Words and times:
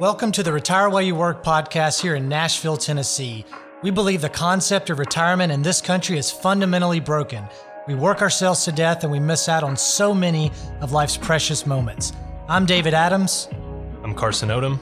Welcome 0.00 0.32
to 0.32 0.42
the 0.42 0.52
Retire 0.52 0.90
While 0.90 1.02
You 1.02 1.14
Work 1.14 1.44
podcast 1.44 2.02
here 2.02 2.16
in 2.16 2.28
Nashville, 2.28 2.76
Tennessee. 2.76 3.44
We 3.80 3.92
believe 3.92 4.22
the 4.22 4.28
concept 4.28 4.90
of 4.90 4.98
retirement 4.98 5.52
in 5.52 5.62
this 5.62 5.80
country 5.80 6.18
is 6.18 6.32
fundamentally 6.32 6.98
broken. 6.98 7.44
We 7.86 7.94
work 7.94 8.20
ourselves 8.20 8.64
to 8.64 8.72
death 8.72 9.04
and 9.04 9.12
we 9.12 9.20
miss 9.20 9.48
out 9.48 9.62
on 9.62 9.76
so 9.76 10.12
many 10.12 10.50
of 10.80 10.90
life's 10.90 11.16
precious 11.16 11.64
moments. 11.64 12.12
I'm 12.48 12.66
David 12.66 12.92
Adams. 12.92 13.48
I'm 14.02 14.14
Carson 14.14 14.48
Odom. 14.48 14.80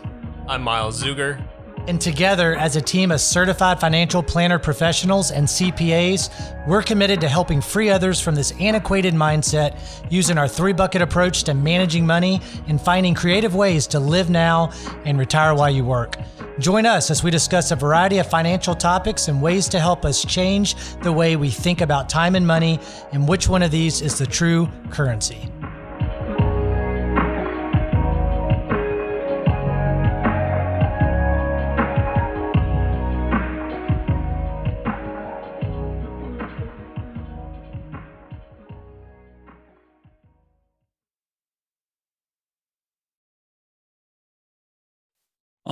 I'm 0.49 0.63
Miles 0.63 1.03
Zuger. 1.03 1.45
And 1.89 2.01
together, 2.01 2.55
as 2.55 2.77
a 2.77 2.81
team 2.81 3.11
of 3.11 3.21
certified 3.21 3.81
financial 3.81 4.23
planner 4.23 4.59
professionals 4.59 5.33
and 5.33 5.49
CPAs, 5.49 6.67
we're 6.69 6.83
committed 6.83 7.21
to 7.23 7.29
helping 7.29 7.61
free 7.61 7.91
others 7.91 8.21
from 8.21 8.37
this 8.37 8.53
antiquated 8.61 9.15
mindset 9.15 9.81
using 10.09 10.39
our 10.39 10.47
three 10.47 10.73
bucket 10.73 11.03
approach 11.03 11.43
to 11.45 11.55
managing 11.55 12.07
money 12.07 12.41
and 12.69 12.81
finding 12.81 13.15
creative 13.15 13.57
ways 13.57 13.89
to 13.89 13.99
live 13.99 14.31
now 14.31 14.71
and 15.05 15.19
retire 15.19 15.55
while 15.55 15.71
you 15.71 15.85
work. 15.85 16.19
Join 16.61 16.87
us 16.87 17.11
as 17.11 17.25
we 17.25 17.33
discuss 17.33 17.73
a 17.73 17.77
variety 17.77 18.19
of 18.19 18.31
financial 18.31 18.77
topics 18.77 19.27
and 19.27 19.43
ways 19.43 19.69
to 19.71 19.81
help 19.81 20.05
us 20.05 20.25
change 20.25 20.77
the 21.03 21.13
way 21.13 21.35
we 21.35 21.51
think 21.51 21.81
about 21.81 22.09
time 22.09 22.37
and 22.37 22.47
money 22.47 22.79
and 23.11 23.27
which 23.27 23.49
one 23.49 23.63
of 23.63 23.73
these 23.73 24.03
is 24.03 24.19
the 24.19 24.27
true 24.27 24.69
currency. 24.91 25.49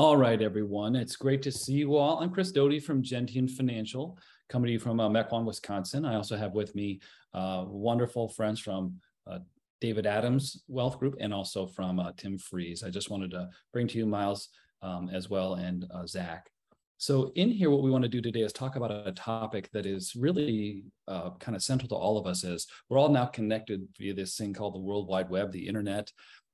All 0.00 0.16
right, 0.16 0.40
everyone. 0.40 0.96
It's 0.96 1.14
great 1.14 1.42
to 1.42 1.52
see 1.52 1.74
you 1.74 1.94
all. 1.94 2.20
I'm 2.20 2.30
Chris 2.30 2.52
Doty 2.52 2.80
from 2.80 3.02
Gentian 3.02 3.46
Financial, 3.46 4.16
coming 4.48 4.68
to 4.68 4.72
you 4.72 4.78
from 4.78 4.98
uh, 4.98 5.10
Mequon, 5.10 5.44
Wisconsin. 5.44 6.06
I 6.06 6.14
also 6.14 6.38
have 6.38 6.54
with 6.54 6.74
me 6.74 7.00
uh, 7.34 7.66
wonderful 7.68 8.30
friends 8.30 8.60
from 8.60 8.94
uh, 9.26 9.40
David 9.82 10.06
Adams 10.06 10.62
Wealth 10.68 10.98
Group 10.98 11.16
and 11.20 11.34
also 11.34 11.66
from 11.66 12.00
uh, 12.00 12.12
Tim 12.16 12.38
Freeze. 12.38 12.82
I 12.82 12.88
just 12.88 13.10
wanted 13.10 13.30
to 13.32 13.50
bring 13.74 13.86
to 13.88 13.98
you 13.98 14.06
Miles 14.06 14.48
um, 14.80 15.10
as 15.12 15.28
well 15.28 15.56
and 15.56 15.84
uh, 15.92 16.06
Zach. 16.06 16.48
So, 16.96 17.30
in 17.34 17.50
here, 17.50 17.68
what 17.68 17.82
we 17.82 17.90
want 17.90 18.02
to 18.04 18.08
do 18.08 18.22
today 18.22 18.40
is 18.40 18.54
talk 18.54 18.76
about 18.76 19.06
a 19.06 19.12
topic 19.12 19.68
that 19.72 19.84
is 19.84 20.16
really 20.16 20.84
uh, 21.08 21.32
kind 21.40 21.54
of 21.54 21.62
central 21.62 21.90
to 21.90 21.94
all 21.94 22.16
of 22.16 22.26
us. 22.26 22.42
Is 22.42 22.66
we're 22.88 22.98
all 22.98 23.10
now 23.10 23.26
connected 23.26 23.86
via 23.98 24.14
this 24.14 24.34
thing 24.34 24.54
called 24.54 24.74
the 24.74 24.80
World 24.80 25.08
Wide 25.08 25.28
Web, 25.28 25.52
the 25.52 25.68
internet 25.68 26.10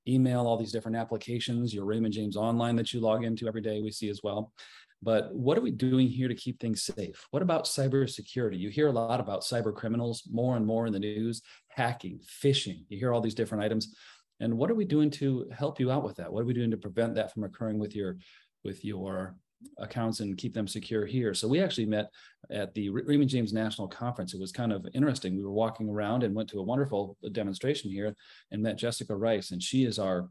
email, 0.09 0.47
all 0.47 0.57
these 0.57 0.73
different 0.73 0.97
applications, 0.97 1.75
your 1.75 1.85
Raymond 1.85 2.15
James 2.15 2.37
Online 2.37 2.77
that 2.77 2.93
you 2.93 3.01
log 3.01 3.25
into 3.25 3.49
every 3.49 3.62
day, 3.62 3.81
we 3.81 3.91
see 3.91 4.09
as 4.09 4.21
well. 4.23 4.53
But 5.03 5.35
what 5.35 5.59
are 5.59 5.63
we 5.63 5.71
doing 5.71 6.09
here 6.09 6.29
to 6.29 6.35
keep 6.35 6.59
things 6.59 6.83
safe? 6.83 7.27
What 7.31 7.43
about 7.43 7.65
cybersecurity? 7.65 8.59
You 8.59 8.71
hear 8.71 8.89
a 8.89 8.93
lot 8.93 9.21
about 9.21 9.43
cyber 9.43 9.75
criminals 9.75 10.23
more 10.31 10.57
and 10.57 10.67
more 10.67 10.87
in 10.87 10.93
the 10.93 10.98
news, 10.98 11.43
hacking, 11.69 12.21
phishing. 12.43 12.85
You 12.89 12.98
hear 12.98 13.13
all 13.13 13.21
these 13.21 13.35
different 13.35 13.63
items. 13.63 13.95
And 14.41 14.57
what 14.57 14.71
are 14.71 14.75
we 14.75 14.85
doing 14.85 15.11
to 15.13 15.48
help 15.53 15.81
you 15.81 15.91
out 15.91 16.05
with 16.05 16.17
that? 16.17 16.33
What 16.33 16.41
are 16.41 16.47
we 16.47 16.55
doing 16.55 16.70
to 16.70 16.77
prevent 16.77 17.15
that 17.15 17.33
from 17.33 17.45
occurring 17.45 17.79
with 17.79 17.95
your 17.95 18.19
with 18.65 18.85
your 18.85 19.37
accounts 19.79 20.21
and 20.21 20.37
keep 20.37 20.55
them 20.55 20.69
secure 20.69 21.07
here. 21.07 21.35
So 21.35 21.49
we 21.49 21.61
actually 21.61 21.87
met 21.87 22.11
at 22.51 22.75
the 22.75 22.91
Raymond 22.91 23.31
James 23.31 23.53
National 23.53 23.89
Conference. 23.89 24.35
It 24.35 24.41
was 24.41 24.53
kind 24.53 24.73
of 24.73 24.87
interesting. 24.95 25.37
We 25.37 25.45
were 25.45 25.53
walking 25.53 25.89
around 25.89 26.23
and 26.23 26.35
went 26.35 26.48
to 26.51 26.61
a 26.61 26.65
wonderful 26.65 27.17
uh, 27.25 27.29
demonstration 27.31 27.91
here 27.91 28.15
and 28.51 28.63
met 28.63 28.79
Jessica 28.79 29.17
Rice, 29.17 29.51
and 29.51 29.63
she 29.63 29.85
is 29.85 29.98
our 29.98 30.29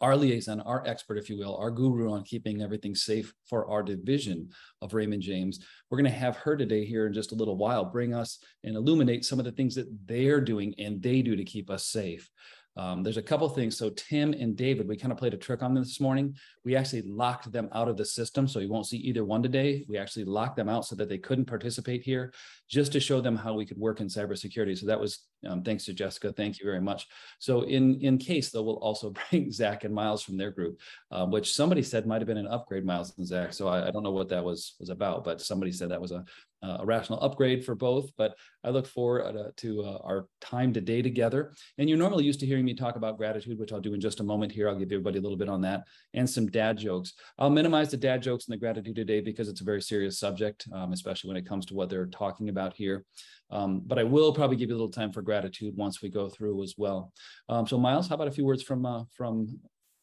our 0.00 0.16
liaison, 0.16 0.60
our 0.60 0.86
expert, 0.86 1.18
if 1.18 1.28
you 1.28 1.36
will, 1.36 1.56
our 1.56 1.70
guru 1.70 2.12
on 2.12 2.22
keeping 2.22 2.62
everything 2.62 2.94
safe 2.94 3.32
for 3.48 3.68
our 3.68 3.82
division 3.82 4.48
of 4.80 4.94
Raymond 4.94 5.22
James. 5.22 5.58
We're 5.90 5.98
going 5.98 6.10
to 6.10 6.18
have 6.18 6.36
her 6.36 6.56
today 6.56 6.84
here 6.84 7.06
in 7.06 7.12
just 7.12 7.32
a 7.32 7.34
little 7.34 7.56
while, 7.56 7.84
bring 7.84 8.14
us 8.14 8.38
and 8.64 8.76
illuminate 8.76 9.24
some 9.24 9.38
of 9.38 9.44
the 9.44 9.52
things 9.52 9.74
that 9.74 9.88
they're 10.06 10.40
doing 10.40 10.74
and 10.78 11.02
they 11.02 11.22
do 11.22 11.36
to 11.36 11.44
keep 11.44 11.70
us 11.70 11.86
safe. 11.86 12.30
Um, 12.76 13.02
there's 13.02 13.16
a 13.18 13.22
couple 13.22 13.48
things. 13.48 13.76
So 13.76 13.90
Tim 13.90 14.32
and 14.32 14.56
David, 14.56 14.88
we 14.88 14.96
kind 14.96 15.12
of 15.12 15.18
played 15.18 15.34
a 15.34 15.38
trick 15.38 15.62
on 15.62 15.74
them 15.74 15.82
this 15.82 16.00
morning. 16.00 16.34
We 16.64 16.74
actually 16.74 17.02
locked 17.02 17.50
them 17.52 17.68
out 17.72 17.88
of 17.88 17.96
the 17.96 18.04
system, 18.04 18.48
so 18.48 18.60
you 18.60 18.70
won't 18.70 18.86
see 18.86 18.96
either 18.98 19.24
one 19.24 19.42
today. 19.42 19.84
We 19.88 19.98
actually 19.98 20.24
locked 20.24 20.56
them 20.56 20.68
out 20.68 20.86
so 20.86 20.96
that 20.96 21.08
they 21.08 21.18
couldn't 21.18 21.44
participate 21.44 22.02
here, 22.02 22.32
just 22.70 22.92
to 22.92 23.00
show 23.00 23.20
them 23.20 23.36
how 23.36 23.54
we 23.54 23.66
could 23.66 23.78
work 23.78 24.00
in 24.00 24.06
cybersecurity. 24.06 24.78
So 24.78 24.86
that 24.86 25.00
was 25.00 25.20
um, 25.46 25.62
thanks 25.62 25.84
to 25.86 25.92
Jessica. 25.92 26.32
Thank 26.32 26.60
you 26.60 26.64
very 26.64 26.80
much. 26.80 27.06
So 27.38 27.62
in 27.62 28.00
in 28.00 28.16
case 28.16 28.50
though, 28.50 28.62
we'll 28.62 28.76
also 28.76 29.12
bring 29.30 29.52
Zach 29.52 29.84
and 29.84 29.94
Miles 29.94 30.22
from 30.22 30.36
their 30.36 30.50
group, 30.50 30.80
uh, 31.10 31.26
which 31.26 31.54
somebody 31.54 31.82
said 31.82 32.06
might 32.06 32.20
have 32.20 32.28
been 32.28 32.38
an 32.38 32.46
upgrade, 32.46 32.84
Miles 32.84 33.12
and 33.18 33.26
Zach. 33.26 33.52
So 33.52 33.68
I, 33.68 33.88
I 33.88 33.90
don't 33.90 34.02
know 34.02 34.12
what 34.12 34.28
that 34.30 34.44
was 34.44 34.74
was 34.80 34.88
about, 34.88 35.24
but 35.24 35.40
somebody 35.40 35.72
said 35.72 35.90
that 35.90 36.00
was 36.00 36.12
a 36.12 36.24
uh, 36.62 36.78
a 36.80 36.86
rational 36.86 37.22
upgrade 37.22 37.64
for 37.64 37.74
both. 37.74 38.10
But 38.16 38.34
I 38.64 38.70
look 38.70 38.86
forward 38.86 39.36
uh, 39.36 39.50
to 39.58 39.82
uh, 39.82 39.98
our 40.04 40.26
time 40.40 40.72
today 40.72 41.02
together. 41.02 41.52
And 41.78 41.88
you're 41.88 41.98
normally 41.98 42.24
used 42.24 42.40
to 42.40 42.46
hearing 42.46 42.64
me 42.64 42.74
talk 42.74 42.96
about 42.96 43.18
gratitude, 43.18 43.58
which 43.58 43.72
I'll 43.72 43.80
do 43.80 43.94
in 43.94 44.00
just 44.00 44.20
a 44.20 44.24
moment 44.24 44.52
here. 44.52 44.68
I'll 44.68 44.78
give 44.78 44.92
everybody 44.92 45.18
a 45.18 45.22
little 45.22 45.36
bit 45.36 45.48
on 45.48 45.60
that 45.62 45.84
and 46.14 46.28
some 46.28 46.46
dad 46.46 46.78
jokes. 46.78 47.14
I'll 47.38 47.50
minimize 47.50 47.90
the 47.90 47.96
dad 47.96 48.22
jokes 48.22 48.46
and 48.46 48.54
the 48.54 48.58
gratitude 48.58 48.96
today 48.96 49.20
because 49.20 49.48
it's 49.48 49.60
a 49.60 49.64
very 49.64 49.82
serious 49.82 50.18
subject, 50.18 50.66
um, 50.72 50.92
especially 50.92 51.28
when 51.28 51.36
it 51.36 51.48
comes 51.48 51.66
to 51.66 51.74
what 51.74 51.90
they're 51.90 52.06
talking 52.06 52.48
about 52.48 52.74
here. 52.74 53.04
Um, 53.50 53.82
but 53.84 53.98
I 53.98 54.04
will 54.04 54.32
probably 54.32 54.56
give 54.56 54.70
you 54.70 54.74
a 54.74 54.78
little 54.78 54.90
time 54.90 55.12
for 55.12 55.20
gratitude 55.20 55.76
once 55.76 56.00
we 56.00 56.08
go 56.08 56.28
through 56.28 56.62
as 56.62 56.74
well. 56.78 57.12
Um, 57.48 57.66
so 57.66 57.78
Miles, 57.78 58.08
how 58.08 58.14
about 58.14 58.28
a 58.28 58.32
few 58.32 58.46
words 58.46 58.62
from 58.62 58.86
uh, 58.86 59.04
from 59.14 59.60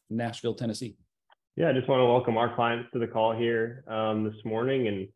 Nashville, 0.09 0.53
Tennessee? 0.53 0.95
Yeah, 1.55 1.69
I 1.69 1.73
just 1.73 1.89
want 1.89 1.99
to 1.99 2.05
welcome 2.05 2.37
our 2.37 2.55
clients 2.55 2.89
to 2.93 2.99
the 2.99 3.07
call 3.07 3.35
here 3.35 3.83
um, 3.87 4.23
this 4.23 4.45
morning. 4.45 4.87
And, 4.87 5.07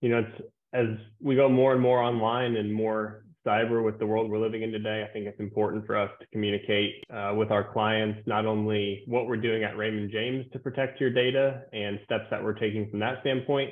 you 0.00 0.10
know, 0.10 0.18
it's 0.18 0.42
as 0.72 0.86
we 1.20 1.36
go 1.36 1.48
more 1.48 1.72
and 1.72 1.80
more 1.80 2.00
online 2.00 2.56
and 2.56 2.72
more 2.72 3.24
cyber 3.46 3.84
with 3.84 3.98
the 3.98 4.06
world 4.06 4.30
we're 4.30 4.38
living 4.38 4.62
in 4.62 4.70
today, 4.70 5.04
I 5.08 5.12
think 5.12 5.26
it's 5.26 5.40
important 5.40 5.86
for 5.86 5.96
us 5.96 6.10
to 6.20 6.26
communicate 6.28 7.04
uh, 7.12 7.34
with 7.36 7.50
our 7.50 7.72
clients 7.72 8.20
not 8.26 8.46
only 8.46 9.02
what 9.06 9.26
we're 9.26 9.36
doing 9.36 9.64
at 9.64 9.76
Raymond 9.76 10.10
James 10.12 10.46
to 10.52 10.58
protect 10.58 11.00
your 11.00 11.10
data 11.10 11.62
and 11.72 11.98
steps 12.04 12.24
that 12.30 12.42
we're 12.42 12.54
taking 12.54 12.88
from 12.88 13.00
that 13.00 13.20
standpoint, 13.20 13.70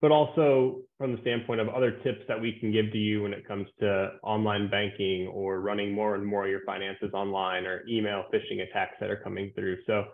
but 0.00 0.12
also 0.12 0.78
from 0.96 1.12
the 1.12 1.20
standpoint 1.22 1.60
of 1.60 1.68
other 1.68 1.90
tips 2.04 2.20
that 2.28 2.40
we 2.40 2.56
can 2.60 2.70
give 2.70 2.92
to 2.92 2.98
you 2.98 3.22
when 3.22 3.32
it 3.32 3.46
comes 3.46 3.66
to 3.80 4.10
online 4.22 4.70
banking 4.70 5.26
or 5.26 5.60
running 5.60 5.92
more 5.92 6.14
and 6.14 6.24
more 6.24 6.44
of 6.44 6.50
your 6.50 6.64
finances 6.64 7.10
online 7.12 7.66
or 7.66 7.82
email 7.88 8.24
phishing 8.32 8.62
attacks 8.62 8.94
that 9.00 9.10
are 9.10 9.16
coming 9.16 9.50
through. 9.56 9.76
So 9.86 10.04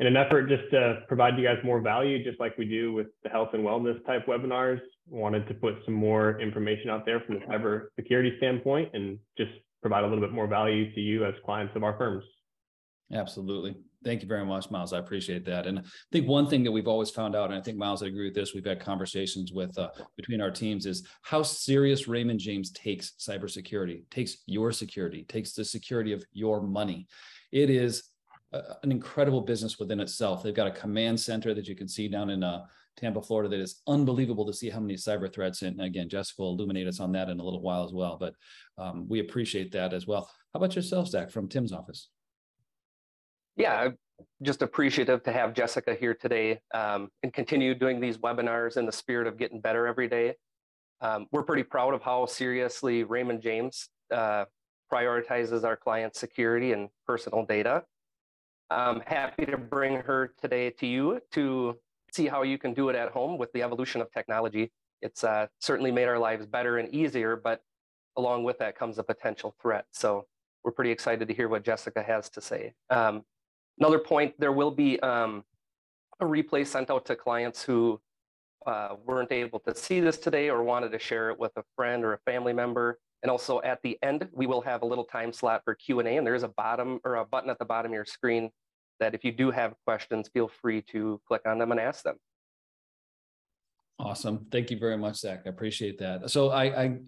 in 0.00 0.06
an 0.06 0.16
effort 0.16 0.48
just 0.48 0.64
to 0.70 1.02
provide 1.06 1.38
you 1.38 1.44
guys 1.44 1.58
more 1.64 1.80
value, 1.80 2.22
just 2.24 2.40
like 2.40 2.58
we 2.58 2.64
do 2.64 2.92
with 2.92 3.06
the 3.22 3.28
health 3.28 3.50
and 3.52 3.64
wellness 3.64 4.04
type 4.06 4.26
webinars, 4.26 4.80
wanted 5.08 5.46
to 5.48 5.54
put 5.54 5.74
some 5.84 5.94
more 5.94 6.40
information 6.40 6.90
out 6.90 7.06
there 7.06 7.20
from 7.20 7.36
the 7.36 7.40
cyber 7.42 7.86
security 7.96 8.34
standpoint 8.38 8.88
and 8.94 9.18
just 9.38 9.52
provide 9.82 10.02
a 10.02 10.06
little 10.06 10.20
bit 10.20 10.32
more 10.32 10.46
value 10.46 10.92
to 10.94 11.00
you 11.00 11.24
as 11.24 11.34
clients 11.44 11.74
of 11.76 11.84
our 11.84 11.96
firms. 11.96 12.24
Absolutely. 13.12 13.76
Thank 14.02 14.22
you 14.22 14.28
very 14.28 14.44
much, 14.44 14.70
Miles. 14.70 14.92
I 14.92 14.98
appreciate 14.98 15.44
that. 15.46 15.66
And 15.66 15.78
I 15.78 15.82
think 16.12 16.26
one 16.26 16.46
thing 16.46 16.64
that 16.64 16.72
we've 16.72 16.88
always 16.88 17.10
found 17.10 17.36
out, 17.36 17.50
and 17.50 17.58
I 17.58 17.62
think 17.62 17.78
Miles, 17.78 18.02
I 18.02 18.06
agree 18.06 18.26
with 18.26 18.34
this. 18.34 18.52
We've 18.54 18.64
had 18.64 18.80
conversations 18.80 19.52
with 19.52 19.76
uh, 19.78 19.90
between 20.16 20.40
our 20.40 20.50
teams 20.50 20.84
is 20.84 21.06
how 21.22 21.42
serious 21.42 22.08
Raymond 22.08 22.40
James 22.40 22.70
takes 22.72 23.12
cybersecurity, 23.18 24.02
takes 24.10 24.38
your 24.46 24.72
security, 24.72 25.24
takes 25.28 25.52
the 25.52 25.64
security 25.64 26.12
of 26.12 26.24
your 26.32 26.60
money. 26.60 27.06
It 27.52 27.70
is 27.70 28.02
an 28.82 28.92
incredible 28.92 29.40
business 29.40 29.78
within 29.78 30.00
itself. 30.00 30.42
They've 30.42 30.54
got 30.54 30.66
a 30.66 30.72
command 30.72 31.18
center 31.18 31.54
that 31.54 31.66
you 31.66 31.74
can 31.74 31.88
see 31.88 32.08
down 32.08 32.30
in 32.30 32.42
uh, 32.42 32.66
Tampa, 32.96 33.20
Florida, 33.20 33.48
that 33.48 33.60
is 33.60 33.82
unbelievable 33.86 34.46
to 34.46 34.52
see 34.52 34.70
how 34.70 34.80
many 34.80 34.94
cyber 34.94 35.32
threats. 35.32 35.62
And 35.62 35.80
again, 35.80 36.08
Jessica 36.08 36.42
will 36.42 36.52
illuminate 36.52 36.86
us 36.86 37.00
on 37.00 37.12
that 37.12 37.28
in 37.28 37.40
a 37.40 37.44
little 37.44 37.62
while 37.62 37.84
as 37.84 37.92
well. 37.92 38.16
But 38.18 38.34
um, 38.78 39.06
we 39.08 39.20
appreciate 39.20 39.72
that 39.72 39.92
as 39.92 40.06
well. 40.06 40.30
How 40.52 40.58
about 40.58 40.76
yourself, 40.76 41.08
Zach, 41.08 41.30
from 41.30 41.48
Tim's 41.48 41.72
office? 41.72 42.08
Yeah, 43.56 43.90
just 44.42 44.62
appreciative 44.62 45.22
to 45.24 45.32
have 45.32 45.54
Jessica 45.54 45.94
here 45.94 46.14
today 46.14 46.60
um, 46.72 47.08
and 47.22 47.32
continue 47.32 47.74
doing 47.74 48.00
these 48.00 48.18
webinars 48.18 48.76
in 48.76 48.86
the 48.86 48.92
spirit 48.92 49.26
of 49.26 49.36
getting 49.36 49.60
better 49.60 49.86
every 49.86 50.08
day. 50.08 50.34
Um, 51.00 51.26
we're 51.32 51.42
pretty 51.42 51.64
proud 51.64 51.94
of 51.94 52.02
how 52.02 52.26
seriously 52.26 53.02
Raymond 53.04 53.42
James 53.42 53.88
uh, 54.12 54.44
prioritizes 54.92 55.64
our 55.64 55.76
client 55.76 56.14
security 56.14 56.72
and 56.72 56.88
personal 57.06 57.44
data. 57.44 57.82
I'm 58.70 59.00
happy 59.00 59.46
to 59.46 59.56
bring 59.56 59.96
her 59.96 60.32
today 60.40 60.70
to 60.70 60.86
you 60.86 61.20
to 61.32 61.76
see 62.12 62.26
how 62.26 62.42
you 62.42 62.58
can 62.58 62.74
do 62.74 62.88
it 62.88 62.96
at 62.96 63.10
home 63.10 63.38
with 63.38 63.52
the 63.52 63.62
evolution 63.62 64.00
of 64.00 64.10
technology. 64.10 64.70
It's 65.02 65.24
uh, 65.24 65.48
certainly 65.60 65.92
made 65.92 66.06
our 66.06 66.18
lives 66.18 66.46
better 66.46 66.78
and 66.78 66.92
easier, 66.94 67.36
but 67.36 67.62
along 68.16 68.44
with 68.44 68.58
that 68.58 68.76
comes 68.78 68.98
a 68.98 69.02
potential 69.02 69.54
threat. 69.60 69.86
So 69.90 70.26
we're 70.62 70.72
pretty 70.72 70.90
excited 70.90 71.28
to 71.28 71.34
hear 71.34 71.48
what 71.48 71.64
Jessica 71.64 72.02
has 72.02 72.30
to 72.30 72.40
say. 72.40 72.72
Um, 72.90 73.24
another 73.78 73.98
point, 73.98 74.34
there 74.38 74.52
will 74.52 74.70
be 74.70 74.98
um, 75.00 75.44
a 76.20 76.24
replay 76.24 76.66
sent 76.66 76.90
out 76.90 77.04
to 77.06 77.16
clients 77.16 77.62
who 77.62 78.00
uh, 78.66 78.96
weren't 79.04 79.32
able 79.32 79.58
to 79.60 79.74
see 79.74 80.00
this 80.00 80.16
today 80.16 80.48
or 80.48 80.62
wanted 80.62 80.90
to 80.92 80.98
share 80.98 81.30
it 81.30 81.38
with 81.38 81.52
a 81.56 81.64
friend 81.76 82.04
or 82.04 82.14
a 82.14 82.18
family 82.18 82.52
member. 82.52 82.98
And 83.24 83.30
also 83.30 83.62
at 83.62 83.80
the 83.82 83.98
end, 84.02 84.28
we 84.32 84.46
will 84.46 84.60
have 84.60 84.82
a 84.82 84.86
little 84.86 85.04
time 85.04 85.32
slot 85.32 85.62
for 85.64 85.74
Q&A 85.74 86.18
and 86.18 86.26
there's 86.26 86.42
a 86.42 86.48
bottom 86.48 87.00
or 87.04 87.16
a 87.16 87.24
button 87.24 87.48
at 87.48 87.58
the 87.58 87.64
bottom 87.64 87.90
of 87.90 87.94
your 87.94 88.04
screen 88.04 88.50
that 89.00 89.14
if 89.14 89.24
you 89.24 89.32
do 89.32 89.50
have 89.50 89.72
questions, 89.86 90.28
feel 90.28 90.46
free 90.46 90.82
to 90.92 91.18
click 91.26 91.40
on 91.46 91.58
them 91.58 91.72
and 91.72 91.80
ask 91.80 92.04
them. 92.04 92.16
Awesome. 93.98 94.46
Thank 94.52 94.70
you 94.70 94.78
very 94.78 94.98
much, 94.98 95.16
Zach. 95.16 95.40
I 95.46 95.48
appreciate 95.48 95.98
that. 96.00 96.30
So 96.30 96.50
I, 96.50 96.64
I 96.82 96.98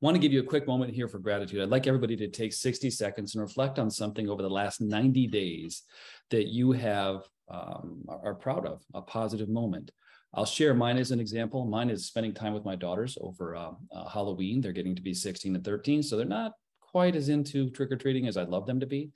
want 0.00 0.14
to 0.14 0.18
give 0.18 0.32
you 0.32 0.40
a 0.40 0.44
quick 0.44 0.66
moment 0.66 0.94
here 0.94 1.08
for 1.08 1.18
gratitude. 1.18 1.60
I'd 1.60 1.68
like 1.68 1.86
everybody 1.86 2.16
to 2.16 2.28
take 2.28 2.54
60 2.54 2.88
seconds 2.88 3.34
and 3.34 3.42
reflect 3.42 3.78
on 3.78 3.90
something 3.90 4.30
over 4.30 4.40
the 4.40 4.48
last 4.48 4.80
90 4.80 5.26
days 5.26 5.82
that 6.30 6.46
you 6.46 6.72
have 6.72 7.28
um, 7.50 8.02
are 8.08 8.34
proud 8.34 8.64
of, 8.64 8.82
a 8.94 9.02
positive 9.02 9.50
moment. 9.50 9.90
I'll 10.36 10.44
share 10.44 10.74
mine 10.74 10.98
as 10.98 11.12
an 11.12 11.20
example. 11.20 11.64
Mine 11.64 11.88
is 11.88 12.06
spending 12.06 12.34
time 12.34 12.52
with 12.52 12.64
my 12.64 12.76
daughters 12.76 13.16
over 13.22 13.56
uh, 13.56 13.70
uh, 13.90 14.06
Halloween. 14.06 14.60
They're 14.60 14.72
getting 14.72 14.94
to 14.94 15.00
be 15.00 15.14
16 15.14 15.56
and 15.56 15.64
13, 15.64 16.02
so 16.02 16.16
they're 16.16 16.26
not 16.26 16.52
quite 16.82 17.16
as 17.16 17.30
into 17.30 17.70
trick 17.70 17.90
or 17.90 17.96
treating 17.96 18.28
as 18.28 18.36
I'd 18.36 18.50
love 18.50 18.66
them 18.66 18.78
to 18.80 18.86
be. 18.86 19.10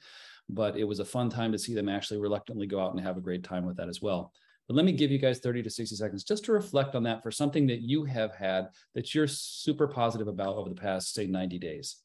But 0.48 0.78
it 0.78 0.84
was 0.84 0.98
a 0.98 1.04
fun 1.04 1.28
time 1.28 1.52
to 1.52 1.58
see 1.58 1.74
them 1.74 1.90
actually 1.90 2.20
reluctantly 2.20 2.66
go 2.66 2.80
out 2.80 2.94
and 2.94 3.00
have 3.04 3.18
a 3.18 3.20
great 3.20 3.44
time 3.44 3.66
with 3.66 3.76
that 3.76 3.88
as 3.88 4.00
well. 4.00 4.32
But 4.66 4.76
let 4.76 4.86
me 4.86 4.92
give 4.92 5.10
you 5.10 5.18
guys 5.18 5.40
30 5.40 5.62
to 5.64 5.70
60 5.70 5.94
seconds 5.94 6.24
just 6.24 6.44
to 6.46 6.52
reflect 6.52 6.94
on 6.94 7.02
that 7.02 7.22
for 7.22 7.30
something 7.30 7.66
that 7.66 7.82
you 7.82 8.04
have 8.04 8.34
had 8.34 8.68
that 8.94 9.14
you're 9.14 9.26
super 9.26 9.88
positive 9.88 10.26
about 10.26 10.56
over 10.56 10.70
the 10.70 10.74
past, 10.74 11.12
say, 11.12 11.26
90 11.26 11.58
days. 11.58 11.96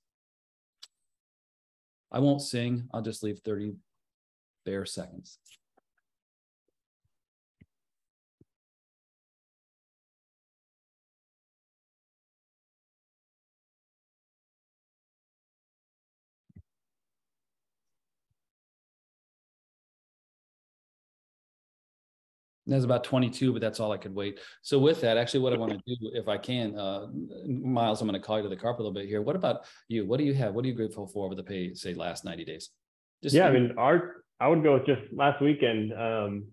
I 2.12 2.20
won't 2.20 2.42
sing, 2.42 2.90
I'll 2.94 3.02
just 3.02 3.24
leave 3.24 3.40
30 3.46 3.76
bare 4.66 4.86
seconds. 4.86 5.40
That's 22.68 22.84
about 22.84 23.04
22, 23.04 23.54
but 23.54 23.62
that's 23.62 23.80
all 23.80 23.92
I 23.92 23.98
could 23.98 24.16
wait. 24.16 24.40
So 24.64 24.80
with 24.80 25.02
that, 25.02 25.18
actually 25.18 25.42
what 25.42 25.54
I 25.54 25.58
want 25.58 25.74
to 25.74 25.78
do, 25.86 25.96
if 26.14 26.28
I 26.28 26.38
can, 26.38 26.78
uh, 26.78 27.08
Miles, 27.46 28.02
I'm 28.02 28.08
going 28.08 28.20
to 28.20 28.26
call 28.26 28.38
you 28.38 28.44
to 28.44 28.50
the 28.50 28.56
carpet 28.56 28.80
a 28.80 28.84
little 28.84 28.94
bit 28.94 29.08
here. 29.08 29.22
What 29.22 29.36
about 29.36 29.66
you? 29.88 30.06
What 30.06 30.18
do 30.18 30.24
you 30.24 30.34
have? 30.34 30.56
What 30.56 30.66
are 30.66 30.68
you 30.68 30.74
grateful 30.74 31.06
for 31.06 31.26
over 31.26 31.36
the 31.36 31.44
pay, 31.44 31.76
say 31.76 31.94
last 31.94 32.26
90 32.26 32.44
days? 32.44 32.70
Just 33.22 33.36
yeah, 33.36 33.48
I 33.48 33.52
mean, 33.52 33.74
our, 33.78 34.24
I 34.40 34.48
would 34.48 34.64
go 34.64 34.74
with 34.74 34.86
just 34.88 35.02
last 35.14 35.42
weekend, 35.42 35.94
um, 35.94 36.46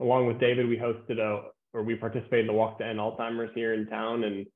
along 0.00 0.26
with 0.26 0.38
David, 0.38 0.68
we 0.68 0.76
hosted 0.76 1.18
a, 1.18 1.48
or 1.72 1.82
we 1.82 1.96
participated 1.96 2.40
in 2.40 2.46
the 2.46 2.52
walk 2.52 2.78
to 2.78 2.86
end 2.86 2.98
Alzheimer's 2.98 3.50
here 3.54 3.74
in 3.74 3.86
town. 3.86 4.24
And 4.24 4.46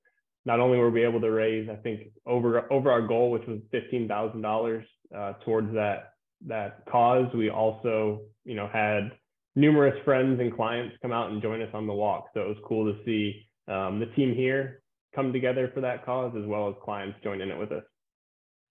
not 0.45 0.61
only 0.61 0.79
were 0.79 0.91
we 0.91 1.05
able 1.05 1.21
to 1.21 1.31
raise, 1.31 1.69
I 1.69 1.77
think 1.77 2.13
over, 2.25 2.73
over 2.73 2.91
our 2.91 3.03
goal, 3.03 3.33
which 3.33 3.47
was 3.47 3.59
$15,000 3.73 4.85
uh, 5.17 5.33
towards 5.45 5.75
that, 5.75 6.13
that 6.47 6.87
cause, 6.87 7.27
we 7.35 7.51
also, 7.51 8.23
you 8.45 8.55
know, 8.55 8.69
had 8.73 9.11
numerous 9.57 9.95
friends 10.05 10.41
and 10.41 10.55
clients 10.55 10.97
come 11.01 11.13
out 11.13 11.31
and 11.31 11.41
join 11.41 11.63
us 11.63 11.71
on 11.75 11.87
the 11.87 11.93
walk. 11.93 12.29
So 12.35 12.41
it 12.41 12.49
was 12.49 12.57
cool 12.65 12.93
to 12.93 12.99
see 13.05 13.47
um, 13.69 14.01
the 14.01 14.07
team 14.17 14.35
here 14.35 14.83
come 15.15 15.33
together 15.33 15.71
for 15.73 15.81
that 15.81 16.05
cause 16.05 16.35
as 16.37 16.45
well 16.47 16.69
as 16.69 16.75
clients 16.83 17.19
join 17.23 17.41
in 17.41 17.51
it 17.51 17.59
with 17.59 17.73
us. 17.73 17.85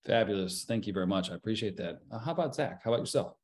Fabulous. 0.05 0.65
Thank 0.65 0.85
you 0.85 0.93
very 0.93 1.07
much. 1.07 1.31
I 1.31 1.35
appreciate 1.35 1.77
that. 1.77 1.99
Uh, 2.11 2.19
how 2.19 2.33
about 2.33 2.53
Zach? 2.53 2.81
How 2.83 2.91
about 2.91 2.99
yourself? 2.99 3.35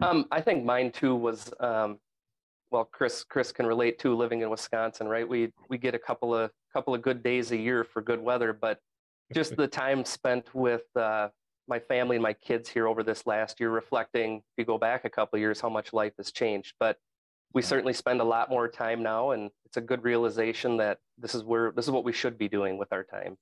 Um, 0.00 0.26
I 0.30 0.40
think 0.40 0.64
mine 0.64 0.90
too 0.90 1.14
was 1.14 1.52
um, 1.60 1.98
well, 2.70 2.84
Chris 2.84 3.24
Chris 3.24 3.52
can 3.52 3.66
relate 3.66 3.98
to 4.00 4.14
living 4.14 4.42
in 4.42 4.48
Wisconsin, 4.48 5.08
right? 5.08 5.28
We 5.28 5.52
we 5.68 5.76
get 5.76 5.94
a 5.94 5.98
couple 5.98 6.34
of 6.34 6.50
couple 6.72 6.94
of 6.94 7.02
good 7.02 7.22
days 7.22 7.50
a 7.50 7.56
year 7.56 7.84
for 7.84 8.00
good 8.00 8.20
weather, 8.20 8.52
but 8.52 8.78
just 9.34 9.56
the 9.58 9.66
time 9.66 10.04
spent 10.04 10.54
with 10.54 10.84
uh, 10.96 11.28
my 11.68 11.78
family 11.78 12.16
and 12.16 12.22
my 12.22 12.32
kids 12.32 12.68
here 12.68 12.88
over 12.88 13.02
this 13.02 13.26
last 13.26 13.60
year, 13.60 13.70
reflecting, 13.70 14.36
if 14.36 14.42
you 14.56 14.64
go 14.64 14.78
back 14.78 15.04
a 15.04 15.10
couple 15.10 15.38
years, 15.38 15.60
how 15.60 15.68
much 15.68 15.92
life 15.92 16.14
has 16.16 16.32
changed. 16.32 16.74
But 16.80 16.96
we 17.52 17.62
certainly 17.62 17.92
spend 17.92 18.20
a 18.20 18.24
lot 18.24 18.50
more 18.50 18.68
time 18.68 19.02
now, 19.02 19.30
and 19.30 19.50
it's 19.64 19.76
a 19.76 19.80
good 19.80 20.02
realization 20.02 20.78
that 20.78 20.98
this 21.18 21.34
is 21.34 21.44
where 21.44 21.72
this 21.72 21.84
is 21.84 21.90
what 21.90 22.04
we 22.04 22.12
should 22.12 22.38
be 22.38 22.48
doing 22.48 22.78
with 22.78 22.92
our 22.92 23.04
time. 23.04 23.36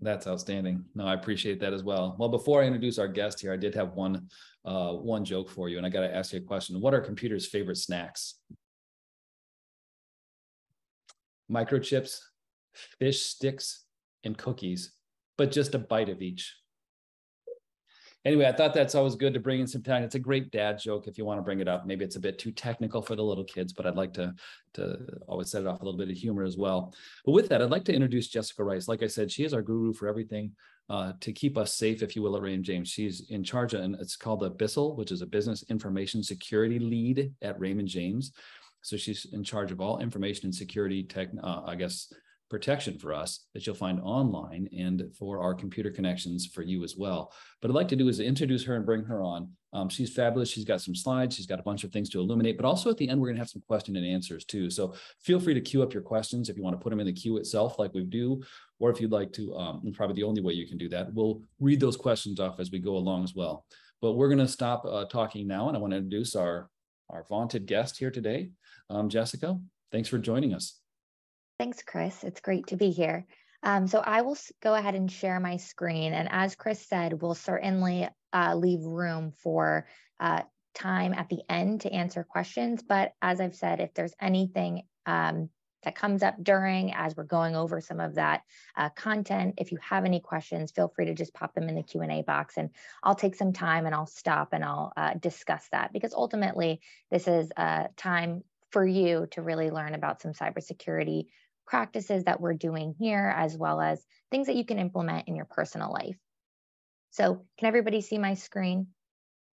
That's 0.00 0.26
outstanding. 0.26 0.84
No, 0.94 1.06
I 1.06 1.14
appreciate 1.14 1.60
that 1.60 1.72
as 1.72 1.82
well. 1.82 2.16
Well, 2.18 2.28
before 2.28 2.62
I 2.62 2.66
introduce 2.66 2.98
our 2.98 3.08
guest 3.08 3.40
here, 3.40 3.52
I 3.52 3.56
did 3.56 3.74
have 3.74 3.94
one 3.94 4.28
uh, 4.64 4.92
one 4.92 5.24
joke 5.24 5.50
for 5.50 5.68
you, 5.68 5.76
and 5.76 5.86
I 5.86 5.88
got 5.88 6.00
to 6.00 6.14
ask 6.14 6.32
you 6.32 6.38
a 6.38 6.42
question. 6.42 6.80
What 6.80 6.94
are 6.94 7.00
computers' 7.00 7.46
favorite 7.46 7.78
snacks? 7.78 8.34
Microchips, 11.50 12.20
fish 12.98 13.22
sticks, 13.22 13.84
and 14.22 14.36
cookies, 14.36 14.92
but 15.36 15.50
just 15.50 15.74
a 15.74 15.78
bite 15.78 16.08
of 16.08 16.22
each 16.22 16.54
anyway, 18.24 18.46
I 18.46 18.52
thought 18.52 18.74
that's 18.74 18.94
always 18.94 19.14
good 19.14 19.34
to 19.34 19.40
bring 19.40 19.60
in 19.60 19.66
some 19.66 19.82
time. 19.82 20.02
It's 20.02 20.14
a 20.14 20.20
great 20.20 20.50
dad 20.50 20.78
joke 20.78 21.06
if 21.06 21.18
you 21.18 21.24
want 21.24 21.38
to 21.38 21.42
bring 21.42 21.60
it 21.60 21.68
up. 21.68 21.86
Maybe 21.86 22.04
it's 22.04 22.16
a 22.16 22.20
bit 22.20 22.38
too 22.38 22.52
technical 22.52 23.02
for 23.02 23.16
the 23.16 23.22
little 23.22 23.44
kids, 23.44 23.72
but 23.72 23.86
I'd 23.86 23.96
like 23.96 24.12
to, 24.14 24.34
to 24.74 24.98
always 25.26 25.50
set 25.50 25.62
it 25.62 25.66
off 25.66 25.80
a 25.80 25.84
little 25.84 25.98
bit 25.98 26.10
of 26.10 26.16
humor 26.16 26.44
as 26.44 26.56
well. 26.56 26.94
But 27.24 27.32
with 27.32 27.48
that, 27.48 27.62
I'd 27.62 27.70
like 27.70 27.84
to 27.86 27.94
introduce 27.94 28.28
Jessica 28.28 28.64
Rice. 28.64 28.88
Like 28.88 29.02
I 29.02 29.06
said, 29.06 29.30
she 29.30 29.44
is 29.44 29.54
our 29.54 29.62
guru 29.62 29.92
for 29.92 30.08
everything 30.08 30.52
uh, 30.90 31.12
to 31.20 31.32
keep 31.32 31.58
us 31.58 31.74
safe, 31.74 32.02
if 32.02 32.16
you 32.16 32.22
will, 32.22 32.36
at 32.36 32.42
Raymond 32.42 32.64
James. 32.64 32.88
She's 32.88 33.28
in 33.30 33.44
charge 33.44 33.74
of, 33.74 33.82
and 33.82 33.94
it's 33.96 34.16
called 34.16 34.40
the 34.40 34.50
BISL, 34.50 34.96
which 34.96 35.12
is 35.12 35.22
a 35.22 35.26
business 35.26 35.64
information 35.68 36.22
security 36.22 36.78
lead 36.78 37.32
at 37.42 37.58
Raymond 37.60 37.88
James. 37.88 38.32
So 38.82 38.96
she's 38.96 39.26
in 39.32 39.44
charge 39.44 39.70
of 39.70 39.80
all 39.80 39.98
information 39.98 40.46
and 40.46 40.54
security 40.54 41.02
tech, 41.02 41.28
uh, 41.42 41.62
I 41.66 41.74
guess, 41.74 42.12
protection 42.48 42.98
for 42.98 43.12
us 43.12 43.46
that 43.52 43.66
you'll 43.66 43.74
find 43.74 44.00
online 44.00 44.68
and 44.76 45.02
for 45.18 45.40
our 45.40 45.54
computer 45.54 45.90
connections 45.90 46.46
for 46.46 46.62
you 46.62 46.84
as 46.84 46.96
well. 46.96 47.32
But 47.60 47.70
I'd 47.70 47.74
like 47.74 47.88
to 47.88 47.96
do 47.96 48.08
is 48.08 48.20
introduce 48.20 48.64
her 48.64 48.76
and 48.76 48.86
bring 48.86 49.04
her 49.04 49.22
on. 49.22 49.50
Um, 49.72 49.88
she's 49.88 50.12
fabulous. 50.12 50.48
She's 50.48 50.64
got 50.64 50.80
some 50.80 50.94
slides. 50.94 51.36
She's 51.36 51.46
got 51.46 51.60
a 51.60 51.62
bunch 51.62 51.84
of 51.84 51.92
things 51.92 52.08
to 52.10 52.20
illuminate, 52.20 52.56
but 52.56 52.64
also 52.64 52.88
at 52.88 52.96
the 52.96 53.08
end, 53.08 53.20
we're 53.20 53.28
going 53.28 53.36
to 53.36 53.42
have 53.42 53.50
some 53.50 53.62
question 53.68 53.96
and 53.96 54.06
answers 54.06 54.44
too. 54.44 54.70
So 54.70 54.94
feel 55.20 55.40
free 55.40 55.54
to 55.54 55.60
queue 55.60 55.82
up 55.82 55.92
your 55.92 56.02
questions 56.02 56.48
if 56.48 56.56
you 56.56 56.62
want 56.62 56.74
to 56.74 56.82
put 56.82 56.90
them 56.90 57.00
in 57.00 57.06
the 57.06 57.12
queue 57.12 57.36
itself, 57.36 57.78
like 57.78 57.92
we 57.92 58.04
do, 58.04 58.42
or 58.78 58.90
if 58.90 59.00
you'd 59.00 59.12
like 59.12 59.32
to, 59.34 59.54
um, 59.54 59.92
probably 59.94 60.16
the 60.16 60.22
only 60.22 60.40
way 60.40 60.54
you 60.54 60.66
can 60.66 60.78
do 60.78 60.88
that, 60.88 61.12
we'll 61.12 61.42
read 61.60 61.80
those 61.80 61.96
questions 61.96 62.40
off 62.40 62.60
as 62.60 62.70
we 62.70 62.78
go 62.78 62.96
along 62.96 63.24
as 63.24 63.34
well. 63.34 63.66
But 64.00 64.12
we're 64.12 64.28
going 64.28 64.38
to 64.38 64.48
stop 64.48 64.84
uh, 64.86 65.04
talking 65.06 65.46
now, 65.46 65.68
and 65.68 65.76
I 65.76 65.80
want 65.80 65.92
to 65.92 65.98
introduce 65.98 66.34
our, 66.34 66.70
our 67.10 67.24
vaunted 67.28 67.66
guest 67.66 67.98
here 67.98 68.10
today, 68.10 68.50
um, 68.88 69.08
Jessica. 69.08 69.58
Thanks 69.90 70.08
for 70.08 70.18
joining 70.18 70.54
us. 70.54 70.77
Thanks, 71.58 71.82
Chris. 71.82 72.22
It's 72.22 72.40
great 72.40 72.68
to 72.68 72.76
be 72.76 72.92
here. 72.92 73.26
Um, 73.64 73.88
so 73.88 73.98
I 73.98 74.22
will 74.22 74.36
go 74.62 74.76
ahead 74.76 74.94
and 74.94 75.10
share 75.10 75.40
my 75.40 75.56
screen. 75.56 76.12
And 76.12 76.28
as 76.30 76.54
Chris 76.54 76.86
said, 76.86 77.20
we'll 77.20 77.34
certainly 77.34 78.08
uh, 78.32 78.54
leave 78.54 78.84
room 78.84 79.32
for 79.42 79.88
uh, 80.20 80.42
time 80.74 81.12
at 81.14 81.28
the 81.28 81.40
end 81.48 81.80
to 81.80 81.92
answer 81.92 82.22
questions. 82.22 82.84
But 82.88 83.12
as 83.20 83.40
I've 83.40 83.56
said, 83.56 83.80
if 83.80 83.92
there's 83.92 84.14
anything 84.20 84.82
um, 85.06 85.50
that 85.82 85.96
comes 85.96 86.22
up 86.22 86.36
during 86.40 86.92
as 86.94 87.16
we're 87.16 87.24
going 87.24 87.56
over 87.56 87.80
some 87.80 87.98
of 87.98 88.14
that 88.14 88.42
uh, 88.76 88.90
content, 88.90 89.54
if 89.58 89.72
you 89.72 89.78
have 89.82 90.04
any 90.04 90.20
questions, 90.20 90.70
feel 90.70 90.92
free 90.94 91.06
to 91.06 91.14
just 91.14 91.34
pop 91.34 91.54
them 91.54 91.68
in 91.68 91.74
the 91.74 91.82
Q&A 91.82 92.22
box 92.22 92.56
and 92.56 92.70
I'll 93.02 93.16
take 93.16 93.34
some 93.34 93.52
time 93.52 93.84
and 93.84 93.96
I'll 93.96 94.06
stop 94.06 94.52
and 94.52 94.64
I'll 94.64 94.92
uh, 94.96 95.14
discuss 95.14 95.66
that 95.72 95.92
because 95.92 96.14
ultimately 96.14 96.80
this 97.10 97.26
is 97.26 97.50
a 97.56 97.88
time 97.96 98.44
for 98.70 98.86
you 98.86 99.26
to 99.30 99.42
really 99.42 99.70
learn 99.70 99.94
about 99.94 100.20
some 100.20 100.32
cybersecurity 100.32 101.26
practices 101.68 102.24
that 102.24 102.40
we're 102.40 102.54
doing 102.54 102.94
here, 102.98 103.32
as 103.36 103.56
well 103.56 103.80
as 103.80 104.04
things 104.30 104.46
that 104.46 104.56
you 104.56 104.64
can 104.64 104.78
implement 104.78 105.28
in 105.28 105.36
your 105.36 105.44
personal 105.44 105.92
life. 105.92 106.16
So 107.10 107.46
can 107.58 107.68
everybody 107.68 108.00
see 108.00 108.18
my 108.18 108.34
screen? 108.34 108.88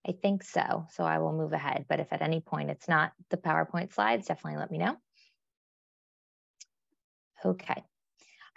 I 0.07 0.13
think 0.21 0.43
so. 0.43 0.87
So 0.91 1.03
I 1.03 1.19
will 1.19 1.33
move 1.33 1.53
ahead. 1.53 1.85
But 1.89 1.99
if 1.99 2.13
at 2.13 2.21
any 2.21 2.39
point 2.39 2.69
it's 2.69 2.87
not 2.87 3.11
the 3.29 3.37
PowerPoint 3.37 3.93
slides, 3.93 4.27
definitely 4.27 4.59
let 4.59 4.71
me 4.71 4.77
know. 4.77 4.95
Okay. 7.43 7.83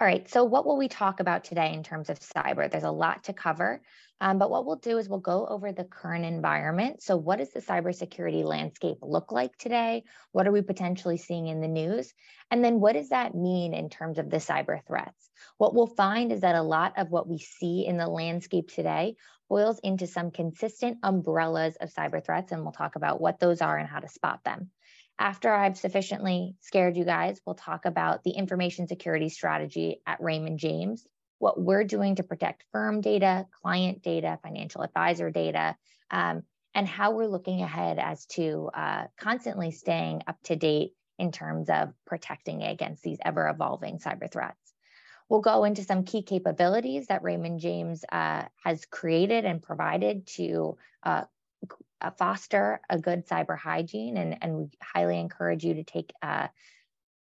All 0.01 0.07
right, 0.07 0.29
so 0.31 0.45
what 0.45 0.65
will 0.65 0.77
we 0.77 0.87
talk 0.87 1.19
about 1.19 1.43
today 1.43 1.75
in 1.75 1.83
terms 1.83 2.09
of 2.09 2.21
cyber? 2.21 2.71
There's 2.71 2.85
a 2.85 2.91
lot 2.91 3.25
to 3.25 3.33
cover, 3.33 3.83
um, 4.21 4.39
but 4.39 4.49
what 4.49 4.65
we'll 4.65 4.77
do 4.77 4.97
is 4.97 5.09
we'll 5.09 5.19
go 5.19 5.45
over 5.45 5.73
the 5.73 5.83
current 5.83 6.25
environment. 6.25 7.03
So 7.03 7.17
what 7.17 7.39
does 7.39 7.51
the 7.53 7.61
cybersecurity 7.61 8.45
landscape 8.45 8.99
look 9.03 9.33
like 9.33 9.59
today? 9.59 10.05
What 10.31 10.47
are 10.47 10.53
we 10.53 10.63
potentially 10.63 11.17
seeing 11.17 11.49
in 11.49 11.61
the 11.61 11.67
news? 11.67 12.15
And 12.49 12.65
then 12.65 12.79
what 12.79 12.93
does 12.93 13.09
that 13.09 13.35
mean 13.35 13.75
in 13.75 13.91
terms 13.91 14.21
of 14.21 14.31
the 14.31 14.37
cyber 14.37 14.87
threats? 14.87 15.31
What 15.57 15.75
we'll 15.75 15.89
find 15.89 16.31
is 16.31 16.43
that 16.43 16.55
a 16.55 16.63
lot 16.63 16.93
of 16.97 17.11
what 17.11 17.29
we 17.29 17.39
see 17.39 17.85
in 17.85 17.97
the 17.97 18.07
landscape 18.07 18.71
today 18.71 19.17
boils 19.49 19.81
into 19.81 20.07
some 20.07 20.31
consistent 20.31 20.99
umbrellas 21.03 21.75
of 21.81 21.93
cyber 21.93 22.25
threats, 22.25 22.53
and 22.53 22.63
we'll 22.63 22.71
talk 22.71 22.95
about 22.95 23.21
what 23.21 23.41
those 23.41 23.61
are 23.61 23.77
and 23.77 23.89
how 23.89 23.99
to 23.99 24.09
spot 24.09 24.45
them. 24.45 24.71
After 25.19 25.53
I've 25.53 25.77
sufficiently 25.77 26.55
scared 26.61 26.97
you 26.97 27.05
guys, 27.05 27.41
we'll 27.45 27.57
talk 27.57 27.87
about 27.87 28.23
the 28.23 28.31
information 28.31 28.87
security 28.87 29.29
strategy 29.29 30.01
at 30.07 30.21
Raymond 30.21 30.61
James, 30.61 31.05
what 31.39 31.61
we're 31.61 31.85
doing 31.85 32.17
to 32.17 32.23
protect 32.23 32.65
firm 32.71 33.01
data, 33.01 33.47
client 33.63 34.03
data, 34.03 34.39
financial 34.43 34.83
advisor 34.83 35.31
data, 35.31 35.77
um, 36.11 36.43
and 36.75 36.87
how 36.87 37.11
we're 37.13 37.27
looking 37.27 37.63
ahead 37.63 37.99
as 37.99 38.27
to 38.27 38.71
uh, 38.73 39.05
constantly 39.19 39.73
staying 39.73 40.23
up 40.29 40.37
to 40.45 40.55
date 40.55 40.93
in 41.19 41.33
terms 41.33 41.69
of 41.69 41.93
protecting 42.07 42.63
against 42.63 43.03
these 43.03 43.19
ever 43.25 43.49
evolving 43.49 43.99
cyber 43.99 44.31
threats. 44.31 44.73
We'll 45.29 45.41
go 45.41 45.65
into 45.65 45.83
some 45.83 46.05
key 46.05 46.23
capabilities 46.23 47.09
that 47.09 47.25
Raymond 47.25 47.59
James 47.59 48.05
uh, 48.11 48.45
has 48.63 48.87
created 48.87 49.45
and 49.45 49.63
provided 49.63 50.27
to 50.37 50.79
uh, 51.03 51.25
foster 52.17 52.81
a 52.89 52.99
good 52.99 53.27
cyber 53.27 53.59
hygiene, 53.59 54.17
and, 54.17 54.39
and 54.43 54.57
we 54.57 54.71
highly 54.83 55.19
encourage 55.19 55.65
you 55.65 55.75
to 55.75 55.85
take 55.85 56.13
uh, 56.23 56.49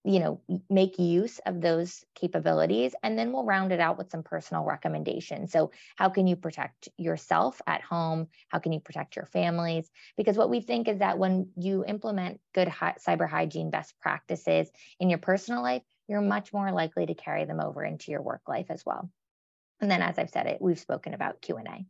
you 0.05 0.21
know 0.21 0.41
make 0.69 0.99
use 0.99 1.41
of 1.47 1.61
those 1.61 2.05
capabilities 2.15 2.95
and 3.03 3.19
then 3.19 3.33
we'll 3.33 3.45
round 3.45 3.73
it 3.73 3.81
out 3.81 3.97
with 3.97 4.11
some 4.11 4.23
personal 4.23 4.63
recommendations. 4.63 5.51
So 5.51 5.71
how 5.97 6.11
can 6.11 6.27
you 6.27 6.37
protect 6.37 6.91
yourself 6.99 7.61
at 7.67 7.81
home? 7.81 8.29
How 8.49 8.59
can 8.59 8.73
you 8.73 8.81
protect 8.81 9.17
your 9.17 9.25
families? 9.25 9.91
Because 10.17 10.37
what 10.37 10.51
we 10.51 10.61
think 10.61 10.89
is 10.89 10.99
that 10.99 11.19
when 11.19 11.49
you 11.57 11.85
implement 11.87 12.41
good 12.55 12.69
hi- 12.69 12.97
cyber 13.05 13.29
hygiene 13.29 13.71
best 13.71 13.95
practices 14.01 14.71
in 15.01 15.09
your 15.09 15.19
personal 15.19 15.63
life 15.63 15.83
you're 16.07 16.21
much 16.21 16.53
more 16.53 16.71
likely 16.71 17.07
to 17.07 17.15
carry 17.15 17.47
them 17.47 17.61
over 17.61 17.83
into 17.83 18.11
your 18.11 18.21
work 18.21 18.43
life 18.47 18.67
as 18.69 18.85
well. 18.85 19.11
And 19.81 19.91
then 19.91 20.03
as 20.03 20.19
i've 20.19 20.31
said 20.31 20.47
it 20.47 20.61
we've 20.61 20.79
spoken 20.79 21.15
about 21.15 21.41
q&a 21.41 21.87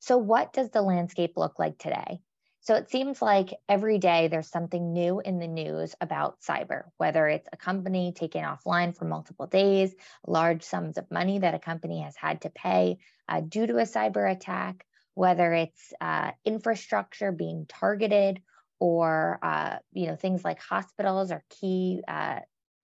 so 0.00 0.18
what 0.18 0.52
does 0.52 0.70
the 0.70 0.82
landscape 0.82 1.34
look 1.36 1.58
like 1.58 1.78
today 1.78 2.20
so 2.62 2.74
it 2.74 2.90
seems 2.90 3.22
like 3.22 3.54
every 3.68 3.98
day 3.98 4.28
there's 4.28 4.50
something 4.50 4.92
new 4.92 5.20
in 5.20 5.38
the 5.38 5.48
news 5.48 5.94
about 6.00 6.40
cyber, 6.40 6.84
whether 6.98 7.26
it's 7.26 7.48
a 7.50 7.56
company 7.56 8.12
taken 8.12 8.44
offline 8.44 8.94
for 8.94 9.06
multiple 9.06 9.46
days, 9.46 9.94
large 10.26 10.62
sums 10.62 10.98
of 10.98 11.10
money 11.10 11.38
that 11.38 11.54
a 11.54 11.58
company 11.58 12.02
has 12.02 12.16
had 12.16 12.42
to 12.42 12.50
pay 12.50 12.98
uh, 13.28 13.40
due 13.40 13.66
to 13.66 13.78
a 13.78 13.84
cyber 13.84 14.30
attack, 14.30 14.84
whether 15.14 15.54
it's 15.54 15.94
uh, 16.02 16.32
infrastructure 16.44 17.32
being 17.32 17.64
targeted 17.66 18.42
or 18.78 19.38
uh, 19.42 19.78
you 19.92 20.06
know 20.06 20.16
things 20.16 20.44
like 20.44 20.60
hospitals 20.60 21.32
or 21.32 21.42
key 21.48 22.02
uh, 22.06 22.40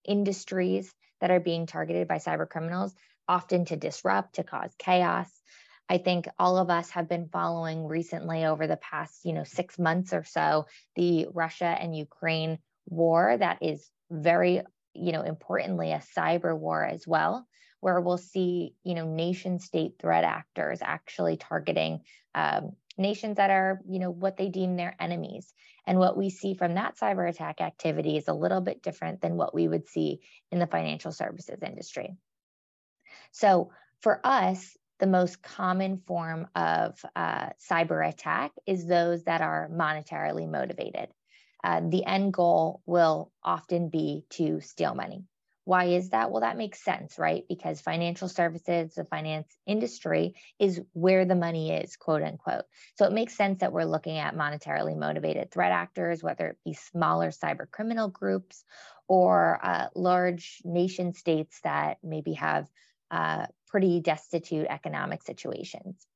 industries 0.07 0.95
that 1.21 1.31
are 1.31 1.41
being 1.41 1.67
targeted 1.67 2.09
by 2.09 2.17
cyber 2.17 2.49
criminals, 2.49 2.95
often 3.29 3.67
to 3.67 3.77
disrupt, 3.77 4.37
to 4.37 4.43
cause 4.43 4.71
chaos. 4.79 5.29
I 5.88 5.99
think 5.99 6.28
all 6.38 6.59
of 6.59 6.71
us 6.71 6.90
have 6.90 7.09
been 7.09 7.28
following 7.28 7.87
recently 7.87 8.45
over 8.45 8.66
the 8.66 8.76
past, 8.76 9.25
you 9.25 9.33
know, 9.33 9.45
six 9.45 9.78
months 9.78 10.12
or 10.12 10.25
so, 10.25 10.66
the 10.97 11.28
Russia 11.33 11.66
and 11.66 11.97
Ukraine 11.97 12.59
war 12.88 13.37
that 13.37 13.59
is 13.62 13.88
very, 14.11 14.62
you 14.95 15.12
know, 15.12 15.23
importantly 15.23 15.93
a 15.93 16.02
cyber 16.16 16.57
war 16.59 16.85
as 16.85 17.07
well, 17.07 17.47
where 17.81 18.00
we'll 18.00 18.19
see, 18.19 18.75
you 18.83 18.95
know, 18.95 19.07
nation 19.07 19.59
state 19.59 19.95
threat 20.00 20.25
actors 20.25 20.81
actually 20.83 21.37
targeting 21.37 22.00
um, 22.35 22.73
nations 22.99 23.37
that 23.37 23.50
are, 23.50 23.81
you 23.88 23.99
know, 23.99 24.11
what 24.11 24.37
they 24.37 24.49
deem 24.49 24.76
their 24.76 24.97
enemies. 24.99 25.52
And 25.87 25.99
what 25.99 26.16
we 26.16 26.31
see 26.31 26.55
from 26.55 26.75
that 26.75 26.97
cyber 26.97 27.28
attack 27.28 27.61
activity 27.61 28.16
is 28.16 28.26
a 28.26 28.35
little 28.35 28.61
bit 28.61 28.83
different 28.83 29.21
than 29.21 29.37
what 29.37 29.55
we 29.55 29.69
would 29.69 29.88
see 29.88 30.21
in 30.50 30.59
the 30.59 30.66
financial 30.66 31.12
services 31.12 31.62
industry. 31.62 32.16
So 33.31 33.71
for 34.00 34.21
us, 34.25 34.76
the 34.99 35.07
most 35.07 35.43
common 35.43 35.99
form 36.07 36.49
of 36.55 37.05
uh, 37.15 37.50
cyber 37.71 38.07
attack 38.09 38.53
is 38.67 38.87
those 38.87 39.25
that 39.25 39.41
are 39.41 39.69
monetarily 39.73 40.49
motivated. 40.49 41.09
Uh, 41.62 41.81
the 41.88 42.05
end 42.05 42.33
goal 42.33 42.83
will 42.87 43.33
often 43.43 43.88
be 43.88 44.25
to 44.31 44.61
steal 44.61 44.95
money. 44.95 45.25
Why 45.65 45.87
is 45.87 46.11
that? 46.11 46.31
Well, 46.31 46.43
that 46.43 46.57
makes 46.57 46.85
sense, 46.85 47.19
right? 47.19 47.43
Because 47.49 47.81
financial 47.81 48.29
services, 48.29 48.95
the 48.95 49.05
finance 49.05 49.49
industry 49.67 50.37
is 50.61 50.81
where 50.93 51.25
the 51.25 51.35
money 51.35 51.73
is, 51.73 51.97
quote 51.97 52.23
unquote. 52.23 52.67
So 52.97 53.05
it 53.05 53.12
makes 53.12 53.37
sense 53.37 53.59
that 53.61 53.73
we're 53.73 53.85
looking 53.85 54.19
at 54.19 54.37
monetarily 54.37 54.97
motivated 54.97 55.50
threat 55.50 55.73
actors, 55.73 56.23
whether 56.23 56.47
it 56.47 56.59
be 56.65 56.75
smaller 56.75 57.33
cyber 57.33 57.69
criminal 57.69 58.09
groups 58.09 58.62
or 59.09 59.59
uh, 59.61 59.88
large 59.97 60.62
nation 60.65 61.15
states 61.15 61.59
that 61.65 61.99
maybe 62.00 62.35
have 62.35 62.69
uh, 63.11 63.47
pretty 63.69 64.01
destitute 64.01 64.67
economic 64.69 65.23
situations. 65.23 66.07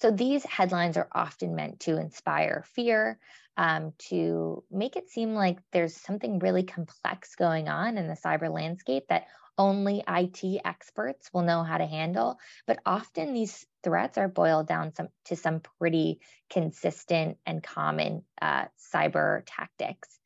So 0.00 0.10
these 0.10 0.44
headlines 0.44 0.96
are 0.96 1.08
often 1.12 1.54
meant 1.54 1.80
to 1.80 1.98
inspire 1.98 2.64
fear, 2.74 3.18
um, 3.56 3.92
to 4.10 4.62
make 4.70 4.96
it 4.96 5.10
seem 5.10 5.34
like 5.34 5.58
there's 5.72 5.96
something 5.96 6.38
really 6.38 6.62
complex 6.62 7.34
going 7.34 7.68
on 7.68 7.98
in 7.98 8.06
the 8.06 8.14
cyber 8.14 8.52
landscape 8.52 9.04
that 9.08 9.26
only 9.56 10.04
IT 10.06 10.60
experts 10.64 11.30
will 11.32 11.42
know 11.42 11.64
how 11.64 11.78
to 11.78 11.86
handle. 11.86 12.38
But 12.66 12.78
often 12.86 13.34
these 13.34 13.66
threats 13.82 14.16
are 14.16 14.28
boiled 14.28 14.68
down 14.68 14.94
some, 14.94 15.08
to 15.26 15.36
some 15.36 15.60
pretty 15.80 16.20
consistent 16.48 17.38
and 17.44 17.62
common 17.62 18.22
uh, 18.40 18.66
cyber 18.94 19.42
tactics 19.46 20.17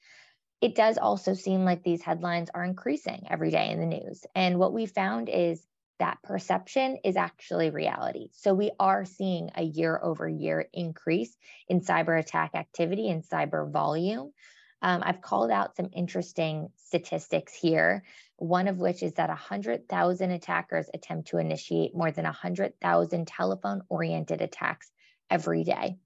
it 0.63 0.77
does 0.77 0.97
also 0.97 1.35
seem 1.35 1.65
like 1.65 1.83
these 1.83 2.03
headlines 2.03 2.49
are 2.55 2.65
increasing 2.65 3.27
every 3.29 3.51
day 3.51 3.71
in 3.71 3.81
the 3.81 3.87
news. 3.87 4.25
And 4.37 4.61
what 4.61 4.73
we 4.73 4.87
found 4.87 5.29
is 5.29 5.61
that 5.99 6.23
perception 6.23 6.99
is 7.05 7.17
actually 7.17 7.71
reality. 7.71 8.29
So 8.33 8.55
we 8.55 8.71
are 8.79 9.05
seeing 9.05 9.51
a 9.57 9.65
year 9.65 9.99
over 10.01 10.29
year 10.29 10.69
increase 10.73 11.37
in 11.69 11.81
cyber 11.81 12.17
attack 12.19 12.53
activity 12.55 13.11
and 13.11 13.25
cyber 13.25 13.71
volume. 13.71 14.33
Um, 14.81 15.03
I've 15.05 15.21
called 15.21 15.51
out 15.51 15.75
some 15.77 15.91
interesting 15.93 16.69
statistics 16.77 17.55
here, 17.55 18.05
one 18.37 18.69
of 18.69 18.79
which 18.79 19.03
is 19.03 19.15
that 19.15 19.31
100,000 19.31 20.31
attackers 20.31 20.87
attempt 20.95 21.29
to 21.29 21.39
initiate 21.39 21.95
more 21.95 22.13
than 22.13 22.25
100,000 22.25 23.27
telephone 23.27 23.83
oriented 23.89 24.41
attacks 24.41 24.93
every 25.29 25.65
day. 25.65 25.97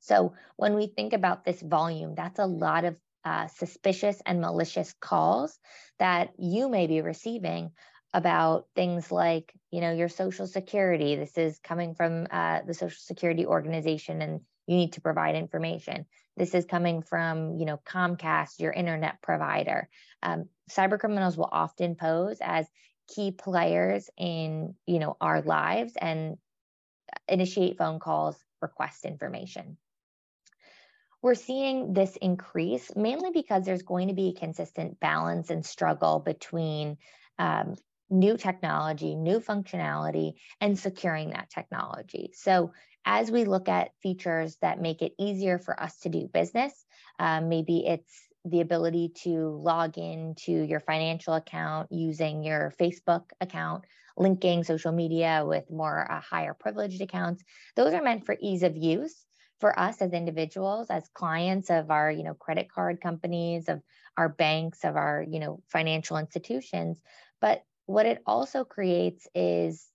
So 0.00 0.34
when 0.56 0.74
we 0.74 0.86
think 0.86 1.12
about 1.12 1.44
this 1.44 1.60
volume, 1.60 2.14
that's 2.14 2.38
a 2.38 2.46
lot 2.46 2.84
of 2.84 2.96
uh, 3.24 3.46
suspicious 3.48 4.20
and 4.26 4.40
malicious 4.40 4.94
calls 5.00 5.58
that 5.98 6.30
you 6.38 6.68
may 6.68 6.86
be 6.86 7.00
receiving 7.00 7.70
about 8.14 8.66
things 8.74 9.10
like 9.10 9.52
you 9.70 9.80
know 9.80 9.92
your 9.92 10.08
social 10.08 10.46
security. 10.46 11.16
This 11.16 11.38
is 11.38 11.58
coming 11.60 11.94
from 11.94 12.26
uh, 12.30 12.60
the 12.66 12.74
social 12.74 12.98
security 12.98 13.46
organization 13.46 14.20
and 14.22 14.40
you 14.66 14.76
need 14.76 14.94
to 14.94 15.00
provide 15.00 15.34
information. 15.34 16.06
This 16.36 16.54
is 16.54 16.64
coming 16.64 17.02
from 17.02 17.56
you 17.56 17.64
know 17.64 17.80
comcast 17.84 18.60
your 18.60 18.72
internet 18.72 19.22
provider. 19.22 19.88
Um, 20.22 20.48
cyber 20.70 20.98
criminals 20.98 21.36
will 21.36 21.48
often 21.50 21.94
pose 21.94 22.38
as 22.40 22.66
key 23.14 23.30
players 23.32 24.08
in 24.16 24.74
you 24.86 24.98
know 24.98 25.16
our 25.20 25.42
lives 25.42 25.94
and 26.00 26.36
initiate 27.28 27.78
phone 27.78 27.98
calls 27.98 28.36
request 28.60 29.04
information 29.04 29.76
we're 31.22 31.36
seeing 31.36 31.94
this 31.94 32.16
increase 32.16 32.94
mainly 32.96 33.30
because 33.32 33.64
there's 33.64 33.82
going 33.82 34.08
to 34.08 34.14
be 34.14 34.28
a 34.28 34.40
consistent 34.40 34.98
balance 34.98 35.50
and 35.50 35.64
struggle 35.64 36.18
between 36.18 36.98
um, 37.38 37.76
new 38.10 38.36
technology, 38.36 39.14
new 39.14 39.40
functionality, 39.40 40.34
and 40.60 40.78
securing 40.78 41.30
that 41.30 41.48
technology. 41.48 42.32
So, 42.34 42.72
as 43.04 43.32
we 43.32 43.44
look 43.44 43.68
at 43.68 43.90
features 44.00 44.56
that 44.62 44.80
make 44.80 45.02
it 45.02 45.12
easier 45.18 45.58
for 45.58 45.80
us 45.80 45.98
to 46.00 46.08
do 46.08 46.28
business, 46.32 46.72
um, 47.18 47.48
maybe 47.48 47.84
it's 47.84 48.28
the 48.44 48.60
ability 48.60 49.12
to 49.24 49.48
log 49.60 49.98
into 49.98 50.52
your 50.52 50.78
financial 50.78 51.34
account 51.34 51.90
using 51.90 52.44
your 52.44 52.72
Facebook 52.78 53.24
account, 53.40 53.84
linking 54.16 54.62
social 54.62 54.92
media 54.92 55.42
with 55.44 55.68
more 55.68 56.10
uh, 56.10 56.20
higher 56.20 56.54
privileged 56.54 57.00
accounts. 57.00 57.42
Those 57.74 57.92
are 57.92 58.02
meant 58.02 58.24
for 58.24 58.36
ease 58.40 58.62
of 58.62 58.76
use 58.76 59.24
for 59.62 59.78
us 59.78 60.02
as 60.02 60.12
individuals 60.12 60.88
as 60.90 61.08
clients 61.14 61.70
of 61.70 61.92
our 61.92 62.10
you 62.10 62.24
know 62.24 62.34
credit 62.34 62.68
card 62.68 63.00
companies 63.00 63.68
of 63.68 63.80
our 64.16 64.28
banks 64.28 64.82
of 64.82 64.96
our 64.96 65.24
you 65.30 65.38
know 65.38 65.62
financial 65.68 66.16
institutions. 66.16 67.00
But 67.40 67.62
what 67.86 68.04
it 68.04 68.22
also 68.26 68.64
creates 68.64 69.28
is 69.36 69.86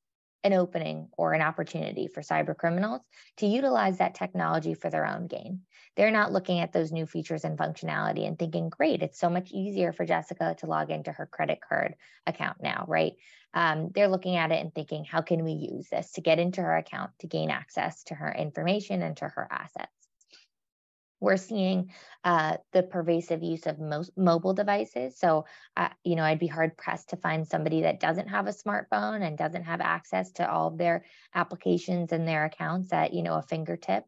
an 0.47 0.53
opening 0.53 1.09
or 1.17 1.33
an 1.33 1.41
opportunity 1.41 2.07
for 2.07 2.21
cyber 2.21 2.57
criminals 2.57 3.01
to 3.37 3.45
utilize 3.45 3.99
that 3.99 4.15
technology 4.15 4.73
for 4.73 4.89
their 4.89 5.05
own 5.05 5.27
gain. 5.27 5.61
They're 5.95 6.09
not 6.11 6.31
looking 6.31 6.59
at 6.59 6.71
those 6.71 6.91
new 6.91 7.05
features 7.05 7.43
and 7.43 7.57
functionality 7.57 8.25
and 8.25 8.39
thinking, 8.39 8.69
great, 8.69 9.03
it's 9.03 9.19
so 9.19 9.29
much 9.29 9.51
easier 9.51 9.91
for 9.91 10.05
Jessica 10.05 10.55
to 10.59 10.65
log 10.65 10.89
into 10.89 11.11
her 11.11 11.25
credit 11.25 11.59
card 11.67 11.95
account 12.25 12.57
now, 12.61 12.85
right? 12.87 13.13
Um, 13.53 13.89
they're 13.93 14.07
looking 14.07 14.37
at 14.37 14.51
it 14.51 14.61
and 14.61 14.73
thinking, 14.73 15.03
how 15.03 15.21
can 15.21 15.43
we 15.43 15.51
use 15.51 15.87
this 15.89 16.11
to 16.13 16.21
get 16.21 16.39
into 16.39 16.61
her 16.61 16.77
account 16.77 17.11
to 17.19 17.27
gain 17.27 17.49
access 17.49 18.03
to 18.05 18.15
her 18.15 18.31
information 18.31 19.01
and 19.01 19.17
to 19.17 19.27
her 19.27 19.47
assets? 19.51 19.96
We're 21.19 21.37
seeing 21.37 21.91
uh, 22.23 22.57
the 22.73 22.83
pervasive 22.83 23.41
use 23.41 23.65
of 23.65 23.79
most 23.79 24.11
mobile 24.17 24.53
devices. 24.53 25.17
So, 25.17 25.45
uh, 25.75 25.89
you 26.03 26.15
know, 26.15 26.23
I'd 26.23 26.39
be 26.39 26.47
hard 26.47 26.77
pressed 26.77 27.09
to 27.09 27.17
find 27.17 27.47
somebody 27.47 27.81
that 27.81 27.99
doesn't 27.99 28.27
have 28.27 28.47
a 28.47 28.51
smartphone 28.51 29.25
and 29.25 29.37
doesn't 29.37 29.63
have 29.63 29.81
access 29.81 30.31
to 30.33 30.49
all 30.49 30.67
of 30.67 30.77
their 30.77 31.05
applications 31.33 32.11
and 32.11 32.27
their 32.27 32.45
accounts 32.45 32.93
at, 32.93 33.13
you 33.13 33.23
know, 33.23 33.35
a 33.35 33.41
fingertip 33.41 34.03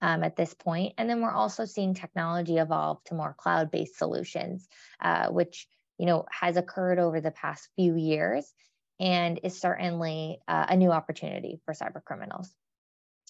um, 0.00 0.24
at 0.24 0.36
this 0.36 0.54
point. 0.54 0.94
And 0.96 1.08
then 1.08 1.20
we're 1.20 1.30
also 1.32 1.64
seeing 1.64 1.94
technology 1.94 2.58
evolve 2.58 3.02
to 3.04 3.14
more 3.14 3.34
cloud 3.36 3.70
based 3.70 3.98
solutions, 3.98 4.66
uh, 5.00 5.28
which, 5.28 5.66
you 5.98 6.06
know, 6.06 6.24
has 6.30 6.56
occurred 6.56 6.98
over 6.98 7.20
the 7.20 7.30
past 7.30 7.68
few 7.76 7.94
years 7.94 8.52
and 9.00 9.40
is 9.42 9.60
certainly 9.60 10.38
uh, 10.48 10.66
a 10.68 10.76
new 10.76 10.92
opportunity 10.92 11.60
for 11.64 11.74
cyber 11.74 12.02
criminals 12.04 12.54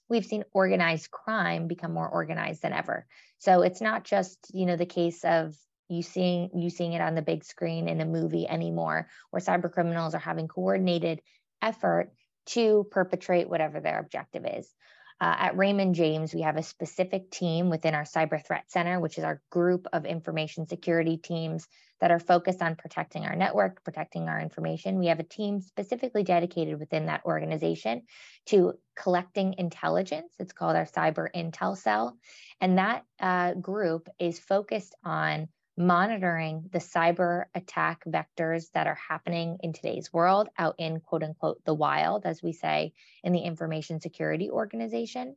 we've 0.08 0.24
seen 0.24 0.44
organized 0.52 1.10
crime 1.10 1.66
become 1.66 1.92
more 1.92 2.08
organized 2.08 2.62
than 2.62 2.72
ever. 2.72 3.06
So 3.38 3.62
it's 3.62 3.80
not 3.80 4.04
just, 4.04 4.38
you 4.52 4.66
know, 4.66 4.76
the 4.76 4.86
case 4.86 5.24
of 5.24 5.56
you 5.88 6.02
seeing 6.02 6.50
you 6.54 6.70
seeing 6.70 6.94
it 6.94 7.00
on 7.00 7.14
the 7.14 7.22
big 7.22 7.44
screen 7.44 7.88
in 7.88 8.00
a 8.00 8.06
movie 8.06 8.48
anymore, 8.48 9.08
where 9.30 9.42
cyber 9.42 9.70
criminals 9.70 10.14
are 10.14 10.18
having 10.18 10.48
coordinated 10.48 11.20
effort 11.60 12.10
to 12.46 12.86
perpetrate 12.90 13.48
whatever 13.48 13.80
their 13.80 13.98
objective 13.98 14.44
is. 14.46 14.72
Uh, 15.20 15.36
at 15.38 15.56
Raymond 15.56 15.94
James, 15.94 16.34
we 16.34 16.42
have 16.42 16.56
a 16.56 16.62
specific 16.62 17.30
team 17.30 17.70
within 17.70 17.94
our 17.94 18.02
Cyber 18.02 18.44
Threat 18.44 18.70
Center, 18.70 18.98
which 18.98 19.16
is 19.16 19.24
our 19.24 19.40
group 19.50 19.86
of 19.92 20.04
information 20.04 20.66
security 20.66 21.16
teams 21.16 21.68
that 22.00 22.10
are 22.10 22.18
focused 22.18 22.60
on 22.60 22.76
protecting 22.76 23.24
our 23.24 23.36
network, 23.36 23.84
protecting 23.84 24.28
our 24.28 24.40
information. 24.40 24.98
We 24.98 25.06
have 25.06 25.20
a 25.20 25.24
team 25.24 25.60
specifically 25.60 26.24
dedicated 26.24 26.78
within 26.78 27.06
that 27.06 27.24
organization 27.24 28.02
to 28.46 28.74
collecting 28.96 29.54
intelligence. 29.56 30.34
It's 30.38 30.52
called 30.52 30.76
our 30.76 30.86
Cyber 30.86 31.28
Intel 31.34 31.76
Cell. 31.76 32.18
And 32.60 32.78
that 32.78 33.04
uh, 33.20 33.54
group 33.54 34.08
is 34.18 34.38
focused 34.38 34.94
on 35.04 35.48
monitoring 35.76 36.68
the 36.72 36.78
cyber 36.78 37.44
attack 37.54 38.04
vectors 38.06 38.70
that 38.72 38.86
are 38.86 38.98
happening 39.08 39.58
in 39.62 39.72
today's 39.72 40.12
world 40.12 40.48
out 40.56 40.76
in 40.78 41.00
quote 41.00 41.22
unquote 41.22 41.64
the 41.64 41.74
wild, 41.74 42.26
as 42.26 42.42
we 42.42 42.52
say 42.52 42.92
in 43.22 43.32
the 43.32 43.40
information 43.40 44.00
security 44.00 44.50
organization. 44.50 45.36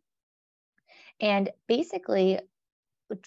And 1.20 1.50
basically, 1.67 2.39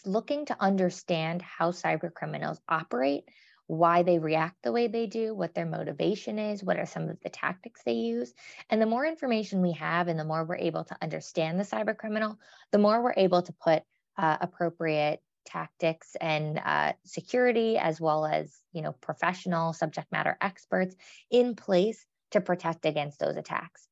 looking 0.05 0.47
to 0.47 0.57
understand 0.61 1.43
how 1.43 1.73
cyber 1.73 2.12
criminals 2.12 2.61
operate, 2.69 3.25
why 3.67 4.02
they 4.02 4.19
react 4.19 4.62
the 4.62 4.73
way 4.73 4.87
they 4.87 5.07
do, 5.07 5.35
what 5.35 5.55
their 5.55 5.67
motivation 5.67 6.38
is, 6.38 6.62
what 6.62 6.79
are 6.79 6.87
some 6.87 7.09
of 7.09 7.19
the 7.23 7.29
tactics 7.29 7.83
they 7.85 7.95
use. 7.95 8.33
And 8.69 8.81
the 8.81 8.87
more 8.87 9.07
information 9.07 9.62
we 9.62 9.73
have 9.73 10.09
and 10.09 10.19
the 10.19 10.25
more 10.25 10.45
we're 10.45 10.57
able 10.57 10.85
to 10.85 10.97
understand 11.00 11.59
the 11.59 11.64
cyber 11.64 11.97
criminal, 11.97 12.38
the 12.73 12.79
more 12.79 13.02
we're 13.02 13.14
able 13.17 13.43
to 13.43 13.52
put 13.52 13.83
uh, 14.17 14.37
appropriate 14.40 15.23
tactics 15.45 16.17
and 16.21 16.61
uh, 16.65 16.93
security, 17.05 17.79
as 17.79 18.01
well 18.01 18.27
as 18.27 18.57
you 18.73 18.83
know 18.83 18.93
professional 18.93 19.73
subject 19.73 20.11
matter 20.13 20.37
experts 20.41 20.95
in 21.31 21.55
place 21.55 22.05
to 22.31 22.41
protect 22.41 22.87
against 22.87 23.19
those 23.19 23.37
attacks. 23.37 23.87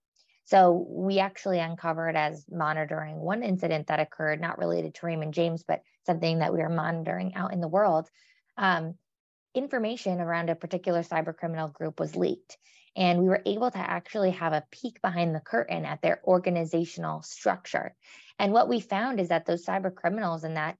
So 0.44 0.86
we 0.88 1.18
actually 1.18 1.58
uncovered 1.58 2.16
as 2.16 2.46
monitoring 2.50 3.20
one 3.20 3.42
incident 3.42 3.88
that 3.88 4.00
occurred, 4.00 4.40
not 4.40 4.58
related 4.58 4.94
to 4.94 5.06
Raymond 5.06 5.34
James, 5.34 5.62
but 5.62 5.82
something 6.06 6.38
that 6.38 6.54
we 6.54 6.60
were 6.60 6.70
monitoring 6.70 7.34
out 7.34 7.52
in 7.52 7.60
the 7.60 7.68
world. 7.68 8.08
Um, 8.56 8.94
information 9.54 10.20
around 10.20 10.48
a 10.48 10.54
particular 10.54 11.02
cyber 11.02 11.36
criminal 11.36 11.68
group 11.68 12.00
was 12.00 12.16
leaked. 12.16 12.56
And 12.96 13.20
we 13.20 13.28
were 13.28 13.42
able 13.44 13.70
to 13.70 13.78
actually 13.78 14.30
have 14.30 14.54
a 14.54 14.64
peek 14.70 15.02
behind 15.02 15.34
the 15.34 15.40
curtain 15.40 15.84
at 15.84 16.00
their 16.00 16.20
organizational 16.24 17.22
structure. 17.22 17.94
And 18.38 18.52
what 18.52 18.68
we 18.68 18.80
found 18.80 19.20
is 19.20 19.28
that 19.28 19.44
those 19.44 19.66
cyber 19.66 19.94
criminals 19.94 20.44
in 20.44 20.54
that 20.54 20.78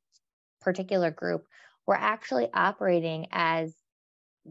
particular 0.69 1.11
group 1.11 1.47
were 1.87 1.97
actually 1.97 2.49
operating 2.53 3.27
as 3.33 3.75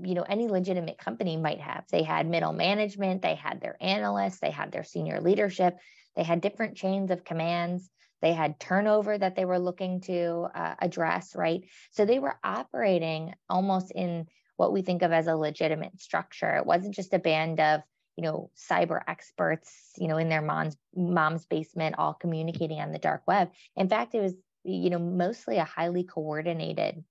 you 0.04 0.16
know 0.16 0.24
any 0.24 0.48
legitimate 0.48 0.98
company 0.98 1.38
might 1.38 1.62
have. 1.62 1.84
They 1.92 2.02
had 2.02 2.28
middle 2.28 2.54
management 2.54 3.22
they 3.22 3.36
had 3.36 3.62
their 3.62 3.78
analysts 3.80 4.40
they 4.40 4.50
had 4.50 4.72
their 4.72 4.84
senior 4.84 5.22
leadership 5.22 5.78
they 6.16 6.24
had 6.24 6.42
different 6.42 6.76
chains 6.76 7.12
of 7.12 7.24
commands 7.24 7.88
they 8.24 8.34
had 8.34 8.60
turnover 8.60 9.16
that 9.16 9.36
they 9.36 9.46
were 9.46 9.60
looking 9.60 10.02
to 10.02 10.48
uh, 10.56 10.74
address 10.82 11.36
right? 11.36 11.62
So 11.92 12.04
they 12.04 12.18
were 12.18 12.40
operating 12.44 13.34
almost 13.48 13.92
in 13.92 14.26
what 14.56 14.74
we 14.74 14.82
think 14.82 15.04
of 15.04 15.12
as 15.12 15.28
a 15.28 15.36
legitimate 15.36 16.02
structure. 16.02 16.56
It 16.56 16.66
wasn't 16.66 16.96
just 16.96 17.14
a 17.14 17.20
band 17.20 17.60
of 17.60 17.82
you 18.16 18.24
know 18.24 18.50
cyber 18.58 19.00
experts 19.08 19.92
you 19.98 20.08
know 20.08 20.18
in 20.18 20.30
their 20.30 20.42
mom's 20.42 20.76
mom's 20.96 21.46
basement 21.46 21.96
all 22.00 22.16
communicating 22.16 22.80
on 22.80 22.92
the 22.92 23.06
dark 23.10 23.22
web. 23.28 23.52
In 23.76 23.88
fact 23.90 24.16
it 24.16 24.22
was 24.22 24.34
you 24.68 24.90
know, 24.90 25.00
mostly 25.00 25.58
a 25.58 25.64
highly 25.64 26.04
coordinated 26.04 27.04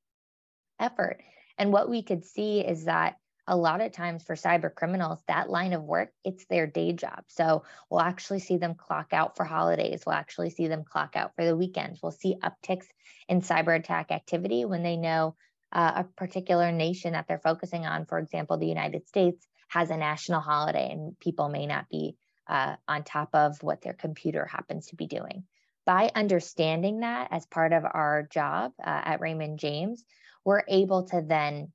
effort. 0.79 1.23
And 1.59 1.73
what 1.73 1.89
we 1.89 2.03
could 2.03 2.25
see 2.25 2.61
is 2.61 2.85
that 2.85 3.17
a 3.49 3.57
lot 3.57 3.81
of 3.81 3.93
times 3.93 4.25
for 4.25 4.35
cyber 4.35 4.75
criminals, 4.75 5.21
that 5.29 5.49
line 5.49 5.73
of 5.73 5.83
work, 5.83 6.11
it's 6.25 6.45
their 6.47 6.67
day 6.67 6.93
job. 6.93 7.23
So 7.29 7.63
we'll 7.89 8.01
actually 8.01 8.41
see 8.41 8.59
them 8.59 8.75
clock 8.75 9.13
out 9.13 9.37
for 9.37 9.45
holidays. 9.45 10.03
We'll 10.05 10.17
actually 10.17 10.51
see 10.51 10.67
them 10.67 10.85
clock 10.85 11.17
out 11.17 11.35
for 11.37 11.45
the 11.45 11.57
weekends. 11.57 12.01
We'll 12.03 12.13
see 12.13 12.37
upticks 12.43 12.87
in 13.29 13.41
cyber 13.41 13.79
attack 13.79 14.11
activity 14.11 14.65
when 14.65 14.83
they 14.83 14.97
know 14.97 15.37
uh, 15.73 15.93
a 15.97 16.05
particular 16.05 16.73
nation 16.73 17.13
that 17.13 17.27
they're 17.29 17.39
focusing 17.39 17.87
on, 17.87 18.05
for 18.05 18.19
example, 18.19 18.59
the 18.59 18.67
United 18.67 19.07
States, 19.09 19.47
has 19.69 19.91
a 19.91 19.97
national 19.97 20.41
holiday 20.41 20.91
and 20.93 21.19
people 21.19 21.49
may 21.49 21.67
not 21.67 21.89
be 21.89 22.17
uh, 22.49 22.77
on 22.87 23.03
top 23.03 23.31
of 23.33 23.57
what 23.63 23.81
their 23.83 23.95
computer 23.95 24.45
happens 24.45 24.87
to 24.89 24.97
be 24.97 25.07
doing 25.07 25.45
by 25.87 26.11
understanding 26.15 27.01
that 27.01 27.29
as 27.31 27.47
part 27.47 27.73
of 27.73 27.85
our 27.85 28.29
job 28.31 28.73
uh, 28.81 29.03
at 29.05 29.21
Raymond 29.21 29.59
James, 29.59 30.05
we're 30.45 30.65
able 30.69 31.05
to 31.05 31.23
then 31.27 31.73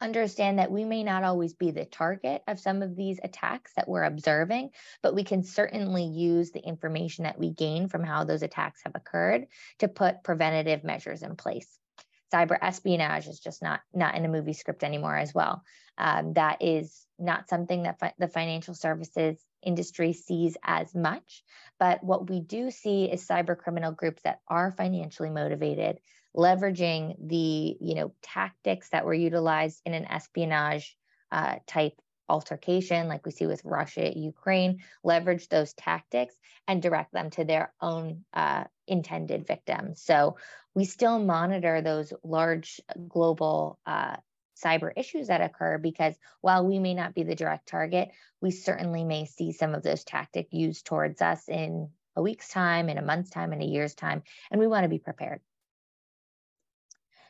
understand 0.00 0.58
that 0.58 0.70
we 0.70 0.84
may 0.84 1.02
not 1.02 1.24
always 1.24 1.54
be 1.54 1.70
the 1.70 1.84
target 1.84 2.42
of 2.46 2.60
some 2.60 2.82
of 2.82 2.96
these 2.96 3.18
attacks 3.22 3.72
that 3.74 3.88
we're 3.88 4.04
observing, 4.04 4.70
but 5.02 5.14
we 5.14 5.24
can 5.24 5.42
certainly 5.42 6.04
use 6.04 6.50
the 6.50 6.60
information 6.60 7.24
that 7.24 7.38
we 7.38 7.50
gain 7.50 7.88
from 7.88 8.04
how 8.04 8.24
those 8.24 8.42
attacks 8.42 8.82
have 8.84 8.94
occurred 8.94 9.46
to 9.78 9.88
put 9.88 10.22
preventative 10.22 10.84
measures 10.84 11.22
in 11.22 11.36
place. 11.36 11.78
Cyber 12.32 12.58
espionage 12.60 13.28
is 13.28 13.40
just 13.40 13.62
not 13.62 13.80
not 13.92 14.16
in 14.16 14.24
a 14.24 14.28
movie 14.28 14.54
script 14.54 14.82
anymore 14.82 15.16
as 15.16 15.32
well. 15.32 15.62
Um, 15.96 16.32
that 16.34 16.58
is 16.60 17.06
not 17.18 17.48
something 17.48 17.84
that 17.84 18.00
fi- 18.00 18.14
the 18.18 18.28
financial 18.28 18.74
services 18.74 19.40
industry 19.64 20.12
sees 20.12 20.56
as 20.62 20.94
much. 20.94 21.42
But 21.78 22.02
what 22.02 22.28
we 22.28 22.40
do 22.40 22.70
see 22.70 23.04
is 23.04 23.26
cyber 23.26 23.56
criminal 23.56 23.92
groups 23.92 24.22
that 24.22 24.40
are 24.48 24.72
financially 24.72 25.30
motivated, 25.30 25.98
leveraging 26.36 27.16
the 27.28 27.76
you 27.80 27.94
know 27.94 28.12
tactics 28.22 28.90
that 28.90 29.04
were 29.04 29.14
utilized 29.14 29.80
in 29.84 29.94
an 29.94 30.04
espionage 30.06 30.96
uh, 31.32 31.56
type 31.66 31.94
altercation, 32.28 33.08
like 33.08 33.24
we 33.26 33.32
see 33.32 33.46
with 33.46 33.64
Russia, 33.64 34.10
Ukraine, 34.16 34.80
leverage 35.02 35.48
those 35.48 35.74
tactics 35.74 36.34
and 36.66 36.80
direct 36.80 37.12
them 37.12 37.30
to 37.30 37.44
their 37.44 37.72
own 37.80 38.24
uh, 38.32 38.64
intended 38.86 39.46
victims. 39.46 40.02
So 40.02 40.36
we 40.74 40.84
still 40.84 41.18
monitor 41.18 41.80
those 41.80 42.12
large 42.22 42.80
global 43.08 43.78
uh, 43.86 44.16
cyber 44.64 44.92
issues 44.96 45.28
that 45.28 45.40
occur 45.40 45.78
because 45.78 46.14
while 46.40 46.66
we 46.66 46.78
may 46.78 46.94
not 46.94 47.14
be 47.14 47.22
the 47.22 47.34
direct 47.34 47.68
target, 47.68 48.10
we 48.40 48.50
certainly 48.50 49.04
may 49.04 49.26
see 49.26 49.52
some 49.52 49.74
of 49.74 49.82
those 49.82 50.04
tactics 50.04 50.52
used 50.52 50.86
towards 50.86 51.20
us 51.20 51.48
in 51.48 51.90
a 52.16 52.22
week's 52.22 52.48
time, 52.48 52.88
in 52.88 52.98
a 52.98 53.02
month's 53.02 53.30
time, 53.30 53.52
in 53.52 53.60
a 53.60 53.66
year's 53.66 53.94
time, 53.94 54.22
and 54.50 54.60
we 54.60 54.66
want 54.66 54.84
to 54.84 54.88
be 54.88 54.98
prepared. 54.98 55.40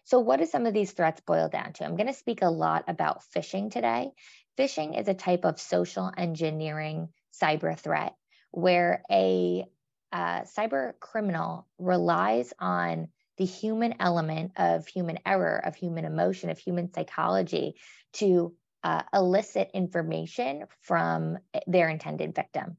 So, 0.05 0.21
what 0.21 0.39
do 0.39 0.47
some 0.47 0.67
of 0.67 0.75
these 0.75 0.93
threats 0.93 1.23
boil 1.23 1.49
down 1.49 1.73
to? 1.75 1.85
I'm 1.85 1.97
going 1.97 2.09
to 2.09 2.13
speak 2.13 2.43
a 2.43 2.51
lot 2.51 2.85
about 2.89 3.23
phishing 3.35 3.73
today. 3.73 4.13
Phishing 4.59 4.99
is 4.99 5.09
a 5.09 5.15
type 5.15 5.45
of 5.45 5.59
social 5.59 6.13
engineering 6.17 7.09
cyber 7.41 7.77
threat 7.77 8.15
where 8.51 9.03
a 9.11 9.65
uh, 10.13 10.43
cyber 10.43 10.93
criminal 11.01 11.67
relies 11.79 12.53
on 12.59 13.09
the 13.37 13.45
human 13.45 13.95
element 14.01 14.53
of 14.57 14.87
human 14.87 15.19
error, 15.27 15.57
of 15.65 15.75
human 15.75 16.05
emotion, 16.05 16.51
of 16.51 16.59
human 16.59 16.93
psychology 16.93 17.77
to 18.15 18.55
uh, 18.83 19.03
elicit 19.13 19.71
information 19.75 20.65
from 20.83 21.39
their 21.67 21.89
intended 21.89 22.35
victim. 22.35 22.77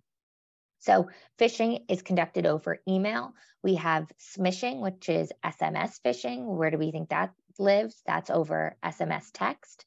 So, 0.80 1.10
phishing 1.40 1.84
is 1.90 2.04
conducted 2.04 2.46
over 2.46 2.80
email. 2.88 3.34
We 3.64 3.76
have 3.76 4.12
smishing, 4.20 4.82
which 4.82 5.10
is 5.10 5.32
SMS 5.44 6.00
phishing. 6.06 6.46
Where 6.46 6.70
do 6.70 6.78
we 6.78 6.92
think 6.92 7.10
that 7.10 7.34
lives? 7.58 8.02
That's 8.06 8.30
over 8.30 8.78
SMS 8.84 9.32
text. 9.34 9.86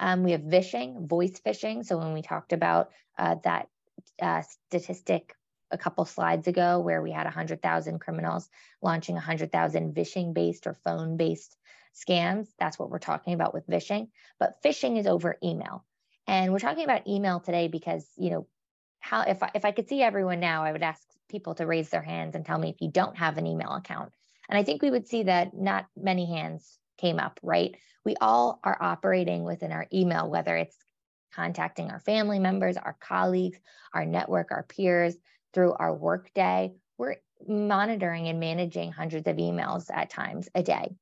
Um, 0.00 0.24
we 0.24 0.32
have 0.32 0.42
vishing, 0.42 1.06
voice 1.06 1.40
phishing. 1.46 1.84
So, 1.84 1.98
when 1.98 2.12
we 2.12 2.22
talked 2.22 2.52
about 2.52 2.90
uh, 3.16 3.36
that 3.44 3.68
uh, 4.20 4.42
statistic 4.42 5.36
a 5.70 5.78
couple 5.78 6.04
slides 6.04 6.48
ago 6.48 6.80
where 6.80 7.02
we 7.02 7.10
had 7.10 7.24
100,000 7.24 7.98
criminals 7.98 8.48
launching 8.82 9.14
100,000 9.14 9.94
vishing 9.94 10.32
based 10.32 10.66
or 10.66 10.74
phone 10.74 11.16
based 11.16 11.56
scams. 11.94 12.48
That's 12.58 12.78
what 12.78 12.90
we're 12.90 12.98
talking 12.98 13.34
about 13.34 13.54
with 13.54 13.66
vishing. 13.66 14.08
But 14.38 14.62
phishing 14.64 14.98
is 14.98 15.06
over 15.06 15.36
email. 15.42 15.84
And 16.26 16.52
we're 16.52 16.58
talking 16.58 16.84
about 16.84 17.08
email 17.08 17.40
today 17.40 17.68
because, 17.68 18.06
you 18.16 18.30
know, 18.30 18.46
how 19.00 19.22
if 19.22 19.42
I, 19.42 19.50
if 19.54 19.64
I 19.64 19.72
could 19.72 19.88
see 19.88 20.02
everyone 20.02 20.40
now, 20.40 20.64
I 20.64 20.72
would 20.72 20.82
ask 20.82 21.02
people 21.28 21.54
to 21.56 21.66
raise 21.66 21.88
their 21.88 22.02
hands 22.02 22.34
and 22.34 22.44
tell 22.44 22.58
me 22.58 22.70
if 22.70 22.80
you 22.80 22.90
don't 22.90 23.16
have 23.16 23.38
an 23.38 23.46
email 23.46 23.72
account. 23.72 24.12
And 24.48 24.58
I 24.58 24.62
think 24.62 24.82
we 24.82 24.90
would 24.90 25.08
see 25.08 25.24
that 25.24 25.54
not 25.56 25.86
many 25.96 26.26
hands 26.26 26.78
came 26.98 27.18
up, 27.18 27.40
right? 27.42 27.76
We 28.04 28.16
all 28.20 28.60
are 28.64 28.76
operating 28.80 29.44
within 29.44 29.72
our 29.72 29.86
email, 29.92 30.28
whether 30.28 30.56
it's 30.56 30.76
contacting 31.32 31.90
our 31.90 32.00
family 32.00 32.38
members, 32.38 32.76
our 32.76 32.96
colleagues, 33.00 33.58
our 33.94 34.04
network, 34.04 34.50
our 34.50 34.64
peers, 34.64 35.16
through 35.52 35.72
our 35.72 35.94
workday. 35.94 36.72
We're 36.98 37.16
monitoring 37.46 38.28
and 38.28 38.40
managing 38.40 38.92
hundreds 38.92 39.26
of 39.26 39.36
emails 39.36 39.86
at 39.92 40.10
times 40.10 40.48
a 40.54 40.62
day. 40.62 40.94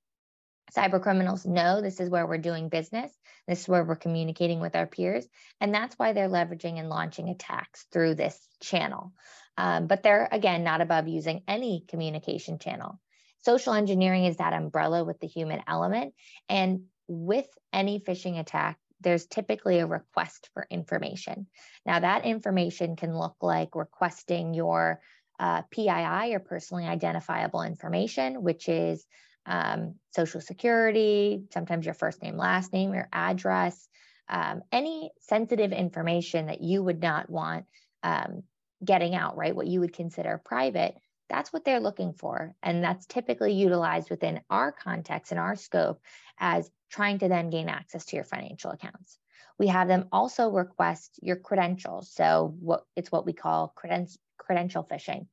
Cyber 0.77 1.01
criminals 1.03 1.47
know 1.47 1.81
this 1.81 1.99
is 1.99 2.11
where 2.11 2.27
we're 2.27 2.39
doing 2.39 2.69
business. 2.69 3.11
This 3.47 3.63
is 3.63 3.69
where 3.69 3.85
we're 3.85 3.97
communicating 3.97 4.61
with 4.61 4.77
our 4.77 4.87
peers. 4.87 5.27
And 5.61 5.73
that's 5.73 5.99
why 5.99 6.13
they're 6.13 6.29
leveraging 6.29 6.79
and 6.79 6.91
launching 6.91 7.29
attacks 7.31 7.87
through 7.91 8.17
this 8.17 8.39
channel. 8.61 9.13
Um, 9.57 9.87
but 9.87 10.03
they're, 10.03 10.29
again, 10.31 10.65
not 10.65 10.81
above 10.81 11.09
using 11.09 11.43
any 11.49 11.85
communication 11.89 12.59
channel. 12.59 13.01
Social 13.41 13.73
engineering 13.73 14.27
is 14.27 14.37
that 14.37 14.53
umbrella 14.53 15.05
with 15.05 15.21
the 15.21 15.27
human 15.27 15.63
element. 15.67 16.15
And 16.49 16.83
with 17.09 17.49
any 17.73 18.01
phishing 18.01 18.39
attack, 18.39 18.79
there's 19.01 19.27
typically 19.27 19.79
a 19.79 19.87
request 19.87 20.51
for 20.55 20.67
information. 20.71 21.47
Now, 21.87 22.01
that 22.01 22.25
information 22.25 22.97
can 22.97 23.17
look 23.17 23.37
like 23.41 23.75
requesting 23.75 24.55
your 24.55 25.01
uh, 25.39 25.63
PII 25.71 26.35
or 26.35 26.41
personally 26.41 26.87
identifiable 26.87 27.63
information, 27.63 28.43
which 28.43 28.69
is 28.69 29.07
um, 29.47 29.95
social 30.11 30.41
security, 30.41 31.43
sometimes 31.53 31.87
your 31.87 31.95
first 31.95 32.23
name, 32.23 32.37
last 32.37 32.73
name, 32.73 32.93
your 32.93 33.09
address, 33.13 33.89
um, 34.29 34.63
any 34.73 35.11
sensitive 35.21 35.73
information 35.73 36.47
that 36.47 36.61
you 36.61 36.83
would 36.83 37.01
not 37.01 37.31
want 37.31 37.65
um, 38.03 38.43
getting 38.85 39.15
out, 39.15 39.37
right? 39.37 39.57
What 39.57 39.67
you 39.67 39.81
would 39.81 39.95
consider 39.95 40.41
private, 40.45 40.95
that's 41.29 41.53
what 41.53 41.65
they're 41.65 41.81
looking 41.81 42.13
for. 42.13 42.55
And 42.63 42.83
that's 42.83 43.07
typically 43.07 43.53
utilized 43.55 44.11
within 44.11 44.41
our 44.51 44.73
context 44.73 45.33
and 45.33 45.41
our 45.41 45.57
scope 45.57 46.01
as 46.39 46.71
trying 46.91 47.19
to 47.19 47.29
then 47.29 47.51
gain 47.51 47.69
access 47.69 48.05
to 48.07 48.17
your 48.17 48.25
financial 48.25 48.71
accounts. 48.71 49.19
We 49.59 49.67
have 49.69 49.89
them 49.89 50.09
also 50.13 50.51
request 50.51 51.19
your 51.23 51.37
credentials. 51.37 52.11
So 52.13 52.55
what 52.61 52.85
it's 52.97 53.11
what 53.11 53.27
we 53.27 53.33
call 53.33 53.75
creden- 53.77 54.17
credential 54.39 54.85
phishing. 54.85 55.27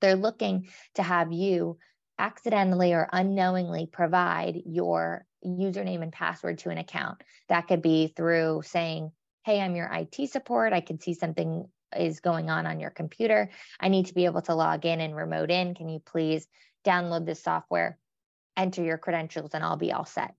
They're 0.00 0.16
looking 0.16 0.68
to 0.96 1.02
have 1.02 1.32
you 1.32 1.78
accidentally 2.18 2.92
or 2.92 3.08
unknowingly 3.12 3.88
provide 3.90 4.62
your 4.66 5.26
username 5.44 6.02
and 6.02 6.12
password 6.12 6.58
to 6.58 6.70
an 6.70 6.78
account. 6.78 7.22
That 7.48 7.68
could 7.68 7.82
be 7.82 8.08
through 8.08 8.62
saying, 8.64 9.12
Hey, 9.44 9.60
I'm 9.60 9.76
your 9.76 9.90
IT 9.92 10.30
support. 10.30 10.72
I 10.72 10.80
can 10.80 11.00
see 11.00 11.14
something 11.14 11.68
is 11.96 12.20
going 12.20 12.50
on 12.50 12.66
on 12.66 12.80
your 12.80 12.90
computer. 12.90 13.50
I 13.78 13.88
need 13.88 14.06
to 14.06 14.14
be 14.14 14.24
able 14.24 14.42
to 14.42 14.54
log 14.54 14.84
in 14.84 15.00
and 15.00 15.14
remote 15.14 15.50
in. 15.50 15.74
Can 15.74 15.88
you 15.88 16.00
please 16.00 16.46
download 16.84 17.26
this 17.26 17.42
software, 17.42 17.98
enter 18.56 18.82
your 18.82 18.98
credentials, 18.98 19.50
and 19.54 19.62
I'll 19.62 19.76
be 19.76 19.92
all 19.92 20.06
set? 20.06 20.34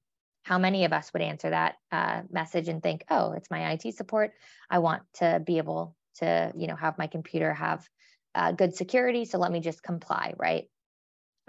How 0.46 0.60
many 0.60 0.86
of 0.86 0.94
us 0.94 1.12
would 1.12 1.24
answer 1.24 1.50
that 1.50 1.76
uh, 1.92 2.22
message 2.30 2.68
and 2.68 2.82
think, 2.82 3.04
"Oh, 3.10 3.32
it's 3.32 3.50
my 3.50 3.72
IT 3.72 3.96
support. 3.96 4.32
I 4.70 4.78
want 4.78 5.02
to 5.16 5.42
be 5.44 5.58
able 5.58 5.96
to, 6.18 6.54
you 6.56 6.68
know, 6.68 6.76
have 6.76 7.00
my 7.00 7.08
computer 7.08 7.52
have 7.52 7.88
uh, 8.36 8.52
good 8.52 8.76
security, 8.76 9.26
so 9.26 9.40
let 9.40 9.52
me 9.52 9.60
just 9.60 9.82
comply." 9.82 10.36
Right? 10.38 10.70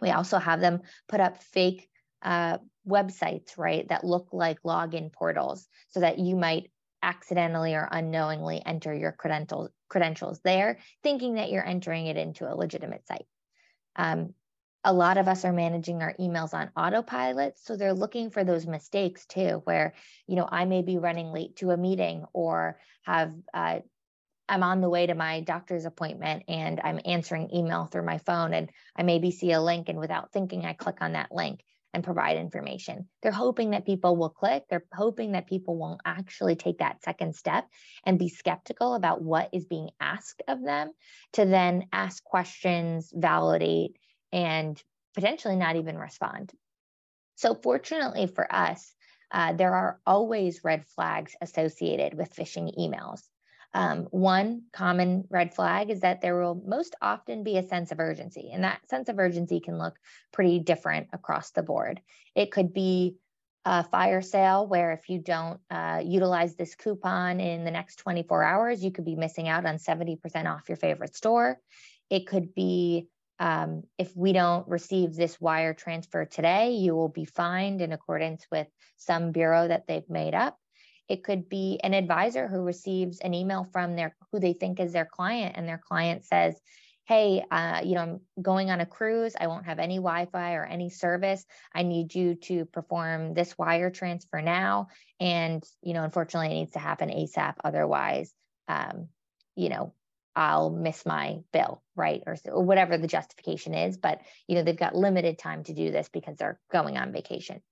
We 0.01 0.11
also 0.11 0.39
have 0.39 0.61
them 0.61 0.81
put 1.09 1.21
up 1.21 1.43
fake 1.43 1.89
uh, 2.23 2.57
websites, 2.89 3.59
right, 3.59 3.87
that 3.89 4.03
look 4.03 4.29
like 4.33 4.63
login 4.63 5.13
portals, 5.13 5.69
so 5.89 6.01
that 6.01 6.19
you 6.19 6.35
might 6.35 6.71
accidentally 7.03 7.75
or 7.75 7.87
unknowingly 7.91 8.63
enter 8.65 8.95
your 8.95 9.13
credentials 9.13 9.71
credentials 9.91 10.41
there, 10.41 10.79
thinking 11.03 11.35
that 11.35 11.51
you're 11.51 11.67
entering 11.67 12.07
it 12.07 12.17
into 12.17 12.51
a 12.51 12.57
legitimate 12.57 13.07
site. 13.07 13.27
Um, 13.95 14.33
a 14.87 14.93
lot 14.93 15.19
of 15.19 15.27
us 15.27 15.45
are 15.45 15.53
managing 15.53 16.01
our 16.01 16.15
emails 16.15 16.55
on 16.55 16.71
autopilot, 16.77 17.59
so 17.59 17.77
they're 17.77 17.93
looking 17.93 18.31
for 18.31 18.45
those 18.45 18.69
mistakes 18.69 19.27
too, 19.27 19.61
where 19.65 19.95
you 20.29 20.37
know 20.37 20.49
I 20.51 20.65
may 20.65 20.83
be 20.83 20.97
running 20.97 21.33
late 21.33 21.57
to 21.57 21.73
a 21.73 21.77
meeting 21.77 22.25
or 22.33 22.79
have 23.03 23.35
uh, 23.53 23.81
I'm 24.49 24.63
on 24.63 24.81
the 24.81 24.89
way 24.89 25.09
to 25.09 25.15
my 25.17 25.41
doctor's 25.41 25.87
appointment 25.87 26.45
and 26.47 26.81
I'm 26.85 27.01
answering 27.05 27.51
email 27.53 27.87
through 27.87 28.05
my 28.05 28.19
phone 28.19 28.55
and 28.55 28.71
I 28.95 29.03
maybe 29.03 29.33
see 29.33 29.51
a 29.51 29.61
link 29.61 29.89
and 29.89 29.99
without 29.99 30.33
thinking 30.33 30.65
I 30.65 30.73
click 30.73 30.99
on 31.01 31.15
that 31.15 31.33
link 31.33 31.65
and 31.93 32.05
provide 32.05 32.37
information. 32.37 33.09
They're 33.23 33.33
hoping 33.33 33.71
that 33.71 33.87
people 33.87 34.17
will 34.17 34.31
click. 34.31 34.65
They're 34.71 34.85
hoping 34.93 35.33
that 35.33 35.49
people 35.49 35.77
won't 35.77 36.01
actually 36.05 36.55
take 36.55 36.79
that 36.79 37.03
second 37.03 37.35
step 37.35 37.67
and 38.05 38.21
be 38.21 38.29
skeptical 38.29 38.95
about 38.95 39.21
what 39.21 39.49
is 39.53 39.65
being 39.65 39.91
asked 39.99 40.43
of 40.47 40.63
them 40.63 40.93
to 41.33 41.45
then 41.45 41.87
ask 41.93 42.23
questions, 42.23 43.11
validate, 43.13 43.97
and 44.37 44.81
potentially 45.15 45.57
not 45.57 45.77
even 45.77 45.99
respond. 45.99 46.53
So, 47.37 47.55
fortunately 47.55 48.27
for 48.27 48.47
us, 48.55 48.95
uh, 49.33 49.55
there 49.55 49.75
are 49.75 49.99
always 50.07 50.63
red 50.63 50.87
flags 50.87 51.35
associated 51.41 52.15
with 52.15 52.35
phishing 52.37 52.79
emails. 52.79 53.23
Um, 53.75 54.05
one 54.11 54.65
common 54.73 55.25
red 55.31 55.55
flag 55.55 55.91
is 55.91 56.01
that 56.01 56.21
there 56.21 56.39
will 56.39 56.63
most 56.67 56.95
often 57.03 57.45
be 57.45 57.57
a 57.57 57.63
sense 57.63 57.93
of 57.93 57.99
urgency, 57.99 58.51
and 58.53 58.63
that 58.63 58.89
sense 58.89 59.09
of 59.09 59.19
urgency 59.19 59.59
can 59.61 59.79
look 59.79 59.97
pretty 60.33 60.61
different 60.61 61.09
across 61.13 61.51
the 61.51 61.63
board. 61.63 62.01
It 62.35 62.53
could 62.53 62.73
be 62.73 63.17
a 63.65 63.85
fire 63.85 64.23
sale 64.23 64.67
where 64.67 64.93
if 64.93 65.09
you 65.09 65.19
don't 65.19 65.61
uh, 65.71 66.01
utilize 66.05 66.55
this 66.55 66.75
coupon 66.75 67.41
in 67.41 67.65
the 67.65 67.71
next 67.71 67.97
24 67.97 68.45
hours, 68.45 68.85
you 68.85 68.93
could 68.93 69.05
be 69.05 69.17
missing 69.17 69.49
out 69.49 69.67
on 69.67 69.77
70% 69.77 70.19
off 70.47 70.69
your 70.69 70.77
favorite 70.77 71.17
store. 71.17 71.59
It 72.09 72.27
could 72.29 72.55
be 72.55 73.09
um, 73.39 73.83
if 73.99 74.17
we 74.17 74.33
don't 74.33 74.67
receive 74.69 75.15
this 75.15 75.41
wire 75.41 75.75
transfer 75.75 76.25
today, 76.25 76.73
you 76.73 76.95
will 76.95 77.09
be 77.09 77.25
fined 77.25 77.81
in 77.81 77.93
accordance 77.93 78.47
with 78.51 78.67
some 78.97 79.33
bureau 79.33 79.69
that 79.69 79.87
they've 79.87 80.09
made 80.09 80.35
up. 80.35 80.59
It 81.09 81.23
could 81.23 81.49
be 81.49 81.79
an 81.85 81.95
advisor 81.95 82.49
who 82.49 82.63
receives 82.63 83.21
an 83.21 83.35
email 83.35 83.65
from 83.73 83.95
their 83.95 84.17
who 84.33 84.41
they 84.41 84.55
think 84.55 84.81
is 84.81 84.93
their 84.93 85.07
client, 85.07 85.55
and 85.57 85.69
their 85.69 85.81
client 85.87 86.25
says, 86.25 86.59
"Hey, 87.07 87.45
uh, 87.51 87.83
you 87.85 87.95
know, 87.95 88.01
I'm 88.01 88.21
going 88.43 88.71
on 88.71 88.81
a 88.81 88.87
cruise. 88.87 89.37
I 89.39 89.47
won't 89.47 89.67
have 89.67 89.79
any 89.79 89.97
Wi-Fi 89.97 90.55
or 90.55 90.65
any 90.65 90.91
service. 90.91 91.45
I 91.73 91.83
need 91.85 92.15
you 92.15 92.35
to 92.47 92.65
perform 92.65 93.35
this 93.35 93.57
wire 93.57 93.91
transfer 93.91 94.41
now, 94.43 94.89
and 95.21 95.63
you 95.83 95.95
know, 95.95 96.03
unfortunately, 96.03 96.49
it 96.49 96.59
needs 96.59 96.73
to 96.73 96.81
happen 96.81 97.11
ASAP. 97.11 97.55
Otherwise, 97.63 98.35
um, 98.67 99.09
you 99.55 99.69
know, 99.69 99.95
I'll 100.37 100.71
miss 100.71 101.07
my 101.07 101.39
bill, 101.53 101.83
right? 101.97 102.23
Or, 102.27 102.37
whatever 102.63 102.99
the 102.99 103.09
justification 103.09 103.75
is. 103.75 103.97
But 103.97 104.21
you 104.47 104.55
know, 104.55 104.63
they've 104.63 104.77
got 104.77 104.95
limited 104.95 105.39
time 105.39 105.65
to 105.65 105.73
do 105.73 105.91
this 105.91 106.09
because 106.11 106.37
they're 106.37 106.61
going 106.71 106.99
on 106.99 107.13
vacation. 107.13 107.63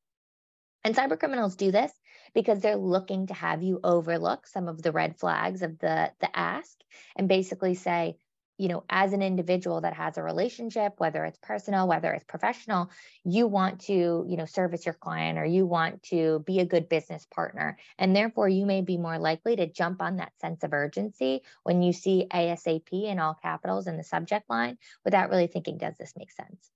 And 0.83 0.94
cyber 0.94 1.18
criminals 1.18 1.57
do 1.57 1.70
this 1.70 1.92
because 2.35 2.61
they're 2.61 2.77
looking 2.77 3.29
to 3.29 3.35
have 3.35 3.62
you 3.62 3.81
overlook 3.85 4.46
some 4.46 4.68
of 4.68 4.83
the 4.83 4.92
red 4.92 5.18
flags 5.18 5.62
of 5.62 5.79
the, 5.79 6.11
the 6.20 6.37
ask 6.37 6.77
and 7.16 7.29
basically 7.29 7.74
say, 7.74 8.16
you 8.56 8.68
know, 8.68 8.84
as 8.88 9.12
an 9.12 9.22
individual 9.22 9.80
that 9.80 9.94
has 9.94 10.16
a 10.16 10.22
relationship, 10.22 10.94
whether 10.98 11.24
it's 11.24 11.38
personal, 11.42 11.88
whether 11.88 12.12
it's 12.12 12.24
professional, 12.24 12.90
you 13.24 13.46
want 13.46 13.80
to, 13.80 14.24
you 14.28 14.36
know, 14.36 14.44
service 14.44 14.86
your 14.86 14.94
client 14.94 15.38
or 15.38 15.44
you 15.44 15.66
want 15.66 16.02
to 16.04 16.42
be 16.46 16.60
a 16.60 16.66
good 16.66 16.88
business 16.88 17.26
partner. 17.34 17.76
And 17.98 18.14
therefore, 18.14 18.48
you 18.48 18.64
may 18.64 18.80
be 18.80 18.96
more 18.96 19.18
likely 19.18 19.56
to 19.56 19.66
jump 19.66 20.00
on 20.00 20.16
that 20.16 20.38
sense 20.40 20.62
of 20.62 20.72
urgency 20.72 21.42
when 21.64 21.82
you 21.82 21.92
see 21.92 22.26
ASAP 22.30 22.92
in 22.92 23.18
all 23.18 23.34
capitals 23.34 23.86
in 23.86 23.96
the 23.96 24.04
subject 24.04 24.48
line 24.48 24.78
without 25.04 25.30
really 25.30 25.48
thinking, 25.48 25.78
does 25.78 25.96
this 25.98 26.14
make 26.16 26.30
sense? 26.30 26.70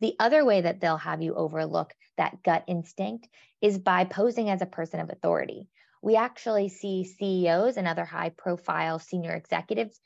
The 0.00 0.14
other 0.18 0.44
way 0.44 0.62
that 0.62 0.80
they'll 0.80 0.96
have 0.96 1.20
you 1.20 1.34
overlook 1.34 1.92
that 2.16 2.42
gut 2.42 2.64
instinct 2.66 3.28
is 3.60 3.78
by 3.78 4.04
posing 4.04 4.48
as 4.48 4.62
a 4.62 4.66
person 4.66 5.00
of 5.00 5.10
authority. 5.10 5.68
We 6.02 6.16
actually 6.16 6.70
see 6.70 7.04
CEOs 7.04 7.76
and 7.76 7.86
other 7.86 8.06
high 8.06 8.30
profile 8.30 8.98
senior 8.98 9.34
executives 9.34 10.00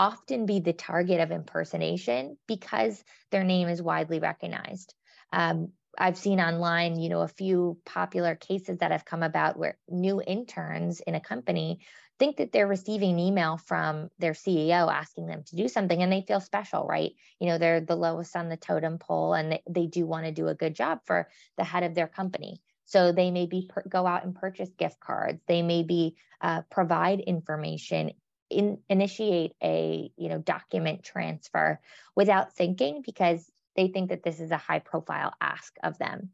often 0.00 0.46
be 0.46 0.60
the 0.60 0.72
target 0.72 1.20
of 1.20 1.30
impersonation 1.30 2.38
because 2.48 3.04
their 3.30 3.44
name 3.44 3.68
is 3.68 3.82
widely 3.82 4.18
recognized. 4.18 4.94
Um, 5.30 5.72
I've 5.98 6.16
seen 6.16 6.40
online, 6.40 6.98
you 6.98 7.10
know, 7.10 7.20
a 7.20 7.28
few 7.28 7.76
popular 7.84 8.34
cases 8.34 8.78
that 8.78 8.92
have 8.92 9.04
come 9.04 9.22
about 9.22 9.58
where 9.58 9.76
new 9.90 10.22
interns 10.26 11.00
in 11.00 11.14
a 11.14 11.20
company 11.20 11.80
think 12.18 12.38
that 12.38 12.50
they're 12.50 12.66
receiving 12.66 13.10
an 13.10 13.18
email 13.18 13.58
from 13.58 14.08
their 14.18 14.32
CEO 14.32 14.90
asking 14.90 15.26
them 15.26 15.42
to 15.48 15.56
do 15.56 15.68
something 15.68 16.02
and 16.02 16.10
they 16.10 16.24
feel 16.26 16.40
special, 16.40 16.86
right? 16.86 17.12
You 17.38 17.48
know, 17.48 17.58
they're 17.58 17.82
the 17.82 17.96
lowest 17.96 18.34
on 18.36 18.48
the 18.48 18.56
totem 18.56 18.98
pole 18.98 19.34
and 19.34 19.52
they, 19.52 19.62
they 19.68 19.86
do 19.86 20.06
want 20.06 20.24
to 20.24 20.32
do 20.32 20.48
a 20.48 20.54
good 20.54 20.74
job 20.74 21.00
for 21.04 21.28
the 21.58 21.64
head 21.64 21.82
of 21.82 21.94
their 21.94 22.08
company. 22.08 22.62
So 22.86 23.12
they 23.12 23.30
maybe 23.30 23.68
per, 23.68 23.82
go 23.88 24.06
out 24.06 24.24
and 24.24 24.34
purchase 24.34 24.70
gift 24.78 24.98
cards. 24.98 25.42
They 25.46 25.62
maybe 25.62 26.16
uh, 26.40 26.62
provide 26.70 27.20
information, 27.20 28.12
in, 28.50 28.78
initiate 28.88 29.52
a 29.62 30.10
you 30.16 30.28
know 30.28 30.38
document 30.38 31.02
transfer 31.02 31.80
without 32.16 32.54
thinking 32.54 33.02
because 33.04 33.50
they 33.76 33.88
think 33.88 34.10
that 34.10 34.22
this 34.22 34.40
is 34.40 34.50
a 34.50 34.56
high 34.56 34.80
profile 34.80 35.32
ask 35.40 35.76
of 35.82 35.96
them. 35.98 36.30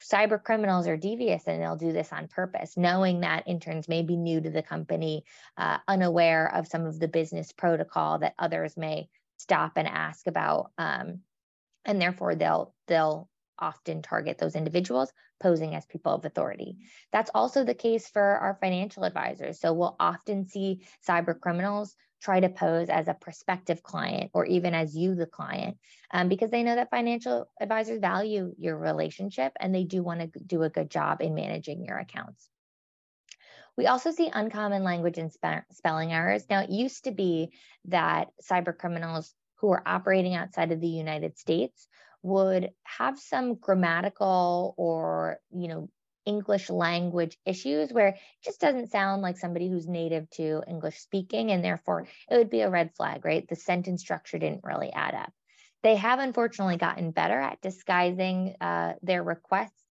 Cyber 0.00 0.42
criminals 0.42 0.86
are 0.86 0.96
devious 0.96 1.48
and 1.48 1.60
they'll 1.60 1.76
do 1.76 1.92
this 1.92 2.12
on 2.12 2.28
purpose, 2.28 2.76
knowing 2.76 3.20
that 3.20 3.48
interns 3.48 3.88
may 3.88 4.02
be 4.02 4.16
new 4.16 4.40
to 4.40 4.50
the 4.50 4.62
company, 4.62 5.24
uh, 5.56 5.78
unaware 5.88 6.54
of 6.54 6.68
some 6.68 6.86
of 6.86 7.00
the 7.00 7.08
business 7.08 7.50
protocol 7.50 8.20
that 8.20 8.34
others 8.38 8.76
may 8.76 9.08
stop 9.38 9.72
and 9.76 9.88
ask 9.88 10.28
about, 10.28 10.70
um, 10.78 11.20
and 11.84 12.00
therefore 12.00 12.36
they'll 12.36 12.74
they'll 12.86 13.28
often 13.58 14.02
target 14.02 14.38
those 14.38 14.56
individuals 14.56 15.12
posing 15.40 15.74
as 15.74 15.86
people 15.86 16.14
of 16.14 16.24
authority. 16.24 16.78
That's 17.12 17.30
also 17.34 17.64
the 17.64 17.74
case 17.74 18.08
for 18.08 18.22
our 18.22 18.58
financial 18.60 19.04
advisors. 19.04 19.60
So 19.60 19.72
we'll 19.72 19.96
often 19.98 20.46
see 20.46 20.86
cyber 21.06 21.38
criminals 21.38 21.94
try 22.20 22.40
to 22.40 22.48
pose 22.48 22.88
as 22.88 23.08
a 23.08 23.14
prospective 23.14 23.82
client 23.82 24.30
or 24.34 24.44
even 24.44 24.74
as 24.74 24.96
you, 24.96 25.14
the 25.14 25.26
client, 25.26 25.78
um, 26.12 26.28
because 26.28 26.50
they 26.50 26.62
know 26.62 26.74
that 26.74 26.90
financial 26.90 27.48
advisors 27.60 28.00
value 28.00 28.52
your 28.58 28.76
relationship 28.76 29.52
and 29.60 29.74
they 29.74 29.84
do 29.84 30.02
want 30.02 30.20
to 30.20 30.40
do 30.40 30.62
a 30.62 30.70
good 30.70 30.90
job 30.90 31.20
in 31.20 31.34
managing 31.34 31.84
your 31.84 31.98
accounts. 31.98 32.48
We 33.76 33.86
also 33.86 34.10
see 34.10 34.28
uncommon 34.32 34.82
language 34.82 35.18
and 35.18 35.32
spe- 35.32 35.70
spelling 35.70 36.12
errors. 36.12 36.44
Now, 36.50 36.62
it 36.62 36.70
used 36.70 37.04
to 37.04 37.12
be 37.12 37.52
that 37.84 38.30
cyber 38.42 38.76
criminals 38.76 39.32
who 39.60 39.70
are 39.70 39.82
operating 39.86 40.34
outside 40.34 40.72
of 40.72 40.80
the 40.80 40.88
United 40.88 41.38
States 41.38 41.86
would 42.22 42.70
have 42.84 43.18
some 43.18 43.54
grammatical 43.54 44.74
or, 44.76 45.38
you 45.50 45.68
know, 45.68 45.88
English 46.26 46.68
language 46.68 47.38
issues 47.46 47.90
where 47.90 48.08
it 48.08 48.18
just 48.44 48.60
doesn't 48.60 48.90
sound 48.90 49.22
like 49.22 49.38
somebody 49.38 49.68
who's 49.70 49.88
native 49.88 50.28
to 50.30 50.62
English 50.68 50.98
speaking, 50.98 51.50
and 51.50 51.64
therefore 51.64 52.06
it 52.30 52.36
would 52.36 52.50
be 52.50 52.60
a 52.60 52.70
red 52.70 52.90
flag, 52.94 53.24
right? 53.24 53.48
The 53.48 53.56
sentence 53.56 54.02
structure 54.02 54.38
didn't 54.38 54.64
really 54.64 54.92
add 54.92 55.14
up. 55.14 55.32
They 55.82 55.96
have 55.96 56.18
unfortunately 56.18 56.76
gotten 56.76 57.12
better 57.12 57.40
at 57.40 57.62
disguising 57.62 58.56
uh, 58.60 58.94
their 59.00 59.22
requests 59.22 59.82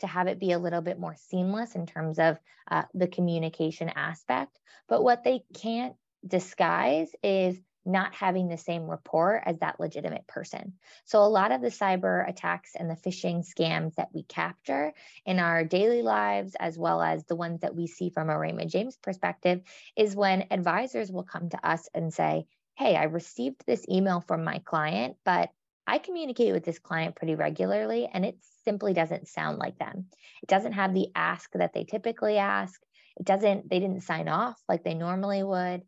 to 0.00 0.06
have 0.06 0.28
it 0.28 0.40
be 0.40 0.52
a 0.52 0.58
little 0.58 0.80
bit 0.80 0.98
more 0.98 1.16
seamless 1.16 1.74
in 1.74 1.86
terms 1.86 2.18
of 2.18 2.38
uh, 2.70 2.84
the 2.94 3.08
communication 3.08 3.90
aspect. 3.94 4.58
But 4.88 5.02
what 5.02 5.24
they 5.24 5.42
can't 5.54 5.94
disguise 6.26 7.10
is 7.22 7.60
not 7.84 8.14
having 8.14 8.48
the 8.48 8.56
same 8.56 8.88
rapport 8.88 9.42
as 9.44 9.58
that 9.58 9.80
legitimate 9.80 10.26
person. 10.26 10.74
So 11.04 11.20
a 11.20 11.26
lot 11.28 11.52
of 11.52 11.60
the 11.60 11.68
cyber 11.68 12.28
attacks 12.28 12.72
and 12.78 12.88
the 12.88 12.94
phishing 12.94 13.44
scams 13.44 13.94
that 13.96 14.08
we 14.14 14.22
capture 14.22 14.92
in 15.26 15.38
our 15.38 15.64
daily 15.64 16.02
lives, 16.02 16.54
as 16.58 16.78
well 16.78 17.02
as 17.02 17.24
the 17.24 17.36
ones 17.36 17.60
that 17.60 17.74
we 17.74 17.86
see 17.86 18.10
from 18.10 18.30
a 18.30 18.38
Raymond 18.38 18.70
James 18.70 18.96
perspective, 18.96 19.62
is 19.96 20.14
when 20.14 20.46
advisors 20.50 21.10
will 21.10 21.24
come 21.24 21.48
to 21.48 21.68
us 21.68 21.88
and 21.94 22.12
say, 22.12 22.46
Hey, 22.76 22.96
I 22.96 23.04
received 23.04 23.64
this 23.66 23.84
email 23.88 24.20
from 24.20 24.44
my 24.44 24.58
client, 24.60 25.16
but 25.24 25.50
I 25.86 25.98
communicate 25.98 26.52
with 26.52 26.64
this 26.64 26.78
client 26.78 27.16
pretty 27.16 27.34
regularly 27.34 28.08
and 28.12 28.24
it 28.24 28.38
simply 28.64 28.94
doesn't 28.94 29.28
sound 29.28 29.58
like 29.58 29.78
them. 29.78 30.06
It 30.42 30.48
doesn't 30.48 30.72
have 30.72 30.94
the 30.94 31.08
ask 31.14 31.50
that 31.54 31.74
they 31.74 31.84
typically 31.84 32.38
ask. 32.38 32.80
It 33.18 33.26
doesn't, 33.26 33.68
they 33.68 33.80
didn't 33.80 34.04
sign 34.04 34.28
off 34.28 34.62
like 34.68 34.84
they 34.84 34.94
normally 34.94 35.42
would 35.42 35.82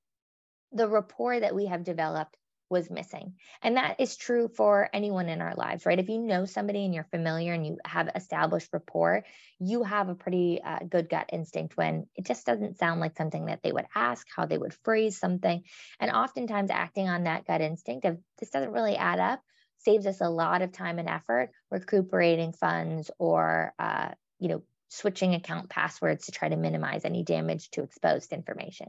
the 0.74 0.88
rapport 0.88 1.38
that 1.38 1.54
we 1.54 1.66
have 1.66 1.84
developed 1.84 2.36
was 2.70 2.90
missing. 2.90 3.34
And 3.62 3.76
that 3.76 4.00
is 4.00 4.16
true 4.16 4.48
for 4.48 4.88
anyone 4.92 5.28
in 5.28 5.40
our 5.40 5.54
lives, 5.54 5.86
right? 5.86 5.98
If 5.98 6.08
you 6.08 6.18
know 6.18 6.44
somebody 6.44 6.84
and 6.84 6.94
you're 6.94 7.04
familiar 7.04 7.52
and 7.52 7.66
you 7.66 7.78
have 7.84 8.08
established 8.14 8.70
rapport, 8.72 9.24
you 9.60 9.82
have 9.82 10.08
a 10.08 10.14
pretty 10.14 10.60
uh, 10.62 10.80
good 10.88 11.08
gut 11.08 11.30
instinct 11.32 11.76
when 11.76 12.06
it 12.16 12.26
just 12.26 12.46
doesn't 12.46 12.78
sound 12.78 13.00
like 13.00 13.16
something 13.16 13.46
that 13.46 13.62
they 13.62 13.70
would 13.70 13.86
ask, 13.94 14.26
how 14.34 14.46
they 14.46 14.58
would 14.58 14.74
phrase 14.82 15.18
something. 15.18 15.62
And 16.00 16.10
oftentimes, 16.10 16.70
acting 16.70 17.08
on 17.08 17.24
that 17.24 17.46
gut 17.46 17.60
instinct 17.60 18.06
of 18.06 18.18
this 18.38 18.50
doesn't 18.50 18.72
really 18.72 18.96
add 18.96 19.20
up 19.20 19.40
saves 19.84 20.06
us 20.06 20.20
a 20.20 20.28
lot 20.28 20.62
of 20.62 20.72
time 20.72 20.98
and 20.98 21.08
effort 21.08 21.50
recuperating 21.70 22.52
funds 22.52 23.10
or, 23.18 23.74
uh, 23.78 24.08
you 24.38 24.48
know, 24.48 24.62
switching 24.88 25.34
account 25.34 25.68
passwords 25.68 26.26
to 26.26 26.32
try 26.32 26.48
to 26.48 26.56
minimize 26.56 27.04
any 27.04 27.22
damage 27.22 27.70
to 27.70 27.82
exposed 27.82 28.32
information. 28.32 28.88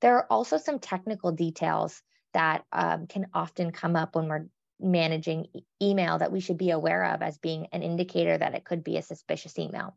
There 0.00 0.16
are 0.16 0.26
also 0.30 0.56
some 0.58 0.78
technical 0.78 1.32
details 1.32 2.02
that 2.34 2.64
um, 2.72 3.06
can 3.06 3.26
often 3.34 3.72
come 3.72 3.96
up 3.96 4.14
when 4.14 4.28
we're 4.28 4.46
managing 4.80 5.46
e- 5.54 5.64
email 5.82 6.18
that 6.18 6.32
we 6.32 6.40
should 6.40 6.58
be 6.58 6.70
aware 6.70 7.14
of 7.14 7.22
as 7.22 7.38
being 7.38 7.66
an 7.72 7.82
indicator 7.82 8.36
that 8.36 8.54
it 8.54 8.64
could 8.64 8.84
be 8.84 8.96
a 8.96 9.02
suspicious 9.02 9.58
email. 9.58 9.96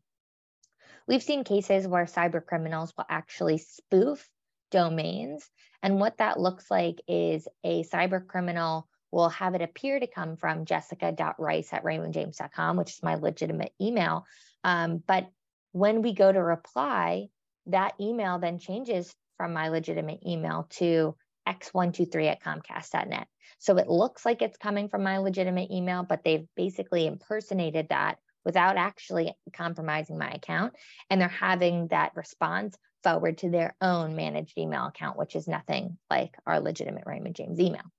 We've 1.07 1.23
seen 1.23 1.43
cases 1.43 1.87
where 1.87 2.05
cyber 2.05 2.45
criminals 2.45 2.93
will 2.97 3.05
actually 3.09 3.57
spoof 3.57 4.27
domains. 4.71 5.49
And 5.83 5.99
what 5.99 6.17
that 6.17 6.39
looks 6.39 6.71
like 6.71 7.01
is 7.07 7.47
a 7.63 7.83
cyber 7.83 8.25
criminal 8.25 8.87
will 9.11 9.29
have 9.29 9.55
it 9.55 9.61
appear 9.61 9.99
to 9.99 10.07
come 10.07 10.37
from 10.37 10.65
jessica.rice 10.65 11.73
at 11.73 11.83
raymondjames.com, 11.83 12.77
which 12.77 12.91
is 12.91 13.03
my 13.03 13.15
legitimate 13.15 13.73
email. 13.81 14.25
Um, 14.63 15.03
but 15.05 15.29
when 15.73 16.01
we 16.01 16.13
go 16.13 16.31
to 16.31 16.41
reply, 16.41 17.27
that 17.67 17.93
email 17.99 18.39
then 18.39 18.57
changes 18.57 19.13
from 19.41 19.53
my 19.53 19.69
legitimate 19.69 20.19
email 20.23 20.67
to 20.69 21.15
x123 21.47 22.27
at 22.27 22.43
comcast.net. 22.43 23.27
So 23.57 23.75
it 23.77 23.87
looks 23.87 24.23
like 24.23 24.43
it's 24.43 24.59
coming 24.59 24.87
from 24.87 25.01
my 25.01 25.17
legitimate 25.17 25.71
email, 25.71 26.03
but 26.03 26.23
they've 26.23 26.45
basically 26.55 27.07
impersonated 27.07 27.89
that 27.89 28.19
without 28.45 28.77
actually 28.77 29.33
compromising 29.51 30.19
my 30.19 30.29
account. 30.29 30.73
And 31.09 31.19
they're 31.19 31.27
having 31.27 31.87
that 31.87 32.11
response 32.15 32.77
forward 33.01 33.39
to 33.39 33.49
their 33.49 33.75
own 33.81 34.15
managed 34.15 34.59
email 34.59 34.85
account, 34.85 35.17
which 35.17 35.35
is 35.35 35.47
nothing 35.47 35.97
like 36.11 36.35
our 36.45 36.59
legitimate 36.59 37.07
Raymond 37.07 37.35
James 37.35 37.59
email. 37.59 37.91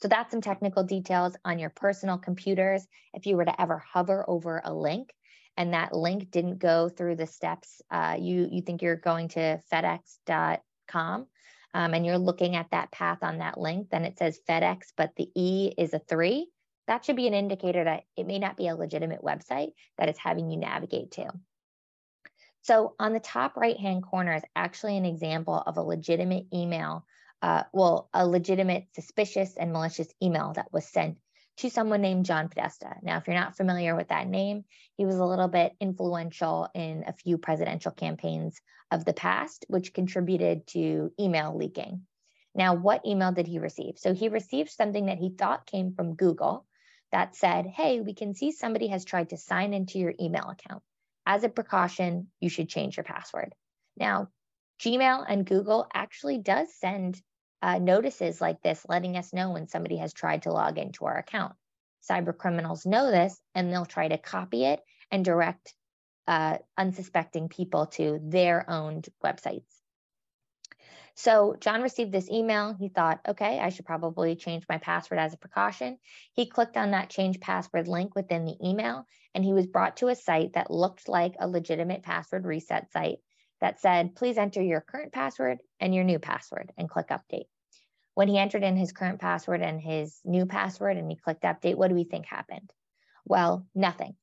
So 0.00 0.08
that's 0.08 0.30
some 0.30 0.40
technical 0.40 0.84
details 0.84 1.36
on 1.44 1.58
your 1.58 1.68
personal 1.68 2.16
computers. 2.16 2.86
If 3.12 3.26
you 3.26 3.36
were 3.36 3.44
to 3.44 3.60
ever 3.60 3.76
hover 3.92 4.24
over 4.26 4.62
a 4.64 4.72
link, 4.72 5.12
and 5.60 5.74
that 5.74 5.94
link 5.94 6.30
didn't 6.30 6.58
go 6.58 6.88
through 6.88 7.16
the 7.16 7.26
steps, 7.26 7.82
uh, 7.90 8.16
you 8.18 8.48
you 8.50 8.62
think 8.62 8.80
you're 8.80 8.96
going 8.96 9.28
to 9.28 9.60
FedEx.com, 9.70 11.26
um, 11.74 11.94
and 11.94 12.06
you're 12.06 12.16
looking 12.16 12.56
at 12.56 12.70
that 12.70 12.90
path 12.90 13.18
on 13.20 13.38
that 13.38 13.60
link, 13.60 13.90
then 13.90 14.06
it 14.06 14.18
says 14.18 14.40
FedEx, 14.48 14.94
but 14.96 15.14
the 15.16 15.28
E 15.36 15.74
is 15.76 15.92
a 15.92 15.98
three. 15.98 16.48
That 16.86 17.04
should 17.04 17.16
be 17.16 17.28
an 17.28 17.34
indicator 17.34 17.84
that 17.84 18.04
it 18.16 18.26
may 18.26 18.38
not 18.38 18.56
be 18.56 18.68
a 18.68 18.74
legitimate 18.74 19.20
website 19.20 19.72
that 19.98 20.08
it's 20.08 20.18
having 20.18 20.50
you 20.50 20.56
navigate 20.56 21.10
to. 21.12 21.28
So 22.62 22.94
on 22.98 23.12
the 23.12 23.20
top 23.20 23.58
right 23.58 23.78
hand 23.78 24.02
corner 24.02 24.34
is 24.34 24.42
actually 24.56 24.96
an 24.96 25.04
example 25.04 25.62
of 25.66 25.76
a 25.76 25.82
legitimate 25.82 26.46
email, 26.54 27.04
uh, 27.42 27.64
well, 27.74 28.08
a 28.14 28.26
legitimate 28.26 28.86
suspicious 28.94 29.58
and 29.58 29.74
malicious 29.74 30.08
email 30.22 30.54
that 30.54 30.72
was 30.72 30.86
sent 30.86 31.18
to 31.58 31.70
someone 31.70 32.00
named 32.00 32.24
John 32.24 32.48
Podesta. 32.48 32.96
Now, 33.02 33.18
if 33.18 33.26
you're 33.26 33.36
not 33.36 33.56
familiar 33.56 33.94
with 33.94 34.08
that 34.08 34.28
name, 34.28 34.64
he 34.96 35.04
was 35.04 35.16
a 35.16 35.24
little 35.24 35.48
bit 35.48 35.74
influential 35.80 36.68
in 36.74 37.04
a 37.06 37.12
few 37.12 37.38
presidential 37.38 37.92
campaigns 37.92 38.60
of 38.90 39.04
the 39.04 39.12
past, 39.12 39.66
which 39.68 39.92
contributed 39.92 40.66
to 40.68 41.12
email 41.20 41.56
leaking. 41.56 42.02
Now, 42.54 42.74
what 42.74 43.06
email 43.06 43.32
did 43.32 43.46
he 43.46 43.58
receive? 43.58 43.94
So 43.98 44.14
he 44.14 44.28
received 44.28 44.70
something 44.70 45.06
that 45.06 45.18
he 45.18 45.30
thought 45.30 45.66
came 45.66 45.92
from 45.92 46.16
Google 46.16 46.66
that 47.12 47.36
said, 47.36 47.66
Hey, 47.66 48.00
we 48.00 48.14
can 48.14 48.34
see 48.34 48.52
somebody 48.52 48.88
has 48.88 49.04
tried 49.04 49.30
to 49.30 49.36
sign 49.36 49.74
into 49.74 49.98
your 49.98 50.14
email 50.20 50.48
account. 50.48 50.82
As 51.26 51.44
a 51.44 51.48
precaution, 51.48 52.28
you 52.40 52.48
should 52.48 52.68
change 52.68 52.96
your 52.96 53.04
password. 53.04 53.54
Now, 53.96 54.28
Gmail 54.80 55.24
and 55.28 55.46
Google 55.46 55.86
actually 55.92 56.38
does 56.38 56.68
send 56.78 57.20
uh, 57.62 57.78
notices 57.78 58.40
like 58.40 58.62
this 58.62 58.84
letting 58.88 59.16
us 59.16 59.32
know 59.32 59.50
when 59.50 59.68
somebody 59.68 59.96
has 59.96 60.12
tried 60.12 60.42
to 60.42 60.52
log 60.52 60.78
into 60.78 61.04
our 61.04 61.18
account. 61.18 61.54
Cyber 62.08 62.36
criminals 62.36 62.86
know 62.86 63.10
this 63.10 63.38
and 63.54 63.72
they'll 63.72 63.86
try 63.86 64.08
to 64.08 64.18
copy 64.18 64.64
it 64.64 64.80
and 65.10 65.24
direct 65.24 65.74
uh, 66.26 66.58
unsuspecting 66.78 67.48
people 67.48 67.86
to 67.86 68.20
their 68.22 68.68
owned 68.68 69.08
websites. 69.22 69.64
So 71.14 71.56
John 71.60 71.82
received 71.82 72.12
this 72.12 72.30
email. 72.30 72.72
He 72.72 72.88
thought, 72.88 73.20
okay, 73.28 73.58
I 73.58 73.68
should 73.68 73.84
probably 73.84 74.36
change 74.36 74.64
my 74.68 74.78
password 74.78 75.18
as 75.18 75.34
a 75.34 75.38
precaution. 75.38 75.98
He 76.32 76.46
clicked 76.46 76.76
on 76.76 76.92
that 76.92 77.10
change 77.10 77.40
password 77.40 77.88
link 77.88 78.14
within 78.14 78.46
the 78.46 78.56
email, 78.66 79.06
and 79.34 79.44
he 79.44 79.52
was 79.52 79.66
brought 79.66 79.98
to 79.98 80.08
a 80.08 80.14
site 80.14 80.54
that 80.54 80.70
looked 80.70 81.08
like 81.08 81.34
a 81.38 81.48
legitimate 81.48 82.02
password 82.02 82.46
reset 82.46 82.90
site 82.92 83.18
that 83.60 83.80
said, 83.80 84.14
please 84.14 84.38
enter 84.38 84.62
your 84.62 84.80
current 84.80 85.12
password 85.12 85.58
and 85.78 85.94
your 85.94 86.04
new 86.04 86.18
password 86.18 86.72
and 86.76 86.88
click 86.88 87.08
update. 87.08 87.46
When 88.14 88.28
he 88.28 88.38
entered 88.38 88.64
in 88.64 88.76
his 88.76 88.92
current 88.92 89.20
password 89.20 89.62
and 89.62 89.80
his 89.80 90.20
new 90.24 90.46
password 90.46 90.96
and 90.96 91.10
he 91.10 91.16
clicked 91.16 91.42
update, 91.42 91.76
what 91.76 91.88
do 91.88 91.94
we 91.94 92.04
think 92.04 92.26
happened? 92.26 92.70
Well, 93.24 93.66
nothing. 93.74 94.16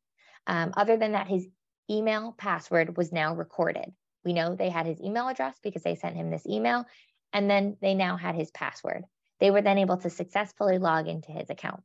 Um, 0.46 0.74
other 0.76 0.98
than 0.98 1.14
that, 1.14 1.28
his 1.28 1.48
email 1.90 2.36
password 2.38 2.98
was 2.98 3.12
now 3.12 3.36
recorded. 3.36 3.92
We 4.26 4.34
know 4.34 4.56
they 4.56 4.70
had 4.70 4.86
his 4.86 5.02
email 5.02 5.28
address 5.28 5.58
because 5.64 5.84
they 5.84 5.96
sent 5.96 6.16
him 6.16 6.30
this 6.30 6.46
email, 6.46 6.86
and 7.32 7.50
then 7.50 7.78
they 7.82 7.94
now 7.94 8.18
had 8.18 8.36
his 8.36 8.52
password. 8.52 9.04
They 9.40 9.52
were 9.52 9.62
then 9.62 9.78
able 9.78 9.98
to 9.98 10.10
successfully 10.10 10.80
log 10.80 11.08
into 11.08 11.32
his 11.32 11.50
account. 11.50 11.82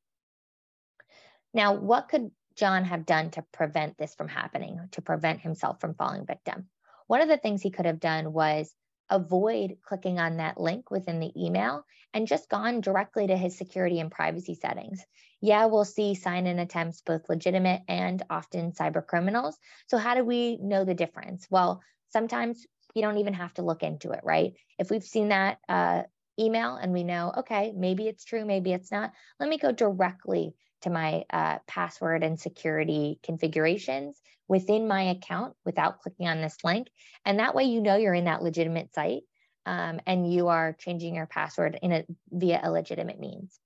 Now, 1.54 1.74
what 1.74 2.08
could 2.08 2.30
John 2.56 2.84
have 2.84 3.06
done 3.06 3.30
to 3.32 3.44
prevent 3.52 3.98
this 3.98 4.14
from 4.14 4.28
happening, 4.28 4.80
to 4.92 5.02
prevent 5.02 5.40
himself 5.40 5.80
from 5.80 5.94
falling 5.94 6.26
victim? 6.26 6.68
One 7.06 7.20
of 7.20 7.28
the 7.28 7.36
things 7.36 7.62
he 7.62 7.70
could 7.70 7.86
have 7.86 8.00
done 8.00 8.32
was 8.32 8.74
avoid 9.10 9.76
clicking 9.82 10.18
on 10.18 10.38
that 10.38 10.58
link 10.58 10.90
within 10.90 11.20
the 11.20 11.32
email 11.36 11.84
and 12.14 12.26
just 12.26 12.48
gone 12.48 12.80
directly 12.80 13.26
to 13.26 13.36
his 13.36 13.56
security 13.56 14.00
and 14.00 14.10
privacy 14.10 14.54
settings. 14.54 15.04
Yeah, 15.40 15.66
we'll 15.66 15.84
see 15.84 16.14
sign 16.14 16.46
in 16.46 16.58
attempts, 16.58 17.02
both 17.02 17.28
legitimate 17.28 17.82
and 17.88 18.22
often 18.30 18.72
cyber 18.72 19.06
criminals. 19.06 19.58
So, 19.88 19.98
how 19.98 20.14
do 20.14 20.24
we 20.24 20.58
know 20.62 20.84
the 20.84 20.94
difference? 20.94 21.46
Well, 21.50 21.82
sometimes 22.08 22.66
you 22.94 23.02
don't 23.02 23.18
even 23.18 23.34
have 23.34 23.52
to 23.54 23.62
look 23.62 23.82
into 23.82 24.12
it, 24.12 24.20
right? 24.22 24.52
If 24.78 24.90
we've 24.90 25.02
seen 25.02 25.28
that 25.28 25.58
uh, 25.68 26.02
email 26.38 26.76
and 26.76 26.92
we 26.92 27.04
know, 27.04 27.32
okay, 27.38 27.72
maybe 27.76 28.08
it's 28.08 28.24
true, 28.24 28.44
maybe 28.44 28.72
it's 28.72 28.92
not, 28.92 29.12
let 29.40 29.48
me 29.48 29.58
go 29.58 29.72
directly 29.72 30.54
to 30.83 30.90
my 30.90 31.25
uh, 31.31 31.59
password 31.66 32.23
and 32.23 32.38
security 32.38 33.18
configurations 33.23 34.21
within 34.49 34.87
my 34.87 35.03
account 35.03 35.55
without 35.64 36.01
clicking 36.01 36.29
on 36.29 36.40
this 36.40 36.57
link. 36.64 36.88
And 37.25 37.38
that 37.38 37.55
way, 37.55 37.64
you 37.64 37.81
know 37.81 37.97
you're 37.97 38.14
in 38.14 38.27
that 38.27 38.42
legitimate 38.42 38.92
site 38.95 39.23
um, 39.66 40.01
and 40.07 40.33
you 40.33 40.49
are 40.49 40.77
changing 40.79 41.14
your 41.14 41.27
password 41.27 41.79
in 41.83 41.92
a, 41.92 42.05
via 42.31 42.61
a 42.62 42.71
legitimate 42.71 43.21
means. 43.21 43.59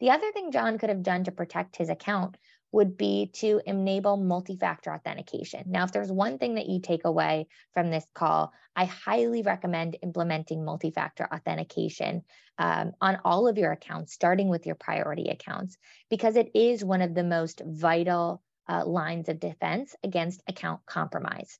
The 0.00 0.10
other 0.10 0.30
thing 0.32 0.52
John 0.52 0.78
could 0.78 0.90
have 0.90 1.02
done 1.02 1.24
to 1.24 1.32
protect 1.32 1.76
his 1.76 1.88
account 1.88 2.36
would 2.70 2.96
be 2.96 3.30
to 3.32 3.60
enable 3.66 4.16
multi-factor 4.16 4.92
authentication. 4.92 5.64
Now, 5.66 5.84
if 5.84 5.92
there's 5.92 6.12
one 6.12 6.38
thing 6.38 6.56
that 6.56 6.68
you 6.68 6.80
take 6.80 7.04
away 7.04 7.48
from 7.72 7.90
this 7.90 8.06
call, 8.14 8.52
I 8.76 8.84
highly 8.84 9.42
recommend 9.42 9.96
implementing 10.02 10.64
multi-factor 10.64 11.26
authentication 11.32 12.22
um, 12.58 12.92
on 13.00 13.18
all 13.24 13.48
of 13.48 13.56
your 13.56 13.72
accounts, 13.72 14.12
starting 14.12 14.48
with 14.48 14.66
your 14.66 14.74
priority 14.74 15.28
accounts, 15.28 15.76
because 16.10 16.36
it 16.36 16.50
is 16.54 16.84
one 16.84 17.00
of 17.00 17.14
the 17.14 17.24
most 17.24 17.62
vital 17.64 18.42
uh, 18.68 18.84
lines 18.84 19.28
of 19.28 19.40
defense 19.40 19.96
against 20.04 20.42
account 20.46 20.80
compromise. 20.84 21.58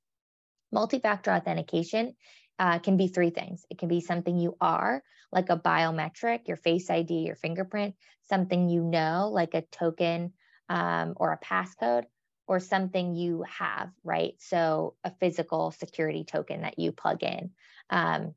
Multi 0.71 0.99
factor 0.99 1.33
authentication 1.33 2.15
uh, 2.59 2.79
can 2.81 2.97
be 2.99 3.09
three 3.09 3.31
things. 3.31 3.65
It 3.71 3.79
can 3.79 3.89
be 3.89 4.01
something 4.01 4.39
you 4.39 4.57
are, 4.61 5.03
like 5.33 5.49
a 5.49 5.57
biometric, 5.57 6.49
your 6.49 6.57
face 6.57 6.91
ID, 6.91 7.15
your 7.21 7.37
fingerprint, 7.37 7.95
something 8.29 8.69
you 8.69 8.83
know, 8.83 9.31
like 9.33 9.55
a 9.55 9.63
token 9.63 10.33
um, 10.69 11.15
or 11.17 11.33
a 11.33 11.39
passcode, 11.39 12.05
or 12.47 12.61
something 12.61 13.15
you 13.15 13.45
have, 13.49 13.91
right? 14.05 14.35
So 14.39 14.95
a 15.05 15.13
physical 15.21 15.71
security 15.71 16.25
token 16.25 16.63
that 16.63 16.79
you 16.79 16.93
plug 16.93 17.23
in. 17.23 17.51
Um, 17.91 18.35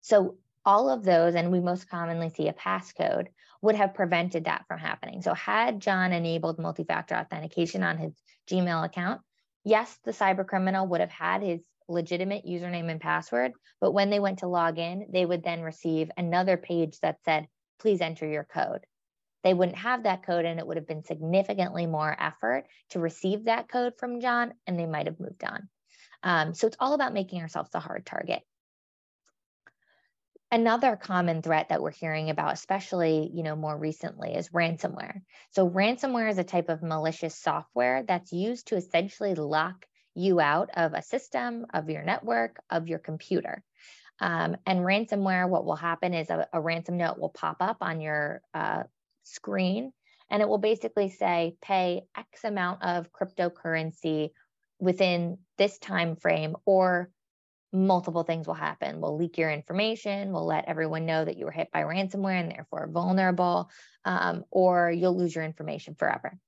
so 0.00 0.36
all 0.64 0.88
of 0.88 1.04
those, 1.04 1.34
and 1.34 1.52
we 1.52 1.60
most 1.60 1.90
commonly 1.90 2.30
see 2.30 2.48
a 2.48 2.52
passcode, 2.54 3.26
would 3.60 3.76
have 3.76 3.94
prevented 3.94 4.46
that 4.46 4.64
from 4.66 4.78
happening. 4.78 5.22
So 5.22 5.34
had 5.34 5.80
John 5.80 6.12
enabled 6.12 6.58
multi-factor 6.58 7.14
authentication 7.14 7.82
on 7.82 7.98
his 7.98 8.12
Gmail 8.50 8.84
account, 8.84 9.20
yes, 9.64 9.96
the 10.04 10.12
cyber 10.12 10.46
criminal 10.46 10.86
would 10.88 11.00
have 11.00 11.10
had 11.10 11.42
his 11.42 11.60
legitimate 11.88 12.46
username 12.46 12.90
and 12.90 13.00
password, 13.00 13.52
but 13.80 13.92
when 13.92 14.10
they 14.10 14.20
went 14.20 14.38
to 14.38 14.46
log 14.46 14.78
in, 14.78 15.06
they 15.12 15.26
would 15.26 15.44
then 15.44 15.60
receive 15.60 16.10
another 16.16 16.56
page 16.56 16.98
that 17.00 17.18
said, 17.24 17.46
please 17.78 18.00
enter 18.00 18.26
your 18.26 18.44
code. 18.44 18.86
They 19.42 19.54
wouldn't 19.54 19.78
have 19.78 20.04
that 20.04 20.24
code 20.24 20.44
and 20.44 20.58
it 20.58 20.66
would 20.66 20.76
have 20.76 20.86
been 20.86 21.04
significantly 21.04 21.86
more 21.86 22.16
effort 22.18 22.66
to 22.90 23.00
receive 23.00 23.44
that 23.44 23.68
code 23.68 23.94
from 23.98 24.20
John 24.20 24.54
and 24.66 24.78
they 24.78 24.86
might 24.86 25.06
have 25.06 25.20
moved 25.20 25.44
on. 25.44 25.68
Um, 26.22 26.54
so 26.54 26.66
it's 26.66 26.76
all 26.78 26.94
about 26.94 27.12
making 27.12 27.40
ourselves 27.40 27.70
a 27.74 27.80
hard 27.80 28.06
target. 28.06 28.42
Another 30.52 30.96
common 30.96 31.40
threat 31.40 31.70
that 31.70 31.80
we're 31.80 31.90
hearing 31.90 32.28
about, 32.28 32.52
especially 32.52 33.30
you 33.32 33.42
know 33.42 33.56
more 33.56 33.76
recently, 33.76 34.34
is 34.34 34.50
ransomware. 34.50 35.22
So 35.50 35.68
ransomware 35.68 36.30
is 36.30 36.36
a 36.36 36.44
type 36.44 36.68
of 36.68 36.82
malicious 36.82 37.34
software 37.34 38.02
that's 38.02 38.32
used 38.32 38.68
to 38.68 38.76
essentially 38.76 39.34
lock 39.34 39.86
you 40.14 40.40
out 40.40 40.68
of 40.76 40.92
a 40.92 41.02
system, 41.02 41.66
of 41.72 41.88
your 41.88 42.02
network, 42.02 42.60
of 42.68 42.86
your 42.86 42.98
computer. 42.98 43.64
Um, 44.20 44.56
and 44.66 44.80
ransomware, 44.80 45.48
what 45.48 45.64
will 45.64 45.74
happen 45.74 46.12
is 46.12 46.28
a, 46.28 46.46
a, 46.52 46.60
ransom 46.60 46.98
note 46.98 47.18
will 47.18 47.30
pop 47.30 47.56
up 47.60 47.78
on 47.80 48.00
your 48.00 48.42
uh, 48.52 48.84
screen, 49.24 49.92
and 50.30 50.42
it 50.42 50.48
will 50.48 50.58
basically 50.58 51.10
say, 51.10 51.56
"Pay 51.62 52.02
X 52.16 52.44
amount 52.44 52.82
of 52.82 53.10
cryptocurrency 53.12 54.30
within 54.78 55.38
this 55.58 55.78
time 55.78 56.16
frame, 56.16 56.56
or 56.64 57.10
multiple 57.72 58.22
things 58.22 58.46
will 58.46 58.54
happen. 58.54 59.00
We'll 59.00 59.16
leak 59.16 59.38
your 59.38 59.50
information. 59.50 60.32
We'll 60.32 60.44
let 60.44 60.66
everyone 60.66 61.06
know 61.06 61.24
that 61.24 61.38
you 61.38 61.46
were 61.46 61.50
hit 61.50 61.70
by 61.72 61.82
ransomware 61.82 62.38
and 62.38 62.50
therefore 62.50 62.88
vulnerable, 62.92 63.70
um, 64.04 64.44
or 64.50 64.90
you'll 64.90 65.16
lose 65.16 65.34
your 65.34 65.44
information 65.44 65.94
forever. 65.94 66.38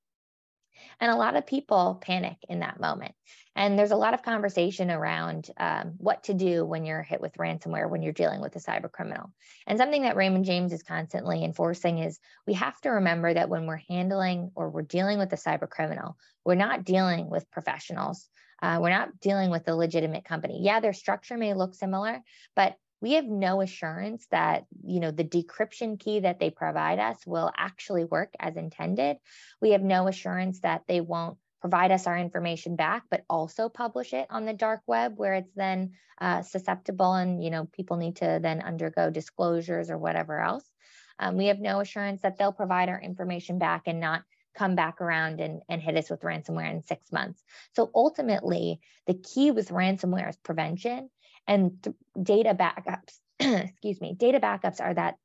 And 1.00 1.10
a 1.10 1.16
lot 1.16 1.36
of 1.36 1.46
people 1.46 1.98
panic 2.00 2.36
in 2.48 2.60
that 2.60 2.78
moment. 2.78 3.14
And 3.56 3.78
there's 3.78 3.92
a 3.92 3.96
lot 3.96 4.14
of 4.14 4.22
conversation 4.22 4.90
around 4.90 5.48
um, 5.56 5.94
what 5.98 6.24
to 6.24 6.34
do 6.34 6.64
when 6.64 6.84
you're 6.84 7.02
hit 7.02 7.20
with 7.20 7.34
ransomware, 7.34 7.88
when 7.88 8.02
you're 8.02 8.12
dealing 8.12 8.40
with 8.40 8.56
a 8.56 8.58
cyber 8.58 8.90
criminal. 8.90 9.32
And 9.66 9.78
something 9.78 10.02
that 10.02 10.16
Raymond 10.16 10.44
James 10.44 10.72
is 10.72 10.82
constantly 10.82 11.44
enforcing 11.44 11.98
is 11.98 12.18
we 12.46 12.54
have 12.54 12.80
to 12.80 12.90
remember 12.90 13.32
that 13.32 13.48
when 13.48 13.66
we're 13.66 13.82
handling 13.88 14.50
or 14.54 14.70
we're 14.70 14.82
dealing 14.82 15.18
with 15.18 15.32
a 15.32 15.36
cyber 15.36 15.68
criminal, 15.68 16.16
we're 16.44 16.56
not 16.56 16.84
dealing 16.84 17.30
with 17.30 17.50
professionals. 17.50 18.28
Uh, 18.60 18.78
we're 18.80 18.90
not 18.90 19.20
dealing 19.20 19.50
with 19.50 19.68
a 19.68 19.74
legitimate 19.74 20.24
company. 20.24 20.60
Yeah, 20.62 20.80
their 20.80 20.92
structure 20.92 21.36
may 21.36 21.54
look 21.54 21.74
similar, 21.74 22.20
but 22.56 22.76
we 23.00 23.12
have 23.12 23.26
no 23.26 23.60
assurance 23.60 24.26
that 24.30 24.64
you 24.82 24.98
know 24.98 25.10
the 25.10 25.24
decryption 25.24 26.00
key 26.00 26.20
that 26.20 26.38
they 26.38 26.48
provide 26.48 26.98
us 26.98 27.18
will 27.26 27.52
actually 27.54 28.04
work 28.04 28.30
as 28.40 28.56
intended. 28.56 29.18
We 29.60 29.72
have 29.72 29.82
no 29.82 30.08
assurance 30.08 30.60
that 30.60 30.84
they 30.88 31.02
won't 31.02 31.36
provide 31.64 31.90
us 31.90 32.06
our 32.06 32.18
information 32.18 32.76
back, 32.76 33.04
but 33.10 33.24
also 33.30 33.70
publish 33.70 34.12
it 34.12 34.26
on 34.28 34.44
the 34.44 34.52
dark 34.52 34.82
web 34.86 35.14
where 35.16 35.32
it's 35.32 35.54
then 35.54 35.92
uh, 36.20 36.42
susceptible 36.42 37.14
and 37.14 37.42
you 37.42 37.48
know 37.48 37.64
people 37.72 37.96
need 37.96 38.16
to 38.16 38.38
then 38.42 38.60
undergo 38.60 39.08
disclosures 39.08 39.88
or 39.88 39.96
whatever 39.96 40.40
else. 40.40 40.70
Um, 41.18 41.38
we 41.38 41.46
have 41.46 41.58
no 41.58 41.80
assurance 41.80 42.20
that 42.20 42.36
they'll 42.36 42.52
provide 42.52 42.90
our 42.90 43.00
information 43.00 43.58
back 43.58 43.84
and 43.86 43.98
not 43.98 44.24
come 44.54 44.74
back 44.74 45.00
around 45.00 45.40
and, 45.40 45.62
and 45.70 45.80
hit 45.80 45.96
us 45.96 46.10
with 46.10 46.20
ransomware 46.20 46.70
in 46.70 46.82
six 46.82 47.10
months. 47.10 47.42
So 47.74 47.90
ultimately, 47.94 48.80
the 49.06 49.14
key 49.14 49.50
with 49.50 49.70
ransomware 49.70 50.28
is 50.28 50.36
prevention 50.36 51.08
and 51.46 51.82
th- 51.82 51.96
data 52.22 52.54
backups. 52.54 53.18
excuse 53.40 54.02
me, 54.02 54.14
data 54.14 54.38
backups 54.38 54.82
are 54.82 54.92
that 54.92 55.16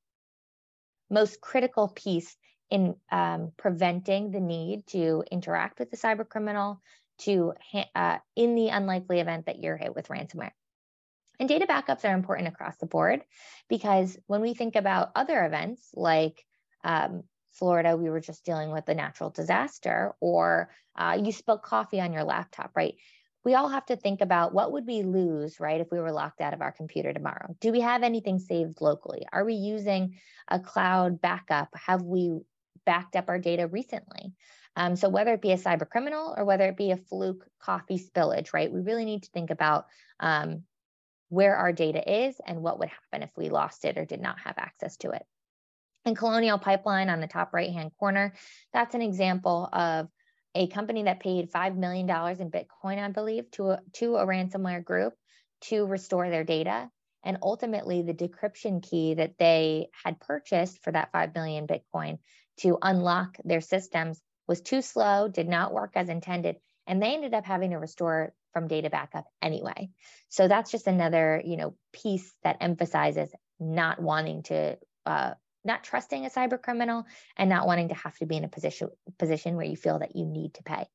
most 1.10 1.42
critical 1.42 1.90
piece 1.90 2.38
in 2.70 2.96
um, 3.12 3.52
preventing 3.58 4.32
the 4.32 4.40
need 4.40 4.86
to 4.88 5.24
interact 5.32 5.80
with 5.80 5.90
the 5.92 5.98
cyber 5.98 6.28
criminal 6.28 6.82
to 7.20 7.54
uh, 7.96 8.18
in 8.36 8.56
the 8.56 8.70
unlikely 8.70 9.20
event 9.20 9.46
that 9.48 9.60
you're 9.60 9.78
hit 9.78 9.96
with 9.96 10.08
ransomware. 10.08 10.52
And 11.40 11.48
data 11.48 11.66
backups 11.66 12.04
are 12.04 12.14
important 12.14 12.50
across 12.50 12.78
the 12.78 12.86
board 12.86 13.24
because 13.70 14.18
when 14.28 14.42
we 14.42 14.54
think 14.54 14.76
about 14.76 15.12
other 15.16 15.46
events 15.46 15.90
like 15.94 16.44
um, 16.84 17.24
Florida, 17.54 17.96
we 17.96 18.10
were 18.10 18.20
just 18.20 18.46
dealing 18.46 18.72
with 18.72 18.88
a 18.90 18.94
natural 18.94 19.30
disaster, 19.30 20.14
or 20.20 20.70
uh, 20.96 21.18
you 21.22 21.32
spilled 21.32 21.62
coffee 21.62 22.00
on 22.00 22.14
your 22.14 22.24
laptop, 22.24 22.72
right? 22.76 22.96
We 23.46 23.54
all 23.54 23.70
have 23.70 23.86
to 23.88 23.96
think 23.96 24.22
about 24.22 24.54
what 24.54 24.74
would 24.74 24.86
we 24.86 25.02
lose, 25.02 25.60
right, 25.60 25.80
if 25.80 25.88
we 25.92 26.00
were 26.00 26.12
locked 26.12 26.42
out 26.42 26.54
of 26.54 26.62
our 26.62 26.74
computer 26.74 27.14
tomorrow? 27.14 27.56
Do 27.62 27.72
we 27.72 27.80
have 27.82 28.04
anything 28.04 28.40
saved 28.40 28.82
locally? 28.82 29.26
Are 29.32 29.46
we 29.46 29.54
using 29.54 30.20
a 30.50 30.60
cloud 30.60 31.22
backup? 31.22 31.70
Have 31.74 32.02
we 32.02 32.42
backed 32.90 33.16
up 33.16 33.30
our 33.30 33.38
data 33.38 33.68
recently? 33.68 34.34
Um, 34.76 34.96
so 34.96 35.10
whether 35.10 35.34
it 35.34 35.44
be 35.44 35.52
a 35.52 35.58
cyber 35.58 35.88
criminal 35.88 36.34
or 36.36 36.44
whether 36.44 36.66
it 36.66 36.76
be 36.76 36.90
a 36.90 36.98
fluke 36.98 37.46
coffee 37.62 38.00
spillage, 38.00 38.52
right, 38.52 38.72
we 38.72 38.82
really 38.82 39.06
need 39.06 39.22
to 39.24 39.30
think 39.30 39.52
about 39.52 39.86
um, 40.20 40.64
where 41.28 41.56
our 41.56 41.72
data 41.72 42.26
is 42.26 42.36
and 42.48 42.64
what 42.64 42.80
would 42.80 42.90
happen 42.90 43.22
if 43.22 43.30
we 43.38 43.50
lost 43.50 43.86
it 43.86 44.00
or 44.00 44.06
did 44.06 44.20
not 44.20 44.40
have 44.40 44.58
access 44.58 44.98
to 44.98 45.12
it. 45.12 45.22
And 46.04 46.18
Colonial 46.18 46.58
Pipeline 46.58 47.10
on 47.10 47.20
the 47.20 47.28
top 47.28 47.54
right 47.54 47.72
hand 47.72 47.92
corner, 48.00 48.34
that's 48.74 48.96
an 48.96 49.04
example 49.04 49.70
of 49.72 50.08
a 50.56 50.66
company 50.66 51.04
that 51.04 51.20
paid 51.20 51.52
$5 51.52 51.78
million 51.78 52.10
in 52.10 52.50
Bitcoin, 52.50 52.98
I 52.98 53.10
believe, 53.10 53.52
to 53.52 53.72
a, 53.72 53.80
to 53.94 54.16
a 54.16 54.26
ransomware 54.26 54.84
group 54.84 55.14
to 55.66 55.86
restore 55.86 56.32
their 56.32 56.44
data. 56.44 56.90
And 57.24 57.38
ultimately, 57.44 58.02
the 58.02 58.16
decryption 58.16 58.82
key 58.82 59.14
that 59.16 59.38
they 59.38 59.90
had 60.04 60.20
purchased 60.20 60.82
for 60.82 60.92
that 60.92 61.12
5 61.12 61.36
million 61.36 61.68
Bitcoin 61.68 62.18
to 62.60 62.78
unlock 62.82 63.38
their 63.44 63.62
systems 63.62 64.22
was 64.48 64.62
too 64.62 64.82
slow, 64.82 65.28
did 65.28 65.48
not 65.48 65.74
work 65.74 65.92
as 65.96 66.10
intended, 66.10 66.58
and 66.88 67.02
they 67.02 67.14
ended 67.14 67.34
up 67.34 67.46
having 67.46 67.72
to 67.72 67.78
restore 67.78 68.34
from 68.54 68.68
data 68.68 68.90
backup 68.90 69.26
anyway. 69.42 69.90
So 70.30 70.48
that's 70.48 70.72
just 70.72 70.88
another, 70.88 71.42
you 71.46 71.58
know, 71.58 71.76
piece 71.94 72.34
that 72.44 72.58
emphasizes 72.62 73.30
not 73.60 74.02
wanting 74.02 74.44
to 74.44 74.78
uh, 75.06 75.34
not 75.66 75.84
trusting 75.84 76.26
a 76.26 76.30
cyber 76.30 76.62
criminal 76.62 77.06
and 77.36 77.50
not 77.50 77.68
wanting 77.68 77.90
to 77.90 77.96
have 77.96 78.18
to 78.18 78.26
be 78.26 78.38
in 78.38 78.44
a 78.44 78.50
position 78.50 78.90
position 79.18 79.56
where 79.56 79.66
you 79.66 79.76
feel 79.76 80.00
that 80.00 80.16
you 80.16 80.26
need 80.26 80.54
to 80.56 80.64
pay. 80.64 80.86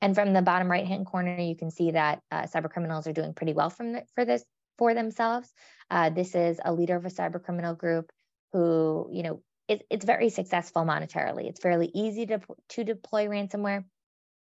And 0.00 0.14
from 0.14 0.32
the 0.32 0.42
bottom 0.42 0.70
right 0.70 0.86
hand 0.86 1.06
corner, 1.06 1.38
you 1.40 1.56
can 1.56 1.70
see 1.70 1.92
that 1.92 2.20
uh, 2.30 2.42
cyber 2.42 2.70
criminals 2.70 3.06
are 3.06 3.12
doing 3.12 3.34
pretty 3.34 3.52
well 3.52 3.70
from 3.70 3.92
the, 3.92 4.02
for 4.14 4.24
this 4.24 4.44
for 4.78 4.94
themselves. 4.94 5.52
Uh, 5.90 6.10
this 6.10 6.34
is 6.34 6.60
a 6.64 6.72
leader 6.72 6.96
of 6.96 7.04
a 7.04 7.10
cyber 7.10 7.42
criminal 7.42 7.74
group 7.74 8.10
who, 8.52 9.08
you 9.12 9.22
know, 9.22 9.42
it, 9.68 9.86
it's 9.90 10.04
very 10.04 10.28
successful 10.28 10.82
monetarily. 10.82 11.48
It's 11.48 11.60
fairly 11.60 11.90
easy 11.94 12.26
to 12.26 12.40
to 12.70 12.84
deploy 12.84 13.26
ransomware, 13.26 13.84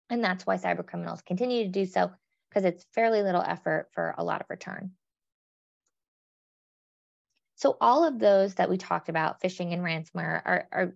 and 0.08 0.22
that's 0.22 0.46
why 0.46 0.56
cyber 0.56 0.86
criminals 0.86 1.22
continue 1.22 1.64
to 1.64 1.70
do 1.70 1.86
so 1.86 2.10
because 2.48 2.64
it's 2.64 2.84
fairly 2.94 3.22
little 3.22 3.42
effort 3.42 3.88
for 3.92 4.14
a 4.18 4.24
lot 4.24 4.40
of 4.40 4.50
return. 4.50 4.92
So 7.56 7.76
all 7.80 8.06
of 8.06 8.18
those 8.18 8.54
that 8.54 8.70
we 8.70 8.78
talked 8.78 9.08
about, 9.08 9.40
phishing 9.40 9.72
and 9.72 9.82
ransomware, 9.82 10.40
are, 10.44 10.68
are 10.72 10.94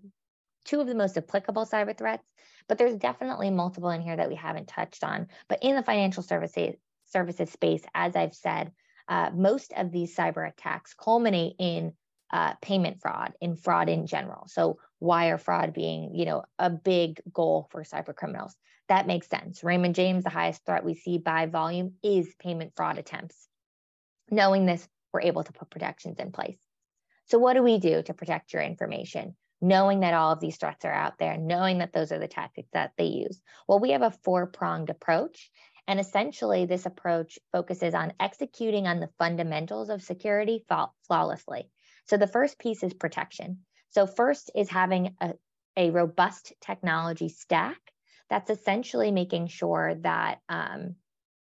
two 0.64 0.80
of 0.80 0.86
the 0.86 0.94
most 0.94 1.16
applicable 1.16 1.66
cyber 1.66 1.96
threats, 1.96 2.26
but 2.68 2.78
there's 2.78 2.96
definitely 2.96 3.50
multiple 3.50 3.90
in 3.90 4.00
here 4.00 4.16
that 4.16 4.30
we 4.30 4.34
haven't 4.34 4.68
touched 4.68 5.04
on. 5.04 5.28
But 5.48 5.62
in 5.62 5.76
the 5.76 5.82
financial 5.82 6.22
services 6.22 6.76
services 7.06 7.50
space, 7.50 7.84
as 7.94 8.16
I've 8.16 8.34
said, 8.34 8.72
uh, 9.08 9.30
most 9.34 9.72
of 9.76 9.92
these 9.92 10.16
cyber 10.16 10.48
attacks 10.48 10.94
culminate 10.94 11.56
in 11.58 11.92
uh, 12.34 12.54
payment 12.60 13.00
fraud, 13.00 13.32
in 13.40 13.54
fraud 13.54 13.88
in 13.88 14.08
general. 14.08 14.48
So 14.48 14.78
wire 14.98 15.38
fraud 15.38 15.72
being, 15.72 16.16
you 16.16 16.24
know, 16.24 16.42
a 16.58 16.68
big 16.68 17.22
goal 17.32 17.68
for 17.70 17.84
cyber 17.84 18.14
criminals. 18.14 18.56
That 18.88 19.06
makes 19.06 19.28
sense. 19.28 19.62
Raymond 19.62 19.94
James, 19.94 20.24
the 20.24 20.30
highest 20.30 20.66
threat 20.66 20.84
we 20.84 20.94
see 20.94 21.18
by 21.18 21.46
volume 21.46 21.94
is 22.02 22.34
payment 22.40 22.72
fraud 22.74 22.98
attempts. 22.98 23.36
Knowing 24.32 24.66
this, 24.66 24.86
we're 25.12 25.20
able 25.20 25.44
to 25.44 25.52
put 25.52 25.70
protections 25.70 26.18
in 26.18 26.32
place. 26.32 26.58
So, 27.26 27.38
what 27.38 27.54
do 27.54 27.62
we 27.62 27.78
do 27.78 28.02
to 28.02 28.14
protect 28.14 28.52
your 28.52 28.62
information? 28.62 29.36
Knowing 29.60 30.00
that 30.00 30.14
all 30.14 30.32
of 30.32 30.40
these 30.40 30.56
threats 30.56 30.84
are 30.84 30.92
out 30.92 31.18
there, 31.20 31.36
knowing 31.36 31.78
that 31.78 31.92
those 31.92 32.10
are 32.10 32.18
the 32.18 32.26
tactics 32.26 32.68
that 32.72 32.94
they 32.98 33.06
use. 33.06 33.40
Well, 33.68 33.78
we 33.78 33.92
have 33.92 34.02
a 34.02 34.10
four 34.10 34.48
pronged 34.48 34.90
approach. 34.90 35.50
And 35.86 36.00
essentially, 36.00 36.66
this 36.66 36.84
approach 36.84 37.38
focuses 37.52 37.94
on 37.94 38.14
executing 38.18 38.88
on 38.88 38.98
the 38.98 39.10
fundamentals 39.18 39.88
of 39.88 40.02
security 40.02 40.64
flawlessly. 41.06 41.70
So, 42.06 42.16
the 42.16 42.26
first 42.26 42.58
piece 42.58 42.82
is 42.82 42.94
protection. 42.94 43.60
So, 43.90 44.06
first 44.06 44.50
is 44.54 44.68
having 44.68 45.16
a, 45.20 45.34
a 45.76 45.90
robust 45.90 46.52
technology 46.60 47.28
stack 47.28 47.78
That's 48.30 48.50
essentially 48.50 49.10
making 49.10 49.48
sure 49.48 49.94
that 50.02 50.38
um, 50.48 50.96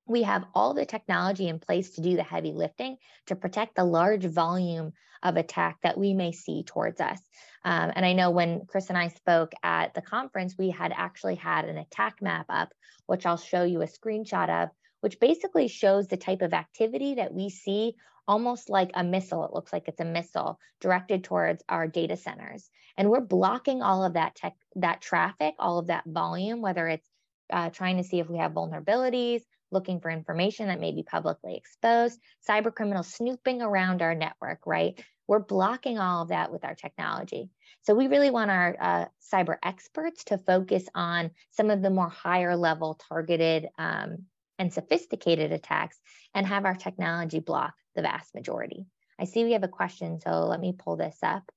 we 0.06 0.22
have 0.22 0.44
all 0.54 0.74
the 0.74 0.86
technology 0.86 1.48
in 1.48 1.58
place 1.58 1.90
to 1.92 2.00
do 2.00 2.16
the 2.16 2.22
heavy 2.22 2.52
lifting 2.52 2.96
to 3.26 3.36
protect 3.36 3.74
the 3.74 3.84
large 3.84 4.24
volume 4.24 4.92
of 5.22 5.36
attack 5.36 5.78
that 5.82 5.98
we 5.98 6.14
may 6.14 6.32
see 6.32 6.62
towards 6.62 7.00
us. 7.00 7.20
Um, 7.64 7.92
and 7.96 8.06
I 8.06 8.12
know 8.12 8.30
when 8.30 8.66
Chris 8.66 8.88
and 8.88 8.98
I 8.98 9.08
spoke 9.08 9.52
at 9.62 9.94
the 9.94 10.02
conference, 10.02 10.54
we 10.56 10.70
had 10.70 10.92
actually 10.94 11.34
had 11.34 11.64
an 11.64 11.78
attack 11.78 12.22
map 12.22 12.46
up, 12.48 12.72
which 13.06 13.26
I'll 13.26 13.36
show 13.36 13.64
you 13.64 13.82
a 13.82 13.86
screenshot 13.86 14.62
of, 14.62 14.68
which 15.00 15.18
basically 15.18 15.66
shows 15.68 16.06
the 16.06 16.16
type 16.16 16.42
of 16.42 16.54
activity 16.54 17.16
that 17.16 17.34
we 17.34 17.50
see 17.50 17.94
almost 18.28 18.68
like 18.68 18.90
a 18.94 19.04
missile. 19.04 19.44
It 19.44 19.52
looks 19.52 19.72
like 19.72 19.88
it's 19.88 20.00
a 20.00 20.04
missile 20.04 20.58
directed 20.80 21.24
towards 21.24 21.62
our 21.68 21.86
data 21.86 22.16
centers. 22.16 22.68
And 22.96 23.10
we're 23.10 23.20
blocking 23.20 23.82
all 23.82 24.04
of 24.04 24.14
that 24.14 24.34
tech, 24.34 24.54
that 24.76 25.00
traffic, 25.00 25.54
all 25.58 25.78
of 25.78 25.88
that 25.88 26.04
volume, 26.06 26.62
whether 26.62 26.88
it's 26.88 27.08
uh, 27.50 27.70
trying 27.70 27.98
to 27.98 28.04
see 28.04 28.18
if 28.18 28.28
we 28.28 28.38
have 28.38 28.52
vulnerabilities, 28.52 29.42
looking 29.70 30.00
for 30.00 30.10
information 30.10 30.68
that 30.68 30.80
may 30.80 30.92
be 30.92 31.02
publicly 31.02 31.56
exposed, 31.56 32.20
cyber 32.48 32.74
criminals 32.74 33.12
snooping 33.12 33.62
around 33.62 34.02
our 34.02 34.14
network, 34.14 34.60
right? 34.66 35.02
We're 35.28 35.40
blocking 35.40 35.98
all 35.98 36.22
of 36.22 36.28
that 36.28 36.52
with 36.52 36.64
our 36.64 36.74
technology. 36.74 37.50
So 37.82 37.94
we 37.94 38.06
really 38.06 38.30
want 38.30 38.50
our 38.50 38.76
uh, 38.80 39.04
cyber 39.32 39.56
experts 39.62 40.24
to 40.24 40.38
focus 40.38 40.88
on 40.94 41.30
some 41.50 41.70
of 41.70 41.82
the 41.82 41.90
more 41.90 42.08
higher 42.08 42.56
level 42.56 42.98
targeted 43.08 43.68
um, 43.78 44.24
and 44.58 44.72
sophisticated 44.72 45.52
attacks 45.52 45.98
and 46.34 46.46
have 46.46 46.64
our 46.64 46.74
technology 46.74 47.40
block 47.40 47.74
the 47.96 48.02
vast 48.02 48.34
majority. 48.34 48.86
I 49.18 49.24
see 49.24 49.44
we 49.44 49.52
have 49.52 49.64
a 49.64 49.68
question, 49.68 50.20
so 50.20 50.46
let 50.46 50.60
me 50.60 50.74
pull 50.78 50.96
this 50.96 51.18
up. 51.22 51.50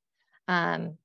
Um, 0.47 0.97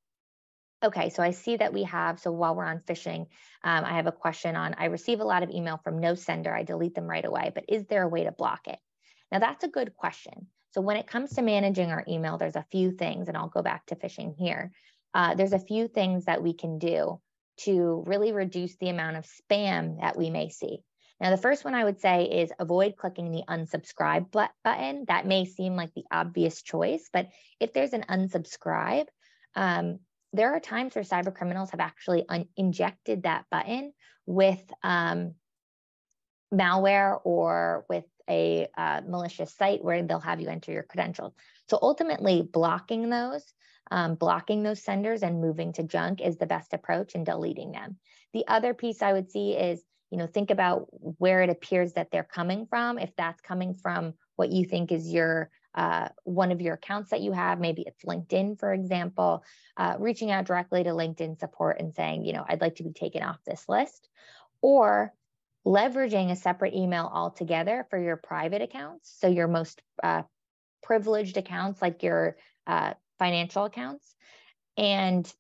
okay, 0.83 1.11
so 1.11 1.23
I 1.23 1.33
see 1.33 1.57
that 1.57 1.75
we 1.75 1.83
have, 1.85 2.21
so 2.21 2.33
while 2.33 2.55
we're 2.55 2.65
on 2.65 2.81
phishing, 2.81 3.27
um, 3.63 3.85
I 3.85 3.97
have 3.97 4.07
a 4.07 4.13
question 4.13 4.57
on, 4.57 4.75
I 4.79 4.87
receive 4.87 5.21
a 5.21 5.25
lot 5.25 5.43
of 5.43 5.51
email 5.51 5.79
from 5.83 5.99
no 5.99 6.15
sender, 6.15 6.55
I 6.55 6.63
delete 6.63 6.95
them 6.95 7.07
right 7.07 7.25
away, 7.25 7.53
but 7.55 7.65
is 7.69 7.85
there 7.87 8.05
a 8.05 8.09
way 8.09 8.25
to 8.25 8.33
block 8.33 8.69
it? 8.69 8.79
Now 9.33 9.41
that's 9.41 9.65
a 9.65 9.69
good 9.69 9.95
question. 9.97 10.47
So 10.71 10.81
when 10.81 10.97
it 10.97 11.07
comes 11.07 11.35
to 11.35 11.43
managing 11.43 11.91
our 11.91 12.05
email, 12.09 12.39
there's 12.39 12.57
a 12.57 12.67
few 12.71 12.91
things, 12.91 13.29
and 13.29 13.37
I'll 13.37 13.49
go 13.49 13.63
back 13.63 13.87
to 13.87 13.97
phishing 13.97 14.35
here. 14.37 14.73
Uh, 15.13 15.35
there's 15.35 15.53
a 15.53 15.59
few 15.59 15.87
things 15.89 16.25
that 16.25 16.43
we 16.43 16.53
can 16.53 16.79
do 16.79 17.21
to 17.59 18.03
really 18.07 18.33
reduce 18.33 18.77
the 18.77 18.89
amount 18.89 19.17
of 19.17 19.27
spam 19.27 20.01
that 20.01 20.19
we 20.19 20.31
may 20.31 20.49
see. 20.49 20.83
Now, 21.21 21.31
the 21.31 21.37
first 21.37 21.65
one 21.65 21.75
I 21.75 21.85
would 21.85 22.01
say 22.01 22.25
is 22.25 22.53
avoid 22.59 22.97
clicking 22.97 23.31
the 23.31 23.45
unsubscribe 23.49 24.31
button. 24.33 25.05
That 25.07 25.27
may 25.27 25.45
seem 25.45 25.77
like 25.77 25.95
the 25.95 26.05
obvious 26.11 26.63
choice, 26.63 27.09
but 27.13 27.29
if 27.61 27.73
there's 27.73 27.93
an 27.93 28.05
unsubscribe, 28.09 29.07
um, 29.55 30.01
there 30.33 30.53
are 30.53 30.61
times 30.61 30.95
where 30.95 31.05
cyber 31.05 31.35
criminals 31.35 31.71
have 31.71 31.81
actually 31.81 32.27
injected 32.57 33.23
that 33.23 33.45
button 33.51 33.93
with 34.27 34.61
um, 34.83 35.35
malware 36.53 37.21
or 37.25 37.87
with 37.89 38.05
a 38.29 38.67
uh, 38.77 39.03
malicious 39.07 39.55
site 39.55 39.85
where 39.85 40.03
they'll 40.03 40.19
have 40.19 40.41
you 40.41 40.49
enter 40.49 40.73
your 40.73 40.83
credentials. 40.83 41.35
So 41.69 41.79
ultimately, 41.81 42.43
blocking 42.43 43.11
those, 43.11 43.45
um, 43.91 44.17
blocking 44.17 44.63
those 44.63 44.83
senders 44.83 45.23
and 45.23 45.41
moving 45.41 45.73
to 45.75 45.83
junk 45.83 46.21
is 46.21 46.39
the 46.39 46.47
best 46.47 46.73
approach 46.75 47.15
and 47.15 47.25
deleting 47.25 47.73
them. 47.73 47.99
The 48.33 48.47
other 48.49 48.75
piece 48.75 49.03
I 49.03 49.13
would 49.13 49.31
see 49.31 49.53
is 49.53 49.83
you 50.15 50.19
know 50.21 50.29
think 50.29 50.53
about 50.53 50.87
where 51.19 51.43
it 51.43 51.51
appears 51.51 51.95
that 51.95 52.13
they're 52.13 52.23
coming 52.23 52.67
from 52.71 53.01
if 53.01 53.11
that's 53.17 53.41
coming 53.41 53.75
from 53.75 54.15
what 54.37 54.53
you 54.53 54.65
think 54.65 54.93
is 54.93 55.13
your 55.13 55.51
uh, 55.75 56.07
one 56.23 56.53
of 56.53 56.61
your 56.61 56.75
accounts 56.75 57.11
that 57.11 57.21
you 57.21 57.33
have 57.33 57.59
maybe 57.59 57.83
it's 57.85 58.05
linkedin 58.05 58.57
for 58.57 58.73
example 58.73 59.43
uh, 59.77 59.97
reaching 59.99 60.31
out 60.31 60.45
directly 60.45 60.85
to 60.85 60.91
linkedin 60.91 61.37
support 61.37 61.81
and 61.81 61.93
saying 61.97 62.25
you 62.25 62.33
know 62.33 62.45
i'd 62.49 62.61
like 62.61 62.77
to 62.77 62.85
be 62.85 62.93
taken 62.93 63.25
off 63.25 63.39
this 63.45 63.69
list 63.69 64.09
or 64.63 65.13
leveraging 65.67 66.31
a 66.31 66.37
separate 66.37 66.75
email 66.75 67.11
altogether 67.13 67.85
for 67.91 67.99
your 67.99 68.17
private 68.17 68.63
accounts 68.63 69.13
so 69.19 69.27
your 69.27 69.49
most 69.49 69.83
uh, 70.05 70.23
privileged 70.81 71.37
accounts 71.37 71.83
like 71.83 72.05
your 72.05 72.37
uh, 72.69 72.95
financial 73.19 73.65
accounts 73.65 74.15
and 74.77 75.35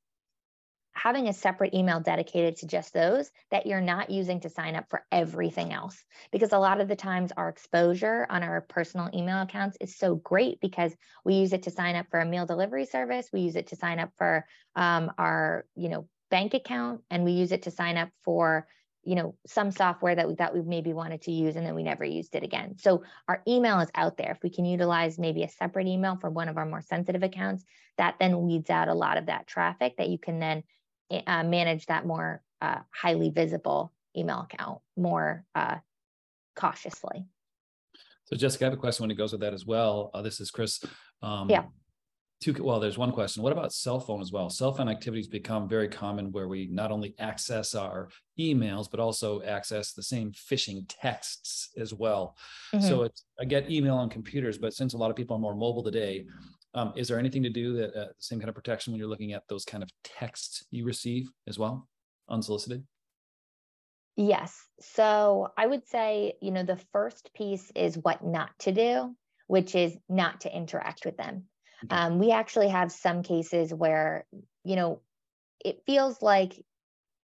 having 0.94 1.28
a 1.28 1.32
separate 1.32 1.74
email 1.74 2.00
dedicated 2.00 2.56
to 2.56 2.66
just 2.66 2.92
those 2.92 3.30
that 3.50 3.66
you're 3.66 3.80
not 3.80 4.10
using 4.10 4.40
to 4.40 4.48
sign 4.48 4.76
up 4.76 4.86
for 4.88 5.04
everything 5.10 5.72
else. 5.72 6.02
Because 6.30 6.52
a 6.52 6.58
lot 6.58 6.80
of 6.80 6.88
the 6.88 6.96
times 6.96 7.32
our 7.36 7.48
exposure 7.48 8.26
on 8.30 8.42
our 8.42 8.60
personal 8.62 9.10
email 9.12 9.42
accounts 9.42 9.76
is 9.80 9.96
so 9.96 10.14
great 10.14 10.60
because 10.60 10.94
we 11.24 11.34
use 11.34 11.52
it 11.52 11.64
to 11.64 11.70
sign 11.70 11.96
up 11.96 12.06
for 12.10 12.20
a 12.20 12.26
meal 12.26 12.46
delivery 12.46 12.86
service, 12.86 13.28
we 13.32 13.40
use 13.40 13.56
it 13.56 13.68
to 13.68 13.76
sign 13.76 13.98
up 13.98 14.10
for 14.16 14.46
um, 14.76 15.12
our, 15.18 15.66
you 15.74 15.88
know, 15.88 16.08
bank 16.30 16.54
account, 16.54 17.02
and 17.10 17.24
we 17.24 17.32
use 17.32 17.52
it 17.52 17.62
to 17.62 17.70
sign 17.70 17.96
up 17.96 18.08
for 18.22 18.66
you 19.06 19.14
know 19.14 19.34
some 19.46 19.70
software 19.70 20.14
that 20.14 20.26
we 20.26 20.34
thought 20.34 20.54
we 20.54 20.62
maybe 20.62 20.94
wanted 20.94 21.20
to 21.20 21.30
use 21.30 21.56
and 21.56 21.66
then 21.66 21.74
we 21.74 21.82
never 21.82 22.04
used 22.04 22.34
it 22.34 22.42
again 22.42 22.74
so 22.78 23.02
our 23.28 23.42
email 23.46 23.80
is 23.80 23.90
out 23.94 24.16
there 24.16 24.32
if 24.32 24.42
we 24.42 24.48
can 24.48 24.64
utilize 24.64 25.18
maybe 25.18 25.42
a 25.42 25.48
separate 25.48 25.86
email 25.86 26.16
for 26.16 26.30
one 26.30 26.48
of 26.48 26.56
our 26.56 26.64
more 26.64 26.80
sensitive 26.80 27.22
accounts 27.22 27.64
that 27.98 28.14
then 28.18 28.40
weeds 28.40 28.70
out 28.70 28.88
a 28.88 28.94
lot 28.94 29.18
of 29.18 29.26
that 29.26 29.46
traffic 29.46 29.94
that 29.98 30.08
you 30.08 30.18
can 30.18 30.38
then 30.38 30.62
uh, 31.26 31.44
manage 31.44 31.86
that 31.86 32.06
more 32.06 32.42
uh, 32.60 32.80
highly 32.90 33.30
visible 33.30 33.92
email 34.16 34.46
account 34.50 34.80
more 34.96 35.44
uh, 35.54 35.76
cautiously. 36.56 37.26
So 38.26 38.36
Jessica, 38.36 38.64
I 38.64 38.66
have 38.66 38.74
a 38.74 38.80
question 38.80 39.02
when 39.02 39.10
it 39.10 39.16
goes 39.16 39.32
with 39.32 39.42
that 39.42 39.52
as 39.52 39.66
well. 39.66 40.10
Uh, 40.14 40.22
this 40.22 40.40
is 40.40 40.50
Chris. 40.50 40.82
Um, 41.22 41.50
yeah. 41.50 41.64
Two, 42.40 42.54
well, 42.62 42.80
there's 42.80 42.98
one 42.98 43.12
question. 43.12 43.42
What 43.42 43.52
about 43.52 43.72
cell 43.72 44.00
phone 44.00 44.20
as 44.20 44.32
well? 44.32 44.50
Cell 44.50 44.72
phone 44.72 44.88
activities 44.88 45.28
become 45.28 45.68
very 45.68 45.88
common 45.88 46.32
where 46.32 46.48
we 46.48 46.68
not 46.70 46.90
only 46.90 47.14
access 47.18 47.74
our 47.74 48.08
emails, 48.38 48.90
but 48.90 49.00
also 49.00 49.40
access 49.42 49.92
the 49.92 50.02
same 50.02 50.32
phishing 50.32 50.84
texts 50.88 51.70
as 51.78 51.94
well. 51.94 52.36
Mm-hmm. 52.74 52.86
So 52.86 53.02
it's, 53.04 53.24
I 53.40 53.44
get 53.44 53.70
email 53.70 53.94
on 53.94 54.10
computers, 54.10 54.58
but 54.58 54.74
since 54.74 54.94
a 54.94 54.98
lot 54.98 55.10
of 55.10 55.16
people 55.16 55.36
are 55.36 55.40
more 55.40 55.54
mobile 55.54 55.82
today, 55.82 56.26
um, 56.74 56.92
is 56.96 57.08
there 57.08 57.18
anything 57.18 57.42
to 57.44 57.50
do 57.50 57.76
that 57.76 57.94
uh, 57.94 58.08
same 58.18 58.40
kind 58.40 58.48
of 58.48 58.54
protection 58.54 58.92
when 58.92 58.98
you're 58.98 59.08
looking 59.08 59.32
at 59.32 59.44
those 59.48 59.64
kind 59.64 59.82
of 59.82 59.90
texts 60.02 60.64
you 60.70 60.84
receive 60.84 61.30
as 61.46 61.58
well, 61.58 61.88
unsolicited? 62.28 62.84
Yes. 64.16 64.56
So 64.80 65.48
I 65.56 65.66
would 65.66 65.86
say, 65.86 66.34
you 66.40 66.50
know, 66.50 66.62
the 66.62 66.80
first 66.92 67.30
piece 67.34 67.70
is 67.74 67.96
what 67.96 68.24
not 68.24 68.50
to 68.60 68.72
do, 68.72 69.14
which 69.46 69.74
is 69.74 69.96
not 70.08 70.42
to 70.42 70.56
interact 70.56 71.04
with 71.04 71.16
them. 71.16 71.44
Okay. 71.84 71.94
Um, 71.94 72.18
we 72.18 72.30
actually 72.30 72.68
have 72.68 72.92
some 72.92 73.22
cases 73.22 73.72
where, 73.74 74.26
you 74.64 74.76
know, 74.76 75.00
it 75.64 75.82
feels 75.86 76.22
like 76.22 76.64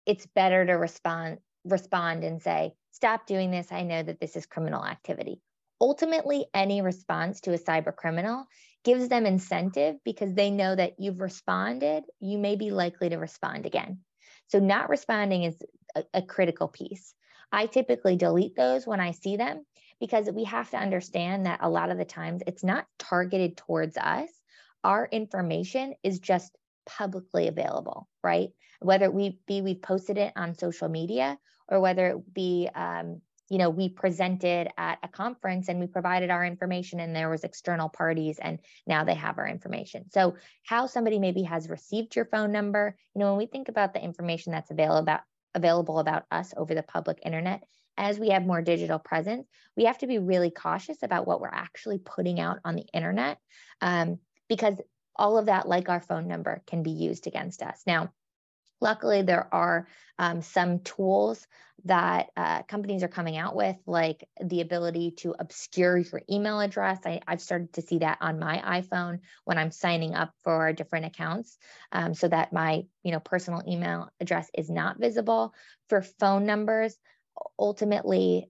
it's 0.05 0.25
better 0.27 0.65
to 0.65 0.73
respond 0.73 1.39
respond 1.63 2.23
and 2.23 2.41
say, 2.41 2.75
stop 2.91 3.25
doing 3.25 3.49
this. 3.49 3.71
I 3.71 3.81
know 3.81 4.03
that 4.03 4.19
this 4.19 4.35
is 4.35 4.45
criminal 4.45 4.85
activity. 4.85 5.41
Ultimately, 5.85 6.47
any 6.51 6.81
response 6.81 7.41
to 7.41 7.53
a 7.53 7.59
cyber 7.59 7.95
criminal 7.95 8.47
gives 8.83 9.07
them 9.07 9.27
incentive 9.27 9.97
because 10.03 10.33
they 10.33 10.49
know 10.49 10.75
that 10.75 10.95
you've 10.97 11.21
responded, 11.21 12.05
you 12.19 12.39
may 12.39 12.55
be 12.55 12.71
likely 12.71 13.09
to 13.09 13.17
respond 13.17 13.67
again. 13.67 13.99
So, 14.47 14.57
not 14.57 14.89
responding 14.89 15.43
is 15.43 15.55
a, 15.95 16.03
a, 16.15 16.21
critical 16.23 16.67
piece. 16.67 17.13
I 17.51 17.67
typically 17.67 18.15
delete 18.15 18.55
those 18.55 18.87
when 18.87 18.99
I 18.99 19.11
see 19.11 19.37
them 19.37 19.63
because 19.99 20.27
we 20.31 20.45
have 20.45 20.71
to 20.71 20.77
understand 20.77 21.45
that 21.45 21.59
a 21.61 21.69
lot 21.69 21.91
of 21.91 21.99
the 21.99 22.03
times 22.03 22.41
it's 22.47 22.63
not 22.63 22.87
targeted 22.97 23.55
towards 23.55 23.95
us. 23.95 24.29
Our 24.83 25.07
information 25.11 25.93
is 26.01 26.17
just 26.17 26.51
publicly 26.87 27.47
available, 27.47 28.09
right? 28.23 28.49
Whether 28.79 29.11
we 29.11 29.37
be 29.45 29.61
we've 29.61 29.83
posted 29.83 30.17
it 30.17 30.33
on 30.35 30.57
social 30.57 30.89
media 30.89 31.37
or 31.67 31.79
whether 31.79 32.07
it 32.07 32.33
be 32.33 32.69
um, 32.73 33.21
you 33.49 33.57
know 33.57 33.69
we 33.69 33.89
presented 33.89 34.69
at 34.77 34.99
a 35.03 35.07
conference 35.07 35.69
and 35.69 35.79
we 35.79 35.87
provided 35.87 36.29
our 36.29 36.45
information 36.45 36.99
and 36.99 37.15
there 37.15 37.29
was 37.29 37.43
external 37.43 37.89
parties 37.89 38.39
and 38.39 38.59
now 38.87 39.03
they 39.03 39.13
have 39.13 39.37
our 39.37 39.47
information. 39.47 40.09
So 40.11 40.35
how 40.65 40.87
somebody 40.87 41.19
maybe 41.19 41.43
has 41.43 41.69
received 41.69 42.15
your 42.15 42.25
phone 42.25 42.51
number 42.51 42.95
you 43.15 43.19
know 43.19 43.29
when 43.29 43.37
we 43.37 43.45
think 43.45 43.69
about 43.69 43.93
the 43.93 44.03
information 44.03 44.51
that's 44.51 44.71
available 44.71 44.97
about 44.97 45.21
available 45.53 45.99
about 45.99 46.25
us 46.31 46.53
over 46.57 46.75
the 46.75 46.83
public 46.83 47.19
internet 47.23 47.63
as 47.97 48.19
we 48.19 48.29
have 48.29 48.45
more 48.45 48.61
digital 48.61 48.99
presence 48.99 49.47
we 49.77 49.85
have 49.85 49.97
to 49.97 50.07
be 50.07 50.17
really 50.17 50.51
cautious 50.51 50.97
about 51.01 51.25
what 51.25 51.39
we're 51.39 51.47
actually 51.47 51.97
putting 51.97 52.41
out 52.41 52.59
on 52.65 52.75
the 52.75 52.85
internet 52.93 53.37
um, 53.81 54.19
because 54.49 54.75
all 55.15 55.37
of 55.37 55.45
that 55.45 55.67
like 55.67 55.89
our 55.89 56.01
phone 56.01 56.27
number 56.27 56.61
can 56.67 56.83
be 56.83 56.91
used 56.91 57.27
against 57.27 57.61
us. 57.61 57.81
Now 57.87 58.11
Luckily, 58.81 59.21
there 59.21 59.47
are 59.53 59.87
um, 60.19 60.41
some 60.41 60.79
tools 60.79 61.45
that 61.83 62.27
uh, 62.37 62.63
companies 62.63 63.03
are 63.03 63.09
coming 63.09 63.37
out 63.37 63.55
with, 63.55 63.75
like 63.85 64.27
the 64.43 64.61
ability 64.61 65.11
to 65.11 65.35
obscure 65.37 65.97
your 65.97 66.21
email 66.29 66.59
address. 66.59 66.99
I, 67.05 67.21
have 67.27 67.41
started 67.41 67.73
to 67.73 67.81
see 67.81 67.99
that 67.99 68.17
on 68.21 68.39
my 68.39 68.81
iPhone 68.81 69.19
when 69.43 69.57
I'm 69.57 69.71
signing 69.71 70.15
up 70.15 70.33
for 70.43 70.71
different 70.73 71.05
accounts, 71.05 71.57
um, 71.91 72.13
so 72.13 72.27
that 72.27 72.53
my 72.53 72.85
you 73.03 73.11
know 73.11 73.19
personal 73.19 73.61
email 73.67 74.09
address 74.19 74.49
is 74.53 74.69
not 74.69 74.99
visible. 74.99 75.53
For 75.89 76.01
phone 76.01 76.45
numbers, 76.45 76.97
ultimately, 77.59 78.49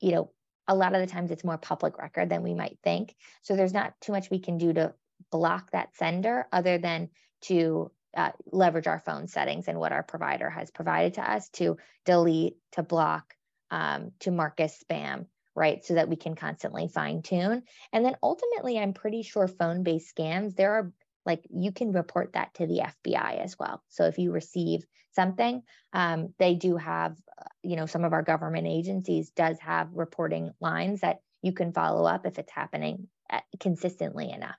you 0.00 0.12
know, 0.12 0.30
a 0.68 0.74
lot 0.74 0.94
of 0.94 1.00
the 1.00 1.12
times 1.12 1.30
it's 1.30 1.44
more 1.44 1.58
public 1.58 1.98
record 1.98 2.28
than 2.28 2.42
we 2.42 2.54
might 2.54 2.78
think. 2.84 3.16
So 3.42 3.56
there's 3.56 3.72
not 3.72 3.94
too 4.00 4.12
much 4.12 4.30
we 4.30 4.38
can 4.38 4.58
do 4.58 4.72
to 4.72 4.94
block 5.30 5.72
that 5.72 5.96
sender 5.96 6.46
other 6.52 6.78
than 6.78 7.08
to 7.42 7.90
uh, 8.16 8.32
leverage 8.50 8.86
our 8.86 9.00
phone 9.00 9.28
settings 9.28 9.68
and 9.68 9.78
what 9.78 9.92
our 9.92 10.02
provider 10.02 10.50
has 10.50 10.70
provided 10.70 11.14
to 11.14 11.30
us 11.30 11.48
to 11.50 11.76
delete, 12.04 12.56
to 12.72 12.82
block, 12.82 13.34
um, 13.70 14.12
to 14.20 14.30
mark 14.30 14.60
as 14.60 14.76
spam, 14.78 15.26
right? 15.54 15.84
So 15.84 15.94
that 15.94 16.08
we 16.08 16.16
can 16.16 16.34
constantly 16.34 16.88
fine 16.88 17.22
tune. 17.22 17.62
And 17.92 18.04
then 18.04 18.16
ultimately, 18.22 18.78
I'm 18.78 18.92
pretty 18.92 19.22
sure 19.22 19.46
phone 19.46 19.82
based 19.82 20.14
scams, 20.16 20.56
there 20.56 20.72
are 20.72 20.92
like 21.26 21.46
you 21.50 21.70
can 21.70 21.92
report 21.92 22.32
that 22.32 22.54
to 22.54 22.66
the 22.66 22.82
FBI 23.06 23.44
as 23.44 23.58
well. 23.58 23.82
So 23.88 24.04
if 24.06 24.18
you 24.18 24.32
receive 24.32 24.84
something, 25.12 25.62
um, 25.92 26.32
they 26.38 26.54
do 26.54 26.76
have, 26.76 27.16
uh, 27.38 27.44
you 27.62 27.76
know, 27.76 27.86
some 27.86 28.04
of 28.04 28.12
our 28.12 28.22
government 28.22 28.66
agencies 28.66 29.30
does 29.30 29.58
have 29.60 29.88
reporting 29.92 30.52
lines 30.60 31.00
that 31.00 31.20
you 31.42 31.52
can 31.52 31.72
follow 31.72 32.06
up 32.06 32.26
if 32.26 32.38
it's 32.38 32.52
happening 32.52 33.08
uh, 33.30 33.40
consistently 33.60 34.30
enough. 34.30 34.56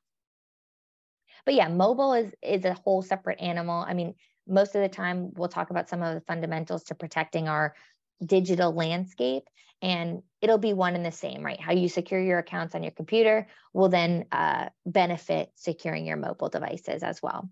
But 1.46 1.56
yeah, 1.56 1.68
mobile 1.68 2.14
is 2.14 2.34
is 2.42 2.66
a 2.66 2.74
whole 2.74 3.02
separate 3.02 3.42
animal. 3.42 3.84
I 3.88 3.94
mean, 3.94 4.16
most 4.48 4.76
of 4.76 4.82
the 4.82 4.90
time 4.90 5.32
we'll 5.34 5.50
talk 5.50 5.70
about 5.70 5.90
some 5.90 6.02
of 6.02 6.14
the 6.14 6.22
fundamentals 6.22 6.84
to 6.86 6.96
protecting 6.96 7.48
our 7.48 7.76
digital 8.24 8.72
landscape 8.72 9.44
and 9.82 10.22
it'll 10.42 10.60
be 10.60 10.74
one 10.74 10.96
and 10.96 11.06
the 11.06 11.12
same 11.12 11.44
right? 11.44 11.60
How 11.60 11.74
you 11.74 11.90
secure 11.90 12.22
your 12.22 12.40
accounts 12.40 12.76
on 12.76 12.84
your 12.84 12.92
computer 12.92 13.48
will 13.74 13.90
then 13.90 14.26
uh, 14.32 14.70
benefit 14.86 15.52
securing 15.56 16.06
your 16.06 16.18
mobile 16.18 16.50
devices 16.50 17.04
as 17.04 17.22
well. 17.22 17.50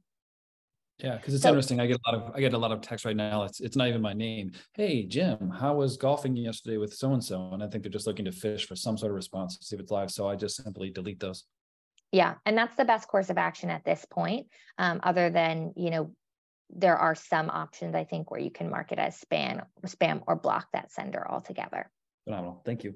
Yeah 0.99 1.15
because 1.15 1.33
it's 1.33 1.43
so, 1.43 1.49
interesting 1.49 1.79
i 1.79 1.87
get 1.87 1.97
a 2.05 2.11
lot 2.11 2.21
of 2.21 2.35
i 2.35 2.41
get 2.41 2.53
a 2.53 2.57
lot 2.57 2.73
of 2.73 2.81
text 2.81 3.05
right 3.05 3.15
now 3.15 3.43
it's 3.43 3.61
it's 3.61 3.77
not 3.77 3.87
even 3.87 4.01
my 4.01 4.11
name. 4.11 4.51
Hey 4.73 5.03
jim 5.03 5.49
how 5.49 5.75
was 5.75 5.95
golfing 5.95 6.35
yesterday 6.35 6.75
with 6.75 6.93
so 6.93 7.13
and 7.13 7.23
so? 7.23 7.51
And 7.53 7.63
i 7.63 7.67
think 7.67 7.83
they're 7.83 7.91
just 7.91 8.05
looking 8.05 8.25
to 8.25 8.33
fish 8.33 8.67
for 8.67 8.75
some 8.75 8.97
sort 8.97 9.11
of 9.11 9.15
response 9.15 9.57
to 9.57 9.65
see 9.65 9.77
if 9.77 9.81
it's 9.81 9.91
live 9.91 10.11
so 10.11 10.27
i 10.27 10.35
just 10.35 10.61
simply 10.61 10.89
delete 10.89 11.21
those 11.21 11.45
yeah 12.11 12.35
and 12.45 12.57
that's 12.57 12.75
the 12.75 12.85
best 12.85 13.07
course 13.07 13.29
of 13.29 13.37
action 13.37 13.69
at 13.69 13.85
this 13.85 14.05
point 14.09 14.47
um, 14.77 14.99
other 15.03 15.29
than 15.29 15.73
you 15.75 15.89
know 15.89 16.11
there 16.69 16.97
are 16.97 17.15
some 17.15 17.49
options 17.49 17.95
I 17.95 18.03
think 18.03 18.29
where 18.29 18.39
you 18.39 18.51
can 18.51 18.69
mark 18.69 18.91
it 18.91 18.99
as 18.99 19.19
spam, 19.19 19.65
spam 19.85 20.21
or 20.27 20.35
block 20.35 20.67
that 20.73 20.91
sender 20.91 21.25
altogether. 21.27 21.89
Phenomenal. 22.25 22.61
Thank 22.65 22.83
you. 22.83 22.95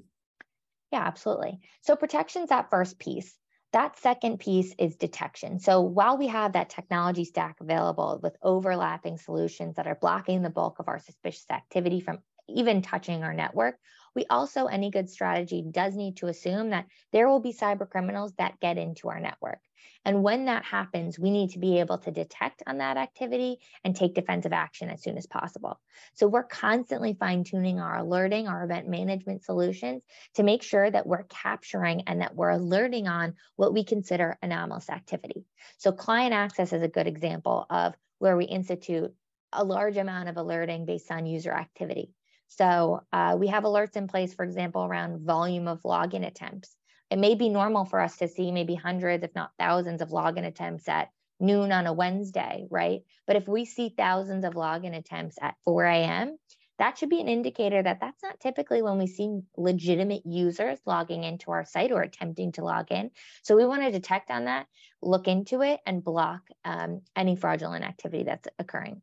Yeah, 0.92 1.02
absolutely. 1.02 1.60
So 1.82 1.96
protection's 1.96 2.50
that 2.50 2.70
first 2.70 3.00
piece. 3.00 3.36
That 3.72 3.98
second 3.98 4.40
piece 4.40 4.76
is 4.78 4.96
detection. 4.96 5.60
So 5.60 5.82
while 5.82 6.18
we 6.18 6.28
have 6.28 6.54
that 6.54 6.70
technology 6.70 7.26
stack 7.26 7.58
available 7.60 8.20
with 8.22 8.38
overlapping 8.44 9.18
solutions 9.18 9.78
that 9.78 9.88
are 9.88 9.98
blocking 10.00 10.44
the 10.44 10.52
bulk 10.52 10.78
of 10.78 10.88
our 10.88 11.00
suspicious 11.00 11.50
activity 11.50 12.00
from 12.00 12.20
even 12.48 12.84
touching 12.84 13.24
our 13.24 13.34
network, 13.34 13.78
we 14.16 14.26
also, 14.30 14.66
any 14.66 14.92
good 14.92 15.10
strategy 15.10 15.64
does 15.70 15.96
need 15.96 16.18
to 16.18 16.28
assume 16.28 16.70
that 16.70 16.86
there 17.12 17.28
will 17.28 17.40
be 17.40 17.54
cyber 17.54 17.90
criminals 17.90 18.34
that 18.38 18.60
get 18.60 18.78
into 18.78 19.10
our 19.10 19.20
network. 19.20 19.60
And 20.06 20.22
when 20.22 20.46
that 20.46 20.66
happens, 20.66 21.18
we 21.18 21.32
need 21.32 21.52
to 21.52 21.60
be 21.60 21.80
able 21.80 21.98
to 22.00 22.12
detect 22.12 22.62
on 22.68 22.80
that 22.80 22.98
activity 22.98 23.60
and 23.84 23.96
take 23.96 24.14
defensive 24.14 24.52
action 24.52 24.90
as 24.90 25.02
soon 25.02 25.18
as 25.18 25.26
possible. 25.26 25.80
So 26.14 26.28
we're 26.28 26.44
constantly 26.44 27.16
fine 27.18 27.44
tuning 27.44 27.80
our 27.80 27.98
alerting, 27.98 28.48
our 28.48 28.64
event 28.64 28.90
management 28.90 29.44
solutions 29.44 30.04
to 30.36 30.44
make 30.44 30.62
sure 30.62 30.90
that 30.90 31.08
we're 31.08 31.24
capturing 31.24 32.02
and 32.08 32.22
that 32.22 32.36
we're 32.36 32.50
alerting 32.50 33.08
on 33.08 33.36
what 33.56 33.74
we 33.74 33.86
consider 33.86 34.38
anomalous 34.42 34.90
activity. 34.90 35.46
So 35.78 35.94
client 35.94 36.34
access 36.34 36.74
is 36.74 36.84
a 36.84 36.90
good 36.90 37.08
example 37.08 37.66
of 37.70 37.94
where 38.20 38.36
we 38.36 38.46
institute 38.46 39.14
a 39.54 39.64
large 39.64 39.98
amount 39.98 40.30
of 40.30 40.38
alerting 40.38 40.86
based 40.86 41.12
on 41.12 41.26
user 41.26 41.52
activity. 41.52 42.12
So 42.58 43.02
uh, 43.12 43.36
we 43.40 43.48
have 43.48 43.64
alerts 43.64 43.96
in 43.96 44.08
place, 44.08 44.34
for 44.34 44.46
example, 44.46 44.84
around 44.84 45.26
volume 45.26 45.68
of 45.68 45.82
login 45.82 46.26
attempts. 46.26 46.76
It 47.10 47.18
may 47.18 47.36
be 47.36 47.50
normal 47.50 47.86
for 47.86 48.00
us 48.00 48.18
to 48.18 48.28
see 48.28 48.52
maybe 48.52 48.76
hundreds, 48.76 49.24
if 49.24 49.34
not 49.36 49.52
thousands, 49.58 50.02
of 50.02 50.10
login 50.10 50.46
attempts 50.46 50.88
at 50.88 51.10
noon 51.40 51.72
on 51.72 51.88
a 51.88 51.94
Wednesday, 51.94 52.68
right? 52.70 53.02
But 53.26 53.38
if 53.38 53.48
we 53.48 53.66
see 53.66 53.94
thousands 53.98 54.46
of 54.46 54.54
login 54.54 54.96
attempts 54.96 55.38
at 55.42 55.56
4 55.66 55.86
a.m., 55.86 56.38
that 56.80 56.98
should 56.98 57.10
be 57.10 57.22
an 57.22 57.28
indicator 57.28 57.82
that 57.82 58.00
that's 58.00 58.22
not 58.24 58.40
typically 58.40 58.82
when 58.82 58.98
we 58.98 59.08
see 59.08 59.42
legitimate 59.58 60.26
users 60.26 60.80
logging 60.86 61.24
into 61.24 61.52
our 61.52 61.66
site 61.66 61.92
or 61.92 62.02
attempting 62.02 62.52
to 62.54 62.64
log 62.64 62.92
in. 62.92 63.12
So 63.44 63.56
we 63.56 63.66
want 63.66 63.84
to 63.84 63.92
detect 63.92 64.32
on 64.32 64.46
that, 64.46 64.68
look 65.02 65.28
into 65.28 65.62
it, 65.62 65.80
and 65.86 66.04
block 66.04 66.42
um, 66.66 67.02
any 67.16 67.36
fraudulent 67.36 67.86
activity 67.86 68.24
that's 68.24 68.48
occurring. 68.58 69.02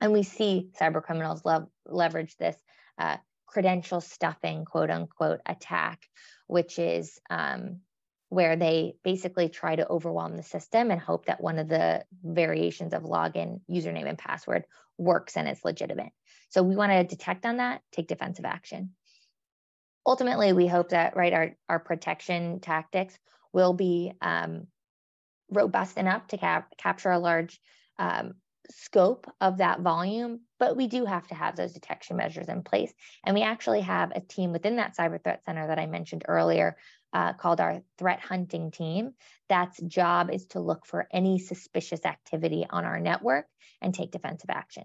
And 0.00 0.12
we 0.12 0.22
see 0.22 0.70
cyber 0.80 1.02
criminals 1.02 1.44
lev- 1.44 1.68
leverage 1.86 2.36
this 2.36 2.56
uh, 2.98 3.16
credential 3.46 4.00
stuffing, 4.00 4.64
quote 4.64 4.90
unquote, 4.90 5.40
attack, 5.46 6.02
which 6.46 6.78
is 6.78 7.18
um, 7.30 7.80
where 8.28 8.56
they 8.56 8.96
basically 9.04 9.48
try 9.48 9.76
to 9.76 9.88
overwhelm 9.88 10.36
the 10.36 10.42
system 10.42 10.90
and 10.90 11.00
hope 11.00 11.26
that 11.26 11.40
one 11.40 11.58
of 11.58 11.68
the 11.68 12.04
variations 12.22 12.92
of 12.92 13.02
login 13.02 13.60
username 13.70 14.08
and 14.08 14.18
password 14.18 14.64
works 14.98 15.36
and 15.36 15.48
is 15.48 15.64
legitimate. 15.64 16.12
So 16.50 16.62
we 16.62 16.76
want 16.76 16.92
to 16.92 17.04
detect 17.04 17.46
on 17.46 17.58
that, 17.58 17.82
take 17.92 18.08
defensive 18.08 18.44
action. 18.44 18.90
Ultimately, 20.06 20.52
we 20.52 20.66
hope 20.66 20.90
that 20.90 21.16
right 21.16 21.32
our, 21.32 21.56
our 21.68 21.78
protection 21.78 22.60
tactics 22.60 23.18
will 23.52 23.72
be 23.72 24.12
um, 24.20 24.66
robust 25.50 25.96
enough 25.96 26.26
to 26.28 26.38
cap- 26.38 26.76
capture 26.76 27.10
a 27.10 27.18
large 27.18 27.60
um, 27.98 28.34
scope 28.70 29.30
of 29.40 29.58
that 29.58 29.80
volume, 29.80 30.40
but 30.58 30.76
we 30.76 30.86
do 30.86 31.04
have 31.04 31.26
to 31.28 31.34
have 31.34 31.56
those 31.56 31.72
detection 31.72 32.16
measures 32.16 32.48
in 32.48 32.62
place. 32.62 32.92
And 33.24 33.34
we 33.34 33.42
actually 33.42 33.82
have 33.82 34.12
a 34.14 34.20
team 34.20 34.52
within 34.52 34.76
that 34.76 34.96
cyber 34.96 35.22
threat 35.22 35.44
center 35.44 35.66
that 35.66 35.78
I 35.78 35.86
mentioned 35.86 36.24
earlier 36.26 36.76
uh, 37.12 37.32
called 37.34 37.60
our 37.60 37.82
threat 37.98 38.20
hunting 38.20 38.70
team. 38.70 39.12
That's 39.48 39.80
job 39.82 40.30
is 40.30 40.46
to 40.46 40.60
look 40.60 40.86
for 40.86 41.08
any 41.12 41.38
suspicious 41.38 42.04
activity 42.04 42.66
on 42.68 42.84
our 42.84 43.00
network 43.00 43.46
and 43.80 43.94
take 43.94 44.10
defensive 44.10 44.50
action. 44.50 44.84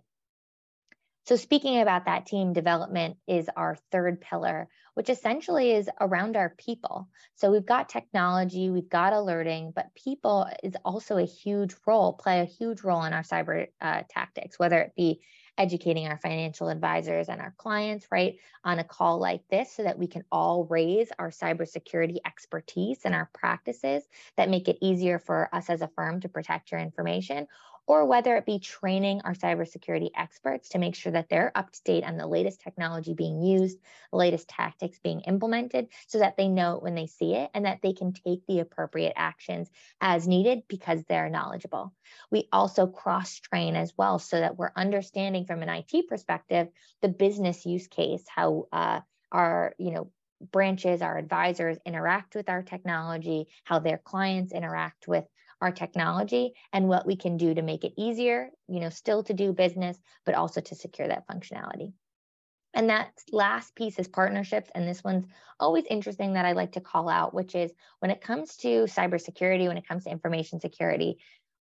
So, 1.24 1.36
speaking 1.36 1.80
about 1.80 2.06
that 2.06 2.26
team 2.26 2.52
development 2.52 3.18
is 3.28 3.48
our 3.56 3.76
third 3.92 4.22
pillar, 4.22 4.68
which 4.96 5.10
essentially 5.10 5.72
is 5.72 5.90
around 6.00 6.36
our 6.36 6.50
people. 6.58 7.10
So, 7.36 7.52
we've 7.52 7.66
got 7.66 7.90
technology, 7.90 8.72
we've 8.72 8.90
got 8.90 9.14
alerting, 9.14 9.72
but 9.76 9.94
people 9.94 10.48
is 10.64 10.74
also 10.84 11.18
a 11.18 11.26
huge 11.26 11.76
role, 11.86 12.14
play 12.14 12.42
a 12.42 12.46
huge 12.46 12.82
role 12.82 13.04
in 13.04 13.14
our 13.14 13.22
cyber 13.22 13.68
uh, 13.80 14.02
tactics, 14.10 14.58
whether 14.58 14.80
it 14.80 14.96
be 14.96 15.22
educating 15.58 16.08
our 16.08 16.18
financial 16.18 16.70
advisors 16.70 17.30
and 17.30 17.40
our 17.40 17.54
clients, 17.58 18.08
right, 18.12 18.38
on 18.64 18.80
a 18.80 18.84
call 18.84 19.20
like 19.20 19.42
this 19.50 19.72
so 19.72 19.84
that 19.84 20.00
we 20.00 20.08
can 20.08 20.24
all 20.32 20.66
raise 20.66 21.10
our 21.20 21.30
cybersecurity 21.30 22.18
expertise 22.26 23.02
and 23.06 23.14
our 23.14 23.30
practices 23.34 24.04
that 24.38 24.50
make 24.50 24.68
it 24.68 24.78
easier 24.82 25.20
for 25.20 25.54
us 25.54 25.70
as 25.70 25.82
a 25.82 25.90
firm 25.90 26.20
to 26.22 26.30
protect 26.30 26.72
your 26.72 26.80
information 26.80 27.48
or 27.92 28.06
whether 28.06 28.38
it 28.38 28.46
be 28.46 28.58
training 28.58 29.20
our 29.26 29.34
cybersecurity 29.34 30.12
experts 30.16 30.70
to 30.70 30.78
make 30.78 30.96
sure 30.96 31.12
that 31.12 31.28
they're 31.28 31.52
up 31.56 31.70
to 31.74 31.84
date 31.84 32.06
on 32.06 32.16
the 32.16 32.26
latest 32.26 32.62
technology 32.62 33.14
being 33.14 33.42
used, 33.42 33.78
the 34.12 34.18
latest 34.18 34.48
tactics 34.48 34.98
being 35.04 35.20
implemented, 35.28 35.88
so 36.08 36.20
that 36.20 36.38
they 36.38 36.48
know 36.48 36.78
it 36.78 36.84
when 36.84 36.96
they 36.96 37.06
see 37.06 37.34
it 37.36 37.52
and 37.54 37.66
that 37.66 37.80
they 37.84 37.92
can 37.92 38.14
take 38.14 38.48
the 38.48 38.60
appropriate 38.60 39.12
actions 39.18 39.70
as 40.00 40.26
needed 40.26 40.64
because 40.70 41.04
they're 41.04 41.30
knowledgeable. 41.30 41.94
We 42.32 42.48
also 42.54 42.88
cross 42.88 43.42
train 43.42 43.76
as 43.76 43.92
well 43.98 44.20
so 44.20 44.40
that 44.40 44.56
we're 44.56 44.72
understanding 44.74 45.44
from 45.44 45.62
an 45.62 45.68
IT 45.68 46.08
perspective 46.08 46.70
the 47.02 47.10
business 47.10 47.66
use 47.66 47.88
case, 47.88 48.24
how 48.34 48.70
uh, 48.72 49.02
our, 49.34 49.76
you 49.78 49.92
know, 49.92 50.10
branches, 50.50 51.02
our 51.02 51.18
advisors 51.18 51.78
interact 51.86 52.36
with 52.36 52.50
our 52.50 52.64
technology, 52.64 53.48
how 53.64 53.80
their 53.80 53.98
clients 53.98 54.54
interact 54.54 55.10
with 55.10 55.26
our 55.62 55.72
technology 55.72 56.54
and 56.74 56.88
what 56.88 57.06
we 57.06 57.16
can 57.16 57.38
do 57.38 57.54
to 57.54 57.62
make 57.62 57.84
it 57.84 57.94
easier, 57.98 58.50
you 58.68 58.80
know, 58.80 58.90
still 58.90 59.24
to 59.24 59.34
do 59.34 59.54
business, 59.54 59.98
but 60.26 60.36
also 60.36 60.62
to 60.62 60.76
secure 60.76 61.08
that 61.08 61.28
functionality. 61.28 61.94
And 62.74 62.90
that 62.90 63.12
last 63.32 63.76
piece 63.76 64.00
is 64.00 64.08
partnerships. 64.08 64.70
And 64.74 64.88
this 64.88 65.04
one's 65.04 65.26
always 65.60 65.86
interesting 65.90 66.34
that 66.34 66.46
I 66.46 66.54
like 66.54 66.74
to 66.74 66.82
call 66.82 67.10
out, 67.10 67.34
which 67.34 67.54
is 67.54 67.72
when 68.00 68.12
it 68.12 68.22
comes 68.22 68.56
to 68.58 68.86
cybersecurity, 68.86 69.68
when 69.68 69.78
it 69.78 69.88
comes 69.88 70.06
to 70.06 70.10
information 70.10 70.60
security, 70.62 71.18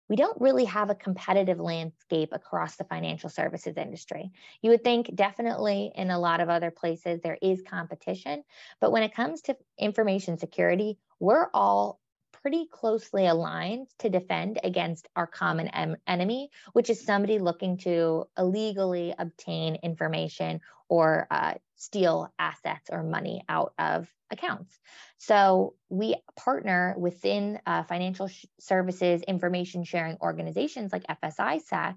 we 0.09 0.17
don't 0.17 0.41
really 0.41 0.65
have 0.65 0.91
a 0.91 0.95
competitive 0.97 1.61
landscape 1.61 2.31
across 2.33 2.75
the 2.75 2.85
financial 2.85 3.31
services 3.31 3.77
industry. 3.77 4.33
You 4.61 4.71
would 4.71 4.83
think 4.83 5.15
definitely 5.15 5.93
in 5.95 6.11
a 6.11 6.19
lot 6.19 6.41
of 6.41 6.49
other 6.49 6.73
places 6.73 7.21
there 7.21 7.39
is 7.41 7.63
competition, 7.63 8.43
but 8.81 8.91
when 8.91 9.05
it 9.05 9.15
comes 9.15 9.43
to 9.43 9.57
information 9.79 10.37
security, 10.37 10.99
we're 11.21 11.49
all 11.55 12.00
pretty 12.43 12.67
closely 12.71 13.27
aligned 13.27 13.87
to 13.99 14.09
defend 14.09 14.59
against 14.65 15.09
our 15.17 15.27
common 15.27 15.69
em- 15.69 15.97
enemy, 16.07 16.51
which 16.73 16.91
is 16.91 17.05
somebody 17.05 17.39
looking 17.39 17.77
to 17.79 18.25
illegally 18.39 19.15
obtain 19.19 19.77
information 19.77 20.61
or 20.89 21.27
uh, 21.31 21.55
steal 21.77 22.33
assets 22.39 22.91
or 22.91 23.03
money 23.03 23.43
out 23.49 23.73
of 23.79 24.09
accounts. 24.31 24.79
So 25.19 25.75
we 25.89 26.17
partner 26.37 26.95
within 26.99 27.61
uh, 27.67 27.83
financial 27.85 28.29
sh- 28.29 28.47
services 28.59 29.23
information 29.23 29.85
sharing 29.85 30.17
organizations 30.21 30.93
like 30.93 31.05
FS-ISAC, 31.09 31.95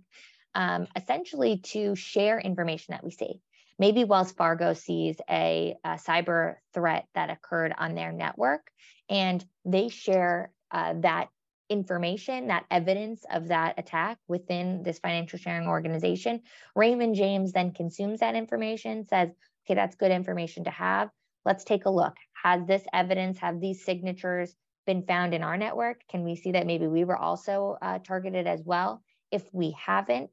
um, 0.55 0.87
essentially 0.95 1.57
to 1.57 1.95
share 1.95 2.39
information 2.39 2.93
that 2.93 3.03
we 3.03 3.11
see. 3.11 3.41
Maybe 3.83 4.05
Wells 4.05 4.31
Fargo 4.31 4.71
sees 4.71 5.17
a, 5.29 5.75
a 5.83 5.95
cyber 5.95 6.55
threat 6.73 7.05
that 7.15 7.29
occurred 7.29 7.73
on 7.77 7.95
their 7.95 8.13
network 8.13 8.71
and 9.09 9.43
they 9.65 9.89
share 9.89 10.53
uh, 10.71 10.93
that 11.01 11.27
information, 11.69 12.47
that 12.47 12.63
evidence 12.71 13.25
of 13.29 13.49
that 13.49 13.77
attack 13.77 14.19
within 14.29 14.83
this 14.83 14.99
financial 14.99 15.37
sharing 15.37 15.67
organization. 15.67 16.39
Raymond 16.77 17.15
James 17.15 17.51
then 17.51 17.73
consumes 17.73 18.21
that 18.21 18.35
information, 18.35 19.05
says, 19.05 19.31
okay, 19.65 19.75
that's 19.75 19.97
good 19.97 20.11
information 20.11 20.63
to 20.63 20.71
have. 20.71 21.09
Let's 21.43 21.65
take 21.65 21.83
a 21.83 21.89
look. 21.89 22.13
Has 22.41 22.65
this 22.65 22.83
evidence, 22.93 23.37
have 23.39 23.59
these 23.59 23.83
signatures 23.83 24.55
been 24.87 25.03
found 25.03 25.33
in 25.33 25.43
our 25.43 25.57
network? 25.57 26.03
Can 26.09 26.23
we 26.23 26.37
see 26.37 26.53
that 26.53 26.67
maybe 26.67 26.87
we 26.87 27.03
were 27.03 27.17
also 27.17 27.75
uh, 27.81 27.99
targeted 27.99 28.47
as 28.47 28.61
well? 28.63 29.03
If 29.29 29.43
we 29.51 29.75
haven't, 29.77 30.29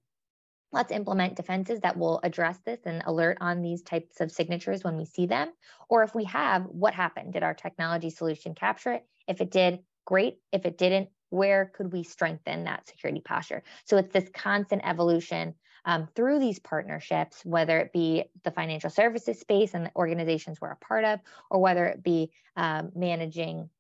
let's 0.73 0.93
implement 0.93 1.37
defenses 1.37 1.81
that 1.81 1.97
will 1.97 2.21
address 2.23 2.59
this 2.65 2.81
and 2.85 3.03
alert 3.07 3.39
on 3.41 3.63
these 3.63 3.83
types 3.83 4.21
of 4.21 4.31
signatures 4.31 4.85
when 4.85 4.97
we 4.97 5.05
see 5.05 5.27
them. 5.27 5.49
Or 5.89 6.03
if 6.03 6.15
we 6.15 6.25
have, 6.25 6.65
what 6.65 6.95
happened? 6.95 7.33
Did 7.33 7.43
our 7.43 7.55
technology 7.55 8.11
solution 8.11 8.55
capture 8.55 8.93
it? 8.93 9.05
If 9.27 9.41
it 9.41 9.51
did, 9.51 9.81
great. 10.05 10.39
If 10.53 10.67
it 10.67 10.79
didn't, 10.79 11.09
where 11.31 11.73
could 11.75 11.93
we 11.93 12.03
strengthen 12.03 12.65
that 12.65 12.89
security 12.89 13.21
posture? 13.21 13.63
So 13.85 13.97
it's 13.97 14.13
this 14.13 14.29
constant 14.35 14.83
evolution 14.85 15.55
um, 15.85 16.09
through 16.15 16.41
these 16.41 16.59
partnerships, 16.59 17.45
whether 17.45 17.79
it 17.79 17.93
be 17.93 18.25
the 18.45 18.51
financial 18.51 18.91
services 18.91 19.41
space 19.41 19.75
and 19.75 19.87
the 19.87 19.93
organizations 19.97 20.61
we're 20.61 20.73
a 20.73 20.77
part 20.77 21.05
of, 21.05 21.21
or 21.51 21.61
whether 21.61 21.87
it 21.87 22.03
be 22.03 22.31
um, 22.57 22.91
managing 22.95 23.71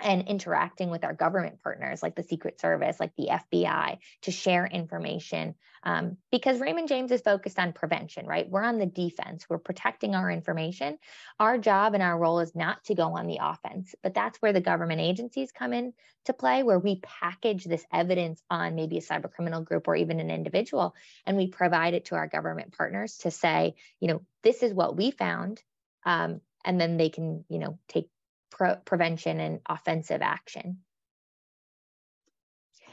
and 0.00 0.28
interacting 0.28 0.90
with 0.90 1.04
our 1.04 1.14
government 1.14 1.62
partners 1.62 2.02
like 2.02 2.16
the 2.16 2.22
Secret 2.22 2.60
Service, 2.60 2.98
like 2.98 3.12
the 3.16 3.28
FBI, 3.30 3.98
to 4.22 4.30
share 4.30 4.66
information. 4.66 5.54
Um, 5.84 6.16
because 6.32 6.60
Raymond 6.60 6.88
James 6.88 7.12
is 7.12 7.20
focused 7.20 7.58
on 7.58 7.72
prevention, 7.72 8.26
right? 8.26 8.48
We're 8.48 8.64
on 8.64 8.78
the 8.78 8.86
defense, 8.86 9.46
we're 9.48 9.58
protecting 9.58 10.14
our 10.14 10.30
information. 10.30 10.98
Our 11.38 11.58
job 11.58 11.94
and 11.94 12.02
our 12.02 12.18
role 12.18 12.40
is 12.40 12.54
not 12.56 12.82
to 12.84 12.94
go 12.94 13.16
on 13.16 13.26
the 13.26 13.38
offense, 13.40 13.94
but 14.02 14.14
that's 14.14 14.38
where 14.38 14.52
the 14.52 14.60
government 14.60 15.00
agencies 15.00 15.52
come 15.52 15.72
in 15.72 15.92
to 16.24 16.32
play, 16.32 16.62
where 16.62 16.78
we 16.78 17.00
package 17.00 17.64
this 17.64 17.84
evidence 17.92 18.42
on 18.50 18.74
maybe 18.74 18.98
a 18.98 19.02
cyber 19.02 19.30
criminal 19.30 19.60
group 19.60 19.86
or 19.86 19.94
even 19.94 20.20
an 20.20 20.30
individual, 20.30 20.94
and 21.26 21.36
we 21.36 21.46
provide 21.46 21.94
it 21.94 22.06
to 22.06 22.16
our 22.16 22.26
government 22.26 22.76
partners 22.76 23.18
to 23.18 23.30
say, 23.30 23.74
you 24.00 24.08
know, 24.08 24.22
this 24.42 24.62
is 24.62 24.72
what 24.74 24.96
we 24.96 25.10
found. 25.12 25.62
Um, 26.04 26.40
and 26.64 26.80
then 26.80 26.96
they 26.96 27.10
can, 27.10 27.44
you 27.48 27.58
know, 27.58 27.78
take 27.88 28.08
pre- 28.54 28.76
prevention 28.84 29.40
and 29.40 29.60
offensive 29.68 30.22
action. 30.22 30.78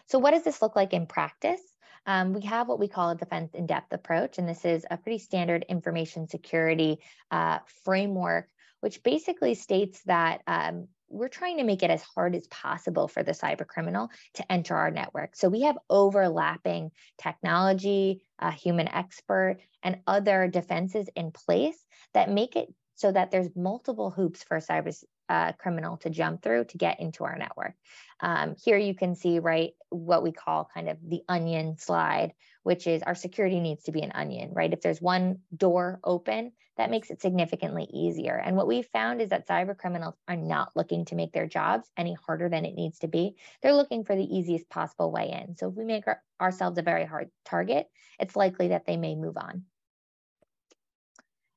So, 0.08 0.20
what 0.20 0.32
does 0.32 0.44
this 0.44 0.62
look 0.62 0.76
like 0.76 0.92
in 0.92 1.06
practice? 1.06 1.62
Um, 2.06 2.34
we 2.34 2.42
have 2.42 2.68
what 2.68 2.80
we 2.80 2.88
call 2.88 3.12
a 3.12 3.16
defense 3.16 3.54
in 3.54 3.68
depth 3.68 3.94
approach, 3.94 4.40
and 4.40 4.50
this 4.50 4.66
is 4.66 4.86
a 4.90 4.98
pretty 4.98 5.20
standard 5.20 5.64
information 5.70 6.28
security 6.28 6.98
uh, 7.30 7.60
framework, 7.86 8.50
which 8.80 9.04
basically 9.04 9.54
states 9.54 10.02
that 10.08 10.42
um, 10.48 10.88
we're 11.10 11.28
trying 11.28 11.58
to 11.58 11.64
make 11.64 11.84
it 11.84 11.92
as 11.92 12.02
hard 12.02 12.36
as 12.36 12.48
possible 12.48 13.08
for 13.08 13.22
the 13.22 13.34
cyber 13.34 13.68
criminal 13.68 14.10
to 14.34 14.52
enter 14.52 14.76
our 14.76 14.90
network. 14.90 15.36
So 15.36 15.48
we 15.48 15.62
have 15.62 15.78
overlapping 15.90 16.92
technology, 17.22 18.24
human 18.56 18.88
expert, 18.88 19.58
and 19.84 20.00
other 20.08 20.48
defenses 20.48 21.08
in 21.16 21.32
place 21.32 21.78
that 22.14 22.32
make 22.32 22.56
it 22.56 22.74
so 23.02 23.12
that 23.12 23.32
there's 23.32 23.50
multiple 23.56 24.12
hoops 24.12 24.44
for 24.44 24.58
cyber 24.58 24.96
uh, 25.32 25.54
criminal 25.54 25.96
to 25.96 26.10
jump 26.10 26.42
through 26.44 26.66
to 26.66 26.78
get 26.78 27.00
into 27.00 27.24
our 27.24 27.38
network. 27.38 27.74
Um, 28.20 28.56
here 28.62 28.78
you 28.78 28.94
can 28.94 29.16
see, 29.16 29.40
right, 29.40 29.72
what 29.90 30.24
we 30.24 30.34
call 30.34 30.70
kind 30.74 30.90
of 30.90 30.98
the 31.02 31.22
onion 31.30 31.78
slide, 31.78 32.34
which 32.64 32.86
is 32.86 33.02
our 33.02 33.16
security 33.16 33.62
needs 33.62 33.84
to 33.84 33.94
be 33.94 34.02
an 34.02 34.12
onion, 34.14 34.52
right? 34.54 34.74
If 34.74 34.82
there's 34.82 35.02
one 35.02 35.40
door 35.56 36.02
open, 36.04 36.52
that 36.76 36.92
makes 36.92 37.12
it 37.12 37.22
significantly 37.22 37.88
easier. 37.94 38.36
And 38.36 38.58
what 38.58 38.68
we've 38.68 38.88
found 38.88 39.22
is 39.22 39.30
that 39.30 39.48
cyber 39.48 39.78
criminals 39.78 40.16
are 40.28 40.36
not 40.36 40.72
looking 40.76 41.06
to 41.06 41.16
make 41.16 41.32
their 41.32 41.48
jobs 41.48 41.90
any 41.96 42.14
harder 42.26 42.50
than 42.50 42.66
it 42.66 42.76
needs 42.76 43.00
to 43.00 43.08
be. 43.08 43.38
They're 43.62 43.74
looking 43.74 44.04
for 44.04 44.18
the 44.18 44.36
easiest 44.38 44.70
possible 44.70 45.14
way 45.14 45.32
in. 45.32 45.56
So 45.56 45.70
if 45.70 45.76
we 45.76 45.86
make 45.86 46.08
our, 46.08 46.22
ourselves 46.42 46.78
a 46.78 46.82
very 46.82 47.06
hard 47.06 47.30
target, 47.46 47.88
it's 48.20 48.36
likely 48.36 48.70
that 48.70 48.86
they 48.86 48.98
may 48.98 49.16
move 49.16 49.38
on. 49.38 49.64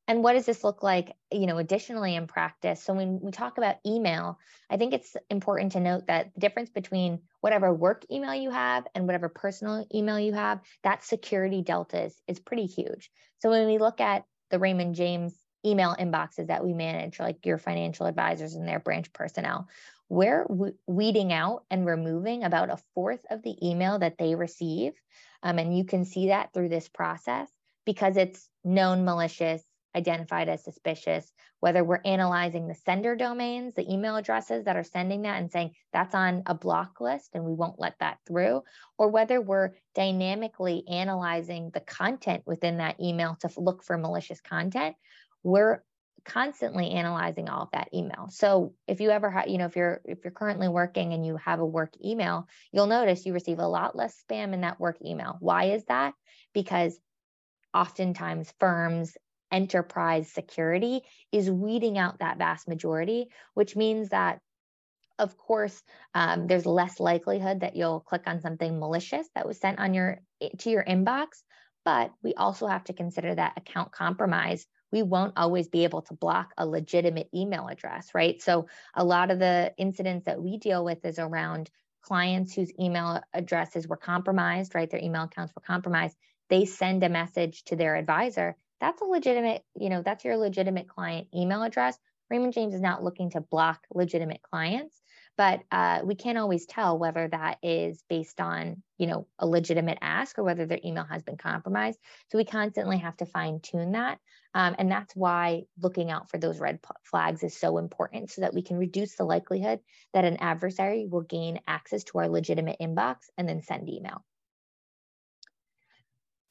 And 0.06 0.22
what 0.22 0.34
does 0.34 0.44
this 0.44 0.62
look 0.62 0.82
like, 0.82 1.16
you 1.32 1.46
know, 1.46 1.56
additionally 1.56 2.14
in 2.14 2.26
practice? 2.26 2.82
So 2.82 2.92
when 2.92 3.20
we 3.22 3.30
talk 3.30 3.56
about 3.56 3.76
email, 3.86 4.38
I 4.68 4.76
think 4.76 4.92
it's 4.92 5.16
important 5.30 5.72
to 5.72 5.80
note 5.80 6.08
that 6.08 6.34
the 6.34 6.40
difference 6.40 6.68
between 6.68 7.20
whatever 7.40 7.72
work 7.72 8.04
email 8.10 8.34
you 8.34 8.50
have 8.50 8.86
and 8.94 9.06
whatever 9.06 9.30
personal 9.30 9.86
email 9.94 10.20
you 10.20 10.34
have, 10.34 10.60
that 10.82 11.04
security 11.04 11.62
delta 11.62 12.04
is, 12.04 12.20
is 12.28 12.38
pretty 12.38 12.66
huge. 12.66 13.10
So 13.38 13.48
when 13.48 13.66
we 13.66 13.78
look 13.78 14.00
at 14.00 14.24
the 14.50 14.58
Raymond 14.58 14.94
James 14.94 15.34
email 15.64 15.96
inboxes 15.98 16.48
that 16.48 16.64
we 16.64 16.74
manage, 16.74 17.18
like 17.18 17.46
your 17.46 17.56
financial 17.56 18.04
advisors 18.04 18.54
and 18.54 18.68
their 18.68 18.80
branch 18.80 19.10
personnel, 19.12 19.68
we're 20.10 20.46
weeding 20.86 21.32
out 21.32 21.64
and 21.70 21.86
removing 21.86 22.44
about 22.44 22.68
a 22.68 22.78
fourth 22.94 23.24
of 23.30 23.42
the 23.42 23.56
email 23.66 23.98
that 23.98 24.18
they 24.18 24.34
receive. 24.34 24.92
Um, 25.42 25.58
and 25.58 25.76
you 25.76 25.84
can 25.84 26.04
see 26.04 26.28
that 26.28 26.52
through 26.52 26.68
this 26.68 26.88
process 26.88 27.48
because 27.86 28.18
it's 28.18 28.48
known 28.64 29.04
malicious, 29.04 29.62
identified 29.94 30.48
as 30.48 30.64
suspicious, 30.64 31.32
whether 31.60 31.84
we're 31.84 32.00
analyzing 32.04 32.66
the 32.66 32.74
sender 32.74 33.16
domains, 33.16 33.74
the 33.74 33.90
email 33.90 34.16
addresses 34.16 34.64
that 34.64 34.76
are 34.76 34.84
sending 34.84 35.22
that 35.22 35.40
and 35.40 35.50
saying 35.50 35.72
that's 35.92 36.14
on 36.14 36.42
a 36.46 36.54
block 36.54 37.00
list 37.00 37.30
and 37.34 37.44
we 37.44 37.52
won't 37.52 37.80
let 37.80 37.98
that 38.00 38.18
through, 38.26 38.62
or 38.98 39.08
whether 39.08 39.40
we're 39.40 39.70
dynamically 39.94 40.84
analyzing 40.88 41.70
the 41.72 41.80
content 41.80 42.42
within 42.46 42.78
that 42.78 43.00
email 43.00 43.36
to 43.40 43.50
look 43.56 43.82
for 43.84 43.96
malicious 43.96 44.40
content, 44.40 44.96
we're 45.42 45.82
constantly 46.24 46.90
analyzing 46.90 47.48
all 47.48 47.62
of 47.62 47.70
that 47.72 47.88
email. 47.92 48.28
So 48.30 48.74
if 48.88 49.00
you 49.00 49.10
ever 49.10 49.30
have, 49.30 49.48
you 49.48 49.58
know, 49.58 49.66
if 49.66 49.76
you're 49.76 50.00
if 50.04 50.24
you're 50.24 50.32
currently 50.32 50.68
working 50.68 51.12
and 51.12 51.24
you 51.24 51.36
have 51.36 51.60
a 51.60 51.66
work 51.66 51.92
email, 52.02 52.48
you'll 52.72 52.86
notice 52.86 53.26
you 53.26 53.32
receive 53.32 53.58
a 53.58 53.68
lot 53.68 53.94
less 53.94 54.16
spam 54.24 54.54
in 54.54 54.62
that 54.62 54.80
work 54.80 54.96
email. 55.04 55.36
Why 55.40 55.64
is 55.66 55.84
that? 55.84 56.14
Because 56.54 56.98
oftentimes 57.74 58.52
firms 58.58 59.16
enterprise 59.54 60.28
security 60.32 61.02
is 61.30 61.48
weeding 61.48 61.96
out 61.96 62.18
that 62.18 62.38
vast 62.38 62.66
majority, 62.66 63.28
which 63.54 63.76
means 63.76 64.08
that 64.08 64.40
of 65.16 65.38
course, 65.38 65.80
um, 66.12 66.48
there's 66.48 66.66
less 66.66 66.98
likelihood 66.98 67.60
that 67.60 67.76
you'll 67.76 68.00
click 68.00 68.22
on 68.26 68.40
something 68.40 68.80
malicious 68.80 69.28
that 69.36 69.46
was 69.46 69.60
sent 69.60 69.78
on 69.78 69.94
your 69.94 70.20
to 70.58 70.70
your 70.70 70.82
inbox. 70.84 71.44
But 71.84 72.10
we 72.20 72.34
also 72.34 72.66
have 72.66 72.82
to 72.84 72.94
consider 72.94 73.32
that 73.32 73.52
account 73.56 73.92
compromise. 73.92 74.66
We 74.90 75.04
won't 75.04 75.34
always 75.36 75.68
be 75.68 75.84
able 75.84 76.02
to 76.02 76.14
block 76.14 76.52
a 76.58 76.66
legitimate 76.66 77.28
email 77.32 77.68
address, 77.68 78.08
right? 78.12 78.42
So 78.42 78.66
a 78.92 79.04
lot 79.04 79.30
of 79.30 79.38
the 79.38 79.72
incidents 79.78 80.26
that 80.26 80.42
we 80.42 80.58
deal 80.58 80.84
with 80.84 81.04
is 81.04 81.20
around 81.20 81.70
clients 82.02 82.52
whose 82.52 82.72
email 82.80 83.22
addresses 83.32 83.86
were 83.86 83.96
compromised, 83.96 84.74
right? 84.74 84.90
Their 84.90 85.00
email 85.00 85.22
accounts 85.22 85.54
were 85.54 85.62
compromised. 85.62 86.16
They 86.48 86.64
send 86.64 87.04
a 87.04 87.08
message 87.08 87.62
to 87.64 87.76
their 87.76 87.94
advisor 87.94 88.56
that's 88.80 89.00
a 89.02 89.04
legitimate, 89.04 89.62
you 89.78 89.88
know, 89.88 90.02
that's 90.02 90.24
your 90.24 90.36
legitimate 90.36 90.88
client 90.88 91.28
email 91.34 91.62
address. 91.62 91.98
Raymond 92.30 92.52
James 92.52 92.74
is 92.74 92.80
not 92.80 93.04
looking 93.04 93.30
to 93.30 93.40
block 93.40 93.80
legitimate 93.94 94.40
clients, 94.42 95.00
but 95.36 95.62
uh, 95.70 96.00
we 96.04 96.14
can't 96.14 96.38
always 96.38 96.64
tell 96.66 96.98
whether 96.98 97.28
that 97.28 97.58
is 97.62 98.02
based 98.08 98.40
on, 98.40 98.82
you 98.98 99.06
know, 99.06 99.26
a 99.38 99.46
legitimate 99.46 99.98
ask 100.00 100.38
or 100.38 100.44
whether 100.44 100.64
their 100.64 100.80
email 100.84 101.04
has 101.04 101.22
been 101.22 101.36
compromised. 101.36 101.98
So 102.30 102.38
we 102.38 102.44
constantly 102.44 102.98
have 102.98 103.16
to 103.18 103.26
fine 103.26 103.60
tune 103.60 103.92
that. 103.92 104.18
Um, 104.54 104.76
and 104.78 104.90
that's 104.90 105.14
why 105.14 105.64
looking 105.80 106.10
out 106.10 106.30
for 106.30 106.38
those 106.38 106.60
red 106.60 106.78
flags 107.02 107.42
is 107.42 107.56
so 107.56 107.78
important 107.78 108.30
so 108.30 108.42
that 108.42 108.54
we 108.54 108.62
can 108.62 108.78
reduce 108.78 109.16
the 109.16 109.24
likelihood 109.24 109.80
that 110.12 110.24
an 110.24 110.36
adversary 110.38 111.06
will 111.06 111.22
gain 111.22 111.60
access 111.66 112.04
to 112.04 112.18
our 112.18 112.28
legitimate 112.28 112.76
inbox 112.80 113.16
and 113.36 113.48
then 113.48 113.62
send 113.62 113.88
email. 113.88 114.24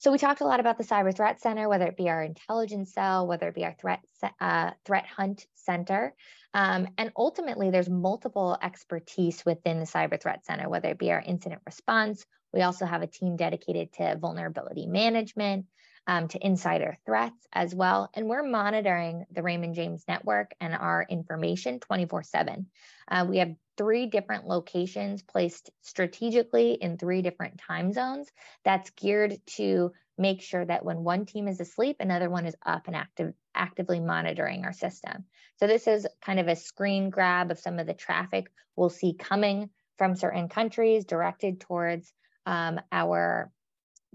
So 0.04 0.12
we 0.12 0.18
talked 0.18 0.42
a 0.42 0.46
lot 0.46 0.60
about 0.60 0.78
the 0.78 0.84
Cyber 0.84 1.16
Threat 1.16 1.40
Center, 1.40 1.70
whether 1.70 1.86
it 1.86 1.96
be 1.96 2.10
our 2.10 2.22
intelligence 2.22 2.92
cell, 2.92 3.26
whether 3.26 3.48
it 3.48 3.56
be 3.56 3.64
our 3.64 3.74
threat 3.80 4.02
uh, 4.42 4.72
threat 4.84 5.06
hunt 5.06 5.46
center, 5.56 6.14
um, 6.54 6.90
and 6.98 7.14
ultimately 7.16 7.70
there's 7.70 7.90
multiple 7.90 8.58
expertise 8.62 9.46
within 9.46 9.80
the 9.80 9.86
Cyber 9.86 10.22
Threat 10.22 10.46
Center, 10.46 10.68
whether 10.68 10.90
it 10.90 11.00
be 11.00 11.14
our 11.14 11.24
incident 11.26 11.62
response. 11.66 12.26
We 12.52 12.64
also 12.64 12.86
have 12.86 13.02
a 13.02 13.08
team 13.08 13.38
dedicated 13.38 13.94
to 13.94 14.18
vulnerability 14.18 14.88
management, 14.88 15.68
um, 16.06 16.28
to 16.28 16.46
insider 16.46 16.98
threats 17.06 17.48
as 17.54 17.74
well. 17.74 18.10
And 18.14 18.28
we're 18.28 18.44
monitoring 18.44 19.26
the 19.32 19.42
Raymond 19.42 19.74
James 19.74 20.04
network 20.06 20.52
and 20.60 20.76
our 20.76 21.06
information 21.10 21.80
24 21.80 22.24
7. 22.24 22.68
Uh, 23.08 23.26
we 23.30 23.38
have 23.38 23.56
three 23.78 24.06
different 24.06 24.48
locations 24.48 25.22
placed 25.22 25.72
strategically 25.82 26.74
in 26.74 26.98
three 26.98 27.22
different 27.22 27.58
time 27.58 27.92
zones 27.92 28.30
that's 28.64 28.90
geared 28.92 29.40
to 29.46 29.92
make 30.18 30.42
sure 30.42 30.64
that 30.64 30.86
when 30.86 31.04
one 31.04 31.26
team 31.26 31.48
is 31.48 31.60
asleep 31.60 31.98
another 32.00 32.30
one 32.30 32.46
is 32.46 32.56
up 32.66 32.88
and 32.88 32.96
active 32.96 33.34
actively 33.56 34.00
monitoring 34.00 34.66
our 34.66 34.74
system. 34.74 35.26
So 35.58 35.68
this 35.68 35.88
is 35.88 36.08
kind 36.22 36.40
of 36.40 36.48
a 36.48 36.56
screen 36.56 37.10
grab 37.10 37.52
of 37.52 37.60
some 37.60 37.80
of 37.80 37.88
the 37.88 37.94
traffic 37.94 38.52
we'll 38.76 38.90
see 38.90 39.14
coming 39.14 39.70
from 39.98 40.16
certain 40.16 40.50
countries 40.50 41.06
directed 41.06 41.60
towards 41.60 42.12
um, 42.46 42.80
our 42.92 43.52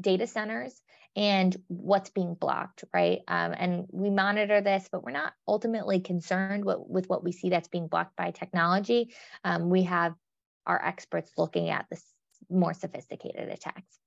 data 0.00 0.26
centers 0.26 0.80
and 1.18 1.56
what's 1.66 2.10
being 2.10 2.34
blocked, 2.34 2.84
right? 2.94 3.22
Um, 3.26 3.52
and 3.52 3.86
we 3.90 4.08
monitor 4.08 4.60
this, 4.60 4.88
but 4.90 5.02
we're 5.02 5.10
not 5.10 5.32
ultimately 5.48 5.98
concerned 5.98 6.64
with, 6.64 6.78
with 6.86 7.08
what 7.08 7.24
we 7.24 7.32
see 7.32 7.50
that's 7.50 7.66
being 7.66 7.88
blocked 7.88 8.14
by 8.16 8.30
technology. 8.30 9.12
Um, 9.42 9.68
we 9.68 9.82
have 9.82 10.14
our 10.64 10.80
experts 10.82 11.32
looking 11.36 11.70
at 11.70 11.86
the 11.90 12.00
more 12.48 12.72
sophisticated 12.72 13.48
attacks. 13.48 13.98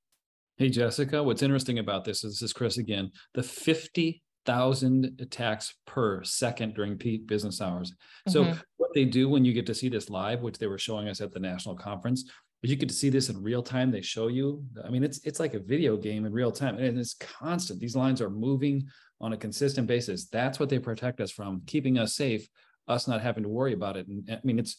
Hey, 0.55 0.69
Jessica, 0.69 1.21
what's 1.21 1.41
interesting 1.41 1.79
about 1.79 2.05
this 2.05 2.23
is 2.23 2.35
this 2.39 2.43
is 2.43 2.53
Chris 2.53 2.77
again. 2.77 3.11
The 3.33 3.43
50,000 3.43 5.19
attacks 5.19 5.75
per 5.85 6.23
second 6.23 6.75
during 6.75 6.97
peak 6.97 7.27
business 7.27 7.59
hours. 7.59 7.93
So, 8.29 8.45
mm-hmm. 8.45 8.59
what 8.77 8.91
they 8.95 9.03
do 9.03 9.27
when 9.27 9.43
you 9.43 9.51
get 9.51 9.65
to 9.65 9.75
see 9.75 9.89
this 9.89 10.09
live, 10.09 10.41
which 10.41 10.59
they 10.59 10.67
were 10.67 10.77
showing 10.77 11.09
us 11.09 11.19
at 11.19 11.33
the 11.33 11.39
national 11.41 11.75
conference, 11.75 12.23
but 12.61 12.69
you 12.69 12.75
get 12.75 12.89
to 12.89 12.95
see 12.95 13.09
this 13.09 13.29
in 13.29 13.41
real 13.41 13.63
time. 13.63 13.91
They 13.91 14.01
show 14.01 14.27
you. 14.27 14.63
I 14.85 14.89
mean, 14.89 15.03
it's 15.03 15.19
it's 15.25 15.39
like 15.39 15.55
a 15.55 15.59
video 15.59 15.97
game 15.97 16.25
in 16.25 16.31
real 16.31 16.51
time, 16.51 16.77
and 16.77 16.97
it's 16.97 17.15
constant. 17.15 17.79
These 17.79 17.95
lines 17.95 18.21
are 18.21 18.29
moving 18.29 18.87
on 19.19 19.33
a 19.33 19.37
consistent 19.37 19.87
basis. 19.87 20.27
That's 20.27 20.59
what 20.59 20.69
they 20.69 20.79
protect 20.79 21.21
us 21.21 21.31
from, 21.31 21.63
keeping 21.65 21.97
us 21.97 22.15
safe, 22.15 22.47
us 22.87 23.07
not 23.07 23.21
having 23.21 23.43
to 23.43 23.49
worry 23.49 23.73
about 23.73 23.97
it. 23.97 24.07
And 24.07 24.29
I 24.31 24.39
mean, 24.43 24.59
it's 24.59 24.77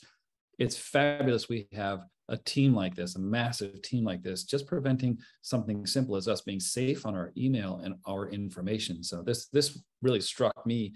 it's 0.59 0.77
fabulous. 0.77 1.49
We 1.49 1.67
have 1.73 2.05
a 2.29 2.37
team 2.37 2.73
like 2.73 2.95
this, 2.95 3.17
a 3.17 3.21
massive 3.21 3.83
team 3.83 4.05
like 4.05 4.23
this, 4.23 4.45
just 4.45 4.69
preventing 4.69 5.19
something 5.43 5.85
simple 5.85 6.15
as 6.15 6.29
us 6.29 6.41
being 6.41 6.61
safe 6.61 7.05
on 7.05 7.17
our 7.17 7.33
email 7.37 7.81
and 7.83 7.97
our 8.07 8.29
information. 8.29 9.03
So 9.03 9.23
this 9.23 9.49
this 9.49 9.83
really 10.03 10.21
struck 10.21 10.65
me 10.65 10.95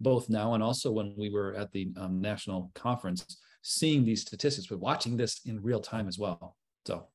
both 0.00 0.28
now 0.28 0.54
and 0.54 0.62
also 0.62 0.90
when 0.90 1.14
we 1.16 1.30
were 1.30 1.54
at 1.54 1.70
the 1.70 1.92
um, 1.96 2.20
national 2.20 2.72
conference 2.74 3.38
seeing 3.64 4.04
these 4.04 4.20
statistics, 4.20 4.68
but 4.68 4.78
watching 4.78 5.16
this 5.16 5.40
in 5.46 5.62
real 5.62 5.80
time 5.80 6.06
as 6.06 6.18
well. 6.18 6.54
So 6.86 7.08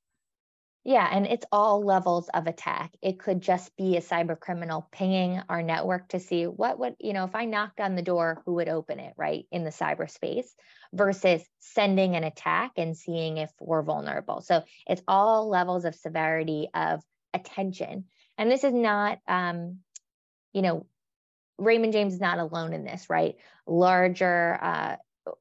yeah, 0.83 1.07
and 1.11 1.27
it's 1.27 1.45
all 1.51 1.85
levels 1.85 2.29
of 2.33 2.47
attack. 2.47 2.95
It 3.01 3.19
could 3.19 3.41
just 3.41 3.75
be 3.77 3.97
a 3.97 4.01
cyber 4.01 4.39
criminal 4.39 4.87
pinging 4.91 5.41
our 5.47 5.61
network 5.61 6.07
to 6.09 6.19
see 6.19 6.45
what 6.45 6.79
would, 6.79 6.95
you 6.99 7.13
know, 7.13 7.25
if 7.25 7.35
I 7.35 7.45
knocked 7.45 7.79
on 7.79 7.95
the 7.95 8.01
door, 8.01 8.41
who 8.45 8.55
would 8.55 8.69
open 8.69 8.99
it, 8.99 9.13
right, 9.15 9.45
in 9.51 9.63
the 9.63 9.69
cyberspace 9.69 10.47
versus 10.91 11.43
sending 11.59 12.15
an 12.15 12.23
attack 12.23 12.71
and 12.77 12.97
seeing 12.97 13.37
if 13.37 13.51
we're 13.59 13.83
vulnerable. 13.83 14.41
So 14.41 14.63
it's 14.87 15.03
all 15.07 15.49
levels 15.49 15.85
of 15.85 15.93
severity 15.93 16.69
of 16.73 17.01
attention. 17.33 18.05
And 18.37 18.49
this 18.49 18.63
is 18.63 18.73
not, 18.73 19.19
um, 19.27 19.79
you 20.53 20.63
know, 20.63 20.87
Raymond 21.59 21.93
James 21.93 22.13
is 22.13 22.21
not 22.21 22.39
alone 22.39 22.73
in 22.73 22.85
this, 22.85 23.09
right? 23.09 23.35
Larger 23.67 24.57
uh, 24.59 24.95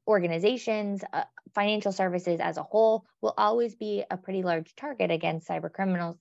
organizations, 0.07 1.03
uh, 1.13 1.25
financial 1.55 1.93
services 1.93 2.41
as 2.41 2.57
a 2.57 2.63
whole 2.63 3.05
will 3.21 3.35
always 3.37 3.75
be 3.75 4.05
a 4.11 4.17
pretty 4.17 4.43
large 4.43 4.75
target 4.77 5.11
against 5.11 5.49
cyber 5.49 5.73
criminals 5.73 6.17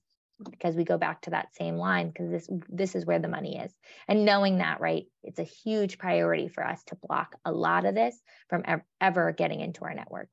because 0.50 0.76
we 0.76 0.84
go 0.84 0.98
back 0.98 1.22
to 1.22 1.30
that 1.30 1.54
same 1.56 1.76
line 1.76 2.08
because 2.08 2.30
this 2.30 2.48
this 2.68 2.94
is 2.94 3.04
where 3.04 3.18
the 3.18 3.28
money 3.28 3.58
is. 3.58 3.72
And 4.06 4.24
knowing 4.24 4.58
that 4.58 4.80
right 4.80 5.06
it's 5.22 5.40
a 5.40 5.44
huge 5.44 5.98
priority 5.98 6.48
for 6.48 6.64
us 6.64 6.82
to 6.84 6.96
block 6.96 7.36
a 7.44 7.52
lot 7.52 7.86
of 7.86 7.94
this 7.94 8.16
from 8.48 8.62
ever, 8.64 8.84
ever 9.00 9.32
getting 9.32 9.60
into 9.60 9.84
our 9.84 9.94
network. 9.94 10.28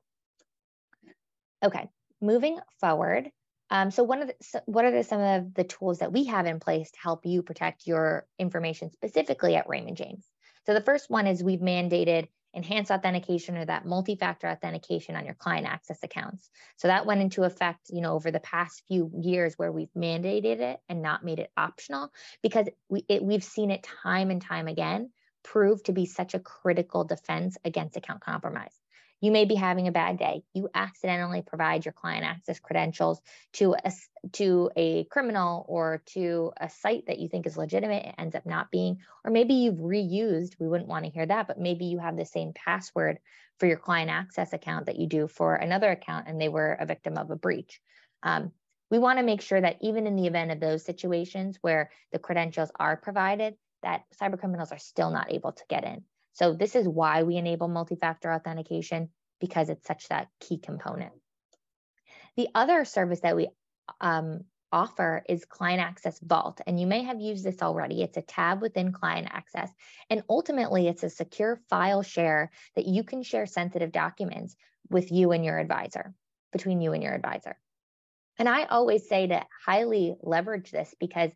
Okay 1.64 1.88
moving 2.20 2.58
forward 2.80 3.30
um, 3.70 3.90
so 3.90 4.04
one 4.04 4.22
of 4.22 4.28
the, 4.28 4.34
so 4.42 4.60
what 4.66 4.84
are 4.84 4.92
the, 4.92 5.02
some 5.02 5.20
of 5.20 5.54
the 5.54 5.64
tools 5.64 5.98
that 5.98 6.12
we 6.12 6.26
have 6.26 6.46
in 6.46 6.60
place 6.60 6.90
to 6.92 6.98
help 7.00 7.26
you 7.26 7.42
protect 7.42 7.86
your 7.86 8.26
information 8.38 8.90
specifically 8.92 9.56
at 9.56 9.68
raymond 9.68 9.96
james? 9.96 10.24
So 10.66 10.74
the 10.74 10.80
first 10.80 11.10
one 11.10 11.26
is 11.26 11.42
we've 11.42 11.60
mandated 11.60 12.28
enhanced 12.56 12.90
authentication 12.90 13.56
or 13.56 13.66
that 13.66 13.84
multi-factor 13.84 14.48
authentication 14.48 15.14
on 15.14 15.26
your 15.26 15.34
client 15.34 15.66
access 15.66 16.02
accounts. 16.02 16.50
So 16.76 16.88
that 16.88 17.04
went 17.04 17.20
into 17.20 17.44
effect, 17.44 17.90
you 17.90 18.00
know, 18.00 18.14
over 18.14 18.30
the 18.30 18.40
past 18.40 18.82
few 18.88 19.12
years 19.20 19.54
where 19.58 19.70
we've 19.70 19.92
mandated 19.96 20.60
it 20.60 20.80
and 20.88 21.02
not 21.02 21.22
made 21.22 21.38
it 21.38 21.52
optional 21.56 22.10
because 22.42 22.66
we 22.88 23.04
it, 23.08 23.22
we've 23.22 23.44
seen 23.44 23.70
it 23.70 23.86
time 24.02 24.30
and 24.30 24.40
time 24.40 24.68
again 24.68 25.10
prove 25.44 25.82
to 25.84 25.92
be 25.92 26.06
such 26.06 26.34
a 26.34 26.40
critical 26.40 27.04
defense 27.04 27.58
against 27.62 27.96
account 27.96 28.22
compromise. 28.22 28.74
You 29.20 29.30
may 29.30 29.44
be 29.44 29.54
having 29.54 29.88
a 29.88 29.92
bad 29.92 30.18
day. 30.18 30.42
You 30.52 30.68
accidentally 30.74 31.42
provide 31.42 31.84
your 31.84 31.92
client 31.92 32.24
access 32.24 32.60
credentials 32.60 33.20
to 33.54 33.74
a, 33.82 33.92
to 34.32 34.70
a 34.76 35.04
criminal 35.04 35.64
or 35.68 36.02
to 36.12 36.52
a 36.58 36.68
site 36.68 37.06
that 37.06 37.18
you 37.18 37.28
think 37.28 37.46
is 37.46 37.56
legitimate. 37.56 38.06
It 38.06 38.14
ends 38.18 38.34
up 38.34 38.44
not 38.44 38.70
being, 38.70 38.98
or 39.24 39.30
maybe 39.30 39.54
you've 39.54 39.78
reused, 39.78 40.56
we 40.60 40.68
wouldn't 40.68 40.88
want 40.88 41.04
to 41.04 41.10
hear 41.10 41.26
that, 41.26 41.48
but 41.48 41.58
maybe 41.58 41.86
you 41.86 41.98
have 41.98 42.16
the 42.16 42.26
same 42.26 42.52
password 42.52 43.18
for 43.58 43.66
your 43.66 43.78
client 43.78 44.10
access 44.10 44.52
account 44.52 44.86
that 44.86 44.96
you 44.96 45.06
do 45.06 45.28
for 45.28 45.54
another 45.54 45.90
account 45.90 46.28
and 46.28 46.40
they 46.40 46.48
were 46.48 46.72
a 46.72 46.86
victim 46.86 47.16
of 47.16 47.30
a 47.30 47.36
breach. 47.36 47.80
Um, 48.22 48.52
we 48.90 48.98
want 48.98 49.18
to 49.18 49.24
make 49.24 49.40
sure 49.40 49.60
that 49.60 49.78
even 49.80 50.06
in 50.06 50.16
the 50.16 50.26
event 50.26 50.50
of 50.50 50.60
those 50.60 50.84
situations 50.84 51.58
where 51.60 51.90
the 52.12 52.18
credentials 52.18 52.70
are 52.78 52.96
provided, 52.96 53.56
that 53.82 54.02
cyber 54.20 54.38
criminals 54.38 54.72
are 54.72 54.78
still 54.78 55.10
not 55.10 55.32
able 55.32 55.52
to 55.52 55.64
get 55.68 55.84
in. 55.84 56.04
So 56.36 56.52
this 56.52 56.76
is 56.76 56.86
why 56.86 57.22
we 57.22 57.36
enable 57.36 57.66
multi-factor 57.66 58.30
authentication 58.30 59.08
because 59.40 59.70
it's 59.70 59.86
such 59.86 60.08
that 60.08 60.28
key 60.38 60.58
component. 60.58 61.12
The 62.36 62.48
other 62.54 62.84
service 62.84 63.20
that 63.20 63.36
we 63.36 63.48
um, 64.02 64.44
offer 64.70 65.24
is 65.26 65.46
Client 65.46 65.80
Access 65.80 66.20
Vault. 66.20 66.60
And 66.66 66.78
you 66.78 66.86
may 66.86 67.04
have 67.04 67.20
used 67.20 67.42
this 67.42 67.62
already. 67.62 68.02
It's 68.02 68.18
a 68.18 68.22
tab 68.22 68.60
within 68.60 68.92
Client 68.92 69.28
Access. 69.30 69.70
And 70.10 70.22
ultimately, 70.28 70.88
it's 70.88 71.02
a 71.02 71.08
secure 71.08 71.58
file 71.70 72.02
share 72.02 72.50
that 72.74 72.86
you 72.86 73.02
can 73.02 73.22
share 73.22 73.46
sensitive 73.46 73.90
documents 73.90 74.56
with 74.90 75.10
you 75.10 75.32
and 75.32 75.42
your 75.42 75.58
advisor, 75.58 76.12
between 76.52 76.82
you 76.82 76.92
and 76.92 77.02
your 77.02 77.14
advisor. 77.14 77.56
And 78.38 78.46
I 78.46 78.64
always 78.64 79.08
say 79.08 79.26
to 79.28 79.42
highly 79.64 80.16
leverage 80.20 80.70
this 80.70 80.94
because, 81.00 81.30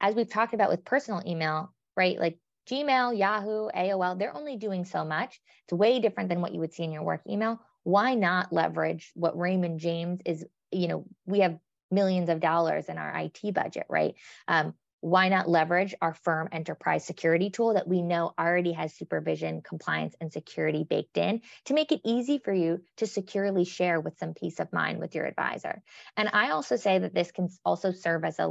as 0.00 0.14
we've 0.14 0.30
talked 0.30 0.54
about 0.54 0.70
with 0.70 0.84
personal 0.84 1.22
email, 1.26 1.74
right? 1.96 2.16
Like 2.20 2.38
Gmail, 2.68 3.16
Yahoo, 3.16 3.68
AOL, 3.70 4.18
they're 4.18 4.36
only 4.36 4.56
doing 4.56 4.84
so 4.84 5.04
much. 5.04 5.40
It's 5.64 5.72
way 5.72 6.00
different 6.00 6.28
than 6.28 6.40
what 6.40 6.52
you 6.52 6.60
would 6.60 6.72
see 6.72 6.84
in 6.84 6.92
your 6.92 7.04
work 7.04 7.22
email. 7.28 7.60
Why 7.84 8.14
not 8.14 8.52
leverage 8.52 9.12
what 9.14 9.38
Raymond 9.38 9.80
James 9.80 10.20
is? 10.24 10.44
You 10.72 10.88
know, 10.88 11.04
we 11.26 11.40
have 11.40 11.58
millions 11.90 12.28
of 12.28 12.40
dollars 12.40 12.88
in 12.88 12.98
our 12.98 13.16
IT 13.16 13.54
budget, 13.54 13.86
right? 13.88 14.14
Um, 14.48 14.74
why 15.00 15.28
not 15.28 15.48
leverage 15.48 15.94
our 16.00 16.14
firm 16.14 16.48
enterprise 16.50 17.04
security 17.04 17.50
tool 17.50 17.74
that 17.74 17.86
we 17.86 18.02
know 18.02 18.32
already 18.36 18.72
has 18.72 18.92
supervision, 18.92 19.62
compliance, 19.62 20.16
and 20.20 20.32
security 20.32 20.84
baked 20.84 21.16
in 21.16 21.42
to 21.66 21.74
make 21.74 21.92
it 21.92 22.00
easy 22.04 22.38
for 22.38 22.52
you 22.52 22.82
to 22.96 23.06
securely 23.06 23.64
share 23.64 24.00
with 24.00 24.18
some 24.18 24.34
peace 24.34 24.58
of 24.58 24.72
mind 24.72 24.98
with 24.98 25.14
your 25.14 25.26
advisor? 25.26 25.82
And 26.16 26.30
I 26.32 26.50
also 26.50 26.74
say 26.74 26.98
that 26.98 27.14
this 27.14 27.30
can 27.30 27.48
also 27.64 27.92
serve 27.92 28.24
as 28.24 28.40
a 28.40 28.48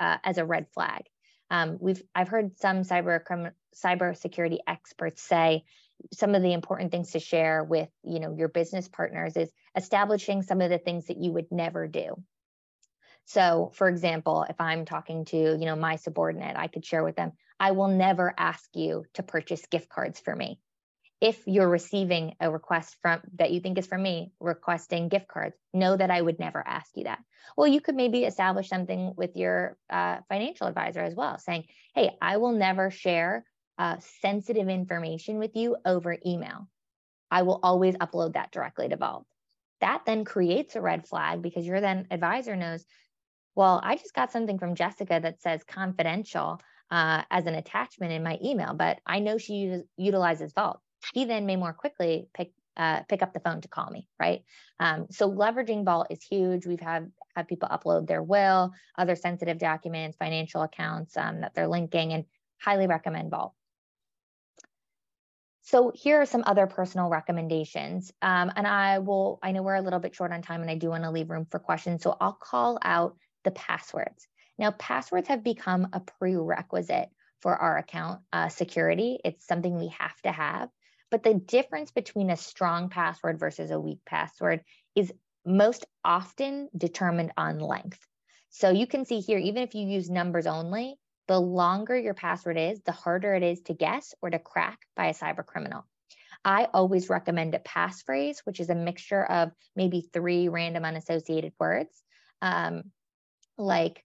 uh, 0.00 0.18
as 0.24 0.38
a 0.38 0.46
red 0.46 0.68
flag. 0.72 1.02
Um, 1.50 1.78
we've 1.80 2.02
I've 2.14 2.28
heard 2.28 2.58
some 2.58 2.82
cyber 2.82 3.22
crime, 3.24 3.50
cyber 3.74 4.16
security 4.16 4.60
experts 4.66 5.22
say 5.22 5.64
some 6.12 6.34
of 6.34 6.42
the 6.42 6.52
important 6.52 6.92
things 6.92 7.12
to 7.12 7.20
share 7.20 7.64
with 7.64 7.88
you 8.04 8.20
know 8.20 8.34
your 8.36 8.48
business 8.48 8.88
partners 8.88 9.36
is 9.36 9.50
establishing 9.76 10.42
some 10.42 10.60
of 10.60 10.70
the 10.70 10.78
things 10.78 11.06
that 11.06 11.18
you 11.18 11.32
would 11.32 11.50
never 11.50 11.86
do. 11.88 12.14
So, 13.24 13.72
for 13.74 13.88
example, 13.88 14.46
if 14.48 14.60
I'm 14.60 14.84
talking 14.84 15.24
to 15.26 15.36
you 15.36 15.66
know 15.66 15.76
my 15.76 15.96
subordinate, 15.96 16.56
I 16.56 16.68
could 16.68 16.84
share 16.84 17.04
with 17.04 17.16
them, 17.16 17.32
I 17.58 17.72
will 17.72 17.88
never 17.88 18.34
ask 18.36 18.68
you 18.74 19.04
to 19.14 19.22
purchase 19.22 19.64
gift 19.66 19.88
cards 19.88 20.20
for 20.20 20.34
me 20.34 20.60
if 21.20 21.42
you're 21.46 21.68
receiving 21.68 22.34
a 22.40 22.50
request 22.50 22.96
from 23.02 23.20
that 23.34 23.50
you 23.50 23.60
think 23.60 23.78
is 23.78 23.86
from 23.86 24.02
me 24.02 24.32
requesting 24.38 25.08
gift 25.08 25.28
cards 25.28 25.56
know 25.74 25.96
that 25.96 26.10
i 26.10 26.20
would 26.20 26.38
never 26.38 26.62
ask 26.66 26.90
you 26.96 27.04
that. 27.04 27.20
Well 27.56 27.66
you 27.66 27.80
could 27.80 27.94
maybe 27.94 28.24
establish 28.24 28.68
something 28.68 29.14
with 29.16 29.36
your 29.36 29.76
uh, 29.90 30.18
financial 30.28 30.66
advisor 30.66 31.00
as 31.00 31.14
well 31.14 31.38
saying 31.38 31.64
hey 31.94 32.16
i 32.20 32.36
will 32.36 32.52
never 32.52 32.90
share 32.90 33.44
uh, 33.78 33.96
sensitive 34.20 34.68
information 34.68 35.38
with 35.38 35.54
you 35.54 35.76
over 35.84 36.16
email. 36.26 36.68
I 37.30 37.42
will 37.42 37.60
always 37.62 37.94
upload 37.96 38.32
that 38.32 38.50
directly 38.50 38.88
to 38.88 38.96
vault. 38.96 39.24
That 39.80 40.02
then 40.04 40.24
creates 40.24 40.74
a 40.74 40.80
red 40.80 41.06
flag 41.06 41.42
because 41.42 41.64
your 41.64 41.80
then 41.80 42.06
advisor 42.10 42.56
knows 42.56 42.84
well 43.58 43.80
i 43.82 43.96
just 43.96 44.14
got 44.14 44.30
something 44.30 44.58
from 44.58 44.76
jessica 44.76 45.18
that 45.20 45.42
says 45.42 45.62
confidential 45.64 46.60
uh, 46.90 47.22
as 47.30 47.44
an 47.44 47.54
attachment 47.54 48.12
in 48.12 48.22
my 48.22 48.38
email 48.42 48.72
but 48.72 48.98
i 49.04 49.18
know 49.18 49.36
she 49.36 49.54
uses, 49.54 49.84
utilizes 49.96 50.52
vault 50.52 50.80
he 51.14 51.24
then 51.24 51.46
may 51.46 51.56
more 51.56 51.72
quickly 51.72 52.28
pick 52.34 52.52
uh, 52.76 53.02
pick 53.08 53.22
up 53.22 53.32
the 53.32 53.40
phone 53.40 53.60
to 53.60 53.66
call 53.66 53.90
me, 53.90 54.06
right? 54.20 54.44
Um, 54.78 55.06
so 55.10 55.28
leveraging 55.28 55.84
Vault 55.84 56.06
is 56.10 56.22
huge. 56.22 56.64
We've 56.64 56.80
had 56.80 57.10
had 57.34 57.48
people 57.48 57.68
upload 57.68 58.06
their 58.06 58.22
will, 58.22 58.72
other 58.96 59.16
sensitive 59.16 59.58
documents, 59.58 60.16
financial 60.16 60.62
accounts 60.62 61.16
um, 61.16 61.40
that 61.40 61.54
they're 61.54 61.66
linking, 61.66 62.12
and 62.12 62.24
highly 62.60 62.86
recommend 62.86 63.30
Vault. 63.30 63.52
So 65.68 65.92
here 65.94 66.22
are 66.22 66.26
some 66.26 66.44
other 66.46 66.66
personal 66.66 67.10
recommendations. 67.10 68.10
Um, 68.22 68.50
and 68.56 68.66
I 68.66 69.00
will, 69.00 69.38
I 69.42 69.52
know 69.52 69.62
we're 69.62 69.74
a 69.74 69.82
little 69.82 69.98
bit 69.98 70.14
short 70.14 70.32
on 70.32 70.40
time 70.40 70.62
and 70.62 70.70
I 70.70 70.76
do 70.76 70.88
want 70.88 71.04
to 71.04 71.10
leave 71.10 71.28
room 71.28 71.46
for 71.50 71.58
questions. 71.58 72.02
So 72.02 72.16
I'll 72.18 72.32
call 72.32 72.78
out 72.82 73.18
the 73.44 73.50
passwords. 73.50 74.26
Now, 74.58 74.70
passwords 74.70 75.28
have 75.28 75.44
become 75.44 75.88
a 75.92 76.00
prerequisite 76.00 77.10
for 77.42 77.54
our 77.54 77.76
account 77.76 78.22
uh, 78.32 78.48
security. 78.48 79.18
It's 79.22 79.46
something 79.46 79.78
we 79.78 79.88
have 79.98 80.18
to 80.22 80.32
have. 80.32 80.70
But 81.10 81.22
the 81.22 81.34
difference 81.34 81.90
between 81.90 82.30
a 82.30 82.36
strong 82.36 82.90
password 82.90 83.38
versus 83.38 83.70
a 83.70 83.80
weak 83.80 84.00
password 84.04 84.62
is 84.94 85.12
most 85.44 85.86
often 86.04 86.68
determined 86.76 87.32
on 87.36 87.58
length. 87.58 87.98
So 88.50 88.70
you 88.70 88.86
can 88.86 89.04
see 89.04 89.20
here, 89.20 89.38
even 89.38 89.62
if 89.62 89.74
you 89.74 89.86
use 89.86 90.10
numbers 90.10 90.46
only, 90.46 90.96
the 91.26 91.38
longer 91.38 91.96
your 91.96 92.14
password 92.14 92.58
is, 92.58 92.80
the 92.82 92.92
harder 92.92 93.34
it 93.34 93.42
is 93.42 93.60
to 93.62 93.74
guess 93.74 94.14
or 94.22 94.30
to 94.30 94.38
crack 94.38 94.78
by 94.96 95.06
a 95.06 95.14
cyber 95.14 95.44
criminal. 95.44 95.84
I 96.44 96.68
always 96.72 97.08
recommend 97.08 97.54
a 97.54 97.58
passphrase, 97.58 98.38
which 98.44 98.60
is 98.60 98.70
a 98.70 98.74
mixture 98.74 99.24
of 99.24 99.50
maybe 99.76 100.08
three 100.12 100.48
random 100.48 100.84
unassociated 100.84 101.52
words, 101.58 101.90
um, 102.40 102.84
like 103.56 104.04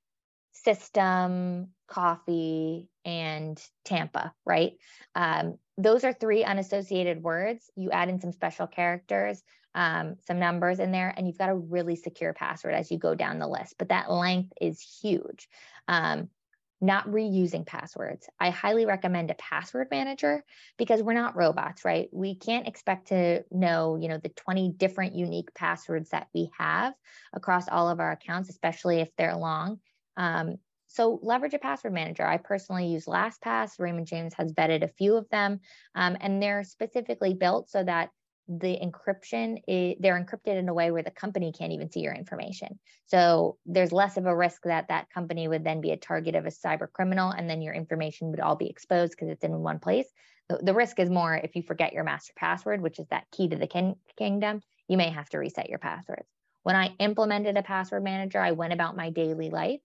system, 0.54 1.70
coffee, 1.88 2.89
and 3.06 3.62
Tampa, 3.86 4.34
right? 4.45 4.74
Um, 5.16 5.58
those 5.78 6.04
are 6.04 6.14
three 6.14 6.44
unassociated 6.44 7.24
words. 7.24 7.70
You 7.76 7.92
add 7.92 8.10
in 8.10 8.20
some 8.20 8.32
special 8.32 8.68
characters, 8.68 9.42
um, 9.74 10.16
some 10.28 10.40
numbers 10.40 10.80
in 10.80 10.92
there, 10.92 11.14
and 11.16 11.28
you've 11.28 11.38
got 11.38 11.50
a 11.50 11.56
really 11.56 11.96
secure 11.96 12.34
password 12.34 12.76
as 12.76 12.92
you 12.92 12.98
go 12.98 13.16
down 13.16 13.40
the 13.40 13.48
list. 13.48 13.76
But 13.80 13.90
that 13.90 14.12
length 14.12 14.54
is 14.62 14.80
huge. 15.02 15.48
Um, 15.88 16.30
not 16.84 17.08
reusing 17.08 17.66
passwords. 17.66 18.28
I 18.42 18.50
highly 18.50 18.86
recommend 18.86 19.32
a 19.32 19.36
password 19.36 19.88
manager 19.90 20.44
because 20.78 21.02
we're 21.02 21.14
not 21.14 21.38
robots, 21.38 21.86
right? 21.86 22.10
We 22.12 22.36
can't 22.36 22.68
expect 22.68 23.08
to 23.08 23.46
know, 23.50 23.96
you 23.96 24.10
know, 24.10 24.18
the 24.18 24.30
20 24.30 24.74
different 24.76 25.16
unique 25.16 25.54
passwords 25.54 26.10
that 26.10 26.28
we 26.36 26.50
have 26.60 26.94
across 27.32 27.70
all 27.70 27.90
of 27.90 28.02
our 28.02 28.12
accounts, 28.12 28.50
especially 28.50 29.00
if 29.00 29.10
they're 29.16 29.38
long. 29.38 29.80
Um, 30.18 30.58
so 30.94 31.20
leverage 31.24 31.56
a 31.56 31.60
password 31.60 31.94
manager. 31.94 32.26
I 32.26 32.38
personally 32.38 32.86
use 32.86 33.06
LastPass. 33.06 33.80
Raymond 33.80 34.06
James 34.06 34.34
has 34.36 34.54
vetted 34.54 34.84
a 34.84 34.88
few 34.88 35.16
of 35.16 35.28
them, 35.30 35.60
um, 35.96 36.16
and 36.22 36.41
they're 36.41 36.64
specifically 36.64 37.34
built 37.34 37.70
so 37.70 37.84
that 37.84 38.12
the 38.48 38.78
encryption 38.78 39.62
is, 39.68 39.96
they're 40.00 40.22
encrypted 40.22 40.58
in 40.60 40.68
a 40.68 40.74
way 40.74 40.91
where 40.91 41.04
the 41.04 41.12
company 41.12 41.54
can't 41.58 41.72
even 41.72 41.89
see 41.89 42.02
your 42.02 42.14
information 42.14 42.78
so 43.06 43.58
there's 43.66 43.94
less 43.94 44.18
of 44.18 44.26
a 44.26 44.36
risk 44.36 44.64
that 44.64 44.89
that 44.89 45.10
company 45.10 45.48
would 45.48 45.64
then 45.64 45.80
be 45.80 45.91
a 45.91 45.98
target 45.98 46.36
of 46.36 46.46
a 46.46 46.50
cyber 46.50 46.91
criminal 46.91 47.32
and 47.32 47.50
then 47.50 47.62
your 47.62 47.74
information 47.74 48.32
would 48.32 48.41
all 48.41 48.58
be 48.58 48.70
exposed 48.70 49.12
because 49.12 49.30
it's 49.30 49.46
in 49.46 49.60
one 49.60 49.80
place 49.80 50.08
the, 50.50 50.60
the, 50.62 50.74
risk 50.74 51.00
is 51.00 51.10
more 51.10 51.34
if 51.36 51.56
you 51.56 51.64
forget 51.64 51.94
your 51.94 52.04
master 52.04 52.34
password 52.36 52.82
which 52.82 53.00
is 53.00 53.08
that 53.08 53.24
key 53.32 53.48
to 53.48 53.56
the 53.56 53.68
kin- 53.68 53.96
kingdom 54.18 54.60
you 54.89 54.98
may 54.98 55.10
have 55.10 55.30
to 55.30 55.38
reset 55.38 55.70
your 55.70 55.80
passwords 55.80 56.28
when 56.64 56.76
i 56.76 56.94
implemented 57.00 57.56
a 57.56 57.64
password 57.64 58.04
manager 58.04 58.41
i 58.41 58.52
went 58.52 58.74
about 58.74 58.98
my 58.98 59.10
daily 59.10 59.50
life 59.50 59.80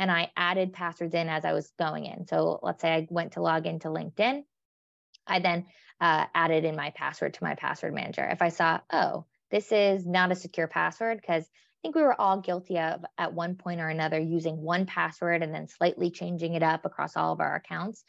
and 0.00 0.10
i 0.10 0.28
added 0.36 0.72
passwords 0.72 1.14
in 1.14 1.28
as 1.28 1.44
i 1.44 1.52
was 1.52 1.70
going 1.78 2.06
in 2.06 2.26
so 2.26 2.58
let's 2.64 2.82
say 2.82 2.92
i 2.92 3.06
went 3.10 3.32
to 3.32 3.40
log 3.40 3.66
into 3.66 3.86
linkedin 3.88 4.42
I 5.30 5.38
then 5.38 5.66
uh, 6.00 6.26
added 6.34 6.64
in 6.64 6.76
my 6.76 6.90
password 6.90 7.34
to 7.34 7.44
my 7.44 7.54
password 7.54 7.94
manager. 7.94 8.26
If 8.26 8.42
I 8.42 8.48
saw, 8.48 8.80
oh, 8.92 9.24
this 9.50 9.72
is 9.72 10.06
not 10.06 10.32
a 10.32 10.36
secure 10.36 10.66
password, 10.66 11.20
because 11.20 11.44
I 11.44 11.78
think 11.82 11.94
we 11.94 12.02
were 12.02 12.20
all 12.20 12.40
guilty 12.40 12.78
of 12.78 13.04
at 13.16 13.32
one 13.32 13.54
point 13.54 13.80
or 13.80 13.88
another 13.88 14.18
using 14.18 14.56
one 14.56 14.86
password 14.86 15.42
and 15.42 15.54
then 15.54 15.66
slightly 15.66 16.10
changing 16.10 16.54
it 16.54 16.62
up 16.62 16.84
across 16.84 17.16
all 17.16 17.32
of 17.32 17.40
our 17.40 17.54
accounts. 17.54 18.04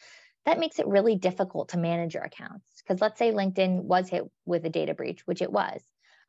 That 0.46 0.60
makes 0.60 0.80
it 0.80 0.88
really 0.88 1.16
difficult 1.16 1.70
to 1.70 1.78
manage 1.78 2.16
your 2.16 2.24
accounts. 2.24 2.66
Because 2.82 3.00
let's 3.00 3.20
say 3.20 3.32
LinkedIn 3.32 3.84
was 3.84 4.10
hit 4.10 4.24
with 4.46 4.66
a 4.66 4.70
data 4.70 4.94
breach, 4.94 5.22
which 5.26 5.42
it 5.42 5.52
was 5.52 5.82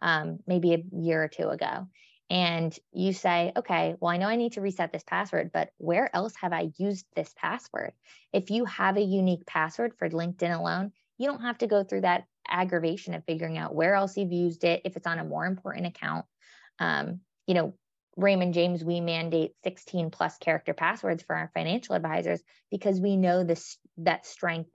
um, 0.02 0.38
maybe 0.46 0.74
a 0.74 0.84
year 0.92 1.24
or 1.24 1.28
two 1.28 1.48
ago. 1.48 1.88
And 2.32 2.74
you 2.94 3.12
say, 3.12 3.52
okay, 3.54 3.94
well, 4.00 4.10
I 4.10 4.16
know 4.16 4.26
I 4.26 4.36
need 4.36 4.54
to 4.54 4.62
reset 4.62 4.90
this 4.90 5.04
password, 5.06 5.50
but 5.52 5.68
where 5.76 6.08
else 6.16 6.32
have 6.40 6.54
I 6.54 6.70
used 6.78 7.04
this 7.14 7.34
password? 7.36 7.92
If 8.32 8.50
you 8.50 8.64
have 8.64 8.96
a 8.96 9.02
unique 9.02 9.44
password 9.44 9.92
for 9.98 10.08
LinkedIn 10.08 10.58
alone, 10.58 10.92
you 11.18 11.28
don't 11.28 11.42
have 11.42 11.58
to 11.58 11.66
go 11.66 11.84
through 11.84 12.00
that 12.00 12.24
aggravation 12.48 13.12
of 13.12 13.22
figuring 13.26 13.58
out 13.58 13.74
where 13.74 13.94
else 13.94 14.16
you've 14.16 14.32
used 14.32 14.64
it 14.64 14.80
if 14.86 14.96
it's 14.96 15.06
on 15.06 15.18
a 15.18 15.24
more 15.24 15.44
important 15.44 15.86
account 15.86 16.24
um, 16.78 17.20
you 17.46 17.54
know 17.54 17.74
raymond 18.16 18.52
james 18.52 18.84
we 18.84 19.00
mandate 19.00 19.52
16 19.64 20.10
plus 20.10 20.36
character 20.38 20.74
passwords 20.74 21.22
for 21.22 21.36
our 21.36 21.50
financial 21.54 21.94
advisors 21.94 22.42
because 22.70 23.00
we 23.00 23.16
know 23.16 23.44
this 23.44 23.78
that 23.98 24.26
strength 24.26 24.70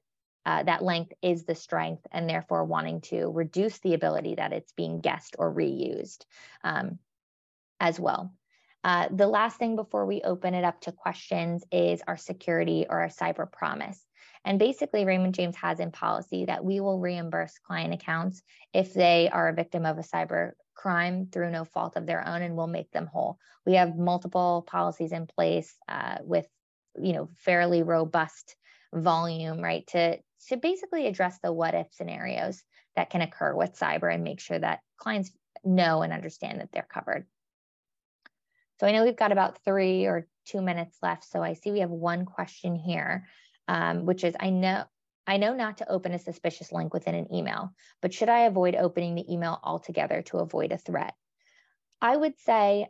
uh, 0.46 0.64
that 0.64 0.82
length 0.82 1.12
is 1.22 1.44
the 1.44 1.56
strength 1.56 2.08
and 2.12 2.30
therefore 2.30 2.64
wanting 2.64 3.02
to 3.02 3.26
reduce 3.32 3.78
the 3.80 3.94
ability 3.94 4.36
that 4.36 4.54
it's 4.54 4.72
being 4.72 5.02
guessed 5.02 5.36
or 5.38 5.54
reused 5.54 6.24
um, 6.64 6.98
as 7.80 8.00
well 8.00 8.34
uh, 8.84 9.08
the 9.12 9.28
last 9.28 9.58
thing 9.58 9.76
before 9.76 10.06
we 10.06 10.22
open 10.22 10.54
it 10.54 10.64
up 10.64 10.80
to 10.82 10.92
questions 10.92 11.64
is 11.72 12.02
our 12.08 12.18
security 12.18 12.86
or 12.90 13.02
our 13.02 13.10
cyber 13.10 13.52
promise 13.52 14.08
and 14.48 14.60
basically, 14.60 15.04
Raymond 15.04 15.36
James 15.36 15.58
has 15.58 15.82
in 15.82 15.92
policy 15.92 16.46
that 16.46 16.64
we 16.64 16.80
will 16.80 17.02
reimburse 17.02 17.60
client 17.60 17.94
accounts 17.94 18.42
if 18.74 18.94
they 18.94 19.30
are 19.30 19.50
a 19.50 19.54
victim 19.54 19.86
of 19.86 19.98
a 19.98 20.04
cyber 20.04 20.52
crime 20.74 21.28
through 21.30 21.52
no 21.52 21.66
fault 21.66 21.98
of 21.98 22.06
their 22.06 22.26
own 22.26 22.42
and 22.42 22.56
we'll 22.56 22.68
make 22.68 22.90
them 22.92 23.08
whole. 23.08 23.38
We 23.66 23.74
have 23.74 23.98
multiple 23.98 24.64
policies 24.66 25.12
in 25.12 25.28
place 25.28 25.76
uh, 25.90 26.20
with, 26.22 26.48
you 26.98 27.12
know, 27.12 27.30
fairly 27.36 27.84
robust 27.84 28.56
volume, 28.94 29.60
right, 29.60 29.86
to, 29.88 30.18
to 30.48 30.56
basically 30.56 31.08
address 31.08 31.38
the 31.44 31.52
what 31.52 31.74
if 31.74 31.88
scenarios 31.92 32.64
that 32.96 33.10
can 33.10 33.22
occur 33.22 33.54
with 33.54 33.78
cyber 33.78 34.14
and 34.14 34.24
make 34.24 34.40
sure 34.40 34.60
that 34.60 34.80
clients 34.96 35.30
know 35.66 36.04
and 36.04 36.14
understand 36.14 36.62
that 36.62 36.72
they're 36.72 36.88
covered. 36.90 37.26
So 38.80 38.88
I 38.88 38.92
know 38.92 39.04
we've 39.04 39.16
got 39.16 39.32
about 39.32 39.64
three 39.64 40.06
or 40.06 40.28
two 40.46 40.62
minutes 40.62 40.98
left. 41.02 41.30
So 41.30 41.42
I 41.42 41.54
see 41.54 41.72
we 41.72 41.80
have 41.80 41.90
one 41.90 42.26
question 42.26 42.76
here 42.76 43.28
um, 43.68 44.06
which 44.06 44.24
is 44.24 44.36
I 44.40 44.50
know 44.50 44.86
I 45.26 45.38
know 45.38 45.54
not 45.54 45.78
to 45.80 45.90
open 45.90 46.14
a 46.14 46.20
suspicious 46.20 46.72
link 46.72 46.94
within 46.94 47.14
an 47.14 47.34
email, 47.34 47.74
but 48.02 48.14
should 48.14 48.30
I 48.30 48.42
avoid 48.42 48.76
opening 48.76 49.16
the 49.16 49.32
email 49.32 49.60
altogether 49.62 50.22
to 50.24 50.38
avoid 50.38 50.72
a 50.72 50.78
threat? 50.78 51.14
I 52.02 52.16
would 52.16 52.40
say 52.40 52.88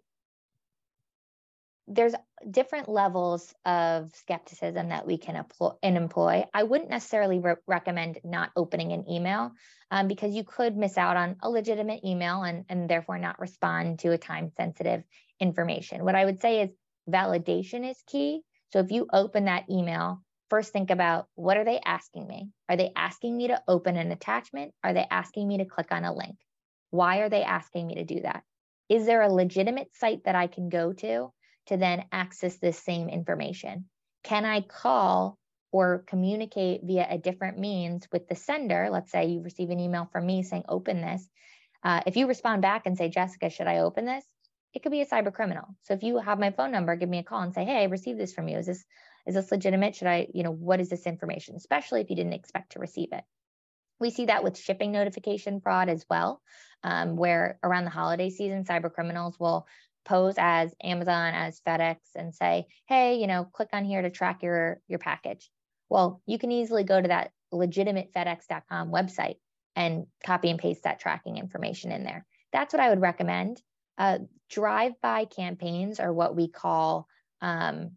there's 1.87 2.13
different 2.51 2.89
levels 2.89 3.55
of 3.65 4.13
skepticism 4.13 4.89
that 4.89 5.07
we 5.07 5.17
can 5.17 5.43
employ. 5.81 6.43
I 6.53 6.63
wouldn't 6.63 6.91
necessarily 6.91 7.39
re- 7.39 7.55
recommend 7.65 8.19
not 8.23 8.51
opening 8.55 8.91
an 8.91 9.09
email 9.09 9.53
um, 9.89 10.07
because 10.07 10.35
you 10.35 10.43
could 10.43 10.77
miss 10.77 10.97
out 10.97 11.17
on 11.17 11.37
a 11.41 11.49
legitimate 11.49 12.03
email 12.03 12.43
and, 12.43 12.65
and 12.69 12.87
therefore 12.87 13.17
not 13.17 13.39
respond 13.39 13.99
to 13.99 14.11
a 14.11 14.17
time 14.17 14.51
sensitive 14.57 15.03
information. 15.39 16.03
What 16.03 16.15
I 16.15 16.25
would 16.25 16.41
say 16.41 16.61
is 16.61 16.71
validation 17.09 17.89
is 17.89 17.97
key. 18.07 18.41
So 18.73 18.79
if 18.79 18.91
you 18.91 19.07
open 19.11 19.45
that 19.45 19.69
email, 19.69 20.21
first 20.49 20.73
think 20.73 20.89
about 20.89 21.27
what 21.35 21.57
are 21.57 21.65
they 21.65 21.79
asking 21.83 22.27
me? 22.27 22.49
Are 22.69 22.77
they 22.77 22.91
asking 22.95 23.37
me 23.37 23.47
to 23.47 23.61
open 23.67 23.97
an 23.97 24.11
attachment? 24.11 24.73
Are 24.83 24.93
they 24.93 25.05
asking 25.09 25.47
me 25.47 25.59
to 25.59 25.65
click 25.65 25.91
on 25.91 26.03
a 26.03 26.13
link? 26.13 26.35
Why 26.89 27.19
are 27.19 27.29
they 27.29 27.43
asking 27.43 27.87
me 27.87 27.95
to 27.95 28.03
do 28.05 28.21
that? 28.21 28.43
Is 28.89 29.05
there 29.05 29.21
a 29.21 29.33
legitimate 29.33 29.89
site 29.95 30.23
that 30.23 30.35
I 30.35 30.47
can 30.47 30.69
go 30.69 30.93
to 30.93 31.31
to 31.67 31.77
then 31.77 32.05
access 32.11 32.57
this 32.57 32.79
same 32.79 33.09
information? 33.09 33.85
Can 34.23 34.45
I 34.45 34.61
call 34.61 35.37
or 35.71 36.03
communicate 36.07 36.81
via 36.83 37.05
a 37.09 37.17
different 37.17 37.57
means 37.57 38.07
with 38.11 38.27
the 38.27 38.35
sender? 38.35 38.89
Let's 38.89 39.11
say 39.11 39.27
you 39.27 39.41
receive 39.41 39.69
an 39.69 39.79
email 39.79 40.07
from 40.11 40.25
me 40.25 40.43
saying, 40.43 40.63
open 40.69 41.01
this. 41.01 41.27
Uh, 41.83 42.01
if 42.05 42.15
you 42.15 42.27
respond 42.27 42.61
back 42.61 42.85
and 42.85 42.97
say, 42.97 43.09
Jessica, 43.09 43.49
should 43.49 43.67
I 43.67 43.79
open 43.79 44.05
this? 44.05 44.23
It 44.77 44.83
could 44.83 44.91
be 44.91 45.01
a 45.01 45.07
cyber 45.07 45.33
criminal. 45.33 45.65
So 45.81 45.95
if 45.95 46.03
you 46.03 46.19
have 46.19 46.37
my 46.37 46.51
phone 46.51 46.69
number, 46.69 46.95
give 46.95 47.09
me 47.09 47.17
a 47.17 47.23
call 47.23 47.41
and 47.41 47.51
say, 47.51 47.65
hey, 47.65 47.81
I 47.81 47.85
received 47.85 48.19
this 48.19 48.35
from 48.35 48.47
you. 48.47 48.59
Is 48.59 48.67
this 48.67 48.85
is 49.25 49.33
this 49.33 49.51
legitimate? 49.51 49.95
Should 49.95 50.07
I, 50.07 50.27
you 50.35 50.43
know, 50.43 50.51
what 50.51 50.79
is 50.79 50.87
this 50.87 51.07
information, 51.07 51.55
especially 51.55 52.01
if 52.01 52.11
you 52.11 52.15
didn't 52.15 52.33
expect 52.33 52.73
to 52.73 52.79
receive 52.79 53.11
it? 53.11 53.23
We 53.99 54.11
see 54.11 54.27
that 54.27 54.43
with 54.43 54.55
shipping 54.55 54.91
notification 54.91 55.61
fraud 55.61 55.89
as 55.89 56.05
well, 56.11 56.43
um, 56.83 57.15
where 57.15 57.57
around 57.63 57.85
the 57.85 57.89
holiday 57.89 58.29
season, 58.29 58.65
cyber 58.65 58.93
criminals 58.93 59.39
will 59.39 59.65
pose 60.05 60.35
as 60.37 60.75
Amazon, 60.83 61.33
as 61.33 61.59
FedEx, 61.61 61.95
and 62.13 62.35
say, 62.35 62.67
"Hey, 62.87 63.15
you 63.15 63.25
know, 63.25 63.45
click 63.45 63.69
on 63.73 63.83
here 63.83 64.03
to 64.03 64.11
track 64.11 64.43
your 64.43 64.79
your 64.87 64.99
package." 64.99 65.49
Well, 65.89 66.21
you 66.27 66.37
can 66.37 66.51
easily 66.51 66.83
go 66.83 67.01
to 67.01 67.07
that 67.07 67.31
legitimate 67.51 68.13
FedEx.com 68.13 68.91
website 68.91 69.37
and 69.75 70.05
copy 70.23 70.51
and 70.51 70.59
paste 70.59 70.83
that 70.83 70.99
tracking 70.99 71.37
information 71.37 71.91
in 71.91 72.03
there. 72.03 72.27
That's 72.53 72.75
what 72.75 72.79
I 72.79 72.89
would 72.89 73.01
recommend. 73.01 73.59
Uh, 73.97 74.19
drive-by 74.49 75.25
campaigns 75.25 75.99
are 75.99 76.13
what 76.13 76.35
we 76.35 76.47
call 76.47 77.07
um, 77.41 77.91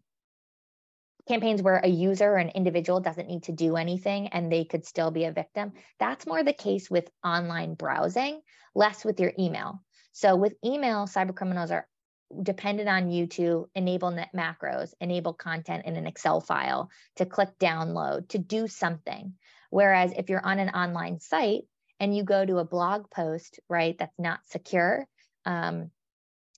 campaigns 1.27 1.61
where 1.61 1.77
a 1.77 1.87
user 1.87 2.25
or 2.25 2.37
an 2.37 2.49
individual 2.49 2.99
doesn't 2.99 3.27
need 3.27 3.43
to 3.43 3.51
do 3.51 3.75
anything 3.75 4.27
and 4.29 4.51
they 4.51 4.65
could 4.65 4.85
still 4.85 5.11
be 5.11 5.25
a 5.25 5.31
victim. 5.31 5.73
That's 5.99 6.27
more 6.27 6.43
the 6.43 6.53
case 6.53 6.89
with 6.89 7.09
online 7.23 7.75
browsing, 7.75 8.41
less 8.75 9.05
with 9.05 9.19
your 9.19 9.31
email. 9.37 9.81
So 10.11 10.35
with 10.35 10.55
email, 10.65 11.05
cyber 11.05 11.35
criminals 11.35 11.71
are 11.71 11.87
dependent 12.43 12.89
on 12.89 13.11
you 13.11 13.27
to 13.27 13.69
enable 13.75 14.11
net 14.11 14.29
macros, 14.35 14.93
enable 14.99 15.33
content 15.33 15.85
in 15.85 15.95
an 15.95 16.07
Excel 16.07 16.41
file, 16.41 16.89
to 17.17 17.25
click 17.25 17.49
download, 17.59 18.29
to 18.29 18.37
do 18.37 18.67
something. 18.67 19.33
Whereas 19.69 20.11
if 20.17 20.29
you're 20.29 20.45
on 20.45 20.59
an 20.59 20.69
online 20.69 21.19
site 21.19 21.63
and 21.99 22.15
you 22.15 22.23
go 22.23 22.45
to 22.45 22.57
a 22.57 22.65
blog 22.65 23.09
post, 23.09 23.59
right, 23.69 23.97
that's 23.97 24.17
not 24.19 24.39
secure, 24.47 25.07
um, 25.45 25.91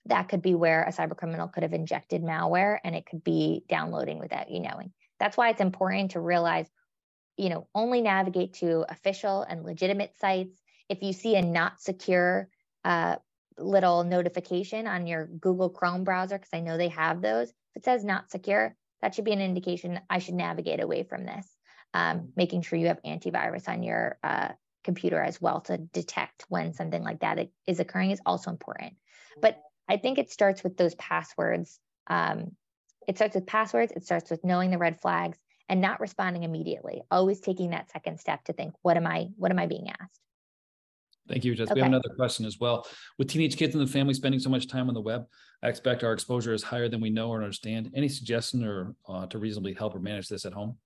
that 0.05 0.29
could 0.29 0.41
be 0.41 0.53
where 0.55 0.83
a 0.83 0.91
cyber 0.91 1.15
criminal 1.15 1.47
could 1.47 1.63
have 1.63 1.73
injected 1.73 2.21
malware 2.21 2.77
and 2.83 2.95
it 2.95 3.05
could 3.05 3.23
be 3.23 3.63
downloading 3.69 4.19
without 4.19 4.51
you 4.51 4.59
knowing. 4.59 4.91
That's 5.19 5.37
why 5.37 5.49
it's 5.49 5.61
important 5.61 6.11
to 6.11 6.19
realize, 6.19 6.69
you 7.37 7.49
know, 7.49 7.67
only 7.73 8.01
navigate 8.01 8.55
to 8.55 8.85
official 8.89 9.43
and 9.43 9.63
legitimate 9.63 10.17
sites. 10.19 10.57
If 10.89 11.01
you 11.01 11.13
see 11.13 11.35
a 11.35 11.41
not 11.41 11.81
secure 11.81 12.49
uh, 12.83 13.15
little 13.57 14.03
notification 14.03 14.87
on 14.87 15.07
your 15.07 15.27
Google 15.27 15.69
Chrome 15.69 16.03
browser, 16.03 16.37
because 16.37 16.53
I 16.53 16.59
know 16.59 16.77
they 16.77 16.89
have 16.89 17.21
those, 17.21 17.49
if 17.49 17.77
it 17.77 17.85
says 17.85 18.03
not 18.03 18.29
secure, 18.29 18.75
that 19.01 19.15
should 19.15 19.25
be 19.25 19.31
an 19.31 19.41
indication 19.41 19.99
I 20.09 20.19
should 20.19 20.35
navigate 20.35 20.81
away 20.81 21.03
from 21.03 21.25
this. 21.25 21.47
Um, 21.93 22.29
making 22.35 22.63
sure 22.63 22.79
you 22.79 22.87
have 22.87 23.01
antivirus 23.03 23.69
on 23.69 23.83
your 23.83 24.17
uh, 24.23 24.49
computer 24.83 25.21
as 25.21 25.41
well 25.41 25.61
to 25.61 25.77
detect 25.77 26.45
when 26.49 26.73
something 26.73 27.03
like 27.03 27.21
that 27.21 27.49
is 27.67 27.79
occurring 27.79 28.11
is 28.11 28.21
also 28.25 28.51
important. 28.51 28.93
But 29.41 29.61
I 29.89 29.97
think 29.97 30.17
it 30.17 30.31
starts 30.31 30.63
with 30.63 30.77
those 30.77 30.95
passwords. 30.95 31.79
Um, 32.07 32.51
it 33.07 33.17
starts 33.17 33.35
with 33.35 33.45
passwords. 33.45 33.91
It 33.95 34.05
starts 34.05 34.29
with 34.29 34.43
knowing 34.43 34.71
the 34.71 34.77
red 34.77 35.01
flags 35.01 35.37
and 35.69 35.81
not 35.81 35.99
responding 35.99 36.43
immediately. 36.43 37.01
Always 37.09 37.39
taking 37.39 37.71
that 37.71 37.91
second 37.91 38.19
step 38.19 38.43
to 38.45 38.53
think, 38.53 38.73
what 38.81 38.97
am 38.97 39.07
I? 39.07 39.27
What 39.37 39.51
am 39.51 39.59
I 39.59 39.65
being 39.65 39.89
asked? 39.89 40.19
Thank 41.27 41.45
you, 41.45 41.55
Jess. 41.55 41.69
Okay. 41.69 41.75
We 41.75 41.81
have 41.81 41.87
another 41.87 42.13
question 42.15 42.45
as 42.45 42.59
well. 42.59 42.85
With 43.17 43.29
teenage 43.29 43.55
kids 43.55 43.75
and 43.75 43.85
the 43.85 43.91
family 43.91 44.13
spending 44.13 44.39
so 44.39 44.49
much 44.49 44.67
time 44.67 44.89
on 44.89 44.93
the 44.93 45.01
web, 45.01 45.25
I 45.63 45.69
expect 45.69 46.03
our 46.03 46.11
exposure 46.11 46.53
is 46.53 46.63
higher 46.63 46.89
than 46.89 46.99
we 46.99 47.09
know 47.09 47.29
or 47.29 47.41
understand. 47.41 47.91
Any 47.95 48.09
suggestion 48.09 48.65
or 48.65 48.95
uh, 49.07 49.25
to 49.27 49.39
reasonably 49.39 49.73
help 49.73 49.95
or 49.95 49.99
manage 49.99 50.27
this 50.27 50.45
at 50.45 50.53
home? 50.53 50.77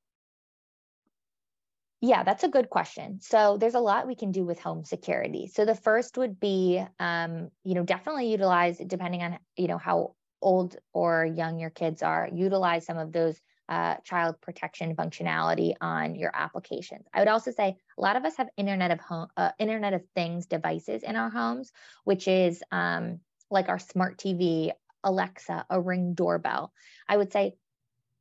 Yeah, 2.00 2.24
that's 2.24 2.43
a 2.43 2.50
good 2.50 2.70
question. 2.70 3.20
So 3.22 3.58
there's 3.58 3.74
a 3.74 3.80
lot 3.80 4.06
we 4.06 4.16
can 4.16 4.32
do 4.32 4.45
with 4.45 4.60
home 4.60 4.84
security. 4.84 5.48
So 5.48 5.66
the 5.66 5.74
first 5.74 6.18
would 6.18 6.39
be, 6.39 6.84
um, 7.00 7.50
you 7.64 7.74
know, 7.74 7.84
definitely 7.84 8.30
utilize, 8.30 8.78
depending 8.78 9.24
on, 9.24 9.39
you 9.56 9.68
know, 9.68 9.80
how 9.80 10.14
old 10.41 10.78
or 10.93 11.26
young 11.26 11.60
your 11.60 11.72
kids 11.72 12.04
are, 12.04 12.30
utilize 12.32 12.86
some 12.86 13.00
of 13.00 13.12
those 13.12 13.41
uh, 13.68 13.95
child 14.04 14.39
protection 14.41 14.95
functionality 14.95 15.74
on 15.82 16.16
your 16.16 16.32
applications. 16.34 17.06
I 17.14 17.20
would 17.20 17.28
also 17.28 17.52
say 17.52 17.78
a 17.98 18.02
lot 18.02 18.16
of 18.16 18.26
us 18.26 18.38
have 18.38 18.48
Internet 18.58 18.91
of 18.91 19.00
home, 19.00 19.28
uh, 19.36 19.52
Internet 19.58 19.93
of 19.93 20.04
Things 20.16 20.45
devices 20.45 21.02
in 21.02 21.16
our 21.16 21.32
homes, 21.32 21.72
which 22.04 22.28
is 22.28 22.64
um, 22.72 23.20
like 23.50 23.70
our 23.70 23.80
smart 23.80 24.20
TV, 24.20 24.72
Alexa, 25.04 25.66
a 25.70 25.82
Ring 25.82 26.14
doorbell. 26.14 26.72
I 27.10 27.18
would 27.18 27.32
say 27.32 27.56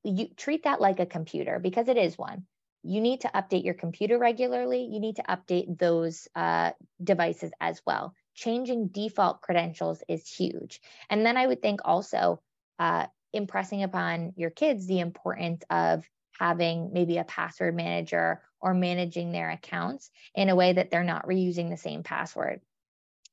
you 0.02 0.28
treat 0.36 0.64
that 0.64 0.80
like 0.80 0.98
a 0.98 1.06
computer 1.06 1.58
because 1.58 1.88
it 1.88 1.98
is 1.98 2.16
one. 2.16 2.46
You 2.86 3.00
need 3.00 3.22
to 3.22 3.28
update 3.28 3.64
your 3.64 3.74
computer 3.74 4.18
regularly. 4.18 4.88
You 4.90 5.00
need 5.00 5.16
to 5.16 5.22
update 5.22 5.78
those 5.78 6.28
uh, 6.34 6.72
devices 7.02 7.50
as 7.60 7.80
well. 7.86 8.14
Changing 8.34 8.88
default 8.88 9.40
credentials 9.40 10.02
is 10.08 10.28
huge. 10.28 10.80
And 11.10 11.24
then 11.24 11.36
I 11.36 11.46
would 11.46 11.62
think 11.62 11.80
also 11.84 12.40
uh, 12.78 13.06
impressing 13.32 13.82
upon 13.82 14.32
your 14.36 14.50
kids 14.50 14.86
the 14.86 15.00
importance 15.00 15.62
of 15.70 16.04
having 16.38 16.92
maybe 16.92 17.18
a 17.18 17.24
password 17.24 17.74
manager 17.74 18.42
or 18.60 18.74
managing 18.74 19.32
their 19.32 19.50
accounts 19.50 20.10
in 20.34 20.48
a 20.48 20.56
way 20.56 20.72
that 20.72 20.90
they're 20.90 21.04
not 21.04 21.26
reusing 21.26 21.70
the 21.70 21.76
same 21.76 22.02
password. 22.02 22.60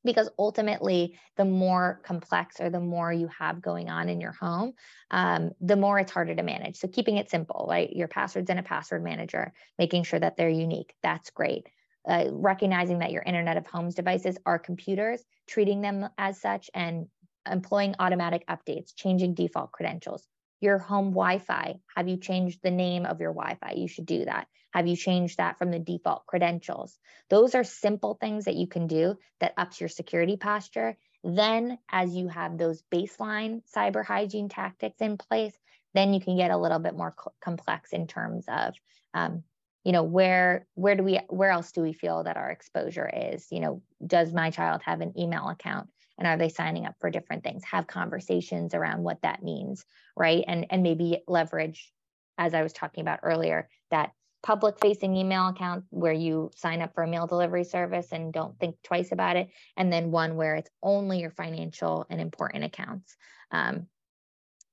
Because 0.04 0.30
ultimately, 0.38 1.18
the 1.38 1.45
more 1.45 2.01
complex 2.04 2.60
or 2.60 2.70
the 2.70 2.80
more 2.80 3.12
you 3.12 3.28
have 3.28 3.62
going 3.62 3.89
on 3.89 4.10
in 4.10 4.20
your 4.20 4.34
home, 4.34 4.74
um, 5.12 5.51
the 5.62 5.76
more 5.76 5.99
it's 5.99 6.12
harder 6.12 6.36
to 6.36 6.43
manage. 6.43 6.78
So, 6.78 6.88
keeping 6.88 7.18
it 7.18 7.30
simple, 7.30 7.66
right? 7.70 7.91
Your 7.95 8.08
passwords 8.08 8.49
in 8.49 8.58
a 8.58 8.64
password 8.64 9.04
manager, 9.04 9.54
making 9.78 10.04
sure 10.04 10.20
that 10.20 10.36
they're 10.36 10.49
unique. 10.49 10.93
That's 11.01 11.30
great. 11.30 11.68
Uh, 12.08 12.26
recognizing 12.32 12.99
that 12.99 13.12
your 13.12 13.24
Internet 13.24 13.58
of 13.58 13.66
Homes 13.66 13.95
devices 13.95 14.38
are 14.45 14.60
computers, 14.60 15.24
treating 15.47 15.82
them 15.82 16.10
as 16.18 16.41
such, 16.41 16.70
and 16.74 17.08
employing 17.49 17.95
automatic 17.99 18.45
updates, 18.47 18.93
changing 18.95 19.34
default 19.36 19.72
credentials. 19.72 20.28
Your 20.64 20.78
home 20.78 21.11
Wi 21.11 21.39
Fi, 21.39 21.76
have 21.93 22.07
you 22.07 22.16
changed 22.16 22.61
the 22.64 22.72
name 22.72 23.05
of 23.05 23.20
your 23.20 23.34
Wi 23.34 23.55
Fi? 23.55 23.74
You 23.74 23.89
should 23.89 24.05
do 24.05 24.24
that. 24.24 24.47
Have 24.72 24.88
you 24.88 24.95
changed 24.95 25.38
that 25.38 25.57
from 25.57 25.72
the 25.72 25.80
default 25.80 26.26
credentials? 26.26 26.97
Those 27.30 27.53
are 27.53 27.66
simple 27.66 28.18
things 28.20 28.45
that 28.45 28.55
you 28.55 28.68
can 28.68 28.88
do 28.88 29.18
that 29.41 29.53
ups 29.57 29.82
your 29.82 29.89
security 29.89 30.38
posture. 30.38 30.97
Then, 31.22 31.80
as 31.91 32.16
you 32.16 32.30
have 32.30 32.57
those 32.57 32.82
baseline 32.89 33.61
cyber 33.76 34.05
hygiene 34.05 34.47
tactics 34.47 35.01
in 35.01 35.18
place, 35.18 35.53
then 35.93 36.14
you 36.14 36.22
can 36.22 36.38
get 36.38 36.49
a 36.49 36.57
little 36.57 36.80
bit 36.80 36.95
more 36.95 37.11
co- 37.11 37.34
complex 37.41 37.91
in 37.91 38.07
terms 38.07 38.45
of 38.47 38.74
um, 39.14 39.43
you 39.84 39.91
know 39.91 40.03
where 40.03 40.66
where 40.76 40.95
do 40.95 41.03
we 41.03 41.20
where 41.28 41.51
else 41.51 41.74
do 41.74 41.82
we 41.82 41.91
feel 41.91 42.24
that 42.24 42.38
our 42.38 42.51
exposure 42.51 43.09
is 43.14 43.47
you 43.51 43.59
know 43.59 43.82
does 44.05 44.34
my 44.34 44.49
child 44.49 44.82
have 44.86 45.01
an 45.01 45.14
email 45.20 45.49
account 45.49 45.89
and 46.18 46.28
are 46.28 46.38
they 46.38 46.49
signing 46.49 46.86
up 46.86 46.95
for 46.99 47.09
different 47.09 47.43
things? 47.43 47.64
Have 47.66 47.88
conversations 47.88 48.74
around 48.74 49.03
what 49.03 49.22
that 49.22 49.43
means 49.43 49.86
right? 50.16 50.43
And 50.47 50.68
and 50.70 50.84
maybe 50.84 51.24
leverage 51.28 51.91
as 52.38 52.53
i 52.53 52.64
was 52.64 52.74
talking 52.74 53.01
about 53.01 53.20
earlier 53.24 53.70
that 53.91 54.11
public 54.41 54.78
facing 54.82 55.16
email 55.16 55.47
account 55.47 55.86
where 55.89 56.14
you 56.14 56.51
sign 56.55 56.82
up 56.82 56.93
for 56.93 57.03
a 57.03 57.07
meal 57.07 57.28
delivery 57.28 57.64
service 57.64 58.07
and 58.11 58.34
don't 58.34 58.59
think 58.59 58.76
twice 58.84 59.11
about 59.11 59.38
it 59.38 59.47
and 59.78 59.93
then 59.93 60.11
one 60.11 60.36
where 60.36 60.55
it's 60.55 60.70
only 60.82 61.20
your 61.20 61.32
financial 61.32 62.05
and 62.09 62.20
important 62.20 62.66
accounts. 62.66 63.16
Um, 63.51 63.88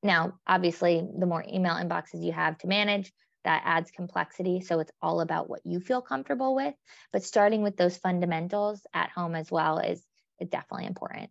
now 0.02 0.32
obviously 0.46 1.06
the 1.18 1.26
more 1.26 1.44
email 1.48 1.74
inboxes 1.74 2.24
you 2.24 2.32
have 2.32 2.58
to 2.58 2.66
manage 2.66 3.12
that 3.44 3.62
adds 3.64 3.92
complexity 3.92 4.60
so 4.60 4.80
it's 4.80 4.90
all 5.00 5.20
about 5.20 5.48
what 5.48 5.60
you 5.64 5.78
feel 5.78 6.02
comfortable 6.02 6.54
with. 6.56 6.74
But 7.12 7.22
starting 7.22 7.62
with 7.62 7.76
those 7.76 7.96
fundamentals 7.96 8.84
at 8.92 9.10
home 9.10 9.36
as 9.36 9.52
well 9.52 9.78
is 9.78 10.04
is 10.40 10.48
definitely 10.48 10.86
important. 10.86 11.30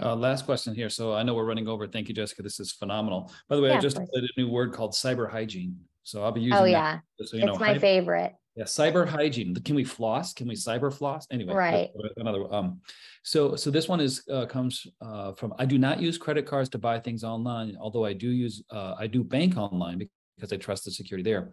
Uh, 0.00 0.14
last 0.14 0.44
question 0.44 0.74
here. 0.74 0.88
So 0.88 1.14
I 1.14 1.22
know 1.22 1.34
we're 1.34 1.44
running 1.44 1.68
over. 1.68 1.86
Thank 1.86 2.08
you, 2.08 2.14
Jessica. 2.14 2.42
This 2.42 2.60
is 2.60 2.72
phenomenal. 2.72 3.32
By 3.48 3.56
the 3.56 3.62
way, 3.62 3.70
yeah, 3.70 3.78
I 3.78 3.80
just 3.80 3.98
added 3.98 4.30
a 4.36 4.40
new 4.40 4.48
word 4.48 4.72
called 4.72 4.92
cyber 4.92 5.30
hygiene. 5.30 5.76
So 6.02 6.22
I'll 6.22 6.32
be 6.32 6.40
using. 6.40 6.58
Oh 6.58 6.64
yeah, 6.64 7.00
so, 7.20 7.36
you 7.36 7.44
it's 7.44 7.52
know, 7.52 7.58
my 7.58 7.78
favorite. 7.78 8.34
Yeah, 8.56 8.64
cyber 8.64 9.06
hygiene. 9.06 9.54
Can 9.54 9.76
we 9.76 9.84
floss? 9.84 10.32
Can 10.32 10.48
we 10.48 10.54
cyber 10.54 10.92
floss? 10.92 11.26
Anyway, 11.30 11.54
right. 11.54 11.90
Another. 12.16 12.52
Um, 12.52 12.80
so 13.22 13.56
so 13.56 13.70
this 13.70 13.88
one 13.88 14.00
is 14.00 14.22
uh, 14.30 14.46
comes 14.46 14.86
uh, 15.00 15.32
from. 15.32 15.54
I 15.58 15.66
do 15.66 15.78
not 15.78 16.00
use 16.00 16.18
credit 16.18 16.46
cards 16.46 16.68
to 16.70 16.78
buy 16.78 16.98
things 16.98 17.22
online, 17.22 17.76
although 17.80 18.04
I 18.04 18.12
do 18.12 18.30
use 18.30 18.62
uh, 18.70 18.94
I 18.98 19.06
do 19.06 19.22
bank 19.22 19.56
online 19.56 20.08
because 20.36 20.52
I 20.52 20.56
trust 20.56 20.84
the 20.84 20.90
security 20.90 21.22
there. 21.22 21.50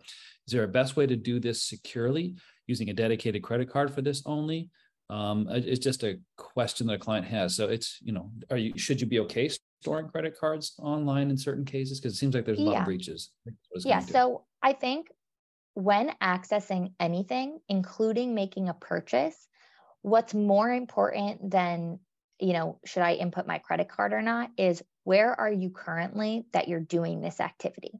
Is 0.48 0.54
there 0.54 0.64
a 0.64 0.68
best 0.68 0.96
way 0.96 1.06
to 1.06 1.16
do 1.16 1.40
this 1.40 1.64
securely 1.64 2.36
using 2.68 2.90
a 2.90 2.94
dedicated 2.94 3.44
credit 3.44 3.70
card 3.70 3.94
for 3.94 4.02
this 4.02 4.24
only? 4.26 4.70
Um, 5.10 5.48
it's 5.50 5.80
just 5.80 6.04
a 6.04 6.20
question 6.38 6.88
that 6.88 6.94
a 6.94 7.00
client 7.00 7.26
has. 7.26 7.56
So 7.56 7.68
it's, 7.68 8.00
you 8.02 8.12
know, 8.12 8.30
are 8.52 8.58
you, 8.58 8.78
should 8.78 9.00
you 9.00 9.08
be 9.08 9.20
okay 9.22 9.50
storing 9.82 10.10
credit 10.10 10.38
cards 10.38 10.74
online 10.80 11.30
in 11.30 11.38
certain 11.38 11.64
cases? 11.64 12.00
Because 12.00 12.14
it 12.14 12.18
seems 12.18 12.36
like 12.36 12.46
there's 12.46 12.60
a 12.60 12.64
lot 12.64 12.80
of 12.80 12.86
breaches. 12.86 13.32
Yeah. 13.78 14.00
So 14.00 14.46
I 14.62 14.74
think 14.74 15.08
when 15.76 16.12
accessing 16.22 16.94
anything, 17.00 17.60
including 17.70 18.36
making 18.36 18.68
a 18.68 18.74
purchase, 18.74 19.48
what's 20.02 20.34
more 20.34 20.72
important 20.72 21.52
than, 21.52 22.00
you 22.40 22.54
know, 22.54 22.80
should 22.86 23.04
I 23.04 23.14
input 23.14 23.48
my 23.48 23.60
credit 23.60 23.88
card 23.88 24.12
or 24.12 24.22
not 24.22 24.52
is 24.58 24.84
where 25.04 25.40
are 25.40 25.52
you 25.52 25.70
currently 25.70 26.46
that 26.52 26.68
you're 26.68 26.80
doing 26.80 27.22
this 27.22 27.40
activity? 27.40 27.94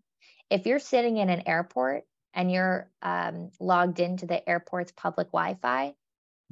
If 0.50 0.66
you're 0.66 0.80
sitting 0.80 1.18
in 1.18 1.30
an 1.30 1.44
airport 1.48 2.04
and 2.34 2.52
you're 2.52 2.90
um, 3.02 3.52
logged 3.60 4.00
into 4.00 4.26
the 4.26 4.48
airport's 4.48 4.92
public 4.92 5.28
Wi 5.28 5.54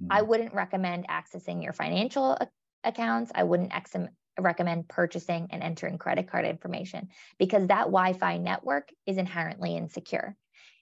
I 0.09 0.21
mm. 0.21 0.27
wouldn't 0.27 0.53
recommend 0.53 1.07
accessing 1.07 1.63
your 1.63 1.73
financial 1.73 2.37
accounts. 2.83 3.31
I 3.33 3.43
wouldn't 3.43 3.75
ex- 3.75 3.95
recommend 4.39 4.87
purchasing 4.87 5.47
and 5.51 5.63
entering 5.63 5.97
credit 5.97 6.29
card 6.29 6.45
information 6.45 7.09
because 7.39 7.67
that 7.67 7.85
Wi 7.85 8.13
Fi 8.13 8.37
network 8.37 8.89
is 9.05 9.17
inherently 9.17 9.75
insecure. 9.75 10.35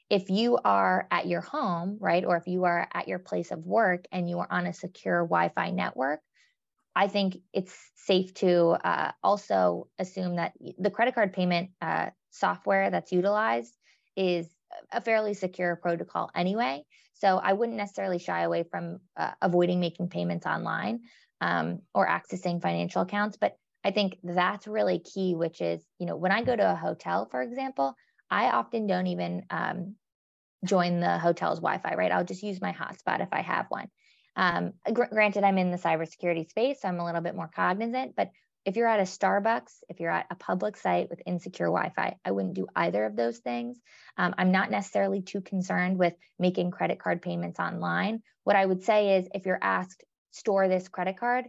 If 0.09 0.30
you 0.30 0.57
are 0.64 1.07
at 1.11 1.28
your 1.28 1.41
home, 1.41 1.97
right, 1.99 2.26
or 2.26 2.38
if 2.38 2.47
you 2.47 2.66
are 2.66 2.88
at 2.93 3.07
your 3.07 3.20
place 3.20 3.51
of 3.51 3.66
work 3.66 4.05
and 4.11 4.30
you 4.30 4.39
are 4.39 4.51
on 4.51 4.68
a 4.68 4.74
secure 4.74 5.24
Wi 5.24 5.49
Fi 5.49 5.72
network, 5.72 6.20
I 6.95 7.07
think 7.07 7.38
it's 7.53 7.76
safe 7.95 8.34
to 8.36 8.78
uh, 8.84 9.11
also 9.24 9.88
assume 9.97 10.36
that 10.36 10.53
the 10.78 10.91
credit 10.91 11.16
card 11.16 11.34
payment 11.34 11.72
uh, 11.82 12.09
software 12.30 12.91
that's 12.91 13.11
utilized 13.11 13.76
is 14.16 14.47
a 14.91 15.01
fairly 15.01 15.34
secure 15.34 15.76
protocol 15.76 16.30
anyway. 16.36 16.84
So 17.14 17.38
I 17.38 17.53
wouldn't 17.53 17.78
necessarily 17.78 18.20
shy 18.20 18.41
away 18.41 18.64
from 18.64 18.99
uh, 19.16 19.32
avoiding 19.41 19.80
making 19.80 20.09
payments 20.09 20.45
online 20.45 21.01
um, 21.41 21.82
or 21.93 22.07
accessing 22.07 22.61
financial 22.61 23.01
accounts. 23.01 23.38
But 23.38 23.55
I 23.84 23.91
think 23.91 24.18
that's 24.24 24.68
really 24.68 24.99
key, 24.99 25.36
which 25.36 25.61
is, 25.61 25.84
you 25.99 26.05
know, 26.05 26.16
when 26.16 26.32
I 26.32 26.43
go 26.43 26.55
to 26.55 26.72
a 26.72 26.76
hotel, 26.76 27.28
for 27.30 27.41
example, 27.41 27.95
I 28.30 28.49
often 28.49 28.88
don't 28.88 29.07
even 29.07 29.45
um, 29.49 29.95
join 30.66 30.99
the 30.99 31.20
hotel's 31.20 31.59
Wi 31.59 31.80
Fi, 31.80 31.95
right? 31.95 32.11
I'll 32.11 32.24
just 32.24 32.43
use 32.43 32.61
my 32.61 32.74
hotspot 32.74 33.22
if 33.22 33.30
I 33.32 33.41
have 33.41 33.66
one. 33.70 33.89
Um, 34.36 34.74
gr- 34.91 35.11
granted, 35.11 35.43
I'm 35.43 35.57
in 35.57 35.72
the 35.72 35.78
cybersecurity 35.78 36.49
space, 36.49 36.82
so 36.82 36.88
I'm 36.88 36.99
a 36.99 37.05
little 37.05 37.22
bit 37.22 37.36
more 37.36 37.49
cognizant, 37.53 38.16
but 38.16 38.32
if 38.66 38.76
you're 38.76 38.88
at 38.88 38.99
a 38.99 39.03
Starbucks, 39.03 39.84
if 39.89 39.99
you're 39.99 40.11
at 40.11 40.28
a 40.30 40.36
public 40.36 40.78
site 40.78 41.09
with 41.09 41.22
insecure 41.26 41.68
Wi 41.68 41.91
Fi, 41.95 42.16
I 42.24 42.32
wouldn't 42.32 42.53
do 42.53 42.68
either 42.76 43.05
of 43.05 43.16
those 43.16 43.39
things. 43.39 43.78
Um, 44.18 44.34
I'm 44.38 44.51
not 44.51 44.72
necessarily 44.72 45.22
too 45.22 45.41
concerned 45.41 45.97
with 45.97 46.14
making 46.39 46.72
credit 46.72 46.99
card 46.99 47.22
payments 47.22 47.59
online. 47.59 48.22
What 48.43 48.55
I 48.55 48.66
would 48.66 48.84
say 48.84 49.18
is 49.18 49.28
if 49.34 49.45
you're 49.45 49.59
asked, 49.61 50.03
store 50.32 50.68
this 50.68 50.88
credit 50.88 51.18
card, 51.18 51.45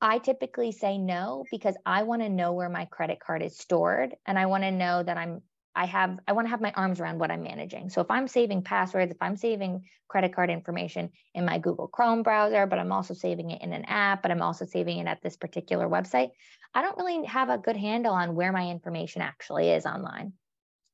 I 0.00 0.18
typically 0.18 0.72
say 0.72 0.96
no 0.96 1.44
because 1.50 1.76
I 1.84 2.04
want 2.04 2.22
to 2.22 2.28
know 2.28 2.52
where 2.52 2.68
my 2.68 2.84
credit 2.84 3.18
card 3.20 3.42
is 3.42 3.58
stored 3.58 4.14
and 4.24 4.38
I 4.38 4.46
want 4.46 4.62
to 4.62 4.70
know 4.70 5.02
that 5.02 5.18
I'm 5.18 5.42
I 5.74 5.86
have 5.86 6.18
I 6.26 6.32
want 6.32 6.46
to 6.46 6.50
have 6.50 6.60
my 6.60 6.72
arms 6.72 7.00
around 7.00 7.18
what 7.18 7.30
I'm 7.30 7.42
managing. 7.42 7.90
So 7.90 8.00
if 8.00 8.10
I'm 8.10 8.28
saving 8.28 8.62
passwords, 8.62 9.12
if 9.12 9.18
I'm 9.20 9.36
saving 9.36 9.84
credit 10.08 10.34
card 10.34 10.50
information 10.50 11.10
in 11.34 11.44
my 11.44 11.58
Google 11.58 11.88
Chrome 11.88 12.22
browser, 12.22 12.66
but 12.66 12.78
I'm 12.78 12.92
also 12.92 13.14
saving 13.14 13.50
it 13.50 13.62
in 13.62 13.72
an 13.72 13.84
app, 13.84 14.22
but 14.22 14.30
I'm 14.30 14.42
also 14.42 14.64
saving 14.64 14.98
it 14.98 15.06
at 15.06 15.22
this 15.22 15.36
particular 15.36 15.88
website, 15.88 16.30
I 16.74 16.82
don't 16.82 16.98
really 16.98 17.26
have 17.26 17.48
a 17.48 17.58
good 17.58 17.76
handle 17.76 18.12
on 18.12 18.34
where 18.34 18.52
my 18.52 18.68
information 18.70 19.22
actually 19.22 19.70
is 19.70 19.86
online. 19.86 20.32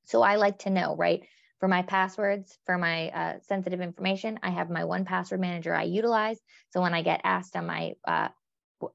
So 0.04 0.22
I 0.22 0.36
like 0.36 0.58
to 0.60 0.70
know, 0.70 0.96
right? 0.96 1.22
For 1.60 1.68
my 1.68 1.82
passwords, 1.82 2.58
for 2.66 2.76
my 2.76 3.08
uh, 3.08 3.34
sensitive 3.42 3.80
information, 3.80 4.38
I 4.42 4.50
have 4.50 4.68
my 4.68 4.84
one 4.84 5.04
password 5.04 5.40
manager 5.40 5.74
I 5.74 5.84
utilize. 5.84 6.38
So 6.70 6.82
when 6.82 6.94
I 6.94 7.02
get 7.02 7.22
asked 7.24 7.56
on 7.56 7.66
my 7.66 7.94
uh, 8.06 8.28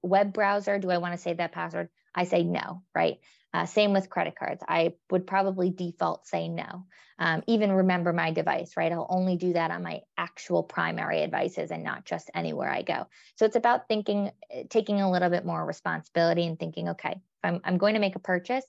web 0.03 0.33
browser, 0.33 0.77
do 0.77 0.91
I 0.91 0.99
want 0.99 1.13
to 1.13 1.17
save 1.17 1.37
that 1.37 1.51
password? 1.51 1.89
I 2.13 2.25
say 2.25 2.43
no, 2.43 2.83
right? 2.93 3.17
Uh, 3.53 3.65
same 3.65 3.93
with 3.93 4.09
credit 4.09 4.35
cards. 4.37 4.63
I 4.67 4.93
would 5.09 5.25
probably 5.25 5.71
default 5.71 6.27
say 6.27 6.47
no. 6.47 6.85
Um, 7.17 7.43
even 7.47 7.71
remember 7.71 8.13
my 8.13 8.31
device, 8.31 8.77
right? 8.77 8.91
I'll 8.91 9.07
only 9.09 9.35
do 9.35 9.53
that 9.53 9.71
on 9.71 9.83
my 9.83 10.01
actual 10.17 10.63
primary 10.63 11.21
devices 11.21 11.71
and 11.71 11.83
not 11.83 12.05
just 12.05 12.29
anywhere 12.33 12.69
I 12.69 12.83
go. 12.83 13.07
So 13.35 13.45
it's 13.45 13.55
about 13.55 13.87
thinking, 13.87 14.31
eh, 14.51 14.63
taking 14.69 15.01
a 15.01 15.11
little 15.11 15.29
bit 15.29 15.45
more 15.45 15.65
responsibility 15.65 16.45
and 16.45 16.57
thinking, 16.59 16.89
okay, 16.89 17.19
I'm, 17.43 17.59
I'm 17.63 17.77
going 17.77 17.95
to 17.95 17.99
make 17.99 18.15
a 18.15 18.19
purchase, 18.19 18.65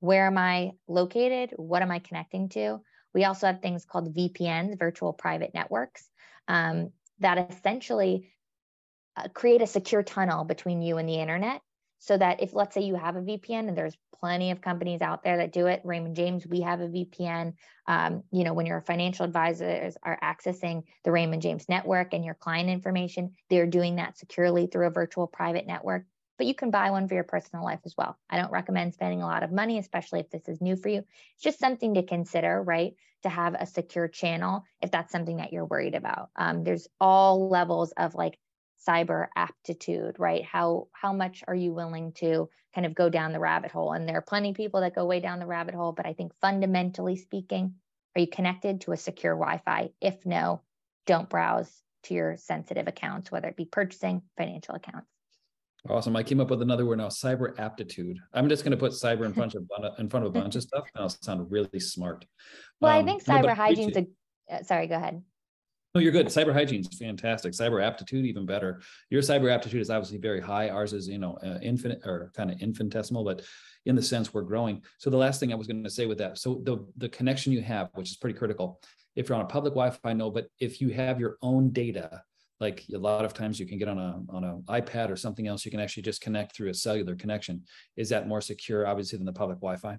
where 0.00 0.26
am 0.26 0.38
I 0.38 0.72
located? 0.86 1.52
What 1.56 1.82
am 1.82 1.90
I 1.90 1.98
connecting 1.98 2.48
to? 2.50 2.80
We 3.14 3.24
also 3.24 3.46
have 3.46 3.60
things 3.60 3.84
called 3.84 4.14
VPNs, 4.14 4.78
virtual 4.78 5.12
private 5.12 5.52
networks, 5.54 6.08
um, 6.46 6.90
that 7.20 7.50
essentially 7.50 8.32
uh, 9.16 9.28
create 9.34 9.62
a 9.62 9.66
secure 9.66 10.02
tunnel 10.02 10.44
between 10.44 10.82
you 10.82 10.98
and 10.98 11.08
the 11.08 11.16
internet 11.16 11.60
so 12.00 12.16
that 12.16 12.42
if 12.42 12.54
let's 12.54 12.74
say 12.74 12.80
you 12.80 12.96
have 12.96 13.14
a 13.14 13.20
VPN 13.20 13.68
and 13.68 13.76
there's 13.76 13.96
plenty 14.18 14.50
of 14.50 14.60
companies 14.60 15.02
out 15.02 15.22
there 15.22 15.36
that 15.36 15.52
do 15.52 15.66
it, 15.66 15.82
Raymond 15.84 16.16
James, 16.16 16.46
we 16.46 16.62
have 16.62 16.80
a 16.80 16.88
VPN. 16.88 17.54
Um, 17.86 18.22
you 18.32 18.42
know, 18.42 18.54
when 18.54 18.66
your 18.66 18.80
financial 18.80 19.24
advisors 19.24 19.96
are 20.02 20.18
accessing 20.22 20.82
the 21.04 21.12
Raymond 21.12 21.42
James 21.42 21.68
network 21.68 22.14
and 22.14 22.24
your 22.24 22.34
client 22.34 22.70
information, 22.70 23.34
they're 23.50 23.66
doing 23.66 23.96
that 23.96 24.18
securely 24.18 24.66
through 24.66 24.86
a 24.86 24.90
virtual 24.90 25.26
private 25.26 25.66
network. 25.66 26.04
But 26.38 26.46
you 26.46 26.54
can 26.54 26.70
buy 26.70 26.90
one 26.90 27.06
for 27.06 27.14
your 27.14 27.24
personal 27.24 27.66
life 27.66 27.80
as 27.84 27.94
well. 27.98 28.16
I 28.30 28.38
don't 28.38 28.50
recommend 28.50 28.94
spending 28.94 29.20
a 29.20 29.26
lot 29.26 29.42
of 29.42 29.52
money, 29.52 29.78
especially 29.78 30.20
if 30.20 30.30
this 30.30 30.48
is 30.48 30.62
new 30.62 30.76
for 30.76 30.88
you. 30.88 31.04
It's 31.34 31.44
just 31.44 31.58
something 31.58 31.94
to 31.94 32.02
consider, 32.02 32.62
right? 32.62 32.94
To 33.24 33.28
have 33.28 33.54
a 33.54 33.66
secure 33.66 34.08
channel 34.08 34.64
if 34.80 34.90
that's 34.90 35.12
something 35.12 35.36
that 35.36 35.52
you're 35.52 35.66
worried 35.66 35.94
about. 35.94 36.30
Um, 36.34 36.64
there's 36.64 36.88
all 36.98 37.50
levels 37.50 37.92
of 37.92 38.14
like 38.14 38.38
cyber 38.86 39.26
aptitude 39.36 40.16
right 40.18 40.44
how 40.44 40.88
how 40.92 41.12
much 41.12 41.42
are 41.46 41.54
you 41.54 41.72
willing 41.72 42.12
to 42.12 42.48
kind 42.74 42.86
of 42.86 42.94
go 42.94 43.08
down 43.08 43.32
the 43.32 43.40
rabbit 43.40 43.70
hole 43.70 43.92
and 43.92 44.08
there 44.08 44.16
are 44.16 44.22
plenty 44.22 44.50
of 44.50 44.56
people 44.56 44.80
that 44.80 44.94
go 44.94 45.04
way 45.04 45.20
down 45.20 45.38
the 45.38 45.46
rabbit 45.46 45.74
hole 45.74 45.92
but 45.92 46.06
i 46.06 46.12
think 46.12 46.32
fundamentally 46.40 47.16
speaking 47.16 47.74
are 48.16 48.20
you 48.20 48.26
connected 48.26 48.80
to 48.80 48.92
a 48.92 48.96
secure 48.96 49.34
wi-fi 49.34 49.90
if 50.00 50.24
no 50.24 50.60
don't 51.06 51.28
browse 51.28 51.70
to 52.02 52.14
your 52.14 52.36
sensitive 52.36 52.88
accounts 52.88 53.30
whether 53.30 53.48
it 53.48 53.56
be 53.56 53.66
purchasing 53.66 54.22
financial 54.36 54.74
accounts 54.74 55.08
Awesome. 55.88 56.14
I 56.14 56.22
came 56.22 56.40
up 56.40 56.50
with 56.50 56.60
another 56.60 56.84
word 56.84 56.98
now, 56.98 57.08
cyber 57.08 57.58
aptitude. 57.58 58.18
I'm 58.34 58.48
just 58.50 58.64
going 58.64 58.72
to 58.72 58.76
put 58.76 58.92
cyber 58.92 59.24
in 59.24 59.32
front 59.32 59.54
of 59.54 59.62
in 59.98 60.10
front 60.10 60.26
of 60.26 60.36
a 60.36 60.38
bunch 60.38 60.54
of 60.54 60.62
stuff, 60.68 60.84
and 60.94 61.02
I'll 61.02 61.08
sound 61.08 61.50
really 61.50 61.80
smart. 61.80 62.26
Well, 62.80 62.92
um, 62.92 63.02
I 63.02 63.06
think 63.06 63.24
cyber 63.24 63.54
hygiene's 63.54 63.96
a. 63.96 64.06
Uh, 64.50 64.62
sorry, 64.62 64.88
go 64.88 64.96
ahead. 64.96 65.22
No, 65.94 66.00
you're 66.00 66.12
good. 66.12 66.26
Cyber 66.26 66.52
hygiene 66.52 66.80
is 66.80 66.98
fantastic. 66.98 67.52
Cyber 67.52 67.84
aptitude, 67.84 68.24
even 68.24 68.46
better. 68.46 68.80
Your 69.10 69.22
cyber 69.22 69.52
aptitude 69.52 69.80
is 69.80 69.90
obviously 69.90 70.18
very 70.18 70.40
high. 70.40 70.68
Ours 70.68 70.92
is, 70.92 71.08
you 71.08 71.18
know, 71.18 71.36
uh, 71.44 71.58
infinite 71.62 72.00
or 72.04 72.30
kind 72.36 72.50
of 72.50 72.60
infinitesimal, 72.60 73.24
but 73.24 73.42
in 73.86 73.96
the 73.96 74.02
sense 74.02 74.32
we're 74.32 74.42
growing. 74.42 74.84
So 74.98 75.10
the 75.10 75.16
last 75.16 75.40
thing 75.40 75.52
I 75.52 75.56
was 75.56 75.66
going 75.66 75.82
to 75.82 75.90
say 75.90 76.06
with 76.06 76.18
that, 76.18 76.38
so 76.38 76.60
the 76.62 76.86
the 76.96 77.08
connection 77.08 77.52
you 77.52 77.62
have, 77.62 77.90
which 77.94 78.10
is 78.10 78.16
pretty 78.16 78.38
critical. 78.38 78.80
If 79.16 79.28
you're 79.28 79.36
on 79.36 79.44
a 79.44 79.48
public 79.48 79.74
Wi-Fi, 79.74 80.12
no, 80.12 80.30
but 80.30 80.46
if 80.60 80.80
you 80.80 80.90
have 80.90 81.18
your 81.18 81.38
own 81.42 81.70
data, 81.70 82.22
like 82.60 82.84
a 82.94 82.98
lot 82.98 83.24
of 83.24 83.34
times 83.34 83.58
you 83.58 83.66
can 83.66 83.76
get 83.76 83.88
on 83.88 83.98
a 83.98 84.22
on 84.28 84.44
an 84.44 84.62
iPad 84.68 85.10
or 85.10 85.16
something 85.16 85.48
else, 85.48 85.64
you 85.64 85.72
can 85.72 85.80
actually 85.80 86.04
just 86.04 86.20
connect 86.20 86.54
through 86.54 86.68
a 86.68 86.74
cellular 86.74 87.16
connection. 87.16 87.64
Is 87.96 88.10
that 88.10 88.28
more 88.28 88.40
secure, 88.40 88.86
obviously, 88.86 89.16
than 89.16 89.26
the 89.26 89.32
public 89.32 89.58
Wi-Fi 89.58 89.98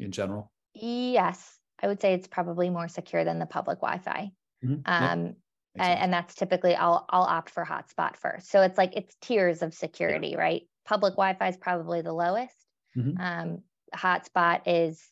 in 0.00 0.10
general? 0.10 0.50
Yes, 0.74 1.58
I 1.80 1.86
would 1.86 2.00
say 2.00 2.14
it's 2.14 2.26
probably 2.26 2.70
more 2.70 2.88
secure 2.88 3.22
than 3.22 3.38
the 3.38 3.46
public 3.46 3.78
Wi-Fi. 3.78 4.32
Mm-hmm. 4.64 4.80
Um, 4.84 5.24
yep. 5.24 5.34
and, 5.76 5.98
and, 6.00 6.12
that's 6.12 6.34
typically 6.34 6.74
I'll 6.74 7.06
I'll 7.08 7.22
opt 7.22 7.50
for 7.50 7.64
hotspot 7.64 8.16
first. 8.16 8.50
So 8.50 8.62
it's 8.62 8.76
like 8.76 8.96
it's 8.96 9.16
tiers 9.20 9.62
of 9.62 9.72
security, 9.74 10.30
yeah. 10.30 10.38
right? 10.38 10.62
Public 10.84 11.14
Wi-Fi 11.14 11.48
is 11.48 11.56
probably 11.56 12.02
the 12.02 12.12
lowest. 12.12 12.56
Mm-hmm. 12.96 13.20
Um, 13.20 13.58
hotspot 13.94 14.62
is 14.66 15.02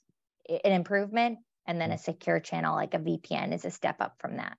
an 0.49 0.73
improvement, 0.73 1.39
and 1.67 1.81
then 1.81 1.93
a 1.93 1.99
secure 1.99 2.41
channel 2.41 2.75
like 2.75 2.95
a 2.95 2.99
VPN 2.99 3.55
is 3.55 3.65
a 3.65 3.71
step 3.71 3.97
up 4.01 4.17
from 4.19 4.37
that. 4.37 4.57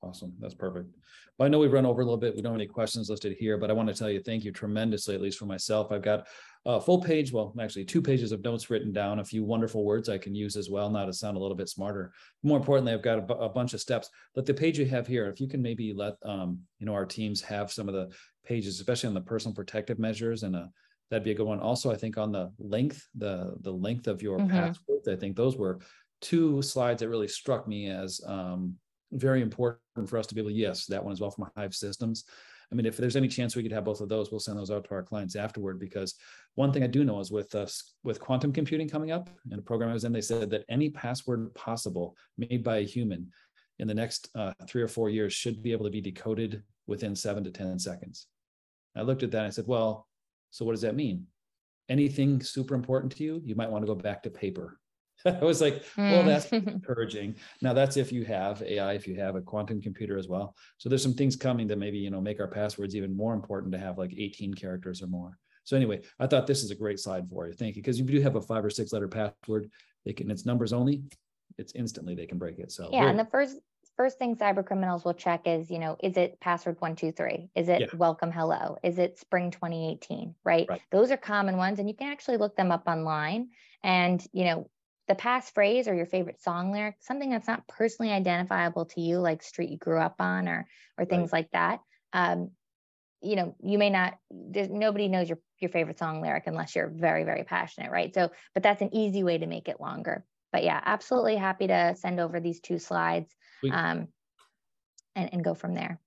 Awesome. 0.00 0.32
That's 0.38 0.54
perfect. 0.54 0.94
Well, 1.38 1.46
I 1.46 1.48
know 1.48 1.58
we've 1.58 1.72
run 1.72 1.86
over 1.86 2.02
a 2.02 2.04
little 2.04 2.18
bit. 2.18 2.36
We 2.36 2.42
don't 2.42 2.52
have 2.52 2.60
any 2.60 2.68
questions 2.68 3.10
listed 3.10 3.36
here, 3.38 3.58
but 3.58 3.68
I 3.68 3.72
want 3.72 3.88
to 3.88 3.94
tell 3.94 4.08
you 4.08 4.20
thank 4.20 4.44
you 4.44 4.52
tremendously, 4.52 5.14
at 5.14 5.20
least 5.20 5.38
for 5.38 5.46
myself. 5.46 5.90
I've 5.90 6.02
got 6.02 6.28
a 6.64 6.80
full 6.80 7.00
page, 7.00 7.32
well, 7.32 7.52
actually 7.60 7.84
two 7.84 8.02
pages 8.02 8.30
of 8.30 8.42
notes 8.44 8.70
written 8.70 8.92
down, 8.92 9.18
a 9.18 9.24
few 9.24 9.42
wonderful 9.42 9.84
words 9.84 10.08
I 10.08 10.18
can 10.18 10.34
use 10.34 10.56
as 10.56 10.70
well 10.70 10.88
now 10.88 11.04
to 11.06 11.12
sound 11.12 11.36
a 11.36 11.40
little 11.40 11.56
bit 11.56 11.68
smarter. 11.68 12.12
More 12.44 12.58
importantly, 12.58 12.92
I've 12.92 13.02
got 13.02 13.18
a, 13.30 13.34
a 13.34 13.48
bunch 13.48 13.74
of 13.74 13.80
steps. 13.80 14.08
But 14.34 14.46
the 14.46 14.54
page 14.54 14.78
you 14.78 14.86
have 14.86 15.06
here, 15.06 15.26
if 15.28 15.40
you 15.40 15.48
can 15.48 15.62
maybe 15.62 15.92
let 15.92 16.14
um, 16.22 16.60
you 16.78 16.86
know 16.86 16.94
our 16.94 17.06
teams 17.06 17.40
have 17.42 17.72
some 17.72 17.88
of 17.88 17.94
the 17.94 18.08
pages, 18.44 18.78
especially 18.78 19.08
on 19.08 19.14
the 19.14 19.20
personal 19.20 19.54
protective 19.54 19.98
measures, 19.98 20.44
and 20.44 20.54
uh, 20.54 20.66
that'd 21.10 21.24
be 21.24 21.32
a 21.32 21.34
good 21.34 21.46
one. 21.46 21.60
Also, 21.60 21.90
I 21.90 21.96
think 21.96 22.18
on 22.18 22.30
the 22.30 22.52
length, 22.58 23.04
the 23.16 23.56
the 23.62 23.72
length 23.72 24.06
of 24.06 24.22
your 24.22 24.38
mm-hmm. 24.38 24.50
passwords, 24.50 25.08
I 25.08 25.16
think 25.16 25.36
those 25.36 25.56
were 25.56 25.80
two 26.20 26.62
slides 26.62 27.00
that 27.00 27.08
really 27.08 27.28
struck 27.28 27.66
me 27.66 27.88
as 27.88 28.20
um, 28.26 28.74
very 29.12 29.42
important 29.42 29.80
for 30.06 30.18
us 30.18 30.26
to 30.26 30.34
be 30.34 30.40
able 30.40 30.50
to, 30.50 30.56
yes, 30.56 30.86
that 30.86 31.02
one 31.02 31.12
as 31.12 31.20
well 31.20 31.30
from 31.30 31.50
Hive 31.56 31.74
Systems. 31.74 32.24
I 32.70 32.74
mean, 32.74 32.84
if 32.84 32.98
there's 32.98 33.16
any 33.16 33.28
chance 33.28 33.56
we 33.56 33.62
could 33.62 33.72
have 33.72 33.84
both 33.84 34.02
of 34.02 34.10
those, 34.10 34.30
we'll 34.30 34.40
send 34.40 34.58
those 34.58 34.70
out 34.70 34.84
to 34.84 34.90
our 34.90 35.02
clients 35.02 35.36
afterward. 35.36 35.80
Because 35.80 36.14
one 36.54 36.72
thing 36.72 36.82
I 36.82 36.86
do 36.86 37.02
know 37.02 37.18
is 37.18 37.30
with 37.30 37.54
us 37.54 37.94
with 38.04 38.20
quantum 38.20 38.52
computing 38.52 38.88
coming 38.88 39.10
up, 39.10 39.30
in 39.50 39.58
a 39.58 39.62
program 39.62 39.90
I 39.90 39.94
was 39.94 40.04
in, 40.04 40.12
they 40.12 40.20
said 40.20 40.50
that 40.50 40.64
any 40.68 40.90
password 40.90 41.54
possible 41.54 42.14
made 42.36 42.62
by 42.62 42.78
a 42.78 42.82
human 42.82 43.32
in 43.78 43.88
the 43.88 43.94
next 43.94 44.28
uh, 44.34 44.52
three 44.68 44.82
or 44.82 44.88
four 44.88 45.08
years 45.08 45.32
should 45.32 45.62
be 45.62 45.72
able 45.72 45.86
to 45.86 45.90
be 45.90 46.00
decoded 46.02 46.62
within 46.86 47.16
seven 47.16 47.42
to 47.44 47.50
ten 47.50 47.78
seconds. 47.78 48.26
I 48.96 49.02
looked 49.02 49.22
at 49.22 49.30
that 49.30 49.38
and 49.38 49.46
I 49.46 49.50
said, 49.50 49.66
well, 49.66 50.06
so 50.50 50.64
what 50.64 50.72
does 50.72 50.82
that 50.82 50.96
mean? 50.96 51.26
Anything 51.88 52.42
super 52.42 52.74
important 52.74 53.12
to 53.12 53.24
you, 53.24 53.40
you 53.44 53.54
might 53.54 53.70
want 53.70 53.82
to 53.82 53.86
go 53.86 53.94
back 53.94 54.22
to 54.24 54.30
paper 54.30 54.77
I 55.26 55.44
was 55.44 55.60
like, 55.60 55.84
well, 55.96 56.22
that's 56.22 56.46
mm. 56.46 56.66
encouraging. 56.74 57.36
Now 57.60 57.72
that's 57.72 57.96
if 57.96 58.12
you 58.12 58.24
have 58.24 58.62
AI, 58.62 58.92
if 58.94 59.06
you 59.06 59.18
have 59.20 59.36
a 59.36 59.40
quantum 59.40 59.80
computer 59.80 60.16
as 60.16 60.28
well. 60.28 60.54
So 60.78 60.88
there's 60.88 61.02
some 61.02 61.14
things 61.14 61.36
coming 61.36 61.66
that 61.68 61.78
maybe, 61.78 61.98
you 61.98 62.10
know, 62.10 62.20
make 62.20 62.40
our 62.40 62.48
passwords 62.48 62.94
even 62.94 63.16
more 63.16 63.34
important 63.34 63.72
to 63.72 63.78
have 63.78 63.98
like 63.98 64.14
18 64.16 64.54
characters 64.54 65.02
or 65.02 65.08
more. 65.08 65.38
So 65.64 65.76
anyway, 65.76 66.00
I 66.18 66.26
thought 66.26 66.46
this 66.46 66.62
is 66.62 66.70
a 66.70 66.74
great 66.74 66.98
slide 66.98 67.28
for 67.28 67.46
you. 67.46 67.52
Thank 67.52 67.76
you. 67.76 67.82
Because 67.82 68.00
if 68.00 68.08
you 68.08 68.18
do 68.18 68.22
have 68.22 68.36
a 68.36 68.40
five 68.40 68.64
or 68.64 68.70
six 68.70 68.92
letter 68.92 69.08
password, 69.08 69.70
they 70.06 70.12
can, 70.12 70.30
it's 70.30 70.46
numbers 70.46 70.72
only, 70.72 71.02
it's 71.58 71.74
instantly 71.74 72.14
they 72.14 72.26
can 72.26 72.38
break 72.38 72.58
it. 72.58 72.72
So 72.72 72.88
yeah. 72.90 73.08
And 73.08 73.18
the 73.18 73.26
first, 73.26 73.58
first 73.96 74.18
thing 74.18 74.36
cyber 74.36 74.64
criminals 74.64 75.04
will 75.04 75.12
check 75.12 75.42
is, 75.44 75.70
you 75.70 75.78
know, 75.78 75.96
is 76.02 76.16
it 76.16 76.40
password 76.40 76.76
one, 76.78 76.94
two, 76.96 77.12
three? 77.12 77.50
Is 77.54 77.68
it 77.68 77.80
yeah. 77.80 77.86
welcome 77.96 78.30
hello? 78.30 78.78
Is 78.82 78.98
it 78.98 79.18
spring 79.18 79.50
2018? 79.50 80.34
Right? 80.44 80.66
right? 80.70 80.80
Those 80.90 81.10
are 81.10 81.16
common 81.16 81.56
ones. 81.56 81.80
And 81.80 81.88
you 81.88 81.94
can 81.94 82.10
actually 82.10 82.36
look 82.36 82.56
them 82.56 82.70
up 82.70 82.84
online. 82.86 83.48
And, 83.82 84.24
you 84.32 84.44
know, 84.44 84.70
the 85.08 85.14
passphrase 85.14 85.88
or 85.88 85.94
your 85.94 86.06
favorite 86.06 86.40
song 86.40 86.70
lyric, 86.70 86.96
something 87.00 87.30
that's 87.30 87.48
not 87.48 87.66
personally 87.66 88.12
identifiable 88.12 88.84
to 88.84 89.00
you, 89.00 89.18
like 89.18 89.42
street 89.42 89.70
you 89.70 89.78
grew 89.78 89.98
up 89.98 90.16
on 90.20 90.48
or 90.48 90.66
or 90.98 91.04
things 91.06 91.32
right. 91.32 91.40
like 91.40 91.50
that. 91.52 91.80
Um, 92.12 92.50
you 93.20 93.34
know, 93.34 93.56
you 93.60 93.78
may 93.78 93.90
not. 93.90 94.18
There's 94.30 94.68
nobody 94.68 95.08
knows 95.08 95.28
your 95.28 95.38
your 95.58 95.70
favorite 95.70 95.98
song 95.98 96.20
lyric 96.20 96.44
unless 96.46 96.76
you're 96.76 96.88
very 96.88 97.24
very 97.24 97.42
passionate, 97.44 97.90
right? 97.90 98.14
So, 98.14 98.30
but 98.54 98.62
that's 98.62 98.82
an 98.82 98.94
easy 98.94 99.24
way 99.24 99.38
to 99.38 99.46
make 99.46 99.68
it 99.68 99.80
longer. 99.80 100.24
But 100.52 100.62
yeah, 100.62 100.80
absolutely 100.84 101.36
happy 101.36 101.66
to 101.66 101.96
send 101.98 102.20
over 102.20 102.38
these 102.38 102.60
two 102.60 102.78
slides 102.78 103.34
um, 103.70 104.08
and 105.16 105.32
and 105.32 105.42
go 105.42 105.54
from 105.54 105.74
there. 105.74 105.98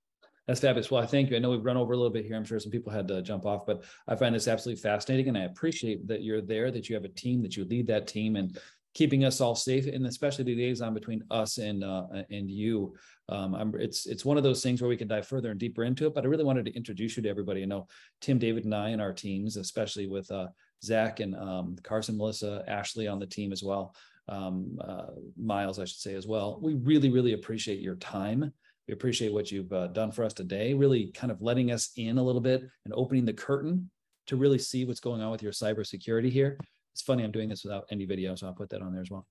That's 0.48 0.60
fabulous. 0.60 0.92
Well, 0.92 1.02
I 1.02 1.06
thank 1.06 1.30
you. 1.30 1.36
I 1.36 1.40
know 1.40 1.52
we've 1.52 1.64
run 1.64 1.78
over 1.78 1.94
a 1.94 1.96
little 1.96 2.12
bit 2.12 2.26
here. 2.26 2.36
I'm 2.36 2.44
sure 2.44 2.60
some 2.60 2.72
people 2.72 2.92
had 2.92 3.08
to 3.08 3.22
jump 3.22 3.46
off, 3.46 3.66
but 3.66 3.84
I 4.08 4.16
find 4.16 4.34
this 4.36 4.48
absolutely 4.48 4.82
fascinating. 4.82 5.30
And 5.30 5.38
I 5.38 5.44
appreciate 5.44 6.08
that 6.08 6.24
you're 6.24 6.42
there, 6.42 6.72
that 6.72 6.90
you 6.90 6.96
have 6.96 7.06
a 7.06 7.10
team, 7.10 7.42
that 7.44 7.56
you 7.56 7.64
lead 7.64 7.88
that 7.88 8.08
team, 8.08 8.36
and 8.36 8.58
keeping 8.94 9.24
us 9.24 9.40
all 9.40 9.56
safe 9.56 9.88
and 9.88 10.06
especially 10.06 10.44
the 10.44 10.56
liaison 10.56 10.94
between 10.94 11.24
us 11.32 11.58
and 11.58 11.84
uh, 11.84 12.06
and 12.30 12.50
you. 12.50 12.94
Um, 13.30 13.74
it's 13.80 14.06
it's 14.08 14.26
one 14.26 14.38
of 14.38 14.44
those 14.44 14.62
things 14.62 14.82
where 14.82 14.90
we 14.90 14.98
can 14.98 15.08
dive 15.08 15.28
further 15.28 15.52
and 15.52 15.60
deeper 15.60 15.86
into 15.86 16.06
it 16.06 16.14
but 16.14 16.26
i 16.26 16.28
really 16.28 16.44
wanted 16.44 16.66
to 16.66 16.76
introduce 16.76 17.16
you 17.16 17.24
to 17.24 17.30
everybody. 17.30 17.62
I 17.62 17.66
know 17.66 17.88
tim 18.20 18.38
david 18.40 18.66
and 18.66 18.76
i 18.76 18.90
and 18.90 19.02
our 19.02 19.14
teams 19.14 19.56
especially 19.56 20.08
with 20.08 20.30
uh, 20.32 20.48
zach 20.84 21.22
and 21.22 21.36
um, 21.36 21.78
carson 21.84 22.18
melissa 22.18 22.64
ashley 22.68 23.08
on 23.08 23.20
the 23.20 23.26
team 23.26 23.54
as 23.54 23.64
well 23.64 23.96
um, 24.28 24.78
uh, 24.84 25.08
miles 25.38 25.80
i 25.80 25.86
should 25.86 26.00
say 26.00 26.16
as 26.16 26.28
well. 26.28 26.60
We 26.62 26.74
really 26.74 27.10
really 27.10 27.34
appreciate 27.34 27.80
your 27.80 27.96
time. 27.96 28.52
We 28.88 28.94
appreciate 28.94 29.32
what 29.32 29.52
you've 29.52 29.72
uh, 29.72 29.88
done 29.88 30.12
for 30.12 30.26
us 30.26 30.34
today 30.34 30.74
really 30.74 31.12
kind 31.14 31.32
of 31.32 31.42
letting 31.42 31.72
us 31.72 31.92
in 31.96 32.18
a 32.18 32.24
little 32.24 32.42
bit 32.42 32.64
and 32.84 32.94
opening 32.94 33.26
the 33.26 33.34
curtain 33.34 33.90
to 34.28 34.36
really 34.36 34.60
see 34.60 34.86
what's 34.86 35.00
going 35.00 35.22
on 35.22 35.32
with 35.32 35.42
your 35.42 35.54
cybersecurity 35.54 36.30
here 36.30 36.58
it's 36.94 37.02
funny 37.02 37.24
i'm 37.24 37.32
doing 37.32 37.50
this 37.50 37.64
without 37.64 37.86
any 37.92 38.06
video 38.06 38.36
so 38.36 38.48
i'll 38.48 38.54
put 38.54 38.70
that 38.70 38.82
on 38.82 38.92
there 38.92 39.02
as 39.02 39.10
well 39.10 39.26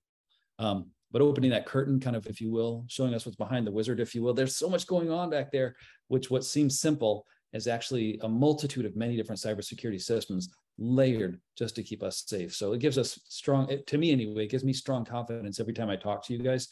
um, 0.59 0.91
but 1.11 1.21
opening 1.21 1.49
that 1.49 1.65
curtain 1.65 1.99
kind 1.99 2.15
of 2.15 2.25
if 2.27 2.39
you 2.39 2.51
will 2.51 2.85
showing 2.87 3.13
us 3.13 3.25
what's 3.25 3.35
behind 3.35 3.65
the 3.65 3.71
wizard 3.71 3.99
if 3.99 4.13
you 4.13 4.21
will 4.21 4.33
there's 4.33 4.55
so 4.55 4.69
much 4.69 4.87
going 4.87 5.09
on 5.11 5.29
back 5.29 5.51
there 5.51 5.75
which 6.07 6.29
what 6.29 6.43
seems 6.43 6.79
simple 6.79 7.25
is 7.53 7.67
actually 7.67 8.19
a 8.21 8.29
multitude 8.29 8.85
of 8.85 8.95
many 8.95 9.15
different 9.15 9.41
cybersecurity 9.41 10.01
systems 10.01 10.49
layered 10.77 11.39
just 11.57 11.75
to 11.75 11.83
keep 11.83 12.01
us 12.01 12.23
safe. 12.25 12.55
So 12.55 12.73
it 12.73 12.79
gives 12.79 12.97
us 12.97 13.19
strong, 13.27 13.69
to 13.85 13.97
me 13.97 14.11
anyway, 14.11 14.45
it 14.45 14.51
gives 14.51 14.63
me 14.63 14.73
strong 14.73 15.05
confidence 15.05 15.59
every 15.59 15.73
time 15.73 15.89
I 15.89 15.95
talk 15.95 16.25
to 16.25 16.33
you 16.33 16.39
guys 16.39 16.67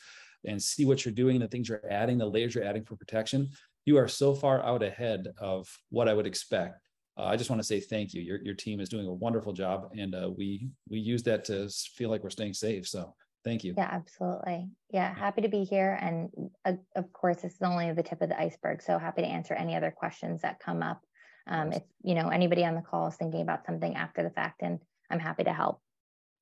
and 0.46 0.62
see 0.62 0.86
what 0.86 1.04
you're 1.04 1.14
doing, 1.14 1.40
the 1.40 1.48
things 1.48 1.68
you're 1.68 1.82
adding, 1.90 2.18
the 2.18 2.26
layers 2.26 2.56
you're 2.56 2.64
adding 2.64 2.86
for 2.86 2.96
protection. 2.96 3.50
You 3.86 3.98
are 3.98 4.08
so 4.08 4.34
far 4.34 4.64
out 4.64 4.84
ahead 4.84 5.28
of 5.38 5.68
what 5.90 6.08
I 6.08 6.14
would 6.14 6.28
expect. 6.28 6.89
Uh, 7.18 7.26
I 7.26 7.36
just 7.36 7.50
want 7.50 7.62
to 7.62 7.66
say 7.66 7.80
thank 7.80 8.14
you. 8.14 8.22
Your, 8.22 8.42
your 8.42 8.56
team 8.56 8.80
is 8.80 8.90
doing 8.90 9.08
a 9.08 9.14
wonderful 9.14 9.54
job, 9.54 9.90
and 9.98 10.16
uh, 10.16 10.30
we 10.36 10.70
we 10.90 11.00
use 11.00 11.24
that 11.24 11.46
to 11.46 11.70
feel 11.96 12.10
like 12.10 12.24
we're 12.24 12.30
staying 12.30 12.54
safe. 12.54 12.88
So 12.88 13.14
thank 13.44 13.64
you. 13.64 13.74
Yeah, 13.78 13.90
absolutely. 13.92 14.70
Yeah, 14.92 15.14
happy 15.14 15.42
to 15.42 15.50
be 15.50 15.64
here. 15.64 15.98
And 16.02 16.30
uh, 16.66 16.74
of 16.96 17.12
course, 17.14 17.38
this 17.42 17.54
is 17.54 17.62
only 17.62 17.92
the 17.94 18.04
tip 18.04 18.22
of 18.22 18.30
the 18.30 18.40
iceberg. 18.40 18.82
So 18.82 18.98
happy 18.98 19.22
to 19.22 19.28
answer 19.28 19.54
any 19.54 19.76
other 19.76 19.92
questions 19.92 20.42
that 20.42 20.60
come 20.60 20.82
up. 20.82 21.02
Um, 21.48 21.74
if 21.74 21.84
you 22.04 22.16
know 22.16 22.30
anybody 22.30 22.64
on 22.64 22.76
the 22.76 22.82
call 22.82 23.08
is 23.08 23.16
thinking 23.16 23.42
about 23.42 23.66
something 23.66 23.96
after 23.96 24.24
the 24.24 24.30
fact, 24.30 24.62
and 24.62 24.80
I'm 25.10 25.20
happy 25.20 25.44
to 25.44 25.54
help. 25.54 25.82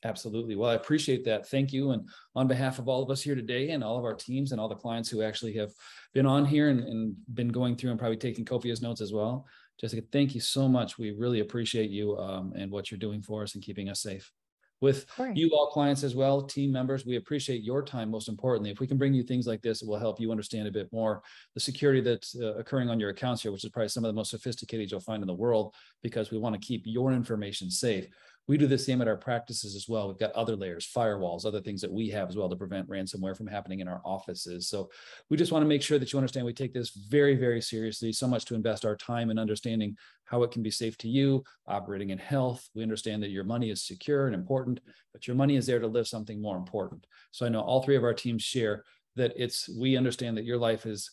Absolutely. 0.03 0.56
Well, 0.56 0.69
I 0.69 0.76
appreciate 0.76 1.26
that. 1.26 1.48
Thank 1.49 1.73
you. 1.73 1.91
And 1.91 2.07
on 2.35 2.48
behalf 2.48 2.77
of 2.77 2.88
all 2.88 3.02
of 3.02 3.10
us 3.10 3.22
here 3.22 3.34
today 3.34 3.72
and 3.72 3.84
all 3.84 3.98
of 3.98 4.06
our 4.06 4.14
teams 4.14 4.52
and 4.52 4.61
all 4.61 4.69
the 4.69 4.76
clients 4.76 5.10
who 5.10 5.23
actually 5.23 5.53
have 5.53 5.72
been 6.14 6.27
on 6.27 6.45
here 6.45 6.69
and, 6.69 6.81
and 6.81 7.15
been 7.34 7.48
going 7.48 7.76
through 7.76 7.89
and 7.89 7.99
probably 7.99 8.18
taking 8.18 8.45
copious 8.45 8.81
notes 8.81 9.02
as 9.02 9.11
well, 9.11 9.48
Jessica, 9.79 10.01
thank 10.11 10.33
you 10.33 10.41
so 10.41 10.67
much. 10.67 10.97
We 10.97 11.11
really 11.11 11.39
appreciate 11.39 11.89
you 11.89 12.17
um, 12.17 12.53
and 12.55 12.71
what 12.71 12.89
you're 12.89 12.97
doing 12.97 13.21
for 13.21 13.43
us 13.43 13.55
and 13.55 13.63
keeping 13.63 13.89
us 13.89 14.01
safe 14.01 14.31
with 14.79 15.05
you 15.33 15.49
all 15.53 15.71
clients 15.71 16.03
as 16.03 16.15
well, 16.15 16.41
team 16.41 16.71
members. 16.71 17.05
We 17.05 17.15
appreciate 17.15 17.63
your 17.63 17.81
time 17.83 18.11
most 18.11 18.29
importantly. 18.29 18.69
If 18.69 18.79
we 18.79 18.87
can 18.87 18.97
bring 18.97 19.13
you 19.13 19.23
things 19.23 19.47
like 19.47 19.61
this, 19.61 19.81
it 19.81 19.87
will 19.87 19.97
help 19.97 20.19
you 20.19 20.31
understand 20.31 20.67
a 20.67 20.71
bit 20.71 20.87
more 20.91 21.23
the 21.55 21.59
security 21.59 22.01
that's 22.01 22.35
uh, 22.39 22.55
occurring 22.55 22.89
on 22.89 22.99
your 22.99 23.09
accounts 23.09 23.41
here, 23.41 23.51
which 23.51 23.63
is 23.63 23.71
probably 23.71 23.89
some 23.89 24.05
of 24.05 24.09
the 24.09 24.15
most 24.15 24.31
sophisticated 24.31 24.91
you'll 24.91 24.99
find 24.99 25.23
in 25.23 25.27
the 25.27 25.33
world 25.33 25.73
because 26.03 26.31
we 26.31 26.37
want 26.37 26.59
to 26.59 26.65
keep 26.65 26.83
your 26.85 27.11
information 27.11 27.71
safe 27.71 28.07
we 28.47 28.57
do 28.57 28.67
the 28.67 28.77
same 28.77 29.01
at 29.01 29.07
our 29.07 29.17
practices 29.17 29.75
as 29.75 29.89
well. 29.89 30.07
We've 30.07 30.17
got 30.17 30.31
other 30.31 30.55
layers, 30.55 30.89
firewalls, 30.95 31.45
other 31.45 31.61
things 31.61 31.81
that 31.81 31.91
we 31.91 32.09
have 32.09 32.29
as 32.29 32.37
well 32.37 32.49
to 32.49 32.55
prevent 32.55 32.89
ransomware 32.89 33.35
from 33.35 33.47
happening 33.47 33.81
in 33.81 33.87
our 33.87 34.01
offices. 34.05 34.69
So 34.69 34.89
we 35.29 35.37
just 35.37 35.51
want 35.51 35.63
to 35.63 35.67
make 35.67 35.81
sure 35.81 35.99
that 35.99 36.13
you 36.13 36.19
understand 36.19 36.45
we 36.45 36.53
take 36.53 36.73
this 36.73 36.91
very, 37.09 37.35
very 37.35 37.61
seriously, 37.61 38.13
so 38.13 38.27
much 38.27 38.45
to 38.45 38.55
invest 38.55 38.85
our 38.85 38.95
time 38.95 39.29
in 39.29 39.37
understanding 39.37 39.97
how 40.23 40.43
it 40.43 40.51
can 40.51 40.63
be 40.63 40.71
safe 40.71 40.97
to 40.99 41.09
you, 41.09 41.43
operating 41.67 42.11
in 42.11 42.17
health. 42.17 42.67
We 42.73 42.83
understand 42.83 43.21
that 43.23 43.31
your 43.31 43.43
money 43.43 43.69
is 43.69 43.83
secure 43.83 44.27
and 44.27 44.35
important, 44.35 44.79
but 45.11 45.27
your 45.27 45.35
money 45.35 45.57
is 45.57 45.65
there 45.65 45.79
to 45.79 45.87
live 45.87 46.07
something 46.07 46.41
more 46.41 46.57
important. 46.57 47.05
So 47.31 47.45
I 47.45 47.49
know 47.49 47.61
all 47.61 47.83
three 47.83 47.97
of 47.97 48.03
our 48.03 48.13
teams 48.13 48.43
share 48.43 48.83
that 49.15 49.33
it's 49.35 49.67
we 49.77 49.97
understand 49.97 50.37
that 50.37 50.45
your 50.45 50.57
life 50.57 50.85
is 50.85 51.11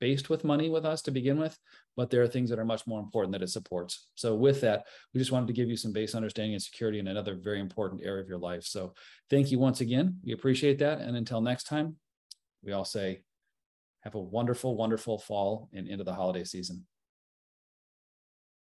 based 0.00 0.30
with 0.30 0.44
money 0.44 0.70
with 0.70 0.86
us 0.86 1.02
to 1.02 1.10
begin 1.10 1.38
with, 1.38 1.58
but 1.96 2.10
there 2.10 2.22
are 2.22 2.28
things 2.28 2.50
that 2.50 2.58
are 2.58 2.64
much 2.64 2.86
more 2.86 3.00
important 3.00 3.32
that 3.32 3.42
it 3.42 3.50
supports. 3.50 4.08
So 4.14 4.34
with 4.34 4.60
that, 4.62 4.86
we 5.12 5.18
just 5.20 5.32
wanted 5.32 5.46
to 5.48 5.52
give 5.52 5.68
you 5.68 5.76
some 5.76 5.92
base 5.92 6.14
understanding 6.14 6.54
and 6.54 6.62
security 6.62 6.98
in 6.98 7.08
another 7.08 7.34
very 7.34 7.60
important 7.60 8.02
area 8.04 8.22
of 8.22 8.28
your 8.28 8.38
life. 8.38 8.64
So 8.64 8.94
thank 9.28 9.50
you 9.50 9.58
once 9.58 9.80
again. 9.80 10.18
We 10.24 10.32
appreciate 10.32 10.78
that. 10.78 11.00
And 11.00 11.16
until 11.16 11.40
next 11.40 11.64
time, 11.64 11.96
we 12.62 12.72
all 12.72 12.84
say, 12.84 13.22
have 14.00 14.14
a 14.14 14.20
wonderful, 14.20 14.76
wonderful 14.76 15.18
fall 15.18 15.68
and 15.72 15.86
into 15.86 16.04
the 16.04 16.14
holiday 16.14 16.44
season. 16.44 16.86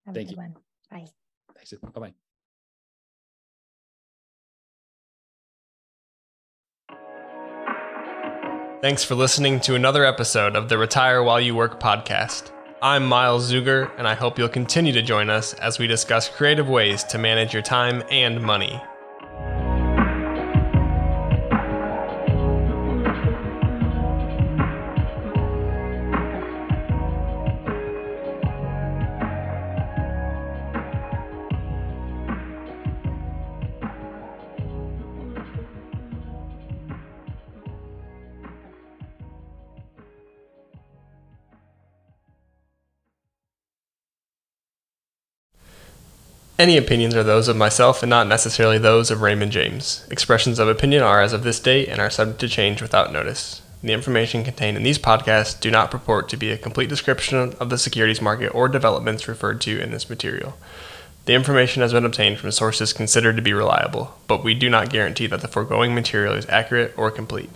Have 0.06 0.14
Thank 0.14 0.32
you. 0.32 0.38
One. 0.38 0.56
Bye. 0.92 1.08
Thanks. 1.56 1.74
Bye-bye. 1.74 2.14
Thanks 8.82 9.04
for 9.06 9.16
listening 9.16 9.62
to 9.62 9.76
another 9.76 10.04
episode 10.04 10.58
of 10.58 10.68
the 10.68 10.78
Retire 10.78 11.24
While 11.24 11.40
You 11.40 11.56
Work 11.56 11.80
podcast. 11.80 12.52
I'm 12.86 13.06
Miles 13.06 13.50
Zuger, 13.50 13.90
and 13.98 14.06
I 14.06 14.14
hope 14.14 14.38
you'll 14.38 14.50
continue 14.50 14.92
to 14.92 15.02
join 15.02 15.30
us 15.30 15.54
as 15.54 15.80
we 15.80 15.88
discuss 15.88 16.28
creative 16.28 16.68
ways 16.68 17.06
to 17.06 17.18
manage 17.18 17.54
your 17.54 17.62
time 17.62 18.04
and 18.12 18.42
money. 18.42 18.82
Any 46.60 46.78
opinions 46.78 47.16
are 47.16 47.24
those 47.24 47.48
of 47.48 47.58
myself 47.58 48.04
and 48.04 48.12
not 48.12 48.28
necessarily 48.28 48.78
those 48.78 49.10
of 49.10 49.22
Raymond 49.22 49.52
James. 49.52 50.06
Expressions 50.12 50.60
of 50.60 50.68
opinion 50.68 51.02
are 51.02 51.20
as 51.20 51.34
of 51.34 51.42
this 51.42 51.60
date 51.60 51.90
and 51.90 52.00
are 52.00 52.12
subject 52.12 52.40
to 52.42 52.48
change 52.48 52.80
without 52.80 53.12
notice. 53.12 53.64
The 53.82 53.92
information 53.92 54.44
contained 54.44 54.78
in 54.78 54.84
these 54.84 55.00
podcasts 55.00 55.60
do 55.60 55.72
not 55.72 55.90
purport 55.90 56.30
to 56.30 56.38
be 56.38 56.52
a 56.52 56.58
complete 56.58 56.90
description 56.90 57.56
of 57.60 57.72
the 57.72 57.78
securities 57.80 58.22
market 58.22 58.50
or 58.50 58.68
developments 58.68 59.28
referred 59.28 59.62
to 59.62 59.82
in 59.82 59.90
this 59.90 60.12
material. 60.12 60.56
The 61.26 61.34
information 61.34 61.82
has 61.82 61.92
been 61.92 62.06
obtained 62.06 62.38
from 62.38 62.52
sources 62.52 62.94
considered 62.94 63.36
to 63.36 63.42
be 63.42 63.54
reliable, 63.54 64.16
but 64.28 64.44
we 64.44 64.54
do 64.54 64.70
not 64.70 64.92
guarantee 64.92 65.26
that 65.28 65.42
the 65.42 65.48
foregoing 65.48 65.96
material 65.96 66.36
is 66.36 66.48
accurate 66.50 66.94
or 66.96 67.10
complete. 67.10 67.50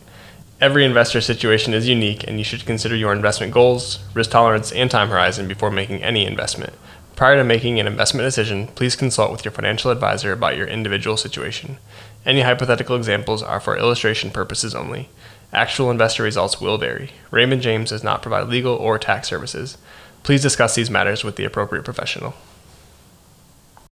Every 0.59 0.83
investor 0.83 1.21
situation 1.21 1.75
is 1.75 1.87
unique, 1.87 2.27
and 2.27 2.39
you 2.39 2.43
should 2.43 2.65
consider 2.65 2.95
your 2.95 3.13
investment 3.13 3.53
goals, 3.53 3.99
risk 4.15 4.31
tolerance, 4.31 4.71
and 4.71 4.89
time 4.89 5.09
horizon 5.09 5.47
before 5.47 5.69
making 5.69 6.01
any 6.01 6.25
investment. 6.25 6.73
Prior 7.17 7.35
to 7.35 7.43
making 7.43 7.79
an 7.79 7.87
investment 7.87 8.27
decision, 8.27 8.67
please 8.67 8.95
consult 8.95 9.31
with 9.31 9.43
your 9.43 9.51
financial 9.51 9.89
advisor 9.89 10.31
about 10.31 10.55
your 10.55 10.67
individual 10.67 11.17
situation. 11.17 11.79
Any 12.27 12.41
hypothetical 12.41 12.95
examples 12.95 13.41
are 13.41 13.59
for 13.59 13.75
illustration 13.75 14.29
purposes 14.29 14.75
only. 14.75 15.09
Actual 15.51 15.89
investor 15.89 16.21
results 16.21 16.61
will 16.61 16.77
vary. 16.77 17.09
Raymond 17.31 17.63
James 17.63 17.89
does 17.89 18.03
not 18.03 18.21
provide 18.21 18.49
legal 18.49 18.75
or 18.75 18.99
tax 18.99 19.27
services. 19.27 19.79
Please 20.21 20.43
discuss 20.43 20.75
these 20.75 20.91
matters 20.91 21.23
with 21.23 21.37
the 21.37 21.43
appropriate 21.43 21.85
professional. 21.85 22.35